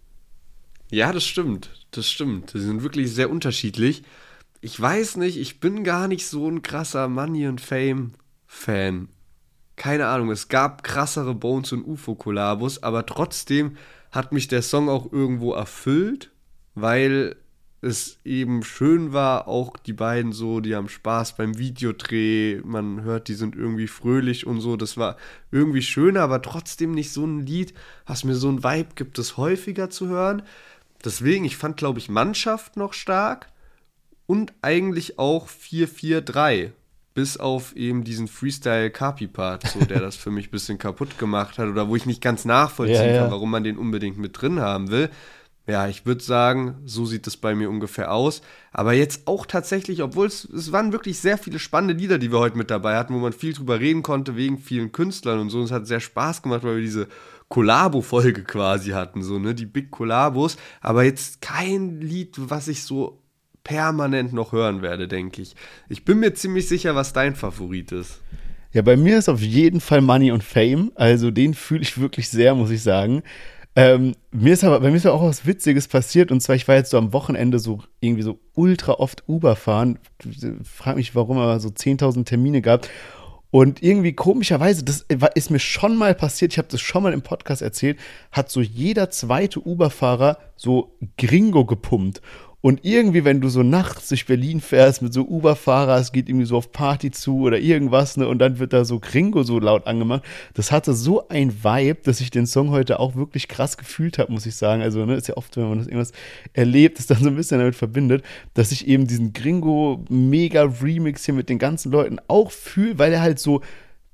Ja, 0.94 1.10
das 1.10 1.24
stimmt. 1.24 1.70
Das 1.90 2.08
stimmt. 2.08 2.54
Die 2.54 2.60
sind 2.60 2.84
wirklich 2.84 3.12
sehr 3.12 3.28
unterschiedlich. 3.28 4.04
Ich 4.60 4.80
weiß 4.80 5.16
nicht, 5.16 5.38
ich 5.38 5.58
bin 5.58 5.82
gar 5.82 6.06
nicht 6.06 6.24
so 6.24 6.48
ein 6.48 6.62
krasser 6.62 7.08
Money 7.08 7.46
and 7.46 7.60
Fame-Fan. 7.60 9.08
Keine 9.74 10.06
Ahnung, 10.06 10.30
es 10.30 10.46
gab 10.46 10.84
krassere 10.84 11.34
Bones 11.34 11.72
und 11.72 11.84
UFO-Kollabos, 11.84 12.84
aber 12.84 13.06
trotzdem 13.06 13.76
hat 14.12 14.30
mich 14.30 14.46
der 14.46 14.62
Song 14.62 14.88
auch 14.88 15.12
irgendwo 15.12 15.52
erfüllt, 15.52 16.30
weil 16.76 17.34
es 17.80 18.20
eben 18.24 18.62
schön 18.62 19.12
war, 19.12 19.48
auch 19.48 19.76
die 19.76 19.92
beiden 19.92 20.32
so, 20.32 20.60
die 20.60 20.76
haben 20.76 20.88
Spaß 20.88 21.36
beim 21.36 21.58
Videodreh, 21.58 22.60
man 22.64 23.02
hört, 23.02 23.26
die 23.26 23.34
sind 23.34 23.56
irgendwie 23.56 23.88
fröhlich 23.88 24.46
und 24.46 24.60
so, 24.60 24.76
das 24.76 24.96
war 24.96 25.16
irgendwie 25.50 25.82
schön, 25.82 26.16
aber 26.16 26.40
trotzdem 26.40 26.92
nicht 26.92 27.10
so 27.10 27.26
ein 27.26 27.44
Lied, 27.44 27.74
was 28.06 28.22
mir 28.22 28.36
so 28.36 28.48
ein 28.48 28.62
Vibe 28.62 28.94
gibt, 28.94 29.18
das 29.18 29.36
häufiger 29.36 29.90
zu 29.90 30.06
hören. 30.08 30.42
Deswegen, 31.04 31.44
ich 31.44 31.56
fand, 31.56 31.76
glaube 31.76 31.98
ich, 31.98 32.08
Mannschaft 32.08 32.76
noch 32.76 32.92
stark 32.92 33.48
und 34.26 34.52
eigentlich 34.62 35.18
auch 35.18 35.48
4-4-3. 35.48 36.70
Bis 37.14 37.36
auf 37.36 37.76
eben 37.76 38.02
diesen 38.02 38.26
Freestyle-Kapi-Part, 38.26 39.68
so, 39.68 39.84
der 39.84 40.00
das 40.00 40.16
für 40.16 40.32
mich 40.32 40.48
ein 40.48 40.50
bisschen 40.50 40.78
kaputt 40.78 41.16
gemacht 41.16 41.58
hat 41.58 41.68
oder 41.68 41.88
wo 41.88 41.94
ich 41.94 42.06
nicht 42.06 42.20
ganz 42.20 42.44
nachvollziehen 42.44 42.96
ja, 42.96 43.06
ja. 43.06 43.22
kann, 43.22 43.30
warum 43.30 43.52
man 43.52 43.62
den 43.62 43.78
unbedingt 43.78 44.18
mit 44.18 44.40
drin 44.40 44.58
haben 44.58 44.90
will. 44.90 45.10
Ja, 45.66 45.88
ich 45.88 46.04
würde 46.04 46.22
sagen, 46.22 46.76
so 46.84 47.06
sieht 47.06 47.26
es 47.26 47.38
bei 47.38 47.54
mir 47.54 47.70
ungefähr 47.70 48.12
aus. 48.12 48.42
Aber 48.72 48.92
jetzt 48.92 49.26
auch 49.26 49.46
tatsächlich, 49.46 50.02
obwohl 50.02 50.26
es, 50.26 50.44
es 50.44 50.72
waren 50.72 50.92
wirklich 50.92 51.20
sehr 51.20 51.38
viele 51.38 51.58
spannende 51.58 51.94
Lieder, 51.94 52.18
die 52.18 52.32
wir 52.32 52.38
heute 52.38 52.58
mit 52.58 52.70
dabei 52.70 52.96
hatten, 52.96 53.14
wo 53.14 53.18
man 53.18 53.32
viel 53.32 53.54
drüber 53.54 53.80
reden 53.80 54.02
konnte, 54.02 54.36
wegen 54.36 54.58
vielen 54.58 54.92
Künstlern 54.92 55.38
und 55.38 55.50
so. 55.50 55.58
Und 55.58 55.64
es 55.64 55.70
hat 55.70 55.86
sehr 55.86 56.00
Spaß 56.00 56.42
gemacht, 56.42 56.64
weil 56.64 56.76
wir 56.76 56.82
diese 56.82 57.08
Kollabo-Folge 57.54 58.42
quasi 58.42 58.90
hatten, 58.90 59.22
so, 59.22 59.38
ne, 59.38 59.54
die 59.54 59.64
Big 59.64 59.92
Kollabos, 59.92 60.56
aber 60.80 61.04
jetzt 61.04 61.40
kein 61.40 62.00
Lied, 62.00 62.34
was 62.36 62.66
ich 62.66 62.82
so 62.82 63.22
permanent 63.62 64.32
noch 64.32 64.50
hören 64.50 64.82
werde, 64.82 65.06
denke 65.06 65.40
ich. 65.40 65.54
Ich 65.88 66.04
bin 66.04 66.18
mir 66.18 66.34
ziemlich 66.34 66.66
sicher, 66.66 66.96
was 66.96 67.12
dein 67.12 67.36
Favorit 67.36 67.92
ist. 67.92 68.22
Ja, 68.72 68.82
bei 68.82 68.96
mir 68.96 69.16
ist 69.16 69.28
auf 69.28 69.40
jeden 69.40 69.80
Fall 69.80 70.00
Money 70.00 70.32
und 70.32 70.42
Fame, 70.42 70.90
also 70.96 71.30
den 71.30 71.54
fühle 71.54 71.82
ich 71.82 71.96
wirklich 72.00 72.28
sehr, 72.28 72.56
muss 72.56 72.70
ich 72.70 72.82
sagen. 72.82 73.22
Ähm, 73.76 74.16
mir 74.32 74.52
ist 74.52 74.64
aber 74.64 74.80
bei 74.80 74.90
mir 74.90 74.96
ist 74.96 75.06
auch 75.06 75.22
was 75.22 75.46
Witziges 75.46 75.86
passiert 75.86 76.32
und 76.32 76.40
zwar 76.40 76.56
ich 76.56 76.66
war 76.66 76.74
jetzt 76.74 76.90
so 76.90 76.98
am 76.98 77.12
Wochenende 77.12 77.60
so 77.60 77.82
irgendwie 78.00 78.22
so 78.22 78.40
ultra 78.54 78.94
oft 78.94 79.28
Uber 79.28 79.54
fahren. 79.54 80.00
Frag 80.64 80.96
mich, 80.96 81.14
warum 81.14 81.38
aber 81.38 81.60
so 81.60 81.68
10.000 81.68 82.24
Termine 82.24 82.62
gab 82.62 82.88
und 83.54 83.84
irgendwie 83.84 84.14
komischerweise, 84.14 84.82
das 84.82 85.06
ist 85.36 85.50
mir 85.52 85.60
schon 85.60 85.94
mal 85.94 86.12
passiert, 86.12 86.50
ich 86.50 86.58
habe 86.58 86.66
das 86.68 86.80
schon 86.80 87.04
mal 87.04 87.12
im 87.12 87.22
Podcast 87.22 87.62
erzählt, 87.62 88.00
hat 88.32 88.50
so 88.50 88.60
jeder 88.60 89.10
zweite 89.10 89.60
Uber-Fahrer 89.60 90.38
so 90.56 90.96
Gringo 91.18 91.64
gepumpt. 91.64 92.20
Und 92.64 92.82
irgendwie, 92.82 93.26
wenn 93.26 93.42
du 93.42 93.50
so 93.50 93.62
nachts 93.62 94.08
durch 94.08 94.24
Berlin 94.24 94.62
fährst 94.62 95.02
mit 95.02 95.12
so 95.12 95.28
Uber-Fahrer, 95.28 95.98
es 95.98 96.12
geht 96.12 96.30
irgendwie 96.30 96.46
so 96.46 96.56
auf 96.56 96.72
Party 96.72 97.10
zu 97.10 97.40
oder 97.40 97.58
irgendwas, 97.58 98.16
ne, 98.16 98.26
und 98.26 98.38
dann 98.38 98.58
wird 98.58 98.72
da 98.72 98.86
so 98.86 99.00
Gringo 99.00 99.42
so 99.42 99.58
laut 99.58 99.86
angemacht. 99.86 100.22
Das 100.54 100.72
hatte 100.72 100.94
so 100.94 101.28
ein 101.28 101.62
Vibe, 101.62 101.98
dass 102.04 102.22
ich 102.22 102.30
den 102.30 102.46
Song 102.46 102.70
heute 102.70 103.00
auch 103.00 103.16
wirklich 103.16 103.48
krass 103.48 103.76
gefühlt 103.76 104.16
habe, 104.16 104.32
muss 104.32 104.46
ich 104.46 104.56
sagen. 104.56 104.80
Also, 104.80 105.04
ne, 105.04 105.14
ist 105.14 105.28
ja 105.28 105.36
oft, 105.36 105.54
wenn 105.58 105.68
man 105.68 105.76
das 105.76 105.88
irgendwas 105.88 106.12
erlebt, 106.54 106.98
das 106.98 107.06
dann 107.06 107.18
so 107.18 107.28
ein 107.28 107.36
bisschen 107.36 107.58
damit 107.58 107.76
verbindet, 107.76 108.24
dass 108.54 108.72
ich 108.72 108.88
eben 108.88 109.06
diesen 109.06 109.34
Gringo-Mega-Remix 109.34 111.26
hier 111.26 111.34
mit 111.34 111.50
den 111.50 111.58
ganzen 111.58 111.92
Leuten 111.92 112.18
auch 112.28 112.50
fühle, 112.50 112.98
weil 112.98 113.12
er 113.12 113.20
halt 113.20 113.40
so, 113.40 113.60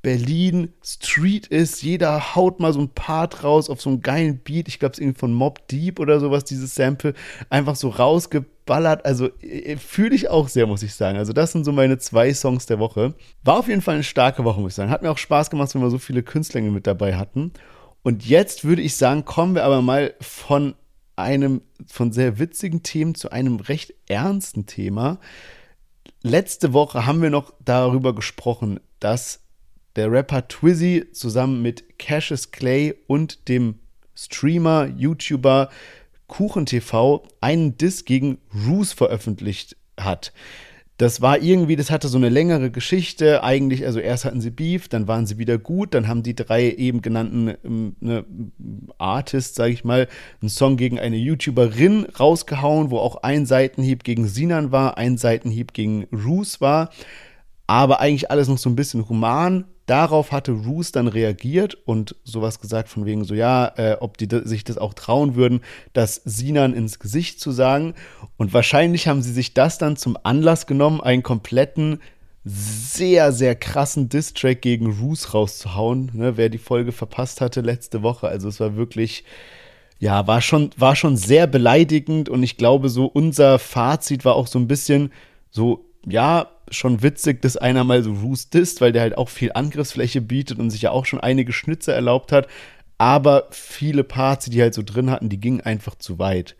Berlin 0.03 0.73
Street 0.83 1.47
ist. 1.47 1.83
Jeder 1.83 2.35
haut 2.35 2.61
mal 2.61 2.73
so 2.73 2.81
ein 2.81 2.89
Part 2.89 3.45
raus 3.45 3.69
auf 3.69 3.81
so 3.81 3.91
einen 3.91 4.01
geilen 4.01 4.39
Beat. 4.39 4.69
Ich 4.69 4.79
glaube, 4.79 4.93
es 4.93 4.99
ist 4.99 5.03
irgendwie 5.03 5.19
von 5.19 5.33
Mob 5.33 5.69
Deep 5.69 6.01
oder 6.01 6.21
sowas, 6.21 6.45
dieses 6.45 6.75
Sample. 6.75 7.15
Einfach 7.51 7.77
so 7.77 7.89
rausgeballert. 7.91 9.05
Also 9.05 9.29
äh, 9.41 9.77
fühle 9.77 10.15
ich 10.15 10.29
auch 10.29 10.49
sehr, 10.49 10.67
muss 10.67 10.83
ich 10.83 10.95
sagen. 10.95 11.19
Also 11.19 11.33
das 11.33 11.53
sind 11.53 11.65
so 11.65 11.73
meine 11.73 11.99
zwei 11.99 12.33
Songs 12.33 12.67
der 12.67 12.79
Woche. 12.79 13.15
War 13.45 13.59
auf 13.59 13.69
jeden 13.69 13.83
Fall 13.83 13.95
eine 13.95 14.05
starke 14.05 14.45
Woche, 14.45 14.61
muss 14.61 14.73
ich 14.73 14.77
sagen. 14.77 14.91
Hat 14.91 15.03
mir 15.03 15.11
auch 15.11 15.19
Spaß 15.19 15.51
gemacht, 15.51 15.75
wenn 15.75 15.83
wir 15.83 15.91
so 15.91 15.99
viele 15.99 16.23
Künstler 16.23 16.61
mit 16.63 16.87
dabei 16.87 17.17
hatten. 17.17 17.53
Und 18.03 18.25
jetzt 18.27 18.65
würde 18.65 18.83
ich 18.83 18.97
sagen, 18.97 19.27
kommen 19.27 19.55
wir 19.55 19.65
aber 19.65 19.83
mal 19.83 20.15
von 20.21 20.75
einem, 21.17 21.61
von 21.87 22.13
sehr 22.13 22.39
witzigen 22.39 22.83
Themen 22.83 23.15
zu 23.15 23.31
einem 23.31 23.57
recht 23.57 23.95
ernsten 24.09 24.65
Thema. 24.65 25.19
Letzte 26.23 26.73
Woche 26.73 27.07
haben 27.07 27.21
wir 27.21 27.31
noch 27.31 27.53
darüber 27.65 28.15
gesprochen, 28.15 28.81
dass 29.01 29.41
der 30.01 30.11
Rapper 30.11 30.49
Twizzy 30.49 31.05
zusammen 31.13 31.61
mit 31.61 31.99
Cassius 31.99 32.53
Clay 32.53 32.95
und 33.07 33.49
dem 33.49 33.75
Streamer, 34.17 34.87
YouTuber 34.97 35.69
KuchenTV 36.27 37.23
einen 37.43 37.77
Diss 37.77 38.07
gegen 38.07 38.39
Roos 38.67 38.95
veröffentlicht 38.95 39.77
hat. 39.99 40.33
Das 40.97 41.21
war 41.21 41.43
irgendwie, 41.43 41.77
das 41.77 41.91
hatte 41.91 42.09
so 42.09 42.17
eine 42.17 42.31
längere 42.31 42.71
Geschichte. 42.71 43.45
Eigentlich, 43.45 43.85
also 43.85 44.01
erst 44.01 44.25
hatten 44.25 44.41
sie 44.41 44.51
Beef, 44.51 44.89
dann 44.89 45.07
waren 45.07 45.27
sie 45.27 45.37
wieder 45.37 45.59
gut, 45.59 45.93
dann 45.93 46.09
haben 46.09 46.23
die 46.23 46.35
drei 46.35 46.71
eben 46.71 47.03
genannten 47.03 47.55
ähm, 47.63 47.97
ne, 48.01 48.25
Artists, 48.97 49.55
sage 49.55 49.75
ich 49.75 49.85
mal, 49.85 50.09
einen 50.41 50.49
Song 50.49 50.79
gegen 50.79 50.99
eine 50.99 51.17
YouTuberin 51.17 52.07
rausgehauen, 52.19 52.91
wo 52.91 52.97
auch 52.97 53.17
ein 53.23 53.45
Seitenhieb 53.45 54.03
gegen 54.03 54.27
Sinan 54.27 54.73
war, 54.73 54.97
ein 54.97 55.19
Seitenhieb 55.19 55.75
gegen 55.75 56.07
Roos 56.11 56.63
war. 56.63 56.89
Aber 57.67 58.01
eigentlich 58.01 58.31
alles 58.31 58.49
noch 58.49 58.59
so 58.59 58.71
ein 58.71 58.77
bisschen 58.77 59.09
human. 59.11 59.67
Darauf 59.91 60.31
hatte 60.31 60.53
Roos 60.53 60.93
dann 60.93 61.09
reagiert 61.09 61.77
und 61.85 62.15
sowas 62.23 62.61
gesagt 62.61 62.89
von 62.89 63.07
wegen 63.07 63.25
so, 63.25 63.35
ja, 63.35 63.73
äh, 63.77 63.97
ob 63.99 64.19
die 64.19 64.29
sich 64.45 64.63
das 64.63 64.79
auch 64.79 64.95
trauen 64.95 65.35
würden, 65.35 65.63
das 65.95 66.23
Sinan 66.25 66.75
ins 66.75 67.01
Gesicht 67.01 67.41
zu 67.41 67.51
sagen. 67.51 67.95
Und 68.37 68.55
wahrscheinlich 68.55 69.09
haben 69.09 69.21
sie 69.21 69.33
sich 69.33 69.53
das 69.53 69.79
dann 69.79 69.97
zum 69.97 70.17
Anlass 70.23 70.69
genommen, 70.69 71.01
einen 71.01 71.25
kompletten, 71.25 71.99
sehr, 72.45 73.33
sehr 73.33 73.57
krassen 73.57 74.09
Diss-Track 74.09 74.63
gegen 74.63 74.93
Roos 74.93 75.35
rauszuhauen. 75.35 76.13
Ne, 76.15 76.37
wer 76.37 76.51
die 76.51 76.59
Folge 76.59 76.93
verpasst 76.93 77.41
hatte 77.41 77.61
letzte 77.61 78.05
Woche. 78.05 78.29
Also 78.29 78.49
es 78.49 78.61
war 78.61 78.77
wirklich, 78.77 79.25
ja, 79.99 80.25
war 80.29 80.41
schon, 80.41 80.71
war 80.77 80.95
schon 80.95 81.17
sehr 81.17 81.49
beleidigend 81.49 82.29
und 82.29 82.45
ich 82.45 82.57
glaube, 82.57 82.91
so 82.91 83.07
unser 83.07 83.59
Fazit 83.59 84.25
war 84.25 84.37
auch 84.37 84.47
so 84.47 84.61
ein 84.61 84.69
bisschen 84.69 85.11
so, 85.51 85.90
ja, 86.07 86.51
schon 86.71 87.03
witzig, 87.03 87.43
dass 87.43 87.57
einer 87.57 87.85
mal 87.85 88.03
so 88.03 88.13
Roos 88.13 88.51
disst, 88.51 88.81
weil 88.81 88.93
der 88.93 89.03
halt 89.03 89.19
auch 89.19 89.29
viel 89.29 89.53
Angriffsfläche 89.53 90.21
bietet 90.21 90.59
und 90.59 90.71
sich 90.71 90.83
ja 90.83 90.91
auch 90.93 91.07
schon 91.07 91.21
einige 91.21 91.53
Schnitze 91.53 91.93
erlaubt 91.93 92.33
hat. 92.33 92.47
Aber 92.99 93.49
viele 93.51 94.05
Parts, 94.05 94.45
die 94.45 94.51
die 94.51 94.63
halt 94.63 94.75
so 94.75 94.83
drin 94.85 95.11
hatten, 95.11 95.29
die 95.29 95.41
gingen 95.41 95.61
einfach 95.61 95.95
zu 95.95 96.19
weit. 96.19 96.57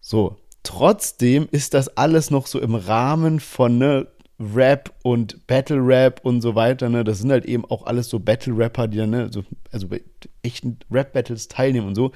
So, 0.00 0.36
trotzdem 0.62 1.48
ist 1.50 1.74
das 1.74 1.96
alles 1.96 2.30
noch 2.30 2.46
so 2.46 2.60
im 2.60 2.74
Rahmen 2.74 3.40
von 3.40 3.78
ne, 3.78 4.06
Rap 4.38 4.92
und 5.02 5.46
Battle 5.46 5.80
Rap 5.80 6.20
und 6.22 6.40
so 6.40 6.54
weiter. 6.54 6.88
Ne? 6.88 7.04
Das 7.04 7.18
sind 7.18 7.30
halt 7.30 7.44
eben 7.44 7.64
auch 7.64 7.86
alles 7.86 8.08
so 8.08 8.18
Battle 8.18 8.56
Rapper, 8.56 8.88
die 8.88 8.98
dann 8.98 9.10
ne, 9.10 9.30
so, 9.32 9.44
also 9.70 9.88
bei 9.88 10.02
echten 10.42 10.78
Rap 10.90 11.12
Battles 11.12 11.48
teilnehmen 11.48 11.88
und 11.88 11.94
so. 11.94 12.12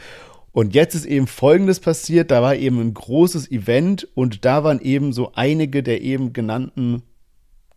Und 0.53 0.75
jetzt 0.75 0.95
ist 0.95 1.05
eben 1.05 1.27
Folgendes 1.27 1.79
passiert, 1.81 2.31
da 2.31 2.43
war 2.43 2.57
eben 2.57 2.81
ein 2.81 2.95
großes 2.95 3.51
Event 3.51 4.09
und 4.15 4.45
da 4.45 4.65
waren 4.65 4.81
eben 4.81 5.13
so 5.13 5.33
einige 5.35 5.83
der 5.83 6.01
eben 6.01 6.33
genannten 6.33 7.03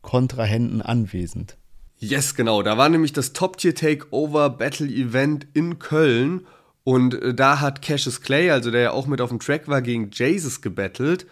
Kontrahenten 0.02 0.82
anwesend. 0.82 1.58
Yes, 2.00 2.36
genau. 2.36 2.64
Da 2.64 2.78
war 2.78 2.90
nämlich 2.90 3.14
das 3.14 3.32
Top-Tier-Takeover 3.32 4.50
Battle 4.50 4.88
Event 4.88 5.48
in 5.54 5.80
Köln. 5.80 6.46
Und 6.84 7.14
äh, 7.14 7.34
da 7.34 7.62
hat 7.62 7.82
Cassius 7.82 8.22
Clay, 8.22 8.52
also 8.52 8.72
der 8.72 8.82
ja 8.82 8.92
auch 8.92 9.08
mit 9.08 9.22
auf 9.22 9.30
dem 9.30 9.40
Track 9.40 9.68
war, 9.70 9.82
gegen 9.82 10.10
Jesus 10.12 10.62
gebettelt. 10.62 11.26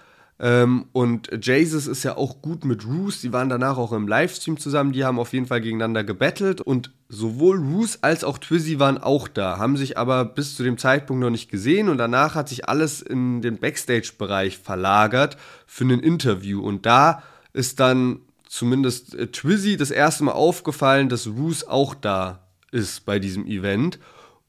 Ähm, 0.44 0.88
und 0.92 1.30
Jesus 1.46 1.86
ist 1.86 2.02
ja 2.02 2.18
auch 2.18 2.42
gut 2.42 2.66
mit 2.66 2.88
Roos. 2.88 3.22
Die 3.22 3.32
waren 3.32 3.48
danach 3.48 3.78
auch 3.78 3.92
im 3.92 4.08
Livestream 4.08 4.58
zusammen. 4.58 4.92
Die 4.92 5.06
haben 5.06 5.20
auf 5.20 5.34
jeden 5.34 5.46
Fall 5.46 5.62
gegeneinander 5.62 6.04
gebettelt. 6.04 6.62
Und 6.62 6.92
sowohl 7.10 7.60
Roos 7.60 8.00
als 8.02 8.24
auch 8.24 8.40
Twizzy 8.40 8.80
waren 8.80 8.98
auch 8.98 9.28
da, 9.28 9.60
haben 9.60 9.78
sich 9.78 10.00
aber 10.00 10.26
bis 10.26 10.56
zu 10.56 10.64
dem 10.64 10.80
Zeitpunkt 10.80 11.22
noch 11.22 11.30
nicht 11.30 11.52
gesehen. 11.52 11.90
Und 11.90 12.00
danach 12.00 12.34
hat 12.34 12.50
sich 12.50 12.68
alles 12.68 13.04
in 13.04 13.44
den 13.44 13.60
Backstage-Bereich 13.60 14.58
verlagert 14.58 15.38
für 15.68 15.84
ein 15.84 16.00
Interview. 16.00 16.60
Und 16.62 16.88
da 16.88 17.22
ist 17.54 17.80
dann 17.80 18.22
zumindest 18.48 19.14
äh, 19.14 19.28
Twizzy 19.28 19.78
das 19.78 19.92
erste 19.92 20.24
Mal 20.24 20.32
aufgefallen, 20.32 21.08
dass 21.08 21.28
Roos 21.28 21.68
auch 21.68 21.94
da 21.94 22.48
ist 22.72 23.06
bei 23.06 23.20
diesem 23.20 23.46
Event. 23.46 24.00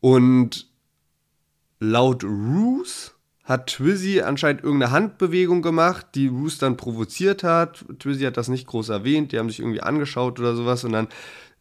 Und 0.01 0.69
laut 1.81 2.25
Roos 2.25 3.12
hat 3.53 3.69
Twizzy 3.69 4.21
anscheinend 4.21 4.65
irgendeine 4.65 4.93
Handbewegung 4.93 5.63
gemacht, 5.63 6.07
die 6.15 6.29
Roos 6.29 6.59
dann 6.59 6.77
provoziert 6.77 7.45
hat. 7.45 7.85
Twizzy 7.99 8.25
hat 8.25 8.37
das 8.37 8.49
nicht 8.49 8.67
groß 8.67 8.89
erwähnt, 8.89 9.33
die 9.33 9.39
haben 9.39 9.49
sich 9.49 9.61
irgendwie 9.61 9.83
angeschaut 9.83 10.41
oder 10.41 10.57
sowas 10.57 10.85
und 10.85 10.93
dann 10.93 11.09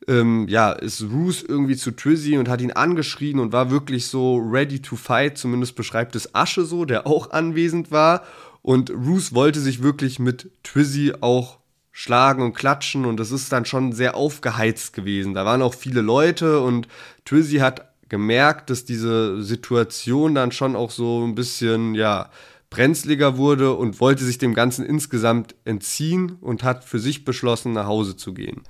ähm, 0.07 0.47
ja, 0.47 0.71
ist 0.71 1.03
Roos 1.03 1.43
irgendwie 1.43 1.75
zu 1.75 1.91
Twizzy 1.91 2.37
und 2.37 2.49
hat 2.49 2.61
ihn 2.61 2.71
angeschrien 2.71 3.39
und 3.39 3.53
war 3.53 3.69
wirklich 3.69 4.07
so 4.07 4.37
ready 4.37 4.81
to 4.81 4.95
fight, 4.95 5.37
zumindest 5.37 5.75
beschreibt 5.75 6.15
es 6.15 6.33
Asche 6.33 6.65
so, 6.65 6.85
der 6.85 7.05
auch 7.05 7.31
anwesend 7.31 7.91
war. 7.91 8.23
Und 8.63 8.89
Roos 8.91 9.33
wollte 9.33 9.59
sich 9.59 9.83
wirklich 9.83 10.19
mit 10.19 10.51
Twizzy 10.63 11.13
auch 11.21 11.59
schlagen 11.91 12.41
und 12.41 12.53
klatschen 12.53 13.05
und 13.05 13.19
das 13.19 13.31
ist 13.31 13.51
dann 13.51 13.65
schon 13.65 13.91
sehr 13.91 14.15
aufgeheizt 14.15 14.93
gewesen. 14.93 15.33
Da 15.33 15.45
waren 15.45 15.61
auch 15.61 15.73
viele 15.73 16.01
Leute 16.01 16.61
und 16.61 16.87
Twizzy 17.25 17.57
hat 17.57 17.90
gemerkt, 18.11 18.69
dass 18.69 18.85
diese 18.85 19.41
Situation 19.41 20.35
dann 20.35 20.51
schon 20.51 20.75
auch 20.75 20.91
so 20.91 21.25
ein 21.25 21.33
bisschen, 21.33 21.95
ja, 21.95 22.29
brenzliger 22.69 23.37
wurde 23.37 23.73
und 23.73 23.99
wollte 23.99 24.23
sich 24.25 24.37
dem 24.37 24.53
Ganzen 24.53 24.85
insgesamt 24.85 25.55
entziehen 25.65 26.37
und 26.41 26.63
hat 26.63 26.83
für 26.83 26.99
sich 26.99 27.25
beschlossen, 27.25 27.71
nach 27.71 27.87
Hause 27.87 28.15
zu 28.15 28.33
gehen. 28.33 28.63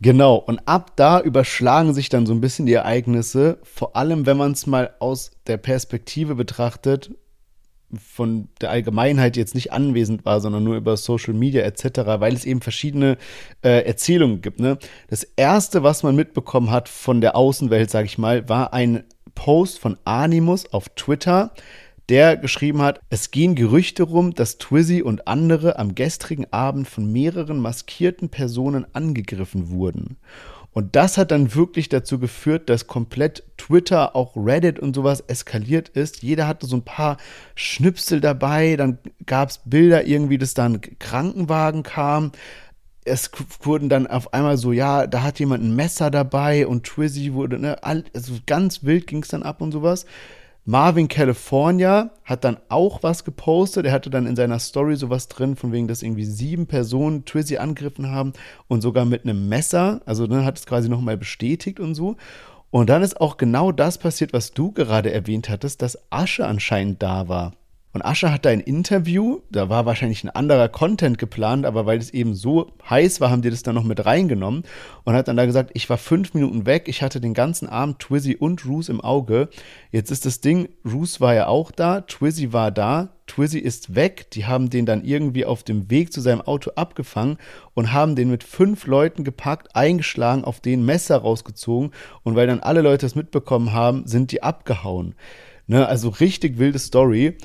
Genau, 0.00 0.36
und 0.36 0.60
ab 0.66 0.92
da 0.96 1.20
überschlagen 1.20 1.94
sich 1.94 2.08
dann 2.08 2.26
so 2.26 2.32
ein 2.32 2.40
bisschen 2.40 2.66
die 2.66 2.74
Ereignisse, 2.74 3.58
vor 3.62 3.96
allem 3.96 4.26
wenn 4.26 4.36
man 4.36 4.52
es 4.52 4.66
mal 4.66 4.94
aus 4.98 5.30
der 5.46 5.58
Perspektive 5.58 6.34
betrachtet, 6.34 7.14
von 7.94 8.48
der 8.60 8.70
Allgemeinheit 8.70 9.36
jetzt 9.36 9.54
nicht 9.54 9.72
anwesend 9.72 10.24
war, 10.24 10.40
sondern 10.40 10.64
nur 10.64 10.76
über 10.76 10.96
Social 10.96 11.34
Media 11.34 11.62
etc., 11.62 12.00
weil 12.18 12.34
es 12.34 12.44
eben 12.44 12.60
verschiedene 12.60 13.16
äh, 13.62 13.86
Erzählungen 13.86 14.40
gibt. 14.40 14.60
Ne? 14.60 14.78
Das 15.08 15.22
erste, 15.22 15.82
was 15.82 16.02
man 16.02 16.16
mitbekommen 16.16 16.70
hat 16.70 16.88
von 16.88 17.20
der 17.20 17.36
Außenwelt, 17.36 17.90
sage 17.90 18.06
ich 18.06 18.18
mal, 18.18 18.48
war 18.48 18.72
ein 18.72 19.04
Post 19.34 19.78
von 19.78 19.96
Animus 20.04 20.72
auf 20.72 20.88
Twitter, 20.90 21.52
der 22.08 22.36
geschrieben 22.36 22.82
hat, 22.82 23.00
es 23.10 23.30
gehen 23.30 23.54
Gerüchte 23.54 24.04
rum, 24.04 24.34
dass 24.34 24.58
Twizzy 24.58 25.02
und 25.02 25.26
andere 25.26 25.78
am 25.78 25.94
gestrigen 25.94 26.46
Abend 26.52 26.88
von 26.88 27.10
mehreren 27.10 27.58
maskierten 27.58 28.28
Personen 28.28 28.86
angegriffen 28.92 29.70
wurden. 29.70 30.16
Und 30.76 30.94
das 30.94 31.16
hat 31.16 31.30
dann 31.30 31.54
wirklich 31.54 31.88
dazu 31.88 32.18
geführt, 32.18 32.68
dass 32.68 32.86
komplett 32.86 33.44
Twitter, 33.56 34.14
auch 34.14 34.36
Reddit 34.36 34.78
und 34.78 34.94
sowas 34.94 35.20
eskaliert 35.26 35.88
ist. 35.88 36.22
Jeder 36.22 36.46
hatte 36.46 36.66
so 36.66 36.76
ein 36.76 36.84
paar 36.84 37.16
Schnipsel 37.54 38.20
dabei, 38.20 38.76
dann 38.76 38.98
gab 39.24 39.48
es 39.48 39.62
Bilder 39.64 40.06
irgendwie, 40.06 40.36
dass 40.36 40.52
da 40.52 40.66
ein 40.66 40.82
Krankenwagen 40.98 41.82
kam. 41.82 42.32
Es 43.06 43.30
wurden 43.62 43.88
dann 43.88 44.06
auf 44.06 44.34
einmal 44.34 44.58
so, 44.58 44.70
ja, 44.70 45.06
da 45.06 45.22
hat 45.22 45.38
jemand 45.38 45.64
ein 45.64 45.74
Messer 45.74 46.10
dabei 46.10 46.66
und 46.66 46.84
Twizzy 46.84 47.32
wurde, 47.32 47.58
ne, 47.58 47.82
also 47.82 48.34
ganz 48.44 48.84
wild 48.84 49.06
ging 49.06 49.22
es 49.22 49.28
dann 49.28 49.44
ab 49.44 49.62
und 49.62 49.72
sowas. 49.72 50.04
Marvin 50.68 51.06
California 51.06 52.10
hat 52.24 52.42
dann 52.42 52.56
auch 52.68 53.04
was 53.04 53.22
gepostet. 53.22 53.86
Er 53.86 53.92
hatte 53.92 54.10
dann 54.10 54.26
in 54.26 54.34
seiner 54.34 54.58
Story 54.58 54.96
sowas 54.96 55.28
drin, 55.28 55.54
von 55.54 55.70
wegen, 55.70 55.86
dass 55.86 56.02
irgendwie 56.02 56.24
sieben 56.24 56.66
Personen 56.66 57.24
Twizzy 57.24 57.58
angegriffen 57.58 58.10
haben 58.10 58.32
und 58.66 58.80
sogar 58.80 59.04
mit 59.04 59.22
einem 59.22 59.48
Messer. 59.48 60.00
Also 60.06 60.26
dann 60.26 60.44
hat 60.44 60.58
es 60.58 60.66
quasi 60.66 60.88
nochmal 60.88 61.16
bestätigt 61.16 61.78
und 61.78 61.94
so. 61.94 62.16
Und 62.72 62.90
dann 62.90 63.04
ist 63.04 63.20
auch 63.20 63.36
genau 63.36 63.70
das 63.70 63.98
passiert, 63.98 64.32
was 64.32 64.54
du 64.54 64.72
gerade 64.72 65.12
erwähnt 65.12 65.48
hattest, 65.48 65.82
dass 65.82 66.10
Asche 66.10 66.44
anscheinend 66.44 67.00
da 67.00 67.28
war. 67.28 67.52
Und 67.96 68.04
Asche 68.04 68.30
hatte 68.30 68.50
ein 68.50 68.60
Interview, 68.60 69.40
da 69.50 69.70
war 69.70 69.86
wahrscheinlich 69.86 70.22
ein 70.22 70.28
anderer 70.28 70.68
Content 70.68 71.16
geplant, 71.16 71.64
aber 71.64 71.86
weil 71.86 71.96
es 71.96 72.10
eben 72.10 72.34
so 72.34 72.72
heiß 72.90 73.22
war, 73.22 73.30
haben 73.30 73.40
die 73.40 73.48
das 73.48 73.62
dann 73.62 73.74
noch 73.74 73.84
mit 73.84 74.04
reingenommen 74.04 74.64
und 75.04 75.14
hat 75.14 75.28
dann 75.28 75.38
da 75.38 75.46
gesagt, 75.46 75.70
ich 75.72 75.88
war 75.88 75.96
fünf 75.96 76.34
Minuten 76.34 76.66
weg, 76.66 76.88
ich 76.88 77.00
hatte 77.00 77.22
den 77.22 77.32
ganzen 77.32 77.66
Abend 77.66 77.98
Twizzy 77.98 78.36
und 78.36 78.66
Roos 78.66 78.90
im 78.90 79.00
Auge. 79.00 79.48
Jetzt 79.92 80.10
ist 80.10 80.26
das 80.26 80.42
Ding, 80.42 80.68
Roos 80.84 81.22
war 81.22 81.32
ja 81.32 81.46
auch 81.46 81.70
da, 81.70 82.02
Twizzy 82.02 82.52
war 82.52 82.70
da, 82.70 83.14
Twizzy 83.26 83.60
ist 83.60 83.94
weg, 83.94 84.30
die 84.32 84.44
haben 84.44 84.68
den 84.68 84.84
dann 84.84 85.02
irgendwie 85.02 85.46
auf 85.46 85.62
dem 85.62 85.90
Weg 85.90 86.12
zu 86.12 86.20
seinem 86.20 86.42
Auto 86.42 86.72
abgefangen 86.76 87.38
und 87.72 87.94
haben 87.94 88.14
den 88.14 88.28
mit 88.28 88.44
fünf 88.44 88.86
Leuten 88.86 89.24
gepackt, 89.24 89.74
eingeschlagen, 89.74 90.44
auf 90.44 90.60
den 90.60 90.84
Messer 90.84 91.16
rausgezogen 91.16 91.92
und 92.24 92.36
weil 92.36 92.46
dann 92.46 92.60
alle 92.60 92.82
Leute 92.82 93.06
das 93.06 93.14
mitbekommen 93.14 93.72
haben, 93.72 94.06
sind 94.06 94.32
die 94.32 94.42
abgehauen. 94.42 95.14
Ne, 95.68 95.88
also 95.88 96.10
richtig 96.10 96.58
wilde 96.58 96.78
Story. 96.78 97.36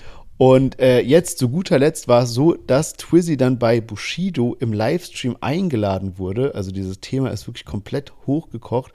Und 0.41 0.79
äh, 0.79 1.01
jetzt 1.01 1.37
zu 1.37 1.49
guter 1.49 1.77
Letzt 1.77 2.07
war 2.07 2.23
es 2.23 2.31
so, 2.33 2.55
dass 2.55 2.93
Twizzy 2.93 3.37
dann 3.37 3.59
bei 3.59 3.79
Bushido 3.79 4.57
im 4.59 4.73
Livestream 4.73 5.37
eingeladen 5.39 6.17
wurde. 6.17 6.55
Also 6.55 6.71
dieses 6.71 6.99
Thema 6.99 7.29
ist 7.29 7.45
wirklich 7.45 7.63
komplett 7.63 8.11
hochgekocht. 8.25 8.91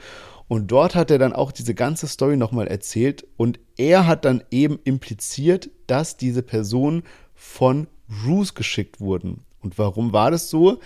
Und 0.49 0.73
dort 0.73 0.97
hat 0.97 1.09
er 1.13 1.19
dann 1.19 1.33
auch 1.33 1.53
diese 1.53 1.73
ganze 1.73 2.09
Story 2.09 2.37
nochmal 2.37 2.67
erzählt. 2.67 3.29
Und 3.37 3.61
er 3.77 4.09
hat 4.09 4.25
dann 4.25 4.43
eben 4.51 4.81
impliziert, 4.83 5.71
dass 5.87 6.17
diese 6.17 6.43
Personen 6.43 7.05
von 7.37 7.87
Roos 8.27 8.55
geschickt 8.55 8.99
wurden. 8.99 9.45
Und 9.63 9.79
warum 9.79 10.13
war 10.13 10.33
das 10.33 10.51
so? 10.51 10.81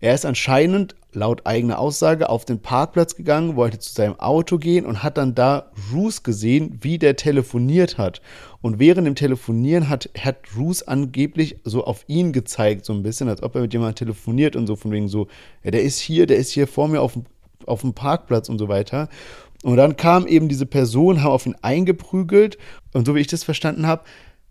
Er 0.00 0.14
ist 0.14 0.24
anscheinend 0.24 0.94
laut 1.12 1.46
eigener 1.46 1.78
Aussage 1.78 2.28
auf 2.28 2.44
den 2.44 2.60
Parkplatz 2.60 3.16
gegangen, 3.16 3.56
wollte 3.56 3.78
zu 3.78 3.92
seinem 3.92 4.20
Auto 4.20 4.58
gehen 4.58 4.84
und 4.84 5.02
hat 5.02 5.16
dann 5.16 5.34
da 5.34 5.72
Roos 5.92 6.22
gesehen, 6.22 6.78
wie 6.82 6.98
der 6.98 7.16
telefoniert 7.16 7.96
hat. 7.96 8.20
Und 8.66 8.80
während 8.80 9.06
dem 9.06 9.14
Telefonieren 9.14 9.88
hat, 9.88 10.10
hat 10.20 10.38
Roos 10.56 10.82
angeblich 10.82 11.60
so 11.62 11.84
auf 11.84 12.02
ihn 12.08 12.32
gezeigt, 12.32 12.84
so 12.84 12.92
ein 12.94 13.04
bisschen, 13.04 13.28
als 13.28 13.40
ob 13.44 13.54
er 13.54 13.60
mit 13.60 13.72
jemandem 13.72 13.94
telefoniert 13.94 14.56
und 14.56 14.66
so 14.66 14.74
von 14.74 14.90
wegen 14.90 15.06
so, 15.06 15.28
ja, 15.62 15.70
der 15.70 15.84
ist 15.84 16.00
hier, 16.00 16.26
der 16.26 16.38
ist 16.38 16.50
hier 16.50 16.66
vor 16.66 16.88
mir 16.88 17.00
auf 17.00 17.16
auf 17.64 17.82
dem 17.82 17.94
Parkplatz 17.94 18.48
und 18.48 18.58
so 18.58 18.66
weiter. 18.66 19.08
Und 19.62 19.76
dann 19.76 19.96
kam 19.96 20.26
eben 20.26 20.48
diese 20.48 20.66
Person, 20.66 21.22
haben 21.22 21.30
auf 21.30 21.46
ihn 21.46 21.54
eingeprügelt 21.62 22.58
und 22.92 23.06
so 23.06 23.14
wie 23.14 23.20
ich 23.20 23.28
das 23.28 23.44
verstanden 23.44 23.86
habe, 23.86 24.02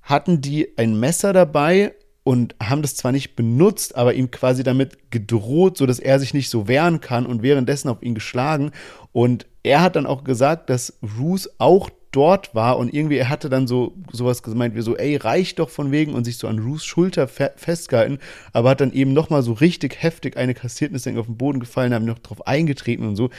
hatten 0.01 0.39
die 0.39 0.78
ein 0.78 0.97
Messer 0.97 1.34
dabei 1.34 1.93
und 2.24 2.55
haben 2.63 2.84
das 2.84 2.95
zwar 2.95 3.11
nicht 3.11 3.36
benutzt, 3.36 3.97
aber 3.97 4.13
ihm 4.13 4.32
quasi 4.32 4.63
damit 4.63 5.11
gedroht, 5.11 5.78
sodass 5.78 5.99
er 5.99 6.22
sich 6.22 6.34
nicht 6.34 6.49
so 6.49 6.70
wehren 6.70 7.01
kann 7.01 7.26
und 7.26 7.43
währenddessen 7.43 7.89
auf 7.89 8.01
ihn 8.01 8.16
geschlagen. 8.16 8.72
Und 9.11 9.45
er 9.63 9.82
hat 9.82 9.97
dann 9.97 10.05
auch 10.05 10.24
gesagt, 10.24 10.70
dass 10.70 10.97
Roos 11.20 11.49
auch 11.57 11.89
dort 12.16 12.55
war 12.55 12.78
und 12.78 12.93
irgendwie 12.93 13.18
er 13.18 13.30
hatte 13.30 13.49
dann 13.49 13.68
so 13.68 13.93
sowas 14.11 14.43
gemeint 14.43 14.76
wie 14.76 14.82
so, 14.82 14.95
ey, 14.95 15.16
reicht 15.18 15.59
doch 15.59 15.70
von 15.70 15.91
wegen 15.91 16.13
und 16.13 16.24
sich 16.24 16.38
so 16.38 16.47
an 16.47 16.59
Roos 16.59 16.86
Schulter 16.86 17.28
fe 17.28 17.51
festgehalten, 17.55 18.20
aber 18.53 18.70
hat 18.70 18.82
dann 18.82 18.93
eben 18.93 19.13
nochmal 19.13 19.43
so 19.43 19.53
richtig 19.53 20.01
heftig 20.01 20.38
eine 20.38 20.53
kassiert 20.53 20.91
und 20.91 20.95
ist 20.95 21.05
dann 21.05 21.18
auf 21.18 21.26
den 21.26 21.38
Boden 21.38 21.59
gefallen, 21.59 21.93
haben 21.93 22.05
noch 22.05 22.20
drauf 22.20 22.47
eingetreten 22.47 23.08
und 23.08 23.16
so. 23.16 23.29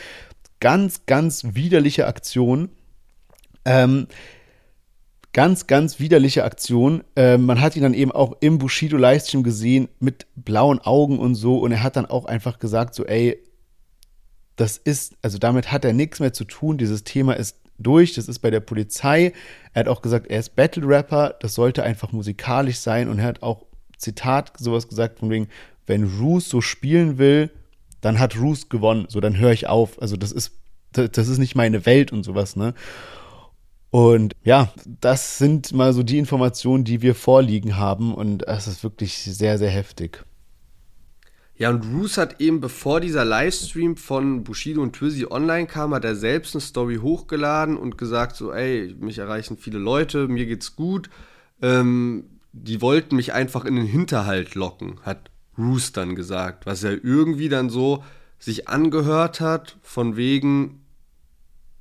Ganz, 0.60 1.06
ganz 1.06 1.54
widerliche 1.54 2.06
Aktion. 2.06 2.70
Ähm, 3.64 4.06
Ganz, 5.36 5.66
ganz 5.66 6.00
widerliche 6.00 6.44
Aktion. 6.44 7.04
Äh, 7.14 7.36
man 7.36 7.60
hat 7.60 7.76
ihn 7.76 7.82
dann 7.82 7.92
eben 7.92 8.10
auch 8.10 8.38
im 8.40 8.56
Bushido-Livestream 8.56 9.42
gesehen 9.42 9.90
mit 10.00 10.26
blauen 10.34 10.78
Augen 10.78 11.18
und 11.18 11.34
so. 11.34 11.58
Und 11.58 11.72
er 11.72 11.82
hat 11.82 11.96
dann 11.96 12.06
auch 12.06 12.24
einfach 12.24 12.58
gesagt, 12.58 12.94
so, 12.94 13.04
ey, 13.04 13.36
das 14.56 14.78
ist, 14.78 15.12
also 15.20 15.36
damit 15.36 15.70
hat 15.70 15.84
er 15.84 15.92
nichts 15.92 16.20
mehr 16.20 16.32
zu 16.32 16.44
tun. 16.46 16.78
Dieses 16.78 17.04
Thema 17.04 17.34
ist 17.34 17.58
durch, 17.78 18.14
das 18.14 18.28
ist 18.28 18.38
bei 18.40 18.50
der 18.50 18.60
Polizei. 18.60 19.32
Er 19.72 19.80
hat 19.80 19.88
auch 19.88 20.02
gesagt, 20.02 20.28
er 20.28 20.40
ist 20.40 20.56
Battle-Rapper, 20.56 21.36
das 21.40 21.54
sollte 21.54 21.82
einfach 21.82 22.12
musikalisch 22.12 22.78
sein. 22.78 23.08
Und 23.08 23.18
er 23.18 23.26
hat 23.26 23.42
auch, 23.42 23.64
Zitat, 23.96 24.52
sowas 24.58 24.88
gesagt, 24.88 25.20
von 25.20 25.30
wegen, 25.30 25.48
wenn 25.86 26.04
Roos 26.04 26.48
so 26.48 26.60
spielen 26.60 27.18
will, 27.18 27.50
dann 28.00 28.18
hat 28.18 28.38
Roos 28.38 28.68
gewonnen. 28.68 29.06
So, 29.08 29.20
dann 29.20 29.38
höre 29.38 29.52
ich 29.52 29.66
auf. 29.66 30.00
Also 30.00 30.16
das 30.16 30.32
ist, 30.32 30.52
das 30.92 31.28
ist 31.28 31.38
nicht 31.38 31.54
meine 31.54 31.86
Welt 31.86 32.12
und 32.12 32.22
sowas, 32.22 32.56
ne? 32.56 32.74
Und 33.90 34.34
ja, 34.44 34.72
das 35.00 35.38
sind 35.38 35.72
mal 35.72 35.92
so 35.92 36.02
die 36.02 36.18
Informationen, 36.18 36.84
die 36.84 37.00
wir 37.02 37.14
vorliegen 37.14 37.76
haben. 37.76 38.14
Und 38.14 38.46
es 38.46 38.66
ist 38.66 38.82
wirklich 38.82 39.16
sehr, 39.16 39.58
sehr 39.58 39.70
heftig. 39.70 40.24
Ja, 41.58 41.70
und 41.70 41.84
Roos 41.86 42.18
hat 42.18 42.40
eben, 42.40 42.60
bevor 42.60 43.00
dieser 43.00 43.24
Livestream 43.24 43.96
von 43.96 44.44
Bushido 44.44 44.82
und 44.82 44.94
Twizzy 44.94 45.26
online 45.30 45.66
kam, 45.66 45.94
hat 45.94 46.04
er 46.04 46.14
selbst 46.14 46.54
eine 46.54 46.60
Story 46.60 46.96
hochgeladen 46.96 47.78
und 47.78 47.96
gesagt 47.96 48.36
so, 48.36 48.52
ey, 48.52 48.94
mich 48.98 49.18
erreichen 49.18 49.56
viele 49.56 49.78
Leute, 49.78 50.28
mir 50.28 50.44
geht's 50.44 50.76
gut. 50.76 51.08
Ähm, 51.62 52.24
die 52.52 52.82
wollten 52.82 53.16
mich 53.16 53.32
einfach 53.32 53.64
in 53.64 53.76
den 53.76 53.86
Hinterhalt 53.86 54.54
locken, 54.54 55.00
hat 55.02 55.30
Roos 55.56 55.92
dann 55.92 56.14
gesagt, 56.14 56.66
was 56.66 56.84
er 56.84 57.02
irgendwie 57.02 57.48
dann 57.48 57.70
so 57.70 58.04
sich 58.38 58.68
angehört 58.68 59.40
hat, 59.40 59.78
von 59.80 60.16
wegen, 60.16 60.82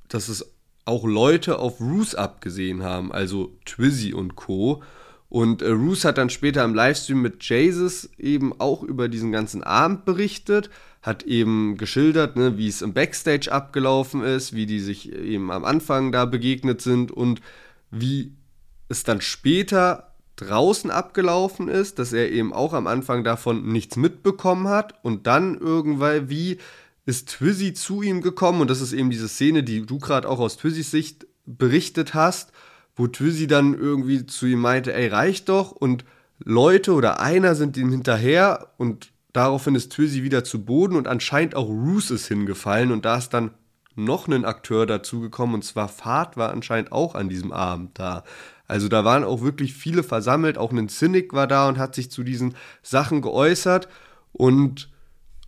dass 0.08 0.28
es 0.28 0.54
auch 0.86 1.04
Leute 1.04 1.58
auf 1.58 1.80
Roos 1.80 2.14
abgesehen 2.14 2.82
haben, 2.82 3.12
also 3.12 3.58
Twizzy 3.66 4.14
und 4.14 4.36
Co. 4.36 4.82
Und 5.28 5.62
äh, 5.62 5.70
Roos 5.70 6.04
hat 6.04 6.18
dann 6.18 6.30
später 6.30 6.64
im 6.64 6.74
Livestream 6.74 7.20
mit 7.20 7.42
Jesus 7.42 8.10
eben 8.18 8.58
auch 8.60 8.82
über 8.82 9.08
diesen 9.08 9.32
ganzen 9.32 9.62
Abend 9.62 10.04
berichtet, 10.04 10.70
hat 11.02 11.24
eben 11.24 11.76
geschildert, 11.76 12.36
ne, 12.36 12.58
wie 12.58 12.68
es 12.68 12.82
im 12.82 12.92
Backstage 12.92 13.50
abgelaufen 13.50 14.22
ist, 14.22 14.54
wie 14.54 14.66
die 14.66 14.80
sich 14.80 15.12
eben 15.12 15.50
am 15.50 15.64
Anfang 15.64 16.12
da 16.12 16.24
begegnet 16.24 16.80
sind 16.80 17.10
und 17.10 17.40
wie 17.90 18.32
es 18.88 19.02
dann 19.02 19.20
später 19.20 20.14
draußen 20.36 20.90
abgelaufen 20.90 21.68
ist, 21.68 21.98
dass 21.98 22.12
er 22.12 22.30
eben 22.30 22.52
auch 22.52 22.72
am 22.72 22.86
Anfang 22.86 23.24
davon 23.24 23.66
nichts 23.72 23.96
mitbekommen 23.96 24.68
hat 24.68 24.94
und 25.02 25.26
dann 25.26 25.56
irgendwann 25.56 26.28
wie 26.28 26.58
ist 27.06 27.28
Twizzy 27.28 27.72
zu 27.72 28.02
ihm 28.02 28.20
gekommen? 28.20 28.60
Und 28.60 28.68
das 28.68 28.80
ist 28.80 28.92
eben 28.92 29.10
diese 29.10 29.28
Szene, 29.28 29.62
die 29.62 29.86
du 29.86 29.98
gerade 29.98 30.28
auch 30.28 30.40
aus 30.40 30.56
Twizzys 30.56 30.90
Sicht 30.90 31.26
berichtet 31.46 32.14
hast, 32.14 32.50
wo 32.96 33.06
Twizzy 33.06 33.46
dann 33.46 33.74
irgendwie 33.74 34.26
zu 34.26 34.46
ihm 34.46 34.60
meinte, 34.60 34.94
ey, 34.94 35.08
reicht 35.08 35.48
doch 35.48 35.70
und 35.72 36.04
Leute 36.38 36.92
oder 36.92 37.20
einer 37.20 37.54
sind 37.54 37.76
ihm 37.76 37.90
hinterher 37.90 38.72
und 38.78 39.12
daraufhin 39.32 39.74
ist 39.74 39.92
Twizzy 39.92 40.22
wieder 40.22 40.44
zu 40.44 40.64
Boden 40.64 40.96
und 40.96 41.06
anscheinend 41.06 41.54
auch 41.54 41.68
Roos 41.68 42.10
ist 42.10 42.26
hingefallen 42.26 42.90
und 42.90 43.04
da 43.04 43.18
ist 43.18 43.30
dann 43.30 43.52
noch 43.94 44.28
ein 44.28 44.44
Akteur 44.44 44.86
dazugekommen 44.86 45.54
und 45.54 45.62
zwar 45.62 45.88
Fahrt 45.88 46.36
war 46.36 46.50
anscheinend 46.50 46.92
auch 46.92 47.14
an 47.14 47.28
diesem 47.28 47.52
Abend 47.52 47.98
da. 47.98 48.24
Also 48.68 48.88
da 48.88 49.04
waren 49.04 49.24
auch 49.24 49.42
wirklich 49.42 49.74
viele 49.74 50.02
versammelt, 50.02 50.58
auch 50.58 50.72
ein 50.72 50.88
Cynic 50.88 51.32
war 51.32 51.46
da 51.46 51.68
und 51.68 51.78
hat 51.78 51.94
sich 51.94 52.10
zu 52.10 52.22
diesen 52.22 52.54
Sachen 52.82 53.22
geäußert 53.22 53.88
und 54.32 54.90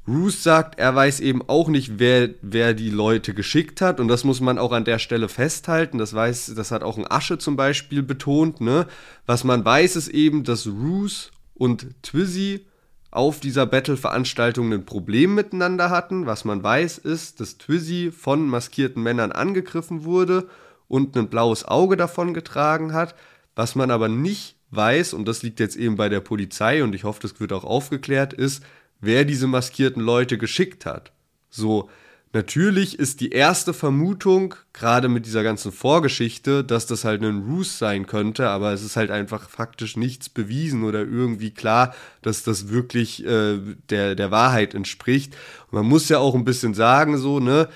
Roos 0.08 0.42
sagt, 0.42 0.78
er 0.78 0.94
weiß 0.94 1.20
eben 1.20 1.42
auch 1.48 1.68
nicht, 1.68 1.98
wer, 1.98 2.30
wer 2.40 2.72
die 2.72 2.88
Leute 2.88 3.34
geschickt 3.34 3.82
hat. 3.82 4.00
Und 4.00 4.08
das 4.08 4.24
muss 4.24 4.40
man 4.40 4.58
auch 4.58 4.72
an 4.72 4.84
der 4.84 4.98
Stelle 4.98 5.28
festhalten. 5.28 5.98
Das 5.98 6.14
weiß, 6.14 6.54
das 6.56 6.70
hat 6.70 6.82
auch 6.82 6.96
ein 6.96 7.10
Asche 7.10 7.36
zum 7.38 7.56
Beispiel 7.56 8.02
betont, 8.02 8.62
ne? 8.62 8.86
Was 9.26 9.44
man 9.44 9.64
weiß, 9.64 9.96
ist 9.96 10.08
eben, 10.08 10.44
dass 10.44 10.66
Roos 10.66 11.30
und 11.54 11.86
Twizzy 12.02 12.64
auf 13.10 13.40
dieser 13.40 13.66
Battle-Veranstaltung 13.66 14.72
ein 14.72 14.86
Problem 14.86 15.34
miteinander 15.34 15.90
hatten. 15.90 16.24
Was 16.24 16.46
man 16.46 16.62
weiß, 16.62 16.98
ist, 16.98 17.40
dass 17.40 17.58
Twizzy 17.58 18.10
von 18.10 18.48
maskierten 18.48 19.02
Männern 19.02 19.32
angegriffen 19.32 20.04
wurde 20.04 20.48
und 20.88 21.16
ein 21.16 21.28
blaues 21.28 21.66
Auge 21.66 21.96
davon 21.96 22.32
getragen 22.32 22.94
hat. 22.94 23.14
Was 23.54 23.74
man 23.74 23.90
aber 23.90 24.08
nicht 24.08 24.56
weiß, 24.70 25.14
und 25.14 25.26
das 25.26 25.42
liegt 25.42 25.60
jetzt 25.60 25.76
eben 25.76 25.96
bei 25.96 26.08
der 26.08 26.20
Polizei 26.20 26.82
und 26.82 26.94
ich 26.94 27.04
hoffe, 27.04 27.20
das 27.22 27.40
wird 27.40 27.52
auch 27.52 27.64
aufgeklärt, 27.64 28.32
ist, 28.32 28.62
wer 29.00 29.24
diese 29.24 29.46
maskierten 29.46 30.02
Leute 30.02 30.38
geschickt 30.38 30.86
hat. 30.86 31.12
So, 31.50 31.88
natürlich 32.32 32.98
ist 32.98 33.20
die 33.20 33.30
erste 33.30 33.72
Vermutung, 33.72 34.54
gerade 34.72 35.08
mit 35.08 35.26
dieser 35.26 35.42
ganzen 35.42 35.72
Vorgeschichte, 35.72 36.64
dass 36.64 36.86
das 36.86 37.04
halt 37.04 37.22
ein 37.22 37.42
Ruse 37.42 37.76
sein 37.76 38.06
könnte, 38.06 38.48
aber 38.48 38.72
es 38.72 38.82
ist 38.82 38.96
halt 38.96 39.10
einfach 39.10 39.48
faktisch 39.48 39.96
nichts 39.96 40.28
bewiesen 40.28 40.84
oder 40.84 41.00
irgendwie 41.00 41.50
klar, 41.50 41.94
dass 42.22 42.42
das 42.42 42.68
wirklich 42.68 43.24
äh, 43.24 43.58
der, 43.90 44.14
der 44.14 44.30
Wahrheit 44.30 44.74
entspricht. 44.74 45.34
Und 45.70 45.74
man 45.74 45.86
muss 45.86 46.08
ja 46.08 46.18
auch 46.18 46.34
ein 46.34 46.44
bisschen 46.44 46.74
sagen, 46.74 47.18
so, 47.18 47.40
ne, 47.40 47.68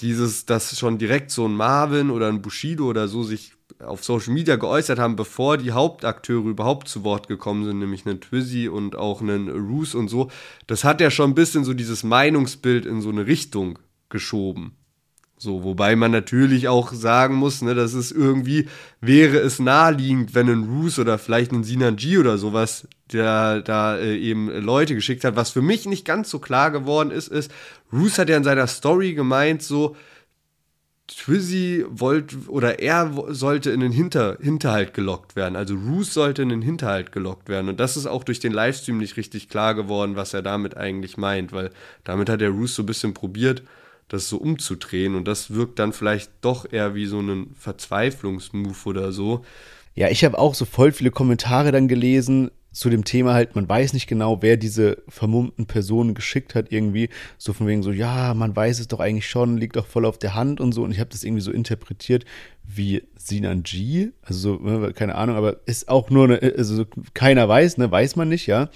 dieses, 0.00 0.46
dass 0.46 0.78
schon 0.78 0.98
direkt 0.98 1.30
so 1.30 1.46
ein 1.46 1.54
Marvin 1.54 2.10
oder 2.10 2.28
ein 2.28 2.42
Bushido 2.42 2.86
oder 2.86 3.06
so 3.08 3.22
sich 3.22 3.52
auf 3.84 4.04
Social 4.04 4.34
Media 4.34 4.56
geäußert 4.56 4.98
haben, 4.98 5.16
bevor 5.16 5.56
die 5.56 5.72
Hauptakteure 5.72 6.46
überhaupt 6.46 6.88
zu 6.88 7.04
Wort 7.04 7.28
gekommen 7.28 7.64
sind, 7.64 7.78
nämlich 7.78 8.06
einen 8.06 8.20
Twizzy 8.20 8.68
und 8.68 8.96
auch 8.96 9.20
einen 9.20 9.48
Roos 9.48 9.94
und 9.94 10.08
so, 10.08 10.30
das 10.66 10.84
hat 10.84 11.00
ja 11.00 11.10
schon 11.10 11.30
ein 11.30 11.34
bisschen 11.34 11.64
so 11.64 11.74
dieses 11.74 12.02
Meinungsbild 12.02 12.86
in 12.86 13.00
so 13.00 13.08
eine 13.08 13.26
Richtung 13.26 13.78
geschoben. 14.08 14.76
So, 15.42 15.64
wobei 15.64 15.96
man 15.96 16.10
natürlich 16.10 16.68
auch 16.68 16.92
sagen 16.92 17.34
muss, 17.36 17.62
ne, 17.62 17.74
das 17.74 17.94
ist 17.94 18.10
irgendwie, 18.10 18.68
wäre 19.00 19.38
es 19.38 19.58
naheliegend, 19.58 20.34
wenn 20.34 20.50
ein 20.50 20.64
Roos 20.64 20.98
oder 20.98 21.16
vielleicht 21.16 21.52
ein 21.52 21.64
Sinan 21.64 21.96
G 21.96 22.18
oder 22.18 22.36
sowas, 22.36 22.86
der 23.10 23.62
da 23.62 23.96
äh, 23.96 24.18
eben 24.18 24.50
Leute 24.50 24.94
geschickt 24.94 25.24
hat. 25.24 25.36
Was 25.36 25.48
für 25.48 25.62
mich 25.62 25.86
nicht 25.86 26.04
ganz 26.04 26.28
so 26.28 26.40
klar 26.40 26.70
geworden 26.70 27.10
ist, 27.10 27.28
ist, 27.28 27.50
Roos 27.90 28.18
hat 28.18 28.28
ja 28.28 28.36
in 28.36 28.44
seiner 28.44 28.66
Story 28.66 29.14
gemeint, 29.14 29.62
so, 29.62 29.96
Twizzy 31.10 31.84
wollte 31.88 32.36
oder 32.48 32.78
er 32.78 33.12
sollte 33.28 33.70
in 33.70 33.80
den 33.80 33.90
Hinter, 33.90 34.38
Hinterhalt 34.40 34.94
gelockt 34.94 35.34
werden. 35.34 35.56
Also 35.56 35.74
Roos 35.74 36.14
sollte 36.14 36.42
in 36.42 36.50
den 36.50 36.62
Hinterhalt 36.62 37.10
gelockt 37.10 37.48
werden. 37.48 37.68
Und 37.68 37.80
das 37.80 37.96
ist 37.96 38.06
auch 38.06 38.22
durch 38.22 38.38
den 38.38 38.52
Livestream 38.52 38.98
nicht 38.98 39.16
richtig 39.16 39.48
klar 39.48 39.74
geworden, 39.74 40.16
was 40.16 40.34
er 40.34 40.42
damit 40.42 40.76
eigentlich 40.76 41.16
meint, 41.16 41.52
weil 41.52 41.70
damit 42.04 42.28
hat 42.28 42.40
der 42.40 42.50
Roos 42.50 42.74
so 42.74 42.82
ein 42.84 42.86
bisschen 42.86 43.12
probiert, 43.12 43.62
das 44.08 44.28
so 44.28 44.36
umzudrehen. 44.36 45.16
Und 45.16 45.26
das 45.26 45.52
wirkt 45.52 45.78
dann 45.80 45.92
vielleicht 45.92 46.30
doch 46.42 46.70
eher 46.70 46.94
wie 46.94 47.06
so 47.06 47.20
ein 47.20 47.54
Verzweiflungsmove 47.58 48.86
oder 48.86 49.10
so. 49.12 49.44
Ja, 49.96 50.08
ich 50.08 50.24
habe 50.24 50.38
auch 50.38 50.54
so 50.54 50.64
voll 50.64 50.92
viele 50.92 51.10
Kommentare 51.10 51.72
dann 51.72 51.88
gelesen, 51.88 52.52
zu 52.72 52.88
dem 52.88 53.04
Thema 53.04 53.34
halt, 53.34 53.56
man 53.56 53.68
weiß 53.68 53.92
nicht 53.94 54.06
genau, 54.06 54.42
wer 54.42 54.56
diese 54.56 55.02
vermummten 55.08 55.66
Personen 55.66 56.14
geschickt 56.14 56.54
hat 56.54 56.70
irgendwie. 56.70 57.08
So 57.36 57.52
von 57.52 57.66
wegen 57.66 57.82
so, 57.82 57.90
ja, 57.90 58.32
man 58.34 58.54
weiß 58.54 58.78
es 58.78 58.88
doch 58.88 59.00
eigentlich 59.00 59.28
schon, 59.28 59.56
liegt 59.56 59.76
doch 59.76 59.86
voll 59.86 60.04
auf 60.04 60.18
der 60.18 60.34
Hand 60.34 60.60
und 60.60 60.72
so. 60.72 60.82
Und 60.82 60.92
ich 60.92 61.00
habe 61.00 61.10
das 61.10 61.24
irgendwie 61.24 61.42
so 61.42 61.50
interpretiert 61.50 62.24
wie 62.64 63.02
Sinan 63.16 63.62
G. 63.64 64.10
Also 64.22 64.58
so, 64.58 64.62
ne, 64.62 64.92
keine 64.92 65.16
Ahnung, 65.16 65.36
aber 65.36 65.56
ist 65.66 65.88
auch 65.88 66.10
nur 66.10 66.24
eine, 66.24 66.54
also 66.56 66.84
keiner 67.14 67.48
weiß, 67.48 67.78
ne, 67.78 67.90
weiß 67.90 68.16
man 68.16 68.28
nicht, 68.28 68.46
ja. 68.46 68.70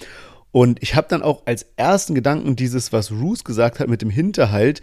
Und 0.51 0.83
ich 0.83 0.95
habe 0.95 1.09
dann 1.09 1.23
auch 1.23 1.43
als 1.47 1.67
ersten 1.77 2.15
Gedanken 2.15 2.57
dieses, 2.57 2.93
was 2.93 3.11
Roos 3.11 3.45
gesagt 3.45 3.81
hat 3.81 3.89
mit 3.89 4.03
dem 4.03 4.11
Hinterhalt, 4.11 4.83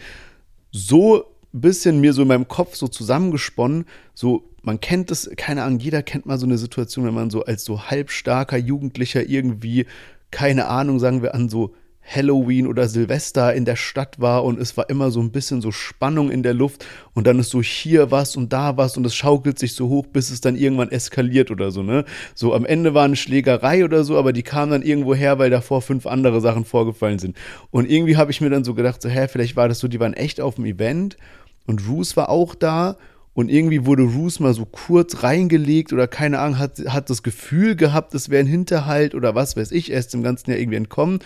so 0.71 1.30
bisschen 1.51 1.99
mir 1.99 2.13
so 2.13 2.21
in 2.21 2.27
meinem 2.27 2.47
Kopf 2.47 2.75
so 2.75 2.87
zusammengesponnen, 2.87 3.85
so 4.13 4.43
man 4.61 4.79
kennt 4.79 5.11
es, 5.11 5.29
keine 5.37 5.63
Ahnung, 5.63 5.79
jeder 5.79 6.03
kennt 6.03 6.25
mal 6.25 6.37
so 6.37 6.45
eine 6.45 6.57
Situation, 6.57 7.05
wenn 7.05 7.13
man 7.13 7.29
so 7.29 7.43
als 7.43 7.65
so 7.65 7.89
halbstarker 7.89 8.57
Jugendlicher 8.57 9.27
irgendwie, 9.27 9.85
keine 10.29 10.67
Ahnung, 10.67 10.99
sagen 10.99 11.21
wir 11.21 11.33
an 11.33 11.49
so 11.49 11.73
Halloween 12.13 12.67
oder 12.67 12.87
Silvester 12.87 13.53
in 13.53 13.65
der 13.65 13.75
Stadt 13.75 14.19
war 14.19 14.43
und 14.43 14.59
es 14.59 14.75
war 14.77 14.89
immer 14.89 15.11
so 15.11 15.21
ein 15.21 15.31
bisschen 15.31 15.61
so 15.61 15.71
Spannung 15.71 16.29
in 16.29 16.43
der 16.43 16.53
Luft 16.53 16.85
und 17.13 17.27
dann 17.27 17.39
ist 17.39 17.49
so 17.49 17.61
hier 17.61 18.11
was 18.11 18.35
und 18.35 18.51
da 18.51 18.77
was 18.77 18.97
und 18.97 19.05
es 19.05 19.15
schaukelt 19.15 19.57
sich 19.57 19.73
so 19.73 19.89
hoch, 19.89 20.05
bis 20.07 20.29
es 20.29 20.41
dann 20.41 20.55
irgendwann 20.55 20.91
eskaliert 20.91 21.51
oder 21.51 21.71
so, 21.71 21.83
ne? 21.83 22.05
So 22.35 22.53
am 22.53 22.65
Ende 22.65 22.93
war 22.93 23.05
eine 23.05 23.15
Schlägerei 23.15 23.85
oder 23.85 24.03
so, 24.03 24.17
aber 24.17 24.33
die 24.33 24.43
kam 24.43 24.69
dann 24.69 24.81
irgendwo 24.81 25.15
her, 25.15 25.39
weil 25.39 25.49
davor 25.49 25.81
fünf 25.81 26.05
andere 26.05 26.41
Sachen 26.41 26.65
vorgefallen 26.65 27.19
sind. 27.19 27.37
Und 27.71 27.89
irgendwie 27.89 28.17
habe 28.17 28.31
ich 28.31 28.41
mir 28.41 28.49
dann 28.49 28.63
so 28.63 28.73
gedacht, 28.73 29.01
so, 29.01 29.09
hä, 29.09 29.27
vielleicht 29.27 29.55
war 29.55 29.67
das 29.67 29.79
so, 29.79 29.87
die 29.87 29.99
waren 29.99 30.13
echt 30.13 30.41
auf 30.41 30.55
dem 30.55 30.65
Event 30.65 31.17
und 31.65 31.87
Roos 31.87 32.17
war 32.17 32.29
auch 32.29 32.55
da 32.55 32.97
und 33.33 33.49
irgendwie 33.49 33.85
wurde 33.85 34.03
Roos 34.03 34.39
mal 34.39 34.53
so 34.53 34.65
kurz 34.65 35.23
reingelegt 35.23 35.93
oder 35.93 36.07
keine 36.07 36.39
Ahnung, 36.39 36.59
hat, 36.59 36.79
hat 36.87 37.09
das 37.09 37.23
Gefühl 37.23 37.75
gehabt, 37.75 38.13
es 38.13 38.29
wäre 38.29 38.43
ein 38.43 38.47
Hinterhalt 38.47 39.15
oder 39.15 39.35
was 39.35 39.55
weiß 39.55 39.71
ich, 39.71 39.91
er 39.91 39.99
ist 39.99 40.13
dem 40.13 40.23
Ganzen 40.23 40.51
ja 40.51 40.57
irgendwie 40.57 40.77
entkommen 40.77 41.19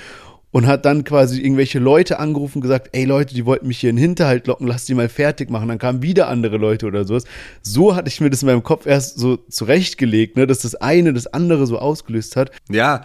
und 0.56 0.68
hat 0.68 0.86
dann 0.86 1.04
quasi 1.04 1.42
irgendwelche 1.42 1.80
Leute 1.80 2.18
angerufen 2.18 2.60
und 2.60 2.62
gesagt, 2.62 2.88
ey 2.94 3.04
Leute, 3.04 3.36
die 3.36 3.46
wollten 3.46 3.68
mich 3.68 3.80
hier 3.80 3.90
in 3.90 3.98
den 3.98 4.04
Hinterhalt 4.04 4.48
locken, 4.48 4.68
lass 4.68 4.86
die 4.86 4.94
mal 4.94 5.10
fertig 5.10 5.50
machen. 5.50 5.68
Dann 5.68 5.80
kamen 5.80 6.02
wieder 6.02 6.30
andere 6.30 6.56
Leute 6.56 6.86
oder 6.86 7.04
sowas. 7.04 7.26
So 7.62 7.94
hatte 7.94 8.08
ich 8.08 8.22
mir 8.22 8.30
das 8.30 8.42
in 8.42 8.46
meinem 8.46 8.64
Kopf 8.64 8.86
erst 8.86 9.20
so 9.20 9.36
zurechtgelegt, 9.36 10.38
ne, 10.38 10.48
dass 10.48 10.60
das 10.60 10.76
eine 10.76 11.12
das 11.12 11.28
andere 11.28 11.68
so 11.68 11.78
ausgelöst 11.78 12.38
hat. 12.38 12.52
Ja, 12.70 13.04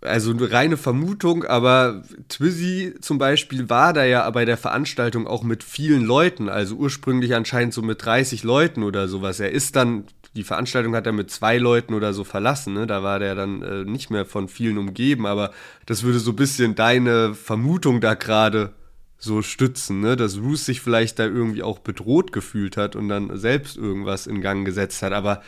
also 0.00 0.32
eine 0.32 0.50
reine 0.50 0.76
Vermutung, 0.76 1.44
aber 1.44 2.02
Twizzy 2.28 2.94
zum 3.00 3.16
Beispiel 3.16 3.70
war 3.70 3.92
da 3.92 4.02
ja 4.02 4.28
bei 4.30 4.44
der 4.44 4.56
Veranstaltung 4.56 5.28
auch 5.28 5.44
mit 5.44 5.62
vielen 5.62 6.02
Leuten, 6.02 6.48
also 6.48 6.74
ursprünglich 6.74 7.36
anscheinend 7.36 7.74
so 7.74 7.82
mit 7.82 8.04
30 8.04 8.42
Leuten 8.42 8.82
oder 8.82 9.06
sowas. 9.06 9.38
Er 9.38 9.52
ist 9.52 9.76
dann, 9.76 10.06
die 10.34 10.44
Veranstaltung 10.44 10.94
hat 10.94 11.06
er 11.06 11.12
mit 11.12 11.30
zwei 11.30 11.58
Leuten 11.58 11.94
oder 11.94 12.14
so 12.14 12.24
verlassen, 12.24 12.74
ne? 12.74 12.86
da 12.86 13.02
war 13.02 13.18
der 13.18 13.34
dann 13.34 13.62
äh, 13.62 13.84
nicht 13.84 14.10
mehr 14.10 14.24
von 14.24 14.48
vielen 14.48 14.78
umgeben, 14.78 15.26
aber 15.26 15.52
das 15.86 16.02
würde 16.02 16.18
so 16.18 16.32
ein 16.32 16.36
bisschen 16.36 16.74
deine 16.74 17.34
Vermutung 17.34 18.00
da 18.00 18.14
gerade 18.14 18.72
so 19.18 19.42
stützen, 19.42 20.00
ne? 20.00 20.16
dass 20.16 20.38
Roos 20.38 20.64
sich 20.64 20.80
vielleicht 20.80 21.18
da 21.18 21.24
irgendwie 21.24 21.62
auch 21.62 21.78
bedroht 21.78 22.32
gefühlt 22.32 22.76
hat 22.76 22.96
und 22.96 23.08
dann 23.08 23.36
selbst 23.36 23.76
irgendwas 23.76 24.26
in 24.26 24.40
Gang 24.40 24.64
gesetzt 24.64 25.02
hat, 25.02 25.12
aber 25.12 25.42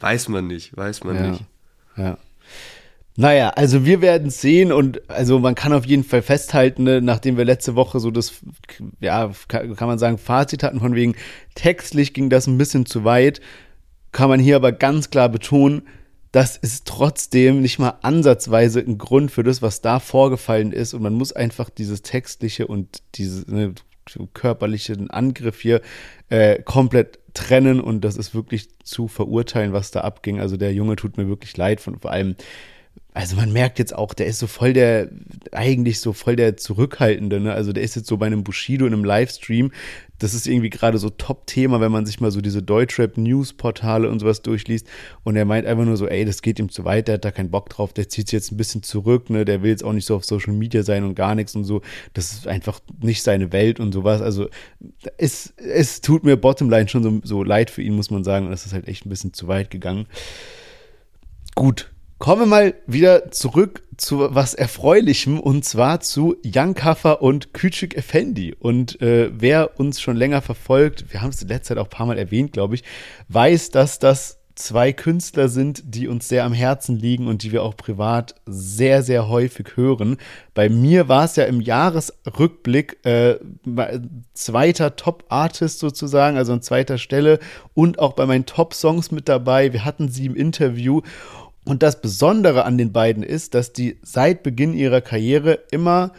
weiß 0.00 0.28
man 0.28 0.46
nicht, 0.46 0.76
weiß 0.76 1.04
man 1.04 1.16
ja. 1.16 1.30
nicht. 1.30 1.44
Ja. 1.96 2.18
Naja, 3.18 3.48
also 3.48 3.86
wir 3.86 4.02
werden 4.02 4.28
sehen 4.28 4.72
und 4.72 5.08
also 5.08 5.38
man 5.38 5.54
kann 5.54 5.72
auf 5.72 5.86
jeden 5.86 6.04
Fall 6.04 6.20
festhalten, 6.20 6.82
ne, 6.82 7.00
nachdem 7.00 7.38
wir 7.38 7.46
letzte 7.46 7.74
Woche 7.74 7.98
so 7.98 8.10
das, 8.10 8.34
ja, 9.00 9.30
kann 9.48 9.74
man 9.80 9.98
sagen, 9.98 10.18
Fazit 10.18 10.62
hatten 10.62 10.80
von 10.80 10.94
wegen 10.94 11.14
textlich 11.54 12.12
ging 12.12 12.28
das 12.28 12.46
ein 12.46 12.58
bisschen 12.58 12.84
zu 12.84 13.04
weit, 13.04 13.40
kann 14.16 14.30
man 14.30 14.40
hier 14.40 14.56
aber 14.56 14.72
ganz 14.72 15.10
klar 15.10 15.28
betonen, 15.28 15.82
das 16.32 16.56
ist 16.56 16.86
trotzdem 16.86 17.60
nicht 17.60 17.78
mal 17.78 17.98
ansatzweise 18.00 18.80
ein 18.80 18.96
Grund 18.96 19.30
für 19.30 19.42
das, 19.42 19.60
was 19.60 19.82
da 19.82 20.00
vorgefallen 20.00 20.72
ist 20.72 20.94
und 20.94 21.02
man 21.02 21.12
muss 21.12 21.34
einfach 21.34 21.68
dieses 21.68 22.00
textliche 22.00 22.66
und 22.66 23.02
diese 23.16 23.44
ne, 23.54 23.74
körperlichen 24.32 25.10
Angriff 25.10 25.60
hier 25.60 25.82
äh, 26.30 26.62
komplett 26.62 27.18
trennen 27.34 27.78
und 27.78 28.06
das 28.06 28.16
ist 28.16 28.34
wirklich 28.34 28.70
zu 28.82 29.06
verurteilen, 29.06 29.74
was 29.74 29.90
da 29.90 30.00
abging. 30.00 30.40
Also 30.40 30.56
der 30.56 30.72
Junge 30.72 30.96
tut 30.96 31.18
mir 31.18 31.28
wirklich 31.28 31.54
leid 31.58 31.82
von 31.82 31.98
vor 31.98 32.10
allem 32.10 32.36
also 33.16 33.36
man 33.36 33.50
merkt 33.50 33.78
jetzt 33.78 33.94
auch, 33.94 34.12
der 34.12 34.26
ist 34.26 34.38
so 34.38 34.46
voll 34.46 34.74
der, 34.74 35.08
eigentlich 35.50 36.00
so 36.00 36.12
voll 36.12 36.36
der 36.36 36.58
Zurückhaltende, 36.58 37.40
ne? 37.40 37.54
Also 37.54 37.72
der 37.72 37.82
ist 37.82 37.96
jetzt 37.96 38.08
so 38.08 38.18
bei 38.18 38.26
einem 38.26 38.44
Bushido 38.44 38.86
in 38.86 38.92
einem 38.92 39.04
Livestream. 39.04 39.72
Das 40.18 40.34
ist 40.34 40.46
irgendwie 40.46 40.70
gerade 40.70 40.98
so 40.98 41.10
Top-Thema, 41.10 41.80
wenn 41.80 41.92
man 41.92 42.06
sich 42.06 42.20
mal 42.20 42.30
so 42.30 42.40
diese 42.40 42.62
Deutschrap-News-Portale 42.62 44.08
und 44.08 44.20
sowas 44.20 44.42
durchliest. 44.42 44.86
Und 45.24 45.36
er 45.36 45.44
meint 45.44 45.66
einfach 45.66 45.84
nur 45.84 45.96
so, 45.96 46.06
ey, 46.06 46.24
das 46.24 46.42
geht 46.42 46.58
ihm 46.58 46.70
zu 46.70 46.84
weit, 46.84 47.08
der 47.08 47.14
hat 47.14 47.24
da 47.24 47.30
keinen 47.30 47.50
Bock 47.50 47.68
drauf, 47.68 47.92
der 47.92 48.08
zieht 48.08 48.28
sich 48.28 48.32
jetzt 48.32 48.52
ein 48.52 48.56
bisschen 48.56 48.82
zurück, 48.82 49.30
ne? 49.30 49.44
Der 49.44 49.62
will 49.62 49.70
jetzt 49.70 49.84
auch 49.84 49.92
nicht 49.92 50.06
so 50.06 50.16
auf 50.16 50.24
Social 50.24 50.52
Media 50.52 50.82
sein 50.82 51.04
und 51.04 51.14
gar 51.14 51.34
nichts 51.34 51.54
und 51.54 51.64
so. 51.64 51.82
Das 52.14 52.32
ist 52.32 52.46
einfach 52.46 52.80
nicht 53.00 53.22
seine 53.22 53.52
Welt 53.52 53.80
und 53.80 53.92
sowas. 53.92 54.22
Also 54.22 54.48
es, 55.18 55.52
es 55.56 56.00
tut 56.00 56.24
mir 56.24 56.36
Bottomline 56.36 56.88
schon 56.88 57.02
so, 57.02 57.20
so 57.22 57.42
leid 57.42 57.70
für 57.70 57.82
ihn, 57.82 57.94
muss 57.94 58.10
man 58.10 58.24
sagen. 58.24 58.46
Und 58.46 58.52
das 58.52 58.66
ist 58.66 58.72
halt 58.72 58.88
echt 58.88 59.06
ein 59.06 59.10
bisschen 59.10 59.32
zu 59.32 59.48
weit 59.48 59.70
gegangen. 59.70 60.06
Gut, 61.54 61.90
Kommen 62.18 62.42
wir 62.42 62.46
mal 62.46 62.74
wieder 62.86 63.30
zurück 63.30 63.82
zu 63.98 64.34
was 64.34 64.54
Erfreulichem 64.54 65.38
und 65.38 65.66
zwar 65.66 66.00
zu 66.00 66.36
Jan 66.42 66.74
Kaffer 66.74 67.20
und 67.20 67.52
Küçük 67.52 67.94
Effendi. 67.94 68.54
Und 68.58 69.02
äh, 69.02 69.30
wer 69.38 69.78
uns 69.78 70.00
schon 70.00 70.16
länger 70.16 70.40
verfolgt, 70.40 71.12
wir 71.12 71.20
haben 71.20 71.28
es 71.28 71.42
in 71.42 71.48
letzter 71.48 71.74
Zeit 71.74 71.78
auch 71.78 71.88
ein 71.88 71.96
paar 71.96 72.06
Mal 72.06 72.18
erwähnt, 72.18 72.52
glaube 72.52 72.76
ich, 72.76 72.84
weiß, 73.28 73.70
dass 73.70 73.98
das 73.98 74.38
zwei 74.56 74.94
Künstler 74.94 75.48
sind, 75.50 75.82
die 75.84 76.08
uns 76.08 76.28
sehr 76.28 76.44
am 76.44 76.54
Herzen 76.54 76.96
liegen 76.96 77.28
und 77.28 77.42
die 77.42 77.52
wir 77.52 77.62
auch 77.62 77.76
privat 77.76 78.34
sehr, 78.46 79.02
sehr 79.02 79.28
häufig 79.28 79.76
hören. 79.76 80.16
Bei 80.54 80.70
mir 80.70 81.08
war 81.08 81.24
es 81.24 81.36
ja 81.36 81.44
im 81.44 81.60
Jahresrückblick 81.60 83.04
äh, 83.04 83.36
zweiter 84.32 84.96
Top-Artist 84.96 85.78
sozusagen, 85.78 86.38
also 86.38 86.54
an 86.54 86.62
zweiter 86.62 86.96
Stelle 86.96 87.38
und 87.74 87.98
auch 87.98 88.14
bei 88.14 88.24
meinen 88.24 88.46
Top-Songs 88.46 89.10
mit 89.10 89.28
dabei. 89.28 89.74
Wir 89.74 89.84
hatten 89.84 90.08
sie 90.08 90.24
im 90.24 90.34
Interview 90.34 91.02
und 91.66 91.82
das 91.82 92.00
Besondere 92.00 92.64
an 92.64 92.78
den 92.78 92.92
beiden 92.92 93.22
ist, 93.22 93.54
dass 93.54 93.72
die 93.72 93.98
seit 94.02 94.42
Beginn 94.42 94.72
ihrer 94.72 95.00
Karriere 95.00 95.58
immer 95.70 96.12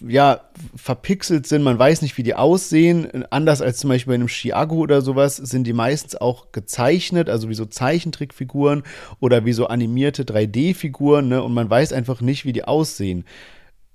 ja, 0.00 0.40
verpixelt 0.74 1.46
sind, 1.46 1.62
man 1.62 1.78
weiß 1.78 2.00
nicht, 2.00 2.16
wie 2.16 2.22
die 2.22 2.34
aussehen. 2.34 3.24
Anders 3.30 3.60
als 3.60 3.78
zum 3.78 3.90
Beispiel 3.90 4.12
bei 4.12 4.14
einem 4.14 4.28
Chiago 4.28 4.76
oder 4.76 5.02
sowas, 5.02 5.36
sind 5.36 5.66
die 5.66 5.74
meistens 5.74 6.16
auch 6.16 6.52
gezeichnet, 6.52 7.28
also 7.28 7.50
wie 7.50 7.54
so 7.54 7.66
Zeichentrickfiguren 7.66 8.82
oder 9.20 9.44
wie 9.44 9.52
so 9.52 9.66
animierte 9.66 10.24
3D-Figuren, 10.24 11.28
ne? 11.28 11.42
Und 11.42 11.52
man 11.52 11.68
weiß 11.68 11.92
einfach 11.92 12.22
nicht, 12.22 12.46
wie 12.46 12.54
die 12.54 12.64
aussehen. 12.64 13.24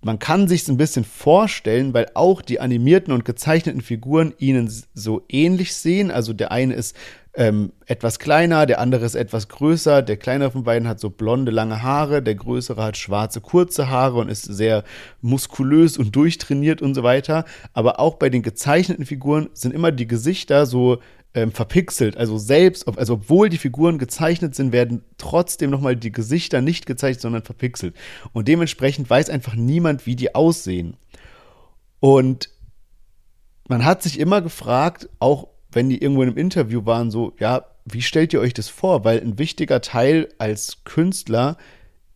Man 0.02 0.20
kann 0.20 0.48
sich 0.48 0.68
ein 0.68 0.78
bisschen 0.78 1.04
vorstellen, 1.04 1.94
weil 1.96 2.06
auch 2.14 2.44
die 2.44 2.60
animierten 2.60 3.12
und 3.12 3.26
gezeichneten 3.26 3.82
Figuren 3.82 4.34
ihnen 4.38 4.72
so 4.94 5.24
ähnlich 5.28 5.74
sehen. 5.74 6.12
Also 6.12 6.34
der 6.34 6.52
eine 6.52 6.76
ist 6.76 6.96
ähm, 7.38 7.72
etwas 7.86 8.18
kleiner, 8.18 8.66
der 8.66 8.80
andere 8.80 9.06
ist 9.06 9.14
etwas 9.14 9.48
größer. 9.48 10.02
Der 10.02 10.18
kleinere 10.18 10.50
von 10.50 10.64
beiden 10.64 10.88
hat 10.88 11.00
so 11.00 11.12
blonde, 11.12 11.52
lange 11.52 11.84
Haare, 11.84 12.24
der 12.24 12.34
größere 12.34 12.84
hat 12.84 12.98
schwarze, 12.98 13.42
kurze 13.42 13.90
Haare 13.90 14.18
und 14.18 14.28
ist 14.28 14.42
sehr 14.42 14.84
muskulös 15.22 16.00
und 16.00 16.16
durchtrainiert 16.16 16.82
und 16.82 16.96
so 16.96 17.04
weiter. 17.04 17.46
Aber 17.74 18.00
auch 18.00 18.16
bei 18.16 18.30
den 18.30 18.42
gezeichneten 18.42 19.06
Figuren 19.06 19.52
sind 19.54 19.76
immer 19.76 19.92
die 19.92 20.08
Gesichter 20.08 20.66
so 20.66 20.98
ähm, 21.36 21.52
verpixelt. 21.52 22.18
Also 22.18 22.40
selbst, 22.40 22.88
also 22.88 23.14
obwohl 23.14 23.50
die 23.50 23.60
Figuren 23.60 24.00
gezeichnet 24.00 24.56
sind, 24.56 24.72
werden 24.72 25.04
trotzdem 25.20 25.70
nochmal 25.70 25.96
die 25.96 26.12
Gesichter 26.12 26.62
nicht 26.62 26.88
gezeichnet, 26.88 27.22
sondern 27.22 27.44
verpixelt. 27.44 27.96
Und 28.34 28.48
dementsprechend 28.48 29.12
weiß 29.12 29.30
einfach 29.30 29.54
niemand, 29.54 30.08
wie 30.08 30.16
die 30.16 30.34
aussehen. 30.34 30.98
Und 32.00 32.50
man 33.68 33.86
hat 33.86 34.02
sich 34.02 34.20
immer 34.20 34.42
gefragt, 34.42 35.08
auch 35.20 35.50
wenn 35.72 35.90
die 35.90 36.02
irgendwo 36.02 36.24
in 36.24 36.30
einem 36.30 36.38
Interview 36.38 36.86
waren, 36.86 37.12
so, 37.12 37.34
ja, 37.40 37.66
wie 37.86 38.02
stellt 38.02 38.34
ihr 38.34 38.42
euch 38.42 38.54
das 38.54 38.70
vor? 38.70 39.04
Weil 39.06 39.22
ein 39.22 39.38
wichtiger 39.38 39.82
Teil 39.82 40.30
als 40.38 40.84
Künstler 40.84 41.58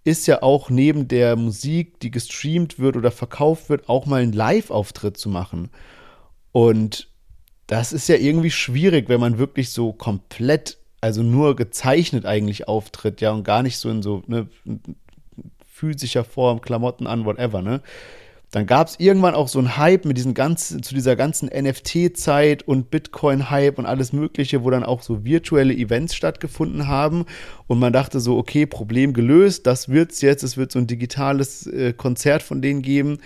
ist 0.04 0.28
ja 0.28 0.42
auch 0.42 0.70
neben 0.70 1.08
der 1.08 1.36
Musik, 1.36 2.00
die 2.00 2.12
gestreamt 2.12 2.80
wird 2.80 2.98
oder 2.98 3.12
verkauft 3.12 3.70
wird, 3.70 3.88
auch 3.88 4.06
mal 4.06 4.22
einen 4.22 4.34
Live-Auftritt 4.34 5.18
zu 5.18 5.30
machen. 5.30 5.70
Und 6.52 7.08
das 7.68 7.94
ist 7.94 8.10
ja 8.10 8.16
irgendwie 8.16 8.52
schwierig, 8.52 9.08
wenn 9.10 9.20
man 9.20 9.38
wirklich 9.38 9.70
so 9.70 9.94
komplett, 9.94 10.78
also 11.00 11.24
nur 11.24 11.56
gezeichnet 11.56 12.26
eigentlich 12.26 12.68
auftritt, 12.68 13.22
ja, 13.22 13.32
und 13.32 13.44
gar 13.44 13.64
nicht 13.64 13.78
so 13.78 13.90
in 13.90 14.02
so 14.02 14.24
ne, 14.28 14.48
physischer 15.66 16.24
Form, 16.24 16.62
Klamotten 16.62 17.08
an, 17.08 17.26
whatever, 17.26 17.62
ne? 17.62 17.82
Dann 18.52 18.66
gab 18.66 18.90
es 18.90 19.00
irgendwann 19.00 19.34
auch 19.34 19.48
so 19.48 19.60
einen 19.60 19.78
Hype 19.78 20.04
mit 20.04 20.18
diesen 20.18 20.34
ganzen, 20.34 20.84
zu 20.84 20.94
dieser 20.94 21.16
ganzen 21.16 21.48
NFT-Zeit 21.48 22.64
und 22.64 22.92
Bitcoin-Hype 22.92 23.80
und 23.80 23.86
alles 23.86 24.12
Mögliche, 24.12 24.66
wo 24.66 24.70
dann 24.70 24.84
auch 24.84 25.02
so 25.02 25.24
virtuelle 25.24 25.74
Events 25.74 26.16
stattgefunden 26.16 26.88
haben. 26.88 27.26
Und 27.68 27.80
man 27.80 27.94
dachte 27.94 28.20
so, 28.20 28.38
okay, 28.38 28.66
Problem 28.66 29.14
gelöst, 29.14 29.68
das 29.68 29.88
wird's 29.88 30.22
jetzt, 30.22 30.44
es 30.44 30.58
wird 30.58 30.74
so 30.74 30.80
ein 30.80 30.88
digitales 30.88 31.66
äh, 31.68 31.94
Konzert 31.94 32.44
von 32.44 32.62
denen 32.62 32.82
geben. 32.82 33.20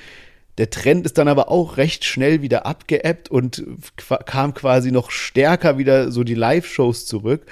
Der 0.60 0.70
Trend 0.70 1.08
ist 1.08 1.18
dann 1.18 1.28
aber 1.28 1.50
auch 1.50 1.78
recht 1.78 2.06
schnell 2.06 2.44
wieder 2.44 2.68
abgeebbt 2.68 3.30
und 3.30 3.66
kam 4.26 4.54
quasi 4.54 4.92
noch 4.92 5.10
stärker 5.10 5.80
wieder 5.80 6.12
so 6.12 6.24
die 6.24 6.36
Live-Shows 6.36 7.08
zurück. 7.08 7.48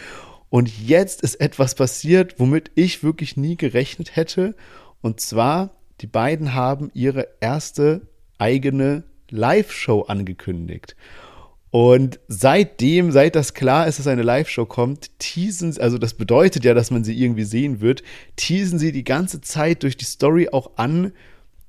Und 0.49 0.71
jetzt 0.87 1.23
ist 1.23 1.41
etwas 1.41 1.73
passiert, 1.73 2.35
womit 2.37 2.69
ich 2.75 3.03
wirklich 3.03 3.35
nie 3.35 3.57
gerechnet 3.57 4.15
hätte. 4.15 4.55
Und 5.01 5.19
zwar 5.19 5.71
die 6.03 6.07
beiden 6.07 6.53
haben 6.53 6.91
ihre 6.93 7.29
erste 7.39 8.01
eigene 8.37 9.03
Live-Show 9.29 10.01
angekündigt. 10.01 10.97
Und 11.71 12.19
seitdem, 12.27 13.11
seit 13.13 13.35
das 13.35 13.53
klar 13.53 13.87
ist, 13.87 13.99
dass 13.99 14.07
eine 14.07 14.21
Live-Show 14.21 14.65
kommt, 14.65 15.17
teasen, 15.17 15.71
sie, 15.71 15.81
also 15.81 15.97
das 15.97 16.13
bedeutet 16.13 16.65
ja, 16.65 16.73
dass 16.73 16.91
man 16.91 17.05
sie 17.05 17.17
irgendwie 17.17 17.45
sehen 17.45 17.79
wird, 17.79 18.03
teasen 18.35 18.79
sie 18.79 18.91
die 18.91 19.05
ganze 19.05 19.39
Zeit 19.39 19.81
durch 19.83 19.95
die 19.95 20.05
Story 20.05 20.49
auch 20.51 20.71
an, 20.75 21.13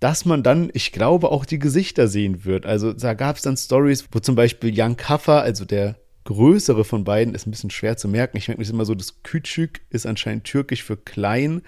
dass 0.01 0.24
man 0.24 0.43
dann, 0.43 0.69
ich 0.74 0.90
glaube, 0.90 1.31
auch 1.31 1.47
die 1.47 1.61
Gesichter 1.61 2.09
sehen 2.09 2.44
wird. 2.44 2.66
Also 2.66 2.93
da 2.93 3.15
gab 3.15 3.36
es 3.36 3.43
dann 3.43 3.56
Stories, 3.56 4.05
wo 4.11 4.19
zum 4.19 4.35
Beispiel 4.35 4.74
Jan 4.74 4.97
Kaffer, 4.97 5.43
also 5.43 5.65
der 5.65 5.97
größere 6.24 6.85
von 6.85 7.05
beiden, 7.05 7.35
ist 7.35 7.47
ein 7.47 7.52
bisschen 7.52 7.70
schwer 7.70 7.97
zu 7.97 8.09
merken. 8.09 8.36
Ich 8.36 8.48
merke 8.48 8.61
mich 8.61 8.69
immer 8.69 8.85
so, 8.85 8.97
das 8.97 9.23
Küçük 9.23 9.81
ist 9.90 10.06
anscheinend 10.06 10.43
türkisch 10.44 10.82
für 10.82 10.97
klein 10.97 11.62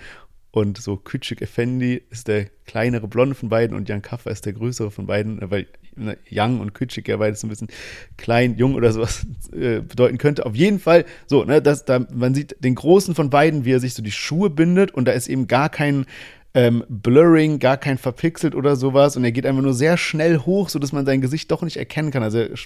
und 0.57 0.79
so 0.79 0.95
Küçük 0.97 1.43
Effendi 1.43 2.01
ist 2.09 2.29
der 2.29 2.47
kleinere 2.65 3.09
Blonde 3.09 3.35
von 3.35 3.51
beiden 3.51 3.77
und 3.77 3.91
Jan 3.91 4.01
Kaffer 4.01 4.31
ist 4.31 4.47
der 4.47 4.55
größere 4.55 4.91
von 4.91 5.05
beiden, 5.05 5.39
weil 5.51 5.67
ne, 5.97 6.17
Young 6.31 6.61
und 6.61 6.73
Küçük 6.73 7.07
ja 7.11 7.19
beides 7.19 7.43
so 7.43 7.47
ein 7.47 7.51
bisschen 7.51 7.69
klein, 8.17 8.57
jung 8.57 8.75
oder 8.75 8.91
sowas 8.91 9.27
äh, 9.53 9.83
bedeuten 9.83 10.17
könnte. 10.17 10.47
Auf 10.47 10.57
jeden 10.57 10.81
Fall 10.81 11.05
so, 11.27 11.45
ne, 11.45 11.61
dass 11.61 11.85
da, 11.85 12.07
man 12.11 12.35
sieht 12.35 12.57
den 12.65 12.75
Großen 12.75 13.15
von 13.15 13.29
beiden, 13.29 13.67
wie 13.67 13.73
er 13.73 13.81
sich 13.81 13.93
so 13.93 14.03
die 14.03 14.11
Schuhe 14.11 14.49
bindet 14.49 14.93
und 14.93 15.07
da 15.07 15.13
ist 15.13 15.29
eben 15.29 15.47
gar 15.47 15.69
kein 15.69 16.07
ähm, 16.55 16.85
Blurring, 16.89 17.59
gar 17.59 17.77
kein 17.77 17.99
verpixelt 17.99 18.55
oder 18.55 18.77
sowas 18.77 19.15
und 19.19 19.25
er 19.25 19.33
geht 19.33 19.45
einfach 19.45 19.61
nur 19.61 19.75
sehr 19.75 19.99
schnell 19.99 20.39
hoch, 20.39 20.71
sodass 20.71 20.91
man 20.91 21.05
sein 21.05 21.21
Gesicht 21.21 21.51
doch 21.51 21.61
nicht 21.61 21.77
erkennen 21.77 22.11
kann. 22.11 22.23
Also 22.23 22.39
er 22.39 22.57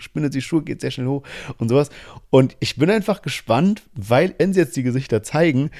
spinnet 0.00 0.34
die 0.34 0.42
Schuhe, 0.42 0.64
geht 0.64 0.80
sehr 0.80 0.90
schnell 0.90 1.06
hoch 1.06 1.22
und 1.58 1.68
sowas. 1.68 1.90
Und 2.30 2.56
ich 2.58 2.74
bin 2.74 2.90
einfach 2.90 3.22
gespannt, 3.22 3.84
weil, 3.94 4.34
wenn 4.38 4.52
sie 4.52 4.58
jetzt 4.58 4.76
die 4.76 4.82
Gesichter 4.82 5.22
zeigen, 5.22 5.70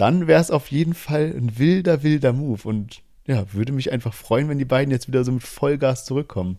dann 0.00 0.26
wäre 0.26 0.40
es 0.40 0.50
auf 0.50 0.70
jeden 0.70 0.94
Fall 0.94 1.34
ein 1.36 1.58
wilder, 1.58 2.02
wilder 2.02 2.32
Move. 2.32 2.60
Und 2.64 3.02
ja, 3.26 3.52
würde 3.52 3.72
mich 3.72 3.92
einfach 3.92 4.14
freuen, 4.14 4.48
wenn 4.48 4.58
die 4.58 4.64
beiden 4.64 4.90
jetzt 4.90 5.08
wieder 5.08 5.24
so 5.24 5.32
mit 5.32 5.42
Vollgas 5.42 6.04
zurückkommen. 6.04 6.58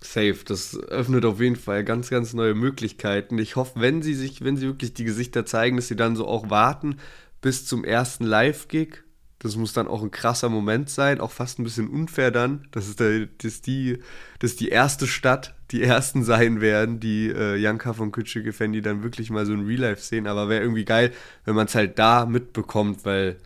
Safe, 0.00 0.38
das 0.46 0.76
öffnet 0.76 1.24
auf 1.24 1.40
jeden 1.40 1.56
Fall 1.56 1.84
ganz, 1.84 2.08
ganz 2.08 2.32
neue 2.32 2.54
Möglichkeiten. 2.54 3.36
Ich 3.38 3.56
hoffe, 3.56 3.80
wenn 3.80 4.00
sie 4.00 4.14
sich, 4.14 4.44
wenn 4.44 4.56
sie 4.56 4.66
wirklich 4.66 4.94
die 4.94 5.04
Gesichter 5.04 5.44
zeigen, 5.44 5.76
dass 5.76 5.88
sie 5.88 5.96
dann 5.96 6.16
so 6.16 6.26
auch 6.26 6.50
warten 6.50 6.96
bis 7.40 7.66
zum 7.66 7.84
ersten 7.84 8.24
Live-Gig 8.24 9.02
das 9.40 9.56
muss 9.56 9.72
dann 9.72 9.86
auch 9.86 10.02
ein 10.02 10.10
krasser 10.10 10.48
Moment 10.48 10.90
sein, 10.90 11.20
auch 11.20 11.30
fast 11.30 11.58
ein 11.58 11.64
bisschen 11.64 11.88
unfair 11.88 12.30
dann, 12.30 12.66
dass, 12.72 12.88
es 12.88 12.96
der, 12.96 13.26
dass, 13.40 13.60
die, 13.60 13.98
dass 14.40 14.56
die 14.56 14.68
erste 14.68 15.06
Stadt 15.06 15.54
die 15.70 15.82
ersten 15.82 16.24
sein 16.24 16.60
werden, 16.60 16.98
die 16.98 17.28
äh, 17.28 17.56
Janka 17.56 17.92
von 17.92 18.10
Kütschig 18.10 18.46
Effendi 18.46 18.82
dann 18.82 19.02
wirklich 19.02 19.30
mal 19.30 19.46
so 19.46 19.52
in 19.52 19.66
Real 19.66 19.80
Life 19.80 20.02
sehen. 20.02 20.26
Aber 20.26 20.48
wäre 20.48 20.62
irgendwie 20.62 20.84
geil, 20.84 21.12
wenn 21.44 21.54
man 21.54 21.66
es 21.66 21.74
halt 21.74 21.98
da 21.98 22.26
mitbekommt, 22.26 23.04
weil 23.04 23.36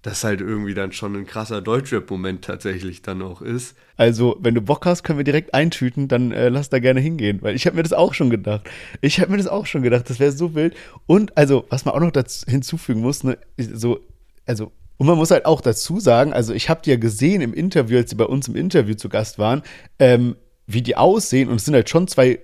das 0.00 0.22
halt 0.22 0.40
irgendwie 0.40 0.74
dann 0.74 0.92
schon 0.92 1.16
ein 1.16 1.26
krasser 1.26 1.62
Deutschrap-Moment 1.62 2.44
tatsächlich 2.44 3.02
dann 3.02 3.22
auch 3.22 3.40
ist. 3.40 3.74
Also, 3.96 4.36
wenn 4.40 4.54
du 4.54 4.60
Bock 4.60 4.84
hast, 4.84 5.02
können 5.02 5.18
wir 5.18 5.24
direkt 5.24 5.54
eintüten, 5.54 6.08
dann 6.08 6.30
äh, 6.30 6.50
lass 6.50 6.68
da 6.68 6.78
gerne 6.78 7.00
hingehen, 7.00 7.40
weil 7.40 7.56
ich 7.56 7.66
habe 7.66 7.76
mir 7.76 7.82
das 7.82 7.94
auch 7.94 8.12
schon 8.12 8.28
gedacht. 8.28 8.68
Ich 9.00 9.20
habe 9.20 9.30
mir 9.30 9.38
das 9.38 9.46
auch 9.46 9.66
schon 9.66 9.82
gedacht, 9.82 10.08
das 10.10 10.20
wäre 10.20 10.32
so 10.32 10.54
wild. 10.54 10.76
Und 11.06 11.36
also, 11.36 11.64
was 11.70 11.86
man 11.86 11.94
auch 11.94 12.00
noch 12.00 12.10
dazu 12.10 12.44
hinzufügen 12.46 13.00
muss, 13.00 13.24
ne, 13.24 13.38
so, 13.56 14.00
also 14.46 14.72
und 14.96 15.06
man 15.06 15.16
muss 15.16 15.30
halt 15.30 15.46
auch 15.46 15.60
dazu 15.60 15.98
sagen, 15.98 16.32
also 16.32 16.52
ich 16.52 16.68
habe 16.68 16.82
die 16.84 16.90
ja 16.90 16.96
gesehen 16.96 17.40
im 17.40 17.52
Interview, 17.52 17.98
als 17.98 18.10
sie 18.10 18.16
bei 18.16 18.26
uns 18.26 18.48
im 18.48 18.56
Interview 18.56 18.94
zu 18.94 19.08
Gast 19.08 19.38
waren, 19.38 19.62
ähm, 19.98 20.36
wie 20.66 20.82
die 20.82 20.96
aussehen. 20.96 21.48
Und 21.48 21.56
es 21.56 21.64
sind 21.64 21.74
halt 21.74 21.90
schon 21.90 22.06
zwei 22.06 22.40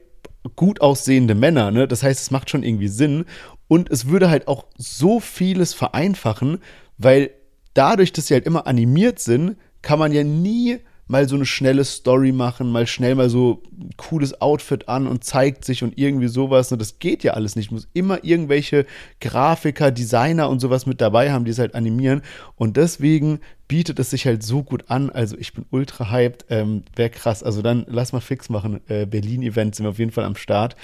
gut 0.57 0.81
aussehende 0.81 1.35
Männer, 1.35 1.71
ne? 1.71 1.87
Das 1.87 2.03
heißt, 2.03 2.21
es 2.21 2.31
macht 2.31 2.51
schon 2.51 2.63
irgendwie 2.63 2.89
Sinn. 2.89 3.25
Und 3.69 3.91
es 3.91 4.07
würde 4.07 4.31
halt 4.31 4.49
auch 4.49 4.65
so 4.77 5.21
vieles 5.21 5.75
vereinfachen, 5.75 6.59
weil 6.99 7.31
dadurch, 7.75 8.13
dass 8.13 8.27
sie 8.27 8.35
halt 8.35 8.47
immer 8.47 8.67
animiert 8.67 9.21
sind, 9.21 9.57
kann 9.83 9.99
man 9.99 10.13
ja 10.13 10.25
nie 10.25 10.79
mal 11.11 11.28
so 11.28 11.35
eine 11.35 11.45
schnelle 11.45 11.85
Story 11.85 12.31
machen, 12.31 12.70
mal 12.70 12.87
schnell 12.87 13.16
mal 13.16 13.28
so 13.28 13.62
ein 13.73 13.91
cooles 13.97 14.41
Outfit 14.41 14.89
an 14.89 15.09
und 15.09 15.24
zeigt 15.24 15.65
sich 15.65 15.82
und 15.82 15.99
irgendwie 15.99 16.28
sowas. 16.28 16.70
Und 16.70 16.81
das 16.81 17.01
geht 17.01 17.24
ja 17.24 17.32
alles 17.32 17.57
nicht. 17.57 17.66
Ich 17.66 17.73
muss 17.73 17.89
immer 17.93 18.23
irgendwelche 18.23 18.87
Grafiker, 19.20 19.91
Designer 19.91 20.49
und 20.49 20.61
sowas 20.61 20.87
mit 20.87 21.01
dabei 21.01 21.32
haben, 21.32 21.45
die 21.45 21.51
es 21.51 21.59
halt 21.59 21.74
animieren. 21.74 22.23
Und 22.55 22.77
deswegen 22.77 23.41
bietet 23.66 23.99
es 23.99 24.11
sich 24.11 24.24
halt 24.24 24.45
so 24.45 24.62
gut 24.62 24.85
an. 24.89 25.11
Also 25.11 25.37
ich 25.37 25.53
bin 25.53 25.66
ultra 25.70 26.12
hyped. 26.12 26.47
Ähm, 26.49 26.85
Wäre 26.95 27.11
krass. 27.11 27.43
Also 27.43 27.61
dann 27.61 27.85
lass 27.89 28.12
mal 28.12 28.20
fix 28.20 28.49
machen. 28.49 28.81
Äh, 28.87 29.05
Berlin-Event 29.07 29.74
sind 29.74 29.87
wir 29.87 29.91
auf 29.91 29.99
jeden 29.99 30.12
Fall 30.12 30.24
am 30.24 30.37
Start. 30.37 30.77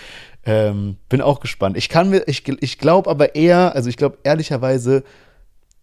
Ähm, 0.45 0.97
bin 1.09 1.21
auch 1.21 1.39
gespannt. 1.39 1.77
Ich 1.77 1.89
kann 1.89 2.11
mir, 2.11 2.25
ich, 2.27 2.43
ich 2.49 2.79
glaube 2.79 3.09
aber 3.09 3.37
eher, 3.37 3.77
also 3.77 3.89
ich 3.89 3.97
glaube 3.97 4.19
ehrlicherweise, 4.25 5.05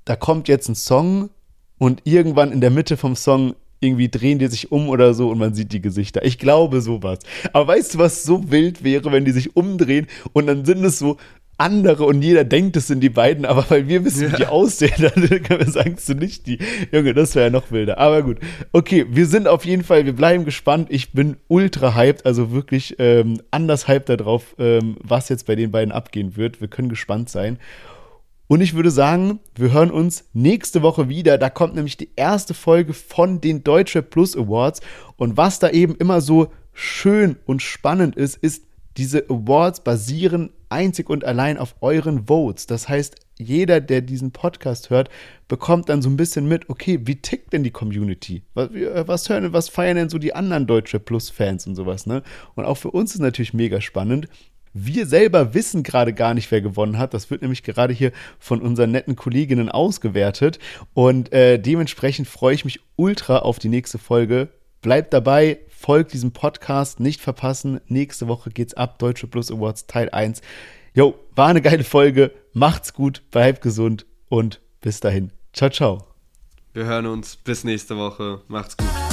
da 0.03 0.17
kommt 0.17 0.49
jetzt 0.49 0.67
ein 0.67 0.75
Song 0.75 1.29
und 1.77 2.01
irgendwann 2.03 2.51
in 2.51 2.59
der 2.59 2.71
Mitte 2.71 2.97
vom 2.97 3.15
Song 3.15 3.55
irgendwie 3.83 4.09
drehen 4.09 4.39
die 4.39 4.47
sich 4.47 4.71
um 4.71 4.89
oder 4.89 5.13
so 5.13 5.29
und 5.29 5.37
man 5.37 5.53
sieht 5.53 5.73
die 5.73 5.81
Gesichter. 5.81 6.23
Ich 6.25 6.39
glaube 6.39 6.81
sowas. 6.81 7.19
Aber 7.51 7.67
weißt 7.67 7.95
du, 7.95 7.99
was 7.99 8.23
so 8.23 8.51
wild 8.51 8.83
wäre, 8.83 9.11
wenn 9.11 9.25
die 9.25 9.31
sich 9.31 9.55
umdrehen 9.55 10.07
und 10.33 10.47
dann 10.47 10.65
sind 10.65 10.83
es 10.83 10.99
so 10.99 11.17
andere 11.57 12.05
und 12.05 12.21
jeder 12.21 12.43
denkt, 12.43 12.75
es 12.77 12.87
sind 12.87 13.01
die 13.01 13.09
beiden, 13.09 13.45
aber 13.45 13.65
weil 13.69 13.87
wir 13.87 14.03
wissen, 14.03 14.31
wie 14.31 14.37
die 14.37 14.47
aussehen, 14.47 14.93
dann 14.97 15.13
können 15.43 15.59
wir 15.59 15.69
sagen, 15.71 15.95
es 15.97 16.05
sind 16.05 16.19
nicht 16.19 16.47
die. 16.47 16.59
Junge, 16.91 17.13
das 17.13 17.35
wäre 17.35 17.45
ja 17.45 17.51
noch 17.51 17.71
wilder. 17.71 17.97
Aber 17.99 18.23
gut. 18.23 18.37
Okay, 18.71 19.05
wir 19.09 19.27
sind 19.27 19.47
auf 19.47 19.65
jeden 19.65 19.83
Fall, 19.83 20.05
wir 20.05 20.13
bleiben 20.13 20.45
gespannt. 20.45 20.87
Ich 20.89 21.13
bin 21.13 21.37
ultra 21.47 21.95
hyped, 21.95 22.25
also 22.25 22.51
wirklich 22.51 22.95
ähm, 22.99 23.39
anders 23.51 23.87
hyped 23.87 24.09
darauf, 24.09 24.55
ähm, 24.57 24.97
was 25.01 25.29
jetzt 25.29 25.45
bei 25.45 25.55
den 25.55 25.71
beiden 25.71 25.91
abgehen 25.91 26.35
wird. 26.35 26.59
Wir 26.59 26.67
können 26.67 26.89
gespannt 26.89 27.29
sein. 27.29 27.59
Und 28.47 28.61
ich 28.61 28.73
würde 28.73 28.91
sagen, 28.91 29.39
wir 29.55 29.71
hören 29.71 29.91
uns 29.91 30.25
nächste 30.33 30.81
Woche 30.81 31.09
wieder. 31.09 31.37
Da 31.37 31.49
kommt 31.49 31.75
nämlich 31.75 31.97
die 31.97 32.09
erste 32.15 32.53
Folge 32.53 32.93
von 32.93 33.41
den 33.41 33.63
Deutsche 33.63 34.01
Plus 34.01 34.35
Awards. 34.35 34.81
Und 35.15 35.37
was 35.37 35.59
da 35.59 35.69
eben 35.69 35.95
immer 35.95 36.21
so 36.21 36.51
schön 36.73 37.37
und 37.45 37.61
spannend 37.61 38.15
ist, 38.15 38.35
ist, 38.37 38.63
diese 38.97 39.25
Awards 39.29 39.83
basieren 39.83 40.51
einzig 40.69 41.09
und 41.09 41.23
allein 41.23 41.57
auf 41.57 41.75
euren 41.81 42.27
Votes. 42.27 42.67
Das 42.67 42.89
heißt, 42.89 43.15
jeder, 43.39 43.81
der 43.81 44.01
diesen 44.01 44.31
Podcast 44.31 44.89
hört, 44.89 45.09
bekommt 45.47 45.89
dann 45.89 46.01
so 46.01 46.09
ein 46.09 46.17
bisschen 46.17 46.47
mit, 46.47 46.69
okay, 46.69 46.99
wie 47.03 47.15
tickt 47.15 47.53
denn 47.53 47.63
die 47.63 47.71
Community? 47.71 48.43
Was, 48.53 48.69
was 49.07 49.29
hören, 49.29 49.53
was 49.53 49.69
feiern 49.69 49.97
denn 49.97 50.09
so 50.09 50.19
die 50.19 50.35
anderen 50.35 50.67
Deutsche 50.67 50.99
Plus-Fans 50.99 51.65
und 51.67 51.75
sowas, 51.75 52.05
ne? 52.05 52.21
Und 52.55 52.65
auch 52.65 52.77
für 52.77 52.91
uns 52.91 53.15
ist 53.15 53.21
natürlich 53.21 53.53
mega 53.53 53.81
spannend. 53.81 54.27
Wir 54.73 55.05
selber 55.05 55.53
wissen 55.53 55.83
gerade 55.83 56.13
gar 56.13 56.33
nicht, 56.33 56.49
wer 56.51 56.61
gewonnen 56.61 56.97
hat. 56.97 57.13
Das 57.13 57.29
wird 57.29 57.41
nämlich 57.41 57.63
gerade 57.63 57.93
hier 57.93 58.11
von 58.39 58.61
unseren 58.61 58.91
netten 58.91 59.15
Kolleginnen 59.15 59.69
ausgewertet. 59.69 60.59
Und 60.93 61.31
äh, 61.31 61.59
dementsprechend 61.59 62.27
freue 62.27 62.55
ich 62.55 62.65
mich 62.65 62.79
ultra 62.95 63.39
auf 63.39 63.59
die 63.59 63.69
nächste 63.69 63.99
Folge. 63.99 64.49
Bleibt 64.81 65.13
dabei, 65.13 65.59
folgt 65.69 66.13
diesem 66.13 66.31
Podcast, 66.31 66.99
nicht 66.99 67.21
verpassen. 67.21 67.79
Nächste 67.87 68.27
Woche 68.27 68.49
geht's 68.49 68.73
ab. 68.73 68.99
Deutsche 68.99 69.27
Plus 69.27 69.51
Awards 69.51 69.85
Teil 69.85 70.09
1. 70.09 70.41
Jo, 70.93 71.15
war 71.35 71.47
eine 71.47 71.61
geile 71.61 71.83
Folge. 71.83 72.31
Macht's 72.53 72.93
gut, 72.93 73.23
bleibt 73.31 73.61
gesund 73.61 74.05
und 74.27 74.59
bis 74.81 74.99
dahin. 74.99 75.31
Ciao, 75.53 75.69
ciao. 75.69 76.07
Wir 76.73 76.85
hören 76.85 77.05
uns. 77.05 77.35
Bis 77.35 77.63
nächste 77.63 77.97
Woche. 77.97 78.41
Macht's 78.47 78.75
gut. 78.75 79.12